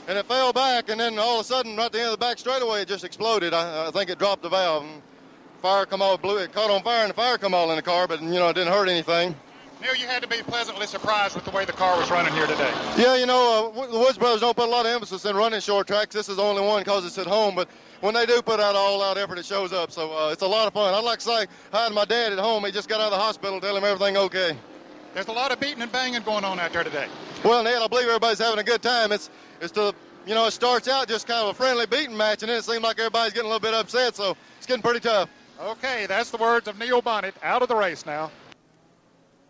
[0.08, 2.12] and it fell back, and then all of a sudden, right at the end of
[2.12, 3.54] the back straightaway, it just exploded.
[3.54, 4.82] I, I think it dropped the valve.
[4.82, 5.02] And
[5.62, 7.82] fire come all blew it caught on fire, and the fire come all in the
[7.82, 9.36] car, but you know, it didn't hurt anything.
[9.80, 12.46] Neil, you had to be pleasantly surprised with the way the car was running here
[12.46, 12.70] today.
[12.98, 15.60] Yeah, you know, uh, the Woods brothers don't put a lot of emphasis in running
[15.60, 16.14] short tracks.
[16.14, 17.68] This is the only one because it's at home, but
[18.00, 19.90] when they do put out all-out effort, it shows up.
[19.90, 20.94] So uh, it's a lot of fun.
[20.94, 22.64] I'd like to say hi to my dad at home.
[22.64, 23.60] He just got out of the hospital.
[23.60, 24.56] Tell him everything okay.
[25.14, 27.08] There's a lot of beating and banging going on out there today.
[27.44, 29.12] Well, Ned, I believe everybody's having a good time.
[29.12, 29.28] It's
[29.60, 29.92] it's the
[30.26, 32.64] you know it starts out just kind of a friendly beating match, and then it
[32.64, 34.14] seems like everybody's getting a little bit upset.
[34.14, 35.28] So it's getting pretty tough.
[35.60, 38.30] Okay, that's the words of Neil Bonnett out of the race now.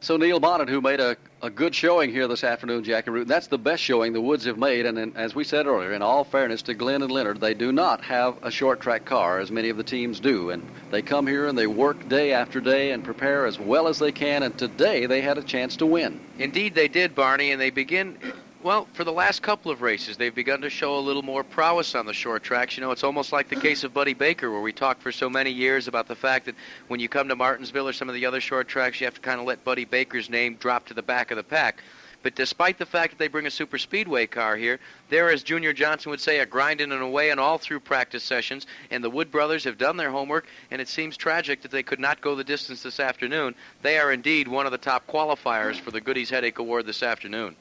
[0.03, 3.49] So Neil Bonnett, who made a, a good showing here this afternoon, Jackie Arute, that's
[3.49, 4.87] the best showing the Woods have made.
[4.87, 7.71] And in, as we said earlier, in all fairness to Glenn and Leonard, they do
[7.71, 10.49] not have a short track car as many of the teams do.
[10.49, 13.99] And they come here and they work day after day and prepare as well as
[13.99, 14.43] they can.
[14.43, 16.19] And today they had a chance to win.
[16.39, 18.17] Indeed, they did, Barney, and they begin
[18.63, 21.95] well, for the last couple of races, they've begun to show a little more prowess
[21.95, 22.77] on the short tracks.
[22.77, 25.31] You know, it's almost like the case of Buddy Baker, where we talked for so
[25.31, 26.55] many years about the fact that
[26.89, 29.21] when you come to Martinsville or some of the other short tracks, you have to
[29.21, 31.83] kind of let Buddy Baker's name drop to the back of the pack.
[32.23, 35.73] But despite the fact that they bring a super speedway car here, they're, as Junior
[35.73, 38.67] Johnson would say, a grinding and away and all through practice sessions.
[38.91, 41.99] And the Wood brothers have done their homework, and it seems tragic that they could
[41.99, 43.55] not go the distance this afternoon.
[43.81, 47.57] They are indeed one of the top qualifiers for the Goodies Headache Award this afternoon.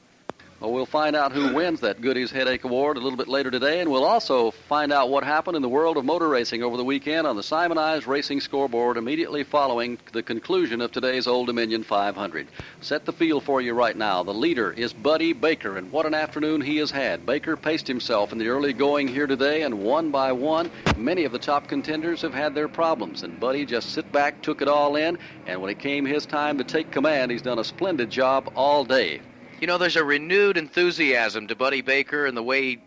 [0.60, 3.80] Well, we'll find out who wins that Goodies Headache Award a little bit later today,
[3.80, 6.84] and we'll also find out what happened in the world of motor racing over the
[6.84, 12.46] weekend on the Simonized Racing Scoreboard immediately following the conclusion of today's Old Dominion 500.
[12.82, 14.22] Set the field for you right now.
[14.22, 17.24] The leader is Buddy Baker, and what an afternoon he has had.
[17.24, 21.32] Baker paced himself in the early going here today, and one by one, many of
[21.32, 24.96] the top contenders have had their problems, and Buddy just sit back, took it all
[24.96, 25.16] in,
[25.46, 28.84] and when it came his time to take command, he's done a splendid job all
[28.84, 29.22] day.
[29.60, 32.78] You know, there's a renewed enthusiasm to Buddy Baker and the way he,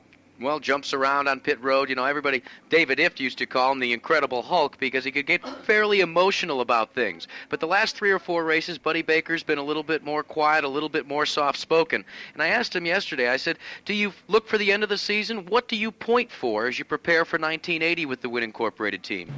[0.42, 1.88] well, jumps around on pit road.
[1.88, 5.28] You know, everybody, David Ift used to call him the Incredible Hulk because he could
[5.28, 7.28] get fairly emotional about things.
[7.50, 10.64] But the last three or four races, Buddy Baker's been a little bit more quiet,
[10.64, 12.04] a little bit more soft spoken.
[12.34, 14.98] And I asked him yesterday, I said, Do you look for the end of the
[14.98, 15.46] season?
[15.46, 19.32] What do you point for as you prepare for 1980 with the Win Incorporated team?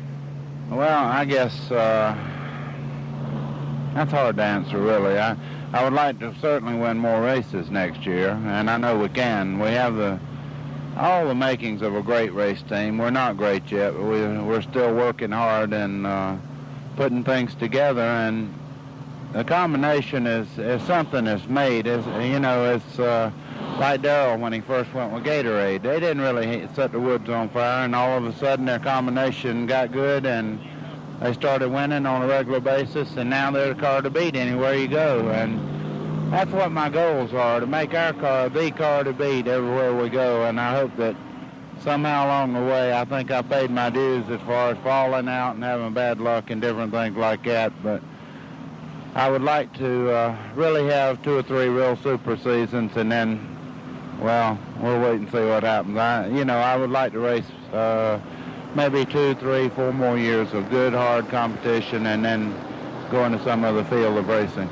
[0.69, 2.15] Well, I guess uh,
[3.93, 5.19] that's hard to answer, really.
[5.19, 5.35] I,
[5.73, 9.59] I would like to certainly win more races next year, and I know we can.
[9.59, 10.19] We have the
[10.97, 12.97] all the makings of a great race team.
[12.97, 16.37] We're not great yet, but we, we're still working hard and uh,
[16.95, 18.01] putting things together.
[18.01, 18.53] And
[19.33, 21.87] the combination is, is something that's made.
[21.87, 23.31] Is you know, it's uh,
[23.77, 25.81] like Darrell when he first went with Gatorade.
[25.81, 29.65] They didn't really set the woods on fire, and all of a sudden their combination
[29.65, 30.59] got good and
[31.25, 34.75] they started winning on a regular basis, and now they're the car to beat anywhere
[34.75, 35.27] you go.
[35.29, 39.95] And that's what my goals are, to make our car the car to beat everywhere
[39.95, 40.43] we go.
[40.43, 41.15] And I hope that
[41.79, 45.55] somehow along the way, I think I paid my dues as far as falling out
[45.55, 47.73] and having bad luck and different things like that.
[47.81, 48.03] But
[49.15, 53.39] I would like to uh, really have two or three real super seasons, and then,
[54.21, 55.97] well, we'll wait and see what happens.
[55.97, 57.49] I, you know, I would like to race.
[57.73, 58.19] Uh,
[58.75, 62.53] maybe two, three, four more years of good, hard competition and then
[63.09, 64.69] go into some other field of racing.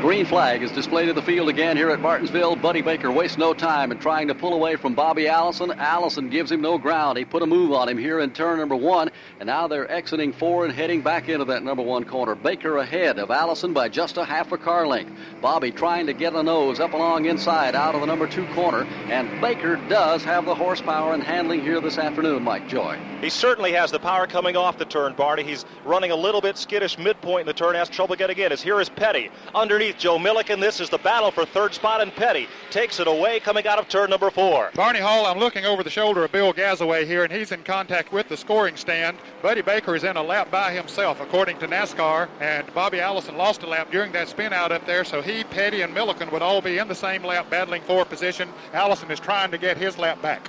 [0.00, 2.56] Green flag is displayed in the field again here at Martinsville.
[2.56, 5.70] Buddy Baker wastes no time in trying to pull away from Bobby Allison.
[5.70, 7.18] Allison gives him no ground.
[7.18, 10.32] He put a move on him here in turn number one, and now they're exiting
[10.32, 12.34] four and heading back into that number one corner.
[12.34, 15.12] Baker ahead of Allison by just a half a car length.
[15.40, 18.84] Bobby trying to get a nose up along inside out of the number two corner,
[19.08, 22.98] and Baker does have the horsepower and handling here this afternoon, Mike Joy.
[23.20, 25.44] He certainly has the power coming off the turn, Barney.
[25.44, 28.50] He's running a little bit skittish midpoint in the turn, has trouble getting in.
[28.56, 30.60] Here is Petty underneath Joe Millikan.
[30.60, 33.88] This is the battle for third spot, and Petty takes it away coming out of
[33.88, 34.70] turn number four.
[34.76, 38.12] Barney Hall, I'm looking over the shoulder of Bill Gazaway here, and he's in contact
[38.12, 39.18] with the scoring stand.
[39.42, 43.64] Buddy Baker is in a lap by himself, according to NASCAR, and Bobby Allison lost
[43.64, 46.60] a lap during that spin out up there, so he, Petty, and Millikan would all
[46.60, 48.48] be in the same lap battling for position.
[48.72, 50.48] Allison is trying to get his lap back.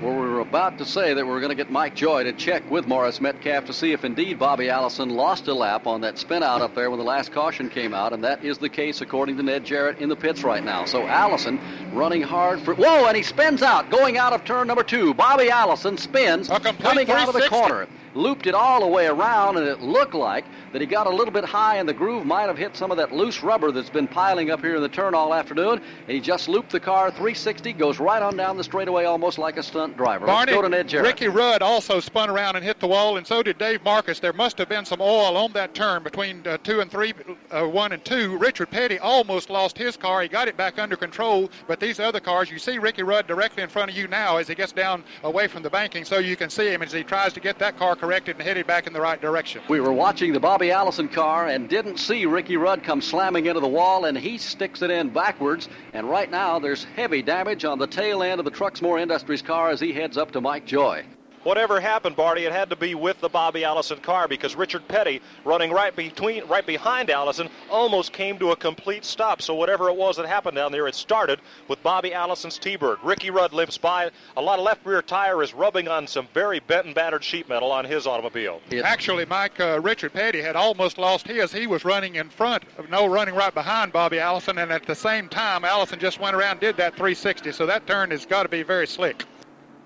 [0.00, 2.70] Well, we were about to say that we're going to get Mike Joy to check
[2.70, 6.44] with Morris Metcalf to see if indeed Bobby Allison lost a lap on that spin
[6.44, 9.36] out up there when the last caution came out, and that is the case according
[9.38, 10.84] to Ned Jarrett in the pits right now.
[10.84, 11.58] So Allison
[11.92, 12.76] running hard for.
[12.76, 15.14] Whoa, and he spins out, going out of turn number two.
[15.14, 19.66] Bobby Allison spins, coming out of the corner looped it all the way around, and
[19.66, 22.58] it looked like that he got a little bit high, and the groove might have
[22.58, 25.34] hit some of that loose rubber that's been piling up here in the turn all
[25.34, 25.80] afternoon.
[26.06, 29.56] And he just looped the car 360, goes right on down the straightaway almost like
[29.56, 30.26] a stunt driver.
[30.26, 31.06] Barney, Let's go to Ned Jarrett.
[31.06, 34.20] Ricky Rudd also spun around and hit the wall, and so did Dave Marcis.
[34.20, 37.14] There must have been some oil on that turn between uh, two and three,
[37.50, 38.36] uh, one and two.
[38.38, 40.22] Richard Petty almost lost his car.
[40.22, 43.62] He got it back under control, but these other cars, you see Ricky Rudd directly
[43.62, 46.36] in front of you now as he gets down away from the banking, so you
[46.36, 48.92] can see him as he tries to get that car corrected and headed back in
[48.92, 49.62] the right direction.
[49.68, 53.60] We were watching the Bobby Allison car and didn't see Ricky Rudd come slamming into
[53.60, 55.68] the wall, and he sticks it in backwards.
[55.92, 59.70] And right now, there's heavy damage on the tail end of the Truxmore Industries car
[59.70, 61.04] as he heads up to Mike Joy.
[61.44, 65.22] Whatever happened, Barney, it had to be with the Bobby Allison car because Richard Petty,
[65.44, 69.40] running right between, right behind Allison, almost came to a complete stop.
[69.40, 72.98] So whatever it was that happened down there, it started with Bobby Allison's T-Bird.
[73.02, 74.10] Ricky Rudd limps by.
[74.36, 77.48] A lot of left rear tire is rubbing on some very bent and battered sheet
[77.48, 78.60] metal on his automobile.
[78.82, 81.52] Actually, Mike, uh, Richard Petty had almost lost his.
[81.52, 85.28] He was running in front, no, running right behind Bobby Allison, and at the same
[85.28, 87.52] time, Allison just went around did that 360.
[87.52, 89.24] So that turn has got to be very slick.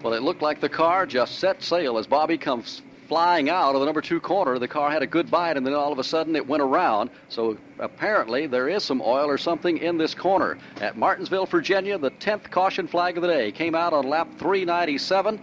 [0.03, 3.81] Well, it looked like the car just set sail as Bobby comes flying out of
[3.81, 4.59] the number two corner.
[4.59, 7.11] The car had a good bite, and then all of a sudden it went around.
[7.29, 10.59] So apparently there is some oil or something in this corner.
[10.81, 15.41] At Martinsville, Virginia, the 10th caution flag of the day came out on lap 397.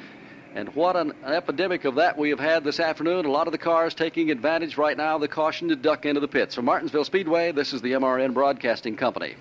[0.55, 3.25] And what an, an, epidemic of that we have had this afternoon.
[3.25, 6.19] A lot of the cars taking advantage right now of the caution to duck into
[6.19, 6.55] the pits.
[6.55, 9.35] From Martinsville Speedway, this is the MRN Broadcasting Company.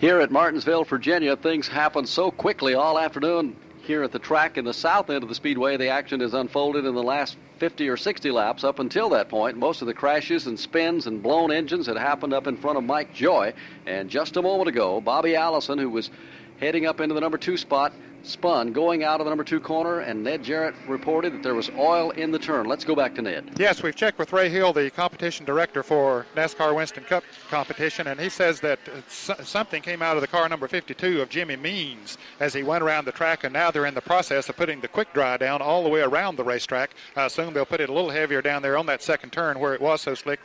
[0.00, 3.56] Here at Martinsville, Virginia, things happen so quickly all afternoon
[3.86, 5.76] here at the track in the south end of the speedway.
[5.76, 9.56] The action has unfolded in the last 50 or 60 laps up until that point.
[9.56, 12.84] Most of the crashes and spins and blown engines had happened up in front of
[12.84, 13.54] Mike Joy.
[13.86, 16.10] And just a moment ago, Bobby Allison, who was
[16.58, 17.92] heading up into the number two spot,
[18.26, 21.70] spun going out of the number two corner, and Ned Jarrett reported that there was
[21.70, 22.66] oil in the turn.
[22.66, 23.52] Let's go back to Ned.
[23.58, 28.18] Yes, we've checked with Ray Hill, the competition director for NASCAR Winston Cup competition, and
[28.18, 32.18] he says that uh, something came out of the car number 52 of Jimmy Means
[32.40, 34.88] as he went around the track, and now they're in the process of putting the
[34.88, 36.90] quick dry down all the way around the racetrack.
[37.16, 39.74] I assume they'll put it a little heavier down there on that second turn where
[39.74, 40.40] it was so slick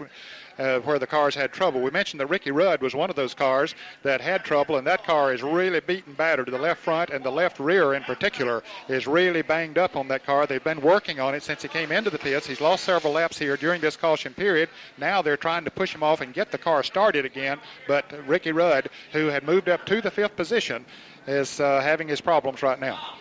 [0.58, 1.82] uh, where the cars had trouble.
[1.82, 5.04] We mentioned that Ricky Rudd was one of those cars that had trouble, and that
[5.06, 6.48] car is really beaten battered.
[6.48, 10.26] The left front and the left rear, in particular, is really banged up on that
[10.26, 10.46] car.
[10.46, 12.48] They've been working on it since he came into the pits.
[12.48, 14.70] He's lost several laps here during this caution period.
[14.98, 17.60] Now they're trying to push him off and get the car started again.
[17.88, 20.86] But Ricky Rudd, who had moved up to the fifth position,
[21.28, 23.16] is uh, having his problems right now.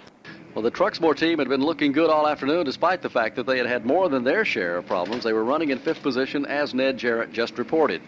[0.55, 3.59] Well, the Truxmore team had been looking good all afternoon, despite the fact that they
[3.59, 5.23] had had more than their share of problems.
[5.23, 8.03] They were running in fifth position, as Ned Jarrett just reported.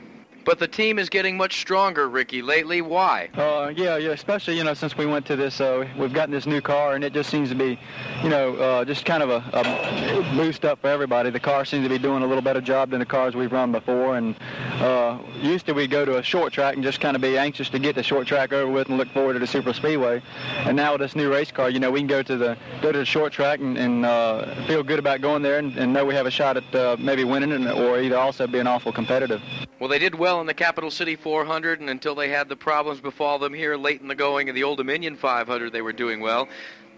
[0.44, 2.82] But the team is getting much stronger, Ricky, lately.
[2.82, 3.28] Why?
[3.34, 6.46] Uh, yeah, yeah, especially, you know, since we went to this, uh, we've gotten this
[6.46, 7.78] new car, and it just seems to be,
[8.22, 11.30] you know, uh, just kind of a, a, boost up for everybody.
[11.30, 13.72] The car seems to be doing a little better job than the cars we've run
[13.72, 14.34] before, and
[14.80, 17.68] uh, used to we go to a short track and just kind of be anxious
[17.70, 20.22] to get the short track over with and look forward to the super speedway.
[20.58, 22.92] And now with this new race car, you know, we can go to the go
[22.92, 26.06] to the short track and, and uh, feel good about going there and, and, know
[26.06, 29.42] we have a shot at uh, maybe winning it or either also being awful competitive.
[29.82, 33.00] Well, they did well in the Capital City 400, and until they had the problems
[33.00, 36.20] befall them here late in the going in the Old Dominion 500, they were doing
[36.20, 36.48] well.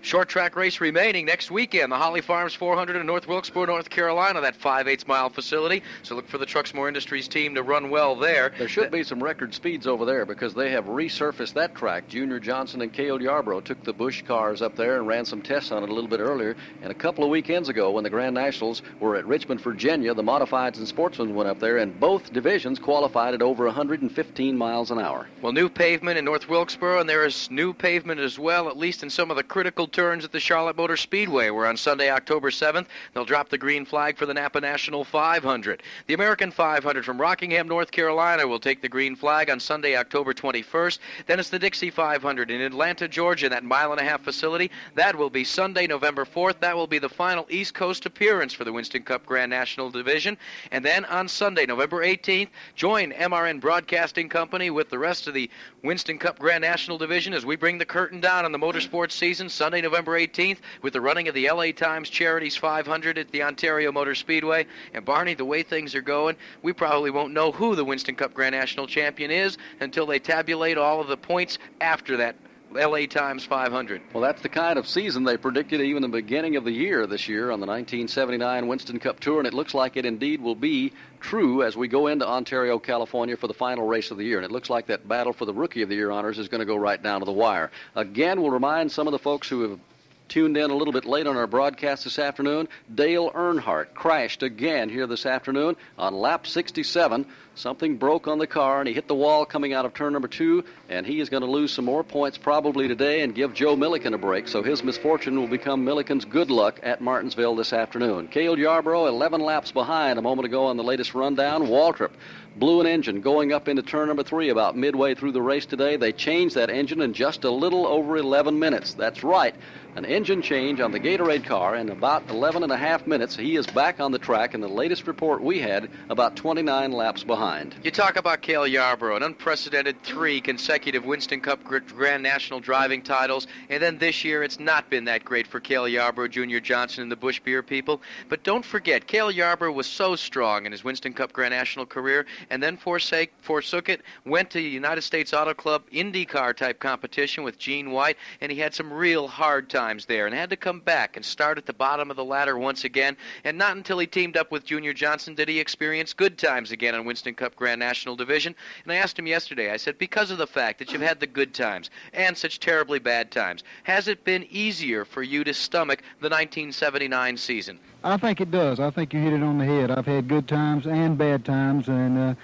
[0.05, 4.43] Short track race remaining next weekend, the Holly Farms 400 in North Wilkesboro, North Carolina,
[4.43, 5.83] that 5 8 mile facility.
[6.03, 8.53] So look for the Truxmore Industries team to run well there.
[8.59, 12.07] There should be some record speeds over there because they have resurfaced that track.
[12.07, 15.73] Junior Johnson and Cale Yarborough took the Busch cars up there and ran some tests
[15.73, 16.55] on it a little bit earlier.
[16.83, 20.23] And a couple of weekends ago, when the Grand Nationals were at Richmond, Virginia, the
[20.23, 24.99] Modifieds and Sportsmen went up there, and both divisions qualified at over 115 miles an
[24.99, 25.29] hour.
[25.41, 29.03] Well, new pavement in North Wilkesboro, and there is new pavement as well, at least
[29.03, 32.51] in some of the critical turns at the Charlotte Motor Speedway, where on Sunday, October
[32.51, 35.85] 7th, they'll drop the green flag for the Napa National 500.
[36.09, 40.35] The American 500 from Rockingham, North Carolina, will take the green flag on Sunday, October
[40.35, 40.99] 21st.
[41.27, 44.69] Then it's the Dixie 500 in Atlanta, Georgia, that mile and a half facility.
[44.97, 46.59] That will be Sunday, November 4th.
[46.59, 50.37] That will be the final East Coast appearance for the Winston Cup Grand National Division.
[50.73, 55.49] And then on Sunday, November 18th, join MRN Broadcasting Company with the rest of the
[55.85, 59.49] Winston Cup Grand National Division as we bring the curtain down on the motorsports season
[59.49, 60.35] Sunday, November 18th.
[60.35, 64.67] 18th with the running of the LA Times Charities 500 at the Ontario Motor Speedway.
[64.93, 68.35] And Barney, the way things are going, we probably won't know who the Winston Cup
[68.35, 72.37] Grand National Champion is until they tabulate all of the points after that
[72.75, 74.03] LA Times 500.
[74.13, 77.29] Well, that's the kind of season they predicted even the beginning of the year this
[77.29, 80.93] year on the 1979 Winston Cup Tour, and it looks like it indeed will be
[81.21, 84.39] true as we go into Ontario, California for the final race of the year.
[84.39, 86.61] And it looks like that battle for the Rookie of the Year honors is going
[86.61, 87.71] to go right down to the wire.
[87.95, 89.81] Again, we'll remind some of the folks who have
[90.29, 92.69] tuned in a little bit late on our broadcast this afternoon.
[92.93, 97.27] Dale Earnhardt crashed again here this afternoon on lap 67.
[97.57, 100.27] Something broke on the car, and he hit the wall coming out of turn number
[100.27, 103.77] two, and he is going to lose some more points probably today and give Joe
[103.77, 104.49] Millikan a break.
[104.49, 108.27] So his misfortune will become Millikan's good luck at Martinsville this afternoon.
[108.27, 111.69] Cale Yarborough, 11 laps behind a moment ago on the latest rundown.
[111.69, 112.11] Waltrip
[112.57, 115.97] blew an engine going up into turn number three about midway through the race today.
[115.97, 118.95] They changed that engine in just a little over 11 minutes.
[118.95, 119.55] That's right
[119.97, 123.37] an engine change on the Gatorade car in about 11 and a half minutes.
[123.37, 127.23] He is back on the track, and the latest report we had, about 29 laps
[127.23, 127.77] behind.
[127.85, 133.47] You talk about Cale Yarborough, an unprecedented three consecutive Winston Cup Grand National driving titles,
[133.69, 137.13] and then this year it's not been that great for Cale Yarborough, Junior Johnson, and
[137.13, 138.03] the Busch Beer people.
[138.29, 142.27] But don't forget, Cale Yarborough was so strong in his Winston Cup Grand National career,
[142.51, 147.59] and then forsake, forsook it, went to United States Auto Club IndyCar type competition with
[147.59, 151.17] Gene White, and he had some real hard times there and had to come back
[151.17, 153.17] and start at the bottom of the ladder once again.
[153.45, 156.95] And not until he teamed up with Junior Johnson did he experience good times again
[156.95, 158.55] on Winston Cup Grand National Division.
[158.83, 161.27] And I asked him yesterday, I said, because of the fact that you've had the
[161.27, 166.01] good times and such terribly bad times, has it been easier for you to stomach
[166.21, 167.79] the 1979 season?
[168.05, 168.81] I think it does.
[168.81, 169.91] I think you hit it on the head.
[169.91, 172.35] I've had good times and bad times, and uh,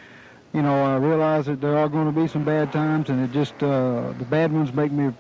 [0.54, 3.30] you know I realize that there are going to be some bad times, and it
[3.30, 5.12] just uh, the bad ones make me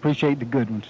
[0.00, 0.86] appreciate the good ones.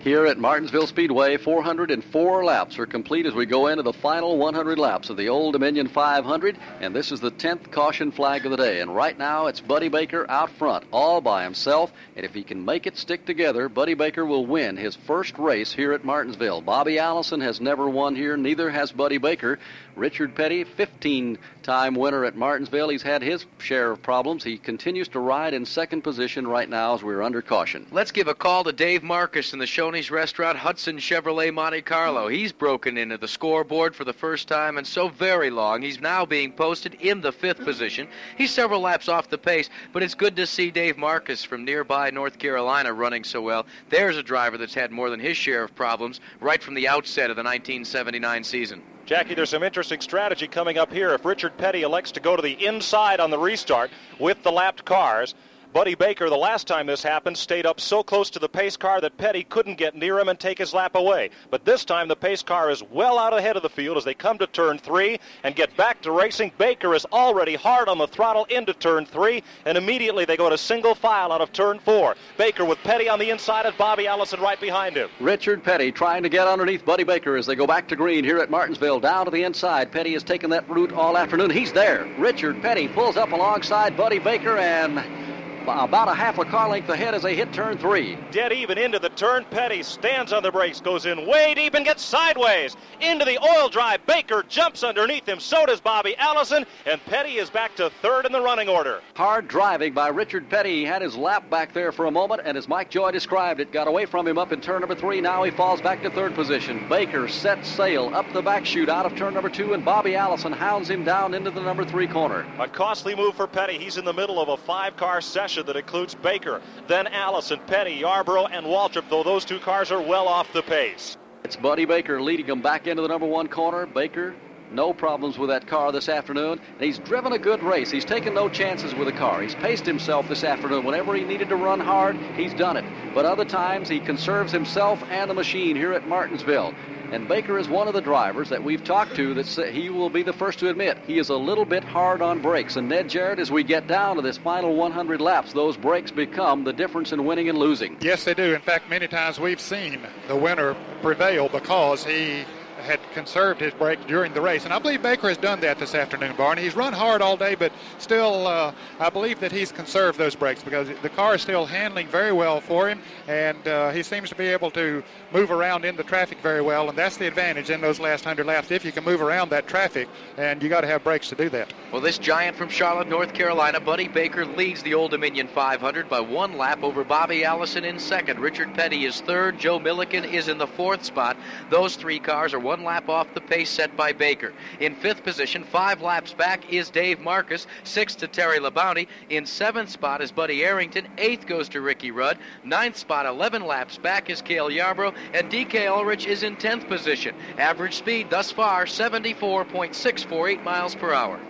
[0.00, 4.78] Here at Martinsville Speedway, 404 laps are complete as we go into the final 100
[4.78, 8.56] laps of the Old Dominion 500, and this is the 10th caution flag of the
[8.56, 8.80] day.
[8.80, 12.64] And right now, it's Buddy Baker out front, all by himself, and if he can
[12.64, 16.60] make it stick together, Buddy Baker will win his first race here at Martinsville.
[16.60, 19.58] Bobby Allison has never won here, neither has Buddy Baker.
[19.98, 22.88] Richard Petty, 15 time winner at Martinsville.
[22.88, 24.44] He's had his share of problems.
[24.44, 27.84] He continues to ride in second position right now as we're under caution.
[27.90, 32.28] Let's give a call to Dave Marcis in the Shoney's Restaurant, Hudson Chevrolet Monte Carlo.
[32.28, 35.82] He's broken into the scoreboard for the first time in so very long.
[35.82, 38.06] He's now being posted in the fifth position.
[38.36, 42.10] He's several laps off the pace, but it's good to see Dave Marcis from nearby
[42.10, 43.66] North Carolina running so well.
[43.90, 47.30] There's a driver that's had more than his share of problems right from the outset
[47.30, 48.82] of the 1979 season.
[49.08, 51.14] Jackie, there's some interesting strategy coming up here.
[51.14, 54.84] If Richard Petty elects to go to the inside on the restart with the lapped
[54.84, 55.34] cars,
[55.72, 59.02] Buddy Baker, the last time this happened, stayed up so close to the pace car
[59.02, 61.28] that Petty couldn't get near him and take his lap away.
[61.50, 64.14] But this time, the pace car is well out ahead of the field as they
[64.14, 66.52] come to turn three and get back to racing.
[66.56, 70.56] Baker is already hard on the throttle into turn three, and immediately they go to
[70.56, 72.16] single file out of turn four.
[72.38, 75.10] Baker with Petty on the inside and Bobby Allison right behind him.
[75.20, 78.38] Richard Petty trying to get underneath Buddy Baker as they go back to green here
[78.38, 79.92] at Martinsville, down to the inside.
[79.92, 81.50] Petty has taken that route all afternoon.
[81.50, 82.08] He's there.
[82.18, 85.27] Richard Petty pulls up alongside Buddy Baker and
[85.68, 88.16] about a half a car length ahead as they hit turn three.
[88.30, 89.44] Dead even into the turn.
[89.50, 93.68] Petty stands on the brakes, goes in way deep and gets sideways into the oil
[93.68, 94.04] drive.
[94.06, 95.40] Baker jumps underneath him.
[95.40, 99.02] So does Bobby Allison, and Petty is back to third in the running order.
[99.14, 100.80] Hard driving by Richard Petty.
[100.80, 103.72] He had his lap back there for a moment, and as Mike Joy described it,
[103.72, 105.20] got away from him up in turn number three.
[105.20, 106.88] Now he falls back to third position.
[106.88, 110.52] Baker sets sail up the back chute out of turn number two, and Bobby Allison
[110.52, 112.46] hounds him down into the number three corner.
[112.58, 113.78] A costly move for Petty.
[113.78, 117.94] He's in the middle of a five car session that includes Baker, then Allison, Petty,
[117.94, 121.16] Yarborough, and Waltrip, though those two cars are well off the pace.
[121.44, 123.86] It's Buddy Baker leading them back into the number one corner.
[123.86, 124.34] Baker,
[124.70, 127.90] no problems with that car this afternoon, and he's driven a good race.
[127.90, 129.40] He's taken no chances with the car.
[129.40, 130.84] He's paced himself this afternoon.
[130.84, 132.84] Whenever he needed to run hard, he's done it.
[133.14, 136.74] But other times, he conserves himself and the machine here at Martinsville.
[137.10, 140.22] And Baker is one of the drivers that we've talked to that he will be
[140.22, 142.76] the first to admit he is a little bit hard on brakes.
[142.76, 146.64] And Ned Jarrett, as we get down to this final 100 laps, those brakes become
[146.64, 147.96] the difference in winning and losing.
[148.00, 148.54] Yes, they do.
[148.54, 152.44] In fact, many times we've seen the winner prevail because he
[152.80, 154.64] had conserved his brake during the race.
[154.64, 156.62] And I believe Baker has done that this afternoon, Barney.
[156.62, 160.62] He's run hard all day, but still, uh, I believe that he's conserved those brakes
[160.62, 164.34] because the car is still handling very well for him, and uh, he seems to
[164.34, 166.88] be able to move around in the traffic very well.
[166.88, 169.66] And that's the advantage in those last 100 laps if you can move around that
[169.66, 171.72] traffic, and you got to have brakes to do that.
[171.92, 176.20] Well, this giant from Charlotte, North Carolina, Buddy Baker leads the Old Dominion 500 by
[176.20, 178.40] one lap over Bobby Allison in second.
[178.40, 179.58] Richard Petty is third.
[179.58, 181.36] Joe Millikan is in the fourth spot.
[181.70, 184.52] Those three cars are one lap off the pace set by Baker.
[184.78, 187.66] In fifth position, five laps back, is Dave Marcis.
[187.82, 189.08] Sixth to Terry Labonte.
[189.30, 191.08] In seventh spot is Buddy Arrington.
[191.16, 192.36] Eighth goes to Ricky Rudd.
[192.64, 195.14] Ninth spot, 11 laps back, is Cale Yarborough.
[195.32, 197.34] And DK Ulrich is in 10th position.
[197.56, 201.40] Average speed thus far, 74.648 miles per hour.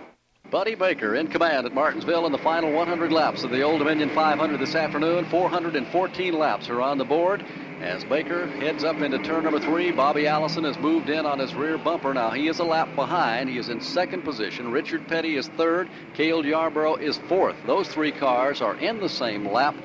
[0.49, 4.09] Buddy Baker in command at Martinsville in the final 100 laps of the Old Dominion
[4.15, 5.25] 500 this afternoon.
[5.25, 7.43] 414 laps are on the board.
[7.81, 11.55] As Baker heads up into turn number three, Bobby Allison has moved in on his
[11.55, 12.13] rear bumper.
[12.13, 13.49] Now he is a lap behind.
[13.49, 14.69] He is in second position.
[14.69, 15.89] Richard Petty is third.
[16.13, 17.55] Cale Yarborough is fourth.
[17.65, 19.75] Those three cars are in the same lap.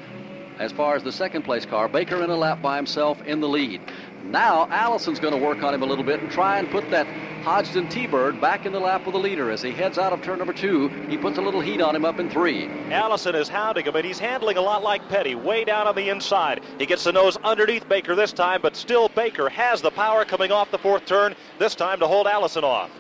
[0.59, 3.49] As far as the second place car, Baker in a lap by himself in the
[3.49, 3.81] lead.
[4.31, 7.07] Now Allison's going to work on him a little bit and try and put that
[7.45, 9.51] Hodgdon T-Bird back in the lap of the leader.
[9.51, 12.05] As he heads out of turn number two, he puts a little heat on him
[12.05, 12.67] up in three.
[12.91, 16.09] Allison is hounding him, and he's handling a lot like Petty, way down on the
[16.09, 16.63] inside.
[16.79, 20.51] He gets the nose underneath Baker this time, but still Baker has the power coming
[20.51, 22.91] off the fourth turn, this time to hold Allison off.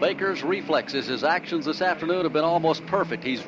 [0.00, 3.22] Baker's reflexes, his actions this afternoon have been almost perfect.
[3.22, 3.44] He's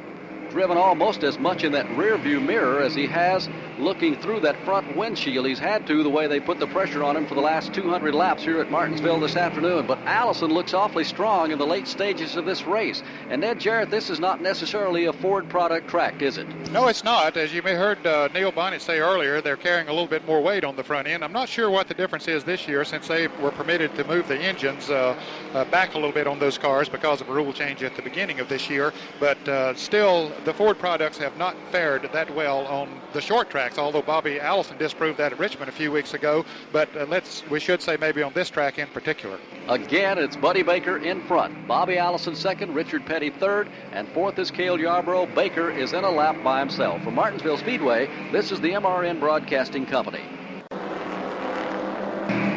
[0.53, 3.49] driven almost as much in that rear view mirror as he has
[3.79, 5.47] looking through that front windshield.
[5.47, 8.15] He's had to the way they put the pressure on him for the last 200
[8.15, 9.87] laps here at Martinsville this afternoon.
[9.87, 13.03] But Allison looks awfully strong in the late stages of this race.
[13.31, 16.47] And Ned Jarrett, this is not necessarily a Ford product track, is it?
[16.71, 17.37] No, it's not.
[17.37, 20.43] As you may heard uh, Neil Bonnett say earlier, they're carrying a little bit more
[20.43, 21.25] weight on the front end.
[21.25, 24.29] I'm not sure what the difference is this year since they were permitted to move
[24.29, 25.19] the engines uh,
[25.55, 28.03] uh, back a little bit on those cars because of a rule change at the
[28.03, 28.93] beginning of this year.
[29.19, 33.79] But uh, still, the Ford products have not fared that well on the short tracks,
[33.79, 36.45] although Bobby Allison disproved that at Richmond a few weeks ago.
[36.73, 39.39] But uh, let's we should say maybe on this track in particular.
[39.69, 41.69] Again, it's Buddy Baker in front.
[41.69, 45.27] Bobby Allison second, Richard Petty third, and fourth is Cale Yarborough.
[45.27, 47.03] Baker is in a lap by himself.
[47.03, 50.25] From Martinsville Speedway, this is the MRN Broadcasting Company.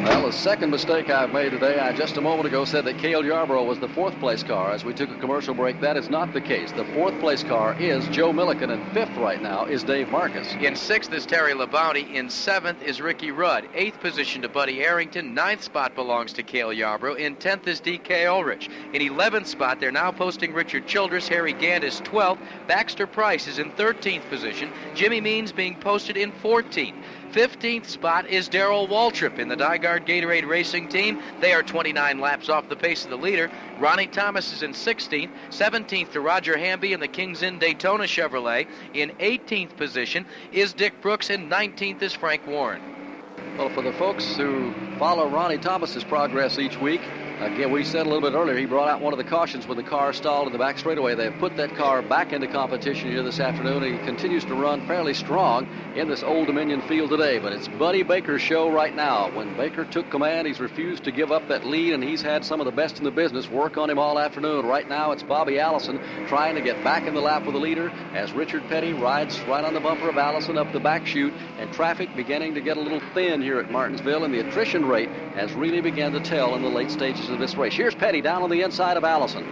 [0.06, 3.24] Well, the second mistake I've made today, I just a moment ago said that Cale
[3.24, 5.80] Yarborough was the fourth place car as we took a commercial break.
[5.80, 6.70] That is not the case.
[6.70, 10.62] The fourth place car is Joe Millikan, and fifth right now is Dave Marcis.
[10.62, 12.14] In sixth is Terry Labonte.
[12.14, 13.68] In seventh is Ricky Rudd.
[13.74, 15.34] Eighth position to Buddy Arrington.
[15.34, 17.14] Ninth spot belongs to Cale Yarborough.
[17.14, 18.26] In tenth is D.K.
[18.26, 18.70] Ulrich.
[18.92, 21.26] In eleventh spot, they're now posting Richard Childress.
[21.26, 22.42] Harry Gant is twelfth.
[22.68, 24.70] Baxter Price is in thirteenth position.
[24.94, 26.94] Jimmy Means being posted in fourteenth.
[27.36, 31.20] 15th spot is Darrell Waltrip in the DiGard Gatorade Racing Team.
[31.42, 33.50] They are 29 laps off the pace of the leader.
[33.78, 35.28] Ronnie Thomas is in 16th.
[35.50, 38.66] 17th to Roger Hamby in the Kings Inn Daytona Chevrolet.
[38.94, 42.80] In 18th position is Dick Brooks, and 19th is Frank Warren.
[43.58, 47.02] Well, for the folks who follow Ronnie Thomas's progress each week,
[47.40, 49.66] Uh, Again, we said a little bit earlier, he brought out one of the cautions
[49.66, 51.14] when the car stalled in the back straightaway.
[51.14, 54.86] They have put that car back into competition here this afternoon, he continues to run
[54.86, 55.66] fairly strong
[55.96, 57.38] in this Old Dominion field today.
[57.38, 59.34] But it's Buddy Baker's show right now.
[59.34, 62.60] When Baker took command, he's refused to give up that lead, and he's had some
[62.60, 64.66] of the best in the business work on him all afternoon.
[64.66, 65.98] Right now, it's Bobby Allison
[66.28, 69.64] trying to get back in the lap with the leader as Richard Petty rides right
[69.64, 72.80] on the bumper of Allison up the back chute, and traffic beginning to get a
[72.80, 76.62] little thin here at Martinsville, and the attrition rate has really begun to tell in
[76.62, 77.74] the late stages of this race.
[77.74, 79.46] Here's Petty down on the inside of Allison.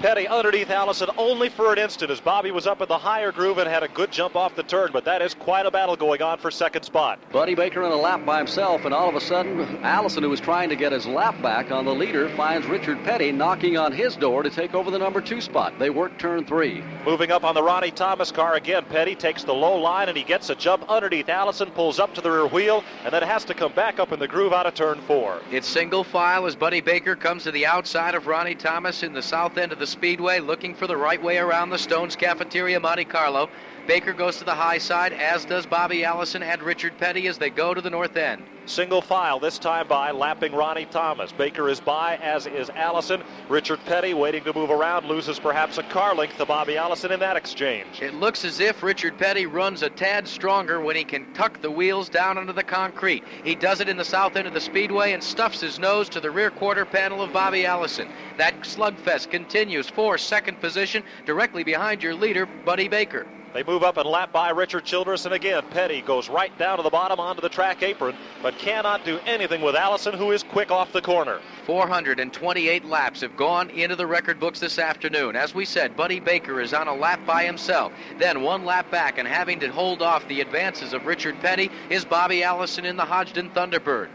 [0.00, 3.58] Petty underneath Allison only for an instant as Bobby was up in the higher groove
[3.58, 6.22] and had a good jump off the turn, but that is quite a battle going
[6.22, 7.18] on for second spot.
[7.32, 10.38] Buddy Baker in a lap by himself, and all of a sudden, Allison, who was
[10.38, 14.14] trying to get his lap back on the leader, finds Richard Petty knocking on his
[14.14, 15.76] door to take over the number two spot.
[15.80, 16.80] They work turn three.
[17.04, 20.22] Moving up on the Ronnie Thomas car again, Petty takes the low line and he
[20.22, 23.54] gets a jump underneath Allison, pulls up to the rear wheel, and then has to
[23.54, 25.40] come back up in the groove out of turn four.
[25.50, 29.22] It's single file as Buddy Baker comes to the outside of Ronnie Thomas in the
[29.22, 33.06] south end of the speedway, looking for the right way around the Stones Cafeteria Monte
[33.06, 33.48] Carlo.
[33.88, 37.48] Baker goes to the high side, as does Bobby Allison and Richard Petty as they
[37.48, 38.42] go to the north end.
[38.66, 41.32] Single file this time by, lapping Ronnie Thomas.
[41.32, 43.22] Baker is by, as is Allison.
[43.48, 47.20] Richard Petty waiting to move around, loses perhaps a car length to Bobby Allison in
[47.20, 48.02] that exchange.
[48.02, 51.70] It looks as if Richard Petty runs a tad stronger when he can tuck the
[51.70, 53.22] wheels down into the concrete.
[53.42, 56.20] He does it in the south end of the speedway and stuffs his nose to
[56.20, 58.06] the rear quarter panel of Bobby Allison.
[58.36, 63.24] That slugfest continues for second position, directly behind your leader, Buddy Baker.
[63.58, 66.84] They move up and lap by Richard Childress, and again, Petty goes right down to
[66.84, 70.70] the bottom onto the track apron, but cannot do anything with Allison, who is quick
[70.70, 71.40] off the corner.
[71.66, 75.34] 428 laps have gone into the record books this afternoon.
[75.34, 77.92] As we said, Buddy Baker is on a lap by himself.
[78.20, 82.04] Then one lap back, and having to hold off the advances of Richard Petty is
[82.04, 84.08] Bobby Allison in the Hodgdon Thunderbird.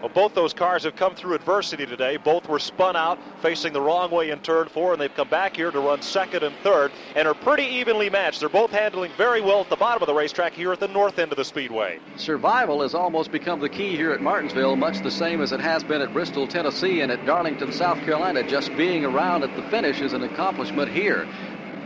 [0.00, 2.18] Well, both those cars have come through adversity today.
[2.18, 5.56] Both were spun out facing the wrong way in turn four, and they've come back
[5.56, 8.38] here to run second and third and are pretty evenly matched.
[8.38, 11.18] They're both handling very well at the bottom of the racetrack here at the north
[11.18, 11.98] end of the speedway.
[12.16, 15.82] Survival has almost become the key here at Martinsville, much the same as it has
[15.82, 18.48] been at Bristol, Tennessee, and at Darlington, South Carolina.
[18.48, 21.26] Just being around at the finish is an accomplishment here.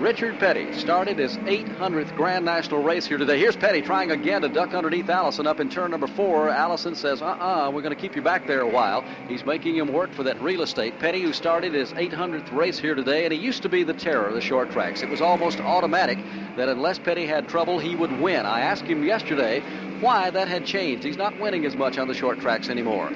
[0.03, 3.39] Richard Petty started his 800th Grand National race here today.
[3.39, 6.51] Here's Petty trying again to duck underneath Allison up in turn number four.
[6.51, 9.05] Allison says, uh-uh, we're going to keep you back there a while.
[9.29, 10.99] He's making him work for that real estate.
[10.99, 14.27] Petty, who started his 800th race here today, and he used to be the terror
[14.27, 15.03] of the short tracks.
[15.03, 16.19] It was almost automatic
[16.57, 18.45] that unless Petty had trouble, he would win.
[18.45, 19.61] I asked him yesterday
[20.01, 21.05] why that had changed.
[21.05, 23.13] He's not winning as much on the short tracks anymore.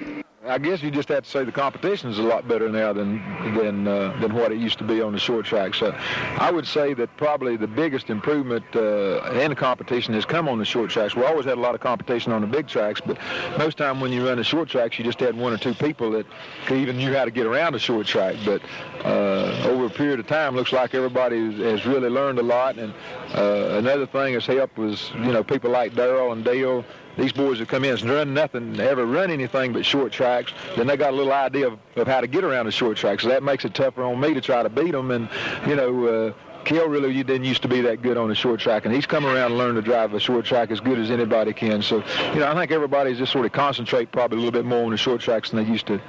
[0.49, 3.19] I guess you just have to say the competition is a lot better now than
[3.55, 5.75] than uh, than what it used to be on the short track.
[5.75, 5.95] So
[6.39, 10.59] I would say that probably the biggest improvement uh, in the competition has come on
[10.59, 11.17] the short tracks.
[11.17, 13.19] We always had a lot of competition on the big tracks, but
[13.59, 16.11] most time when you run the short tracks, you just had one or two people
[16.13, 16.27] that
[16.71, 18.37] even knew how to get around the short track.
[18.45, 18.63] But
[19.05, 22.79] uh, over a period of time, looks like everybody has really learned a lot.
[22.79, 22.95] And
[23.35, 26.85] uh, another thing that's helped was you know people like Darrell and Dale
[27.17, 30.53] these boys have come in and run nothing, ever run anything but short tracks.
[30.77, 33.23] Then they got a little idea of, of how to get around the short tracks.
[33.23, 35.11] So that makes it tougher on me to try to beat them.
[35.11, 35.29] And,
[35.67, 36.33] you know, uh,
[36.65, 39.25] Cale really didn't used to be that good on the short track, and he's come
[39.25, 41.81] around and learned to drive a short track as good as anybody can.
[41.81, 42.03] So,
[42.35, 44.91] you know, I think everybody's just sort of concentrate probably a little bit more on
[44.91, 46.01] the short tracks than they used to.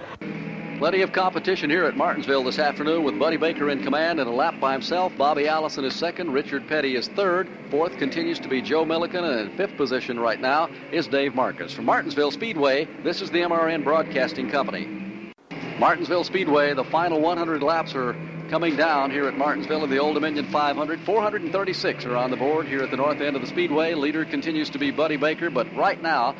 [0.77, 4.31] Plenty of competition here at Martinsville this afternoon with Buddy Baker in command and a
[4.31, 5.11] lap by himself.
[5.17, 6.31] Bobby Allison is second.
[6.31, 7.49] Richard Petty is third.
[7.71, 9.23] Fourth continues to be Joe Millikan.
[9.23, 11.73] And in fifth position right now is Dave Marcis.
[11.73, 15.33] From Martinsville Speedway, this is the MRN Broadcasting Company.
[15.79, 18.15] Martinsville Speedway, the final 100 laps are
[18.51, 20.99] coming down here at Martinsville in the Old Dominion 500.
[20.99, 23.95] 436 are on the board here at the north end of the Speedway.
[23.95, 26.35] Leader continues to be Buddy Baker, but right now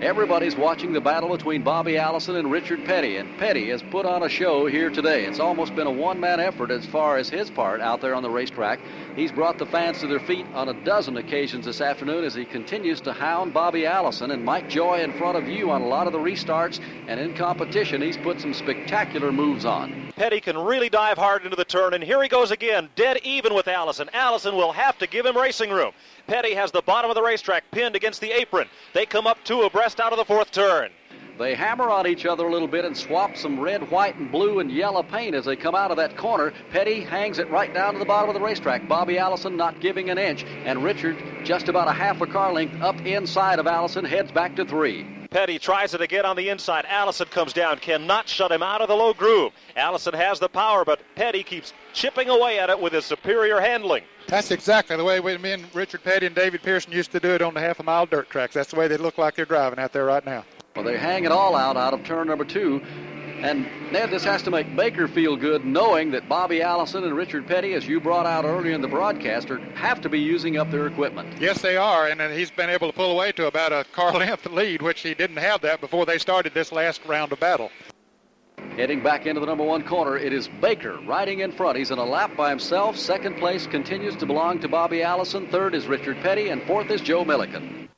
[0.00, 4.22] Everybody's watching the battle between Bobby Allison and Richard Petty, and Petty has put on
[4.22, 5.24] a show here today.
[5.24, 8.22] It's almost been a one man effort as far as his part out there on
[8.22, 8.78] the racetrack.
[9.18, 12.44] He's brought the fans to their feet on a dozen occasions this afternoon as he
[12.44, 16.06] continues to hound Bobby Allison and Mike Joy in front of you on a lot
[16.06, 16.78] of the restarts.
[17.08, 20.12] And in competition, he's put some spectacular moves on.
[20.14, 23.54] Petty can really dive hard into the turn, and here he goes again, dead even
[23.54, 24.08] with Allison.
[24.12, 25.90] Allison will have to give him racing room.
[26.28, 28.68] Petty has the bottom of the racetrack pinned against the apron.
[28.94, 30.92] They come up two abreast out of the fourth turn.
[31.38, 34.58] They hammer on each other a little bit and swap some red, white, and blue
[34.58, 36.52] and yellow paint as they come out of that corner.
[36.72, 38.88] Petty hangs it right down to the bottom of the racetrack.
[38.88, 42.82] Bobby Allison not giving an inch, and Richard just about a half a car length
[42.82, 45.06] up inside of Allison, heads back to three.
[45.30, 46.86] Petty tries it again on the inside.
[46.88, 49.52] Allison comes down, cannot shut him out of the low groove.
[49.76, 54.02] Allison has the power, but Petty keeps chipping away at it with his superior handling.
[54.26, 57.28] That's exactly the way we, me and Richard Petty and David Pearson used to do
[57.28, 58.54] it on the half a mile dirt tracks.
[58.54, 60.44] That's the way they look like they're driving out there right now.
[60.78, 62.80] Well, they hang it all out out of turn number two.
[63.40, 67.48] And Ned, this has to make Baker feel good knowing that Bobby Allison and Richard
[67.48, 70.70] Petty, as you brought out earlier in the broadcast, are, have to be using up
[70.70, 71.34] their equipment.
[71.40, 74.46] Yes, they are, and he's been able to pull away to about a car length
[74.46, 77.72] lead, which he didn't have that before they started this last round of battle.
[78.76, 81.76] Heading back into the number one corner, it is Baker riding in front.
[81.76, 82.96] He's in a lap by himself.
[82.96, 85.48] Second place continues to belong to Bobby Allison.
[85.48, 87.88] Third is Richard Petty, and fourth is Joe Millikan.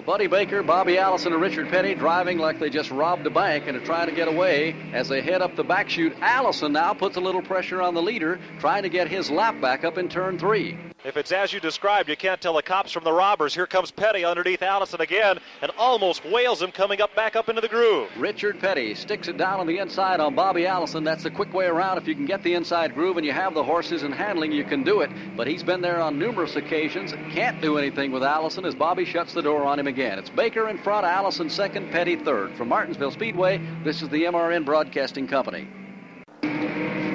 [0.00, 3.64] Well, Buddy Baker, Bobby Allison, and Richard Petty driving like they just robbed a bank
[3.66, 6.14] and are trying to get away as they head up the back chute.
[6.22, 9.84] Allison now puts a little pressure on the leader, trying to get his lap back
[9.84, 10.78] up in turn three.
[11.02, 13.54] If it's as you described, you can't tell the cops from the robbers.
[13.54, 17.62] Here comes Petty underneath Allison again and almost whales him coming up back up into
[17.62, 18.10] the groove.
[18.18, 21.02] Richard Petty sticks it down on the inside on Bobby Allison.
[21.02, 21.96] That's the quick way around.
[21.96, 24.62] If you can get the inside groove and you have the horses and handling, you
[24.62, 25.10] can do it.
[25.38, 27.12] But he's been there on numerous occasions.
[27.32, 30.18] Can't do anything with Allison as Bobby shuts the door on him again.
[30.18, 32.56] It's Baker in front, Allison second, Petty third.
[32.56, 35.68] From Martinsville Speedway, this is the MRN Broadcasting Company.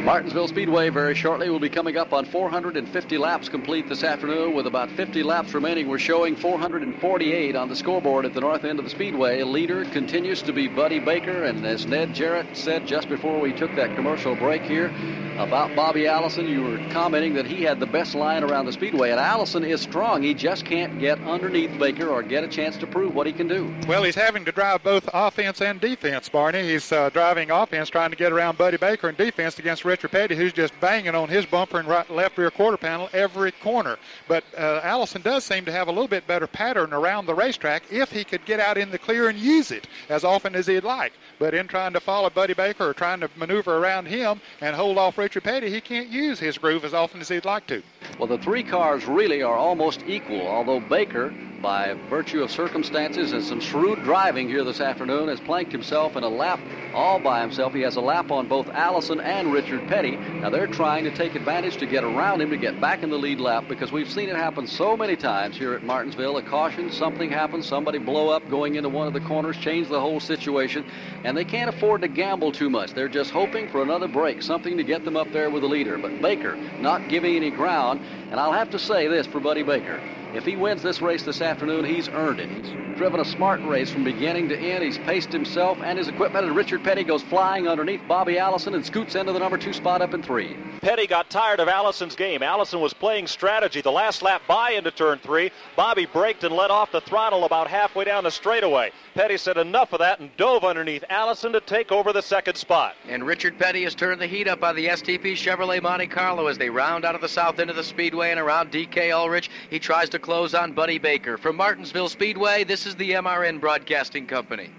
[0.05, 4.67] Martinsville Speedway very shortly will be coming up on 450 laps complete this afternoon with
[4.67, 5.89] about 50 laps remaining.
[5.89, 9.41] We're showing 448 on the scoreboard at the north end of the Speedway.
[9.41, 13.73] Leader continues to be Buddy Baker, and as Ned Jarrett said just before we took
[13.77, 14.93] that commercial break here,
[15.37, 16.47] about Bobby Allison.
[16.47, 19.81] You were commenting that he had the best line around the speedway, and Allison is
[19.81, 20.21] strong.
[20.21, 23.47] He just can't get underneath Baker or get a chance to prove what he can
[23.47, 23.73] do.
[23.85, 26.63] Well, he's having to drive both offense and defense, Barney.
[26.63, 30.35] He's uh, driving offense, trying to get around Buddy Baker, and defense against Richard Petty,
[30.35, 33.97] who's just banging on his bumper and right, left rear quarter panel every corner.
[34.27, 37.83] But uh, Allison does seem to have a little bit better pattern around the racetrack
[37.91, 40.83] if he could get out in the clear and use it as often as he'd
[40.83, 41.13] like.
[41.37, 44.97] But in trying to follow Buddy Baker or trying to maneuver around him and hold
[44.97, 47.83] off Richard Petty, he can't use his groove as often as he'd like to.
[48.17, 51.33] Well, the three cars really are almost equal, although Baker
[51.65, 56.23] by virtue of circumstances and some shrewd driving here this afternoon, has planked himself in
[56.23, 56.59] a lap
[56.93, 57.73] all by himself.
[57.73, 60.15] He has a lap on both Allison and Richard Petty.
[60.15, 63.17] Now they're trying to take advantage to get around him to get back in the
[63.17, 66.37] lead lap because we've seen it happen so many times here at Martinsville.
[66.37, 69.99] A caution, something happens, somebody blow up going into one of the corners, change the
[69.99, 70.85] whole situation,
[71.25, 72.93] and they can't afford to gamble too much.
[72.93, 75.97] They're just hoping for another break, something to get them up there with the leader.
[75.97, 77.99] But Baker not giving any ground,
[78.31, 80.01] and I'll have to say this for Buddy Baker.
[80.35, 82.49] If he wins this race this afternoon, he's earned it.
[82.49, 84.83] He's driven a smart race from beginning to end.
[84.83, 88.85] He's paced himself and his equipment, and Richard Petty goes flying underneath Bobby Allison and
[88.85, 90.57] scoots into the number two spot up in three.
[90.81, 92.43] Petty got tired of Allison's game.
[92.43, 93.79] Allison was playing strategy.
[93.79, 97.69] The last lap by into turn three, Bobby braked and let off the throttle about
[97.69, 98.91] halfway down the straightaway.
[99.13, 102.95] Petty said enough of that and dove underneath Allison to take over the second spot.
[103.07, 106.57] And Richard Petty has turned the heat up on the STP Chevrolet Monte Carlo as
[106.57, 109.49] they round out of the south end of the speedway and around DK Ulrich.
[109.69, 111.37] He tries to close on Buddy Baker.
[111.37, 114.69] From Martinsville Speedway, this is the MRN Broadcasting Company.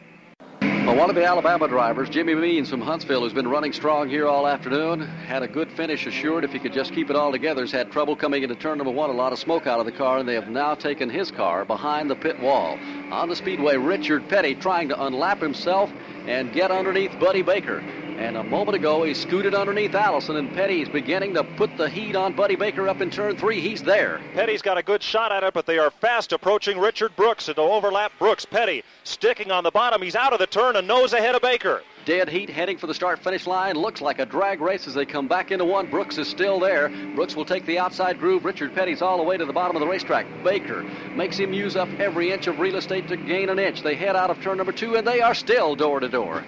[0.86, 4.28] Well, one of the Alabama drivers, Jimmy Means from Huntsville, who's been running strong here
[4.28, 7.62] all afternoon, had a good finish assured if he could just keep it all together.
[7.62, 9.90] Has had trouble coming into turn number one, a lot of smoke out of the
[9.90, 12.78] car, and they have now taken his car behind the pit wall.
[13.10, 15.92] On the speedway, Richard Petty trying to unlap himself
[16.28, 17.82] and get underneath Buddy Baker.
[18.18, 22.16] And a moment ago, he scooted underneath Allison, and Petty's beginning to put the heat
[22.16, 23.60] on Buddy Baker up in turn three.
[23.60, 24.22] He's there.
[24.32, 27.48] Petty's got a good shot at it, but they are fast approaching Richard Brooks.
[27.48, 28.46] It'll overlap Brooks.
[28.46, 30.00] Petty sticking on the bottom.
[30.00, 31.82] He's out of the turn and nose ahead of Baker.
[32.06, 33.74] Dead heat heading for the start finish line.
[33.74, 35.90] Looks like a drag race as they come back into one.
[35.90, 36.88] Brooks is still there.
[37.14, 38.44] Brooks will take the outside groove.
[38.44, 40.26] Richard Petty's all the way to the bottom of the racetrack.
[40.42, 43.82] Baker makes him use up every inch of real estate to gain an inch.
[43.82, 46.44] They head out of turn number two, and they are still door to door.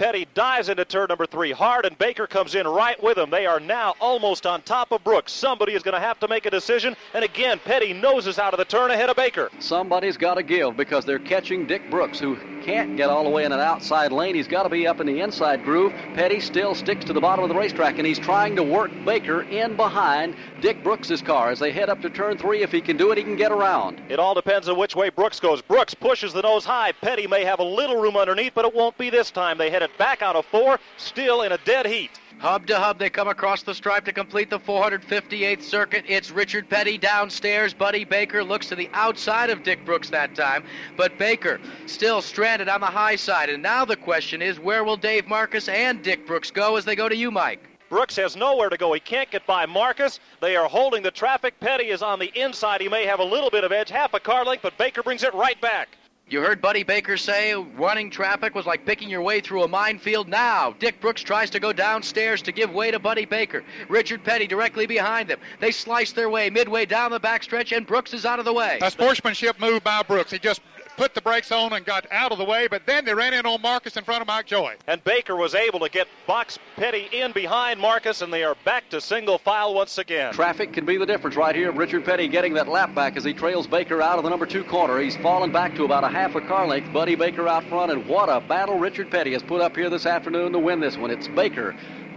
[0.00, 3.28] Petty dives into turn number three hard, and Baker comes in right with him.
[3.28, 5.30] They are now almost on top of Brooks.
[5.30, 8.58] Somebody is going to have to make a decision, and again, Petty noses out of
[8.58, 9.50] the turn ahead of Baker.
[9.58, 13.44] Somebody's got to give because they're catching Dick Brooks, who can't get all the way
[13.44, 14.34] in an outside lane.
[14.34, 15.92] He's got to be up in the inside groove.
[16.14, 19.42] Petty still sticks to the bottom of the racetrack, and he's trying to work Baker
[19.42, 22.62] in behind Dick Brooks's car as they head up to turn three.
[22.62, 24.00] If he can do it, he can get around.
[24.08, 25.62] It all depends on which way Brooks goes.
[25.62, 26.92] Brooks pushes the nose high.
[26.92, 29.58] Petty may have a little room underneath, but it won't be this time.
[29.58, 32.19] They head it back out of four, still in a dead heat.
[32.40, 36.06] Hub to hub, they come across the stripe to complete the 458th circuit.
[36.08, 37.74] It's Richard Petty downstairs.
[37.74, 40.64] Buddy Baker looks to the outside of Dick Brooks that time,
[40.96, 43.50] but Baker still stranded on the high side.
[43.50, 46.96] And now the question is, where will Dave Marcis and Dick Brooks go as they
[46.96, 47.60] go to you, Mike?
[47.90, 48.94] Brooks has nowhere to go.
[48.94, 50.18] He can't get by Marcis.
[50.40, 51.60] They are holding the traffic.
[51.60, 52.80] Petty is on the inside.
[52.80, 55.24] He may have a little bit of edge, half a car length, but Baker brings
[55.24, 55.90] it right back.
[56.30, 60.28] You heard Buddy Baker say running traffic was like picking your way through a minefield.
[60.28, 63.64] Now, Dick Brooks tries to go downstairs to give way to Buddy Baker.
[63.88, 65.40] Richard Petty directly behind them.
[65.58, 68.78] They slice their way midway down the backstretch, and Brooks is out of the way.
[68.80, 70.30] A sportsmanship move by Brooks.
[70.30, 70.60] He just
[71.00, 73.46] put the brakes on and got out of the way, but then they ran in
[73.46, 74.74] on Marcis in front of Mike Joy.
[74.86, 78.90] And Baker was able to get Box Petty in behind Marcis, and they are back
[78.90, 80.34] to single file once again.
[80.34, 81.72] Traffic can be the difference right here.
[81.72, 84.62] Richard Petty getting that lap back as he trails Baker out of the number two
[84.62, 85.00] corner.
[85.00, 86.92] He's fallen back to about a half a car length.
[86.92, 90.04] Buddy Baker out front, and what a battle Richard Petty has put up here this
[90.04, 91.10] afternoon to win this one.
[91.10, 91.74] It's Baker.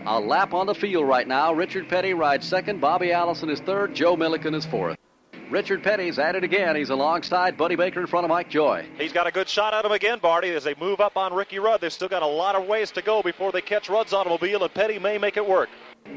[0.07, 1.53] A lap on the field right now.
[1.53, 2.81] Richard Petty rides second.
[2.81, 3.95] Bobby Allison is third.
[3.95, 4.97] Joe Millikan is fourth.
[5.53, 6.75] Richard Petty's at it again.
[6.75, 8.87] He's alongside Buddy Baker in front of Mike Joy.
[8.97, 11.59] He's got a good shot at him again, Barty, as they move up on Ricky
[11.59, 11.79] Rudd.
[11.79, 14.73] They've still got a lot of ways to go before they catch Rudd's automobile, and
[14.73, 15.69] Petty may make it work.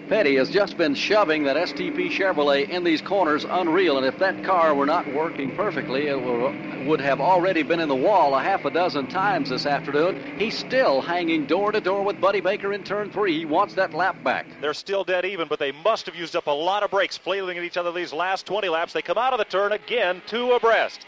[0.09, 4.45] Petty has just been shoving that STP Chevrolet in these corners unreal, and if that
[4.45, 8.65] car were not working perfectly, it would have already been in the wall a half
[8.65, 10.17] a dozen times this afternoon.
[10.39, 13.37] He's still hanging door to door with Buddy Baker in turn three.
[13.37, 14.47] He wants that lap back.
[14.61, 17.59] They're still dead even, but they must have used up a lot of brakes flailing
[17.59, 18.93] at each other these last 20 laps.
[18.93, 21.05] They come out of the turn again, two abreast.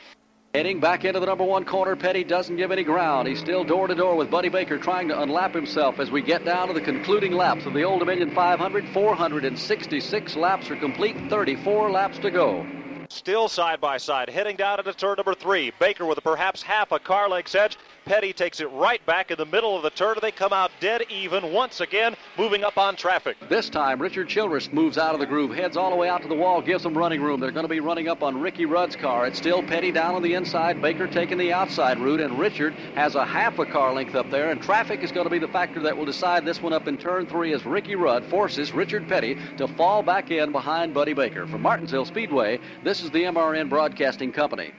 [0.59, 3.28] Heading back into the number one corner, Petty doesn't give any ground.
[3.28, 6.45] He's still door to door with Buddy Baker trying to unlap himself as we get
[6.45, 8.89] down to the concluding laps of the Old Dominion 500.
[8.89, 12.67] 466 laps are complete, 34 laps to go.
[13.09, 15.70] Still side by side, heading down into turn number three.
[15.78, 17.78] Baker with perhaps half a car length edge.
[18.09, 20.17] Petty takes it right back in the middle of the turn.
[20.23, 23.37] They come out dead even once again, moving up on traffic.
[23.51, 26.28] This time, Richard Childress moves out of the groove, heads all the way out to
[26.28, 27.39] the wall, gives them running room.
[27.39, 29.27] They're going to be running up on Ricky Rudd's car.
[29.27, 33.15] It's still Petty down on the inside, Baker taking the outside route, and Richard has
[33.15, 34.53] a half a car length up there.
[34.53, 36.97] And traffic is going to be the factor that will decide this one up in
[36.97, 41.47] turn three as Ricky Rudd forces Richard Petty to fall back in behind Buddy Baker.
[41.47, 44.73] From Martinsville Speedway, this is the MRN Broadcasting Company.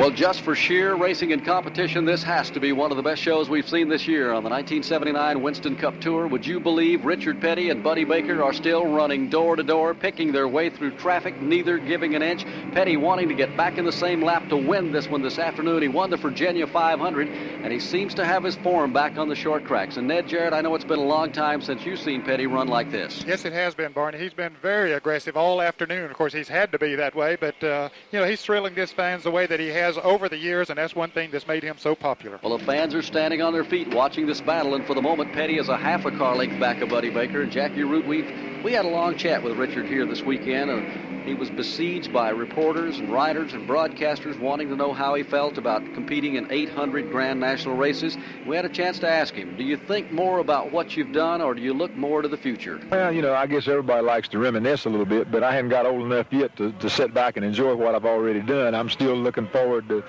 [0.00, 3.20] Well, just for sheer racing and competition, this has to be one of the best
[3.20, 6.26] shows we've seen this year on the 1979 Winston Cup Tour.
[6.26, 10.32] Would you believe Richard Petty and Buddy Baker are still running door to door, picking
[10.32, 12.46] their way through traffic, neither giving an inch?
[12.72, 15.82] Petty wanting to get back in the same lap to win this one this afternoon.
[15.82, 19.36] He won the Virginia 500, and he seems to have his form back on the
[19.36, 19.98] short tracks.
[19.98, 22.68] And Ned Jarrett, I know it's been a long time since you've seen Petty run
[22.68, 23.22] like this.
[23.26, 24.16] Yes, it has been, Barney.
[24.16, 26.10] He's been very aggressive all afternoon.
[26.10, 28.92] Of course, he's had to be that way, but uh, you know he's thrilling his
[28.92, 31.62] fans the way that he has over the years, and that's one thing that's made
[31.62, 32.38] him so popular.
[32.42, 35.32] Well, the fans are standing on their feet watching this battle, and for the moment,
[35.32, 37.42] Petty is a half a car length back of Buddy Baker.
[37.42, 38.22] And Jackie Arute, we
[38.62, 40.70] we had a long chat with Richard here this weekend.
[40.70, 45.22] and he was besieged by reporters and writers and broadcasters wanting to know how he
[45.22, 48.16] felt about competing in 800 Grand National races.
[48.46, 51.40] We had a chance to ask him, do you think more about what you've done
[51.40, 52.80] or do you look more to the future?
[52.90, 55.70] Well, you know, I guess everybody likes to reminisce a little bit, but I haven't
[55.70, 58.74] got old enough yet to, to sit back and enjoy what I've already done.
[58.74, 60.02] I'm still looking forward to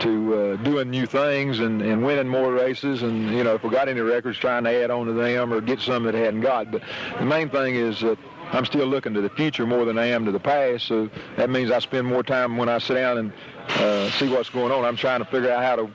[0.00, 3.70] to uh, doing new things and, and winning more races and you know if we
[3.70, 6.70] got any records trying to add on to them or get some that hadn't got
[6.70, 6.82] but
[7.18, 8.18] the main thing is that
[8.52, 10.86] I'm still looking to the future more than I am to the past.
[10.86, 13.32] So that means I spend more time when I sit down and
[13.68, 14.84] uh, see what's going on.
[14.84, 15.90] I'm trying to figure out how to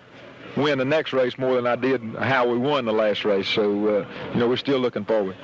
[0.60, 3.48] win the next race more than I did how we won the last race.
[3.48, 5.36] So, uh, you know, we're still looking forward.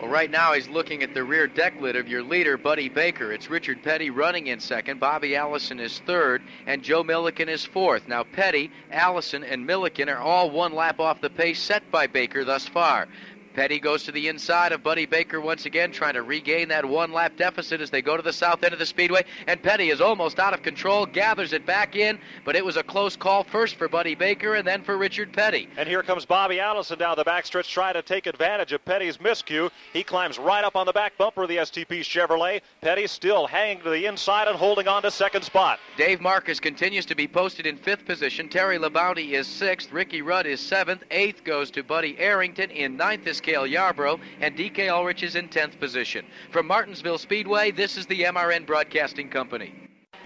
[0.00, 3.32] Well, right now he's looking at the rear deck lid of your leader, Buddy Baker.
[3.32, 8.08] It's Richard Petty running in second, Bobby Allison is third, and Joe Millikan is fourth.
[8.08, 12.46] Now, Petty, Allison, and Millikan are all one lap off the pace set by Baker
[12.46, 13.08] thus far.
[13.54, 17.12] Petty goes to the inside of Buddy Baker once again, trying to regain that one
[17.12, 19.24] lap deficit as they go to the south end of the speedway.
[19.46, 22.82] And Petty is almost out of control, gathers it back in, but it was a
[22.82, 25.68] close call first for Buddy Baker and then for Richard Petty.
[25.76, 29.70] And here comes Bobby Allison down the backstretch trying to take advantage of Petty's miscue.
[29.92, 32.60] He climbs right up on the back bumper of the STP Chevrolet.
[32.80, 35.78] Petty still hanging to the inside and holding on to second spot.
[35.96, 38.48] Dave Marcis continues to be posted in fifth position.
[38.48, 39.92] Terry Labonte is sixth.
[39.92, 41.02] Ricky Rudd is seventh.
[41.10, 42.70] Eighth goes to Buddy Arrington.
[42.70, 46.24] In ninth is Cale Yarborough, and DK Ulrich is in 10th position.
[46.52, 49.74] From Martinsville Speedway, this is the MRN Broadcasting Company.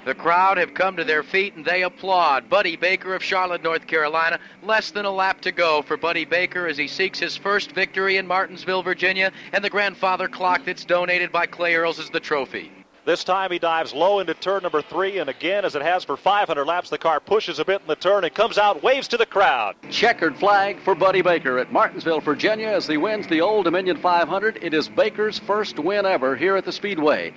[0.04, 3.86] The crowd have come to their feet and they applaud Buddy Baker of Charlotte, North
[3.86, 4.38] Carolina.
[4.62, 8.18] Less than a lap to go for Buddy Baker as he seeks his first victory
[8.18, 12.83] in Martinsville, Virginia, and the grandfather clock that's donated by Clay Earles is the trophy.
[13.04, 16.16] This time he dives low into turn number three, and again, as it has for
[16.16, 19.18] 500 laps, the car pushes a bit in the turn and comes out, waves to
[19.18, 19.76] the crowd.
[19.90, 24.58] Checkered flag for Buddy Baker at Martinsville, Virginia, as he wins the Old Dominion 500.
[24.62, 27.34] It is Baker's first win ever here at the Speedway.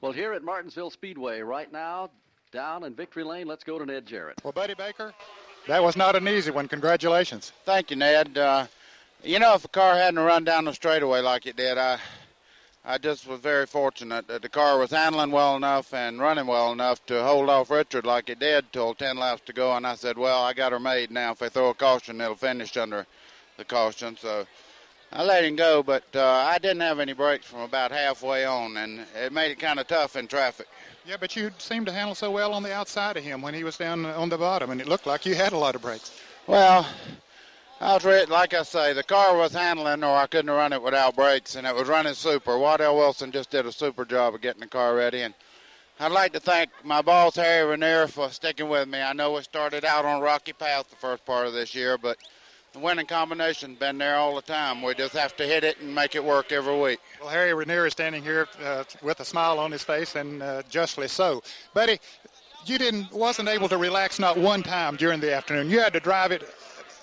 [0.00, 2.08] Well, here at Martinsville Speedway right now,
[2.50, 4.40] down in Victory Lane, let's go to Ned Jarrett.
[4.42, 5.12] Well, Buddy Baker,
[5.68, 6.66] that was not an easy one.
[6.66, 7.52] Congratulations.
[7.66, 8.38] Thank you, Ned.
[8.38, 8.66] Uh,
[9.22, 12.00] you know, if the car hadn't run down the straightaway like it did, I
[12.90, 16.72] I just was very fortunate that the car was handling well enough and running well
[16.72, 19.76] enough to hold off Richard like it did till 10 laps to go.
[19.76, 21.30] And I said, well, I got her made now.
[21.30, 23.06] If they throw a caution, it'll finish under
[23.58, 24.16] the caution.
[24.16, 24.44] So
[25.12, 28.76] I let him go, but uh, I didn't have any brakes from about halfway on,
[28.76, 30.66] and it made it kind of tough in traffic.
[31.06, 33.62] Yeah, but you seemed to handle so well on the outside of him when he
[33.62, 36.20] was down on the bottom, and it looked like you had a lot of brakes.
[36.48, 36.84] Well,
[37.82, 40.82] I was ready, like I say, the car was handling, or I couldn't run it
[40.82, 42.58] without brakes, and it was running super.
[42.58, 45.32] Waddell Wilson just did a super job of getting the car ready, and
[45.98, 49.00] I'd like to thank my boss Harry Ranier for sticking with me.
[49.00, 52.18] I know we started out on rocky path the first part of this year, but
[52.74, 54.82] the winning combination's been there all the time.
[54.82, 57.00] We just have to hit it and make it work every week.
[57.18, 60.62] Well, Harry Ranier is standing here uh, with a smile on his face, and uh,
[60.68, 61.42] justly so.
[61.72, 61.98] Buddy,
[62.66, 65.70] you didn't wasn't able to relax not one time during the afternoon.
[65.70, 66.42] You had to drive it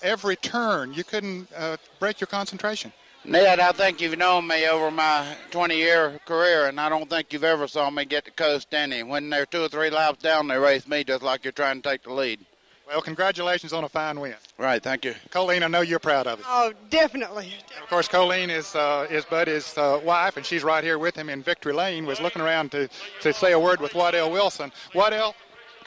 [0.02, 0.94] every turn.
[0.94, 2.92] You couldn't uh, break your concentration.
[3.26, 7.44] Ned, I think you've known me over my 20-year career, and I don't think you've
[7.44, 9.04] ever saw me get the coast any.
[9.04, 11.90] When they're two or three laps down, they race me just like you're trying to
[11.90, 12.40] take the lead.
[12.88, 14.36] Well, congratulations on a fine win.
[14.58, 15.14] Right, thank you.
[15.30, 16.46] Colleen, I know you're proud of it.
[16.48, 17.54] Oh, definitely.
[17.84, 21.28] Of course, Colleen is uh, is Buddy's uh, wife, and she's right here with him
[21.28, 22.06] in Victory Lane.
[22.06, 22.88] Was looking around to
[23.22, 24.72] to say a word with Waddell Wilson.
[24.96, 25.36] Waddell,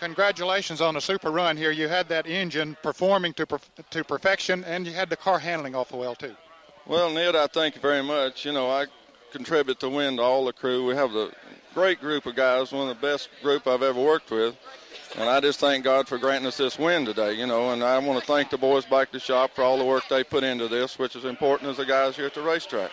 [0.00, 1.70] congratulations on a super run here.
[1.70, 5.74] You had that engine performing to perf- to perfection, and you had the car handling
[5.76, 6.34] awful well too.
[6.86, 8.44] Well, Ned, I thank you very much.
[8.44, 8.86] You know, I
[9.30, 10.86] contribute to win to all the crew.
[10.86, 11.30] We have a
[11.74, 14.56] great group of guys, one of the best group I've ever worked with.
[15.16, 17.70] And I just thank God for granting us this win today, you know.
[17.72, 20.24] And I want to thank the boys back the shop for all the work they
[20.24, 22.90] put into this, which is important as the guys here at the racetrack.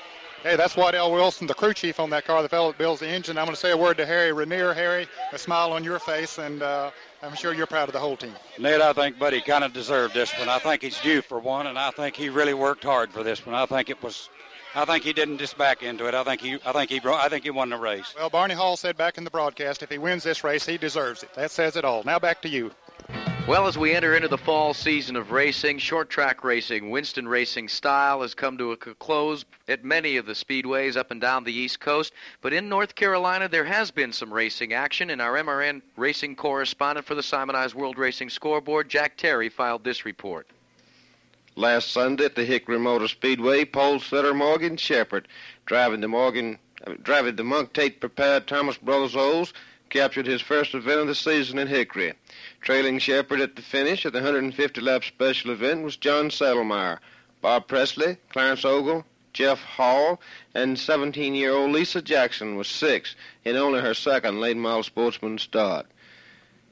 [0.47, 3.07] Hey, that's Waddell Wilson, the crew chief on that car, the fellow that builds the
[3.09, 3.37] engine.
[3.37, 4.73] I'm going to say a word to Harry Ranier.
[4.73, 6.89] Harry, a smile on your face, and uh,
[7.21, 8.31] I'm sure you're proud of the whole team.
[8.57, 10.47] Ned, I think Buddy kind of deserved this one.
[10.47, 13.45] I think he's due for one, and I think he really worked hard for this
[13.45, 13.55] one.
[13.55, 14.29] I think it was,
[14.73, 16.13] I think he didn't just back into it.
[16.13, 18.13] I think he, I think he, I think he won the race.
[18.17, 21.23] Well, Barney Hall said back in the broadcast, if he wins this race, he deserves
[21.23, 21.33] it.
[21.33, 22.03] That says it all.
[22.05, 22.71] Now back to you.
[23.47, 27.69] Well, as we enter into the fall season of racing, short track racing, Winston Racing
[27.69, 31.53] style has come to a close at many of the speedways up and down the
[31.53, 32.11] East Coast.
[32.41, 37.07] But in North Carolina, there has been some racing action, and our MRN racing correspondent
[37.07, 40.45] for the Simonized World Racing Scoreboard, Jack Terry, filed this report.
[41.55, 45.25] Last Sunday at the Hickory Motor Speedway, pole setter Morgan Shepherd,
[45.65, 49.53] driving the Morgan, uh, driving the Monk Tate prepared Thomas Brothers Olds,
[49.89, 52.13] captured his first event of the season in Hickory.
[52.61, 56.99] Trailing Shepherd at the finish of the 150 lap special event was John Saddlemeyer,
[57.41, 60.19] Bob Presley, Clarence Ogle, Jeff Hall,
[60.55, 65.37] and 17 year old Lisa Jackson was sixth in only her second late model sportsman
[65.37, 65.85] start.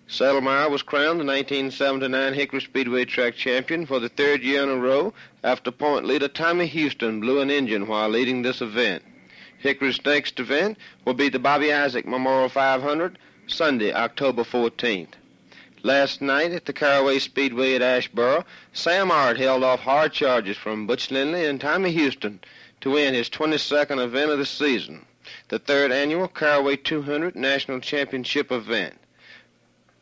[0.08, 4.76] Saddlemeyer was crowned the 1979 Hickory Speedway track champion for the third year in a
[4.76, 5.14] row
[5.44, 9.04] after point leader Tommy Houston blew an engine while leading this event.
[9.66, 15.14] Hickory's next event will be the Bobby Isaac Memorial 500 Sunday, October 14th.
[15.82, 20.86] Last night at the Caraway Speedway at Asheboro, Sam Ard held off hard charges from
[20.86, 22.42] Butch Lindley and Tommy Houston
[22.82, 25.04] to win his 22nd event of the season,
[25.48, 28.94] the third annual Caraway 200 National Championship event.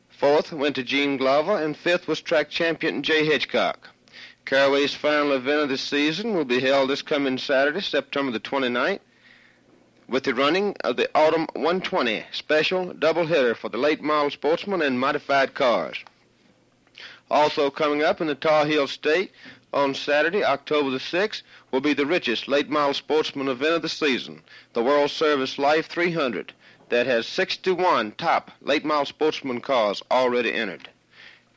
[0.10, 3.92] Fourth went to Gene Glover, and fifth was track champion Jay Hitchcock.
[4.44, 9.00] Caraway's final event of the season will be held this coming Saturday, September the 29th,
[10.08, 14.82] with the running of the Autumn 120 special double doubleheader for the late model sportsmen
[14.82, 16.04] and modified cars.
[17.32, 19.32] Also coming up in the Tar Heel State
[19.74, 21.42] on Saturday, October the 6th,
[21.72, 24.42] will be the richest late model sportsman event of the season,
[24.74, 26.54] the World Service Life 300,
[26.90, 30.90] that has 61 top late model sportsman cars already entered.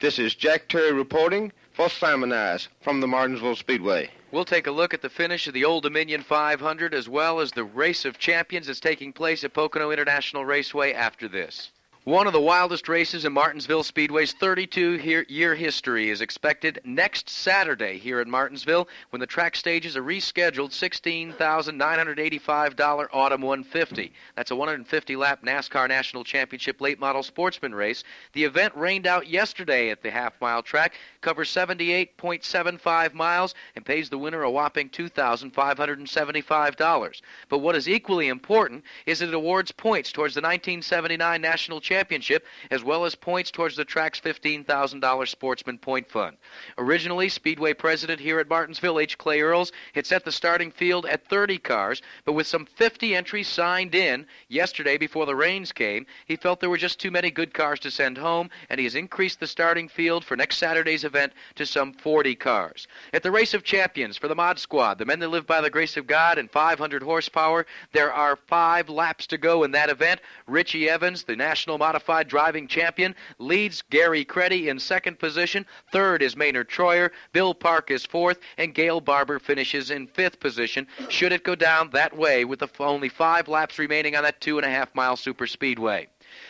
[0.01, 4.11] This is Jack Terry reporting for Simoniz from the Martinsville Speedway.
[4.33, 7.53] We'll take a look at the finish of the Old Dominion 500 as well as
[7.53, 11.71] the Race of Champions that's taking place at Pocono International Raceway after this.
[12.07, 17.99] One of the wildest races in Martinsville Speedway's 32 year history is expected next Saturday
[17.99, 24.13] here at Martinsville when the track stages a rescheduled $16,985 Autumn 150.
[24.37, 28.05] That's a 150 lap NASCAR National Championship late model sportsman race.
[28.35, 34.09] The event rained out yesterday at the half mile track, covers 78.75 miles, and pays
[34.09, 37.21] the winner a whopping $2,575.
[37.49, 41.96] But what is equally important is that it awards points towards the 1979 National Championship
[41.97, 46.37] championship, as well as points towards the track's $15,000 Sportsman Point Fund.
[46.77, 49.17] Originally, Speedway president here at Martinsville, H.
[49.17, 53.49] Clay Earles, had set the starting field at 30 cars, but with some 50 entries
[53.49, 57.55] signed in yesterday before the rains came, he felt there were just too many good
[57.55, 61.33] cars to send home, and he has increased the starting field for next Saturday's event
[61.55, 62.87] to some 40 cars.
[63.15, 65.71] At the Race of Champions for the Mod Squad, the men that live by the
[65.71, 70.21] grace of God and 500 horsepower, there are five laps to go in that event.
[70.47, 75.65] Richie Evans, the national modified driving champion, leads Gary Creddy in second position.
[75.93, 77.13] Third is Maynard Troyer.
[77.33, 80.89] Bill Park is fourth, and Gail Barber finishes in fifth position.
[81.09, 84.67] Should it go down that way with only five laps remaining on that two and
[84.67, 86.09] a half mile super speedway.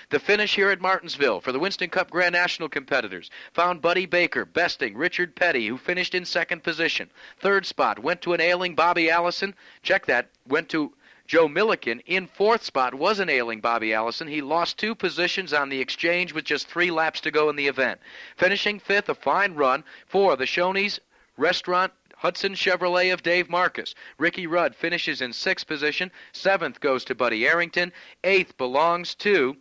[0.09, 4.47] The finish here at Martinsville for the Winston Cup Grand National competitors found Buddy Baker
[4.47, 7.11] besting Richard Petty, who finished in second position.
[7.41, 9.55] Third spot went to an ailing Bobby Allison.
[9.83, 10.31] Check that.
[10.49, 10.95] Went to
[11.27, 14.29] Joe Millikan in fourth spot was ailing Bobby Allison.
[14.29, 17.67] He lost two positions on the exchange with just three laps to go in the
[17.67, 18.01] event.
[18.37, 21.01] Finishing fifth, a fine run for the Shoney's
[21.37, 23.95] Restaurant Hudson Chevrolet of Dave Marcis.
[24.19, 26.11] Ricky Rudd finishes in sixth position.
[26.33, 27.93] Seventh goes to Buddy Arrington.
[28.25, 29.57] Eighth belongs to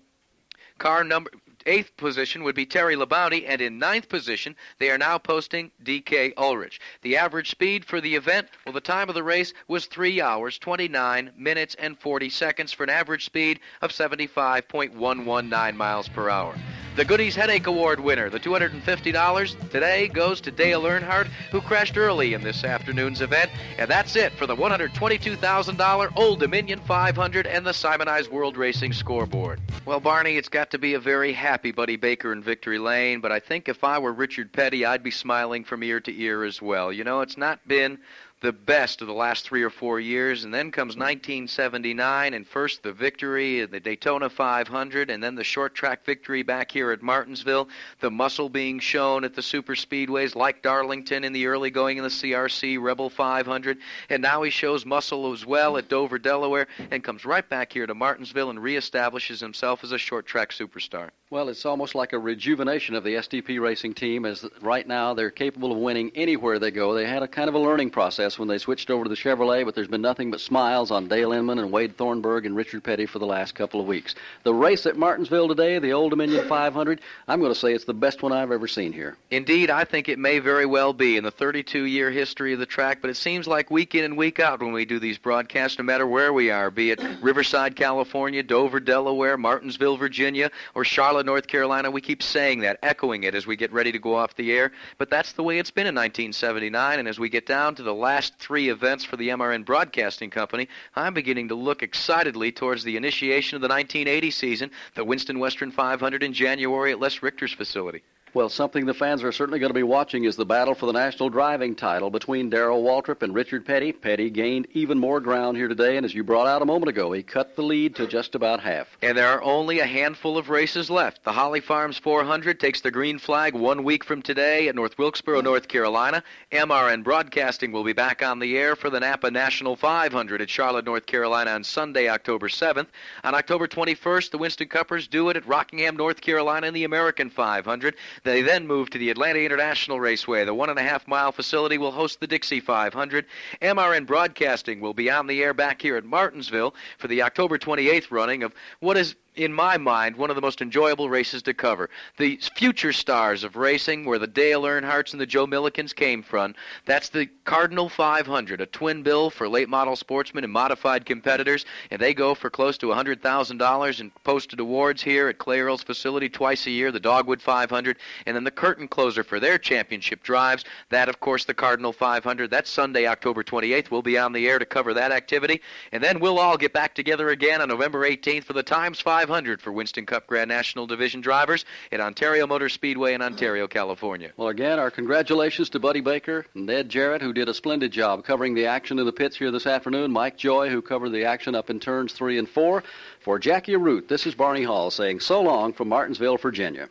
[0.77, 1.31] car number
[1.65, 6.33] eighth position would be Terry Labonte, and in ninth position, they are now posting DK
[6.37, 6.79] Ulrich.
[7.01, 10.57] The average speed for the event, well, the time of the race was 3 hours,
[10.59, 16.55] 29 minutes, and 40 seconds for an average speed of 75.119 miles per hour.
[16.95, 22.33] The Goody's Headache Award winner, the $250 today goes to Dale Earnhardt, who crashed early
[22.33, 23.51] in this afternoon's event.
[23.77, 29.59] And that's it for the $122,000 Old Dominion 500 and the Simonized World Racing scoreboard.
[29.83, 33.31] Well, Barney, it's got to be a very happy Buddy Baker in Victory Lane, but
[33.31, 36.61] I think if I were Richard Petty, I'd be smiling from ear to ear as
[36.61, 36.91] well.
[36.91, 37.99] You know, it's not been
[38.41, 42.83] the best of the last three or four years, and then comes 1979, and first
[42.83, 47.01] the victory, in the Daytona 500, and then the short track victory back here at
[47.01, 47.69] Martinsville.
[48.01, 52.03] The muscle being shown at the super speedways like Darlington in the early going in
[52.03, 53.77] the CRC Rebel 500,
[54.09, 57.87] and now he shows muscle as well at Dover, Delaware, and comes right back here
[57.87, 61.09] to Martinsville and reestablishes himself as a short track superstar.
[61.31, 65.31] Well, it's almost like a rejuvenation of the STP racing team, as right now they're
[65.31, 66.93] capable of winning anywhere they go.
[66.93, 69.65] They had a kind of a learning process when they switched over to the Chevrolet,
[69.65, 73.05] but there's been nothing but smiles on Dale Inman and Wade Thornburg and Richard Petty
[73.05, 74.15] for the last couple of weeks.
[74.43, 77.93] The race at Martinsville today, the Old Dominion 500, I'm going to say it's the
[77.93, 79.17] best one I've ever seen here.
[79.31, 82.65] Indeed, I think it may very well be in the 32 year history of the
[82.65, 85.77] track, but it seems like week in and week out when we do these broadcasts,
[85.77, 91.25] no matter where we are, be it Riverside, California, Dover, Delaware, Martinsville, Virginia, or Charlotte,
[91.25, 94.35] North Carolina, we keep saying that, echoing it as we get ready to go off
[94.35, 94.71] the air.
[94.97, 97.93] But that's the way it's been in 1979, and as we get down to the
[97.93, 102.97] last three events for the MRN Broadcasting Company, I'm beginning to look excitedly towards the
[102.97, 108.03] initiation of the 1980 season, the Winston Western 500 in January at Les Richter's facility.
[108.35, 110.91] Well, something the fans are certainly going to be watching is the battle for the
[110.91, 113.93] national driving title between Darrell Waltrip and Richard Petty.
[113.93, 117.13] Petty gained even more ground here today, and as you brought out a moment ago,
[117.13, 118.89] he cut the lead to just about half.
[119.01, 121.23] And there are only a handful of races left.
[121.23, 125.39] The Holly Farms 400 takes the green flag one week from today at North Wilkesboro,
[125.39, 126.21] North Carolina.
[126.51, 130.83] MRN Broadcasting will be back on the air for the Napa National 500 at Charlotte,
[130.83, 132.87] North Carolina on Sunday, October 7th.
[133.23, 137.29] On October 21st, the Winston Cuppers do it at Rockingham, North Carolina in the American
[137.29, 137.95] 500.
[138.25, 140.45] They then move to the Atlanta International Raceway.
[140.45, 143.27] The one and a half mile facility will host the Dixie 500.
[143.61, 148.09] MRN Broadcasting will be on the air back here at Martinsville for the October 28th
[148.09, 151.89] running of what is in my mind, one of the most enjoyable races to cover.
[152.17, 156.55] The future stars of racing, where the Dale Earnhardts and the Joe Millikans came from,
[156.85, 162.01] that's the Cardinal 500, a twin bill for late model sportsmen and modified competitors, and
[162.01, 166.65] they go for close to $100,000 in posted awards here at Clay Earles' facility twice
[166.65, 171.09] a year, the Dogwood 500, and then the curtain closer for their championship drives, that,
[171.09, 172.49] of course, the Cardinal 500.
[172.49, 173.91] That's Sunday, October 28th.
[173.91, 176.95] We'll be on the air to cover that activity, and then we'll all get back
[176.95, 179.24] together again on November 18th for the Times 500
[179.61, 184.31] for Winston Cup Grand National Division drivers at Ontario Motor Speedway in Ontario, California.
[184.37, 188.23] Well, again, our congratulations to Buddy Baker and Ned Jarrett, who did a splendid job
[188.23, 190.11] covering the action in the pits here this afternoon.
[190.11, 192.83] Mike Joy, who covered the action up in turns three and four.
[193.21, 196.89] For Jackie Arute, this is Barney Hall saying so long from Martinsville, Virginia.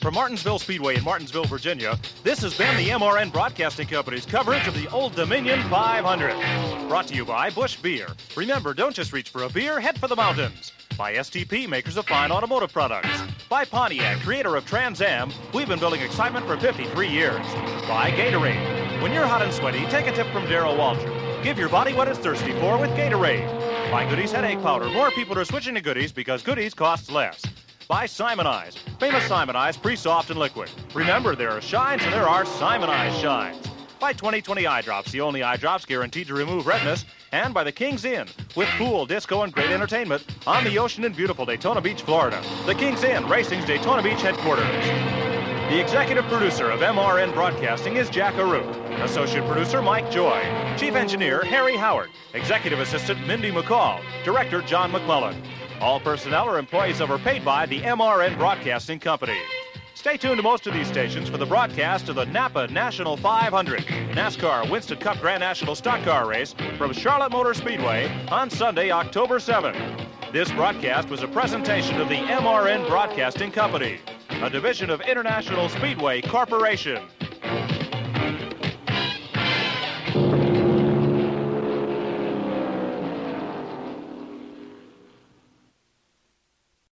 [0.00, 4.74] From Martinsville Speedway in Martinsville, Virginia, this has been the MRN Broadcasting Company's coverage of
[4.74, 6.88] the Old Dominion 500.
[6.88, 8.06] Brought to you by Busch Beer.
[8.36, 10.70] Remember, don't just reach for a beer, head for the mountains.
[10.96, 13.08] By STP, makers of fine automotive products.
[13.48, 17.44] By Pontiac, creator of Trans Am, we've been building excitement for 53 years.
[17.88, 19.02] By Gatorade.
[19.02, 21.42] When you're hot and sweaty, take a tip from Darrell Waltrip.
[21.42, 23.90] Give your body what it's thirsty for with Gatorade.
[23.90, 24.88] By Goody's Headache Powder.
[24.90, 27.42] More people are switching to Goody's because Goody's costs less
[27.88, 28.76] by Simoniz.
[29.00, 30.70] Famous Simoniz pre-soft and liquid.
[30.94, 33.66] Remember, there are shines and there are Simoniz shines.
[33.98, 37.04] By 2020 Eye Drops, the only eye drops guaranteed to remove redness.
[37.32, 41.12] And by the King's Inn, with pool, disco, and great entertainment on the ocean in
[41.12, 42.42] beautiful Daytona Beach, Florida.
[42.66, 44.66] The King's Inn, Racing's Daytona Beach headquarters.
[45.68, 49.02] The executive producer of MRN Broadcasting is Jack Arute.
[49.02, 50.40] Associate producer Mike Joy.
[50.78, 52.08] Chief engineer Harry Howard.
[52.32, 54.00] Executive assistant Mindy McCall.
[54.24, 55.42] Director John McClellan.
[55.80, 59.38] All personnel are employees of or paid by the MRN Broadcasting Company.
[59.94, 63.80] Stay tuned to most of these stations for the broadcast of the Napa National 500
[64.12, 69.38] NASCAR Winston Cup Grand National Stock Car Race from Charlotte Motor Speedway on Sunday, October
[69.38, 70.32] 7th.
[70.32, 73.98] This broadcast was a presentation of the MRN Broadcasting Company,
[74.30, 77.02] a division of International Speedway Corporation.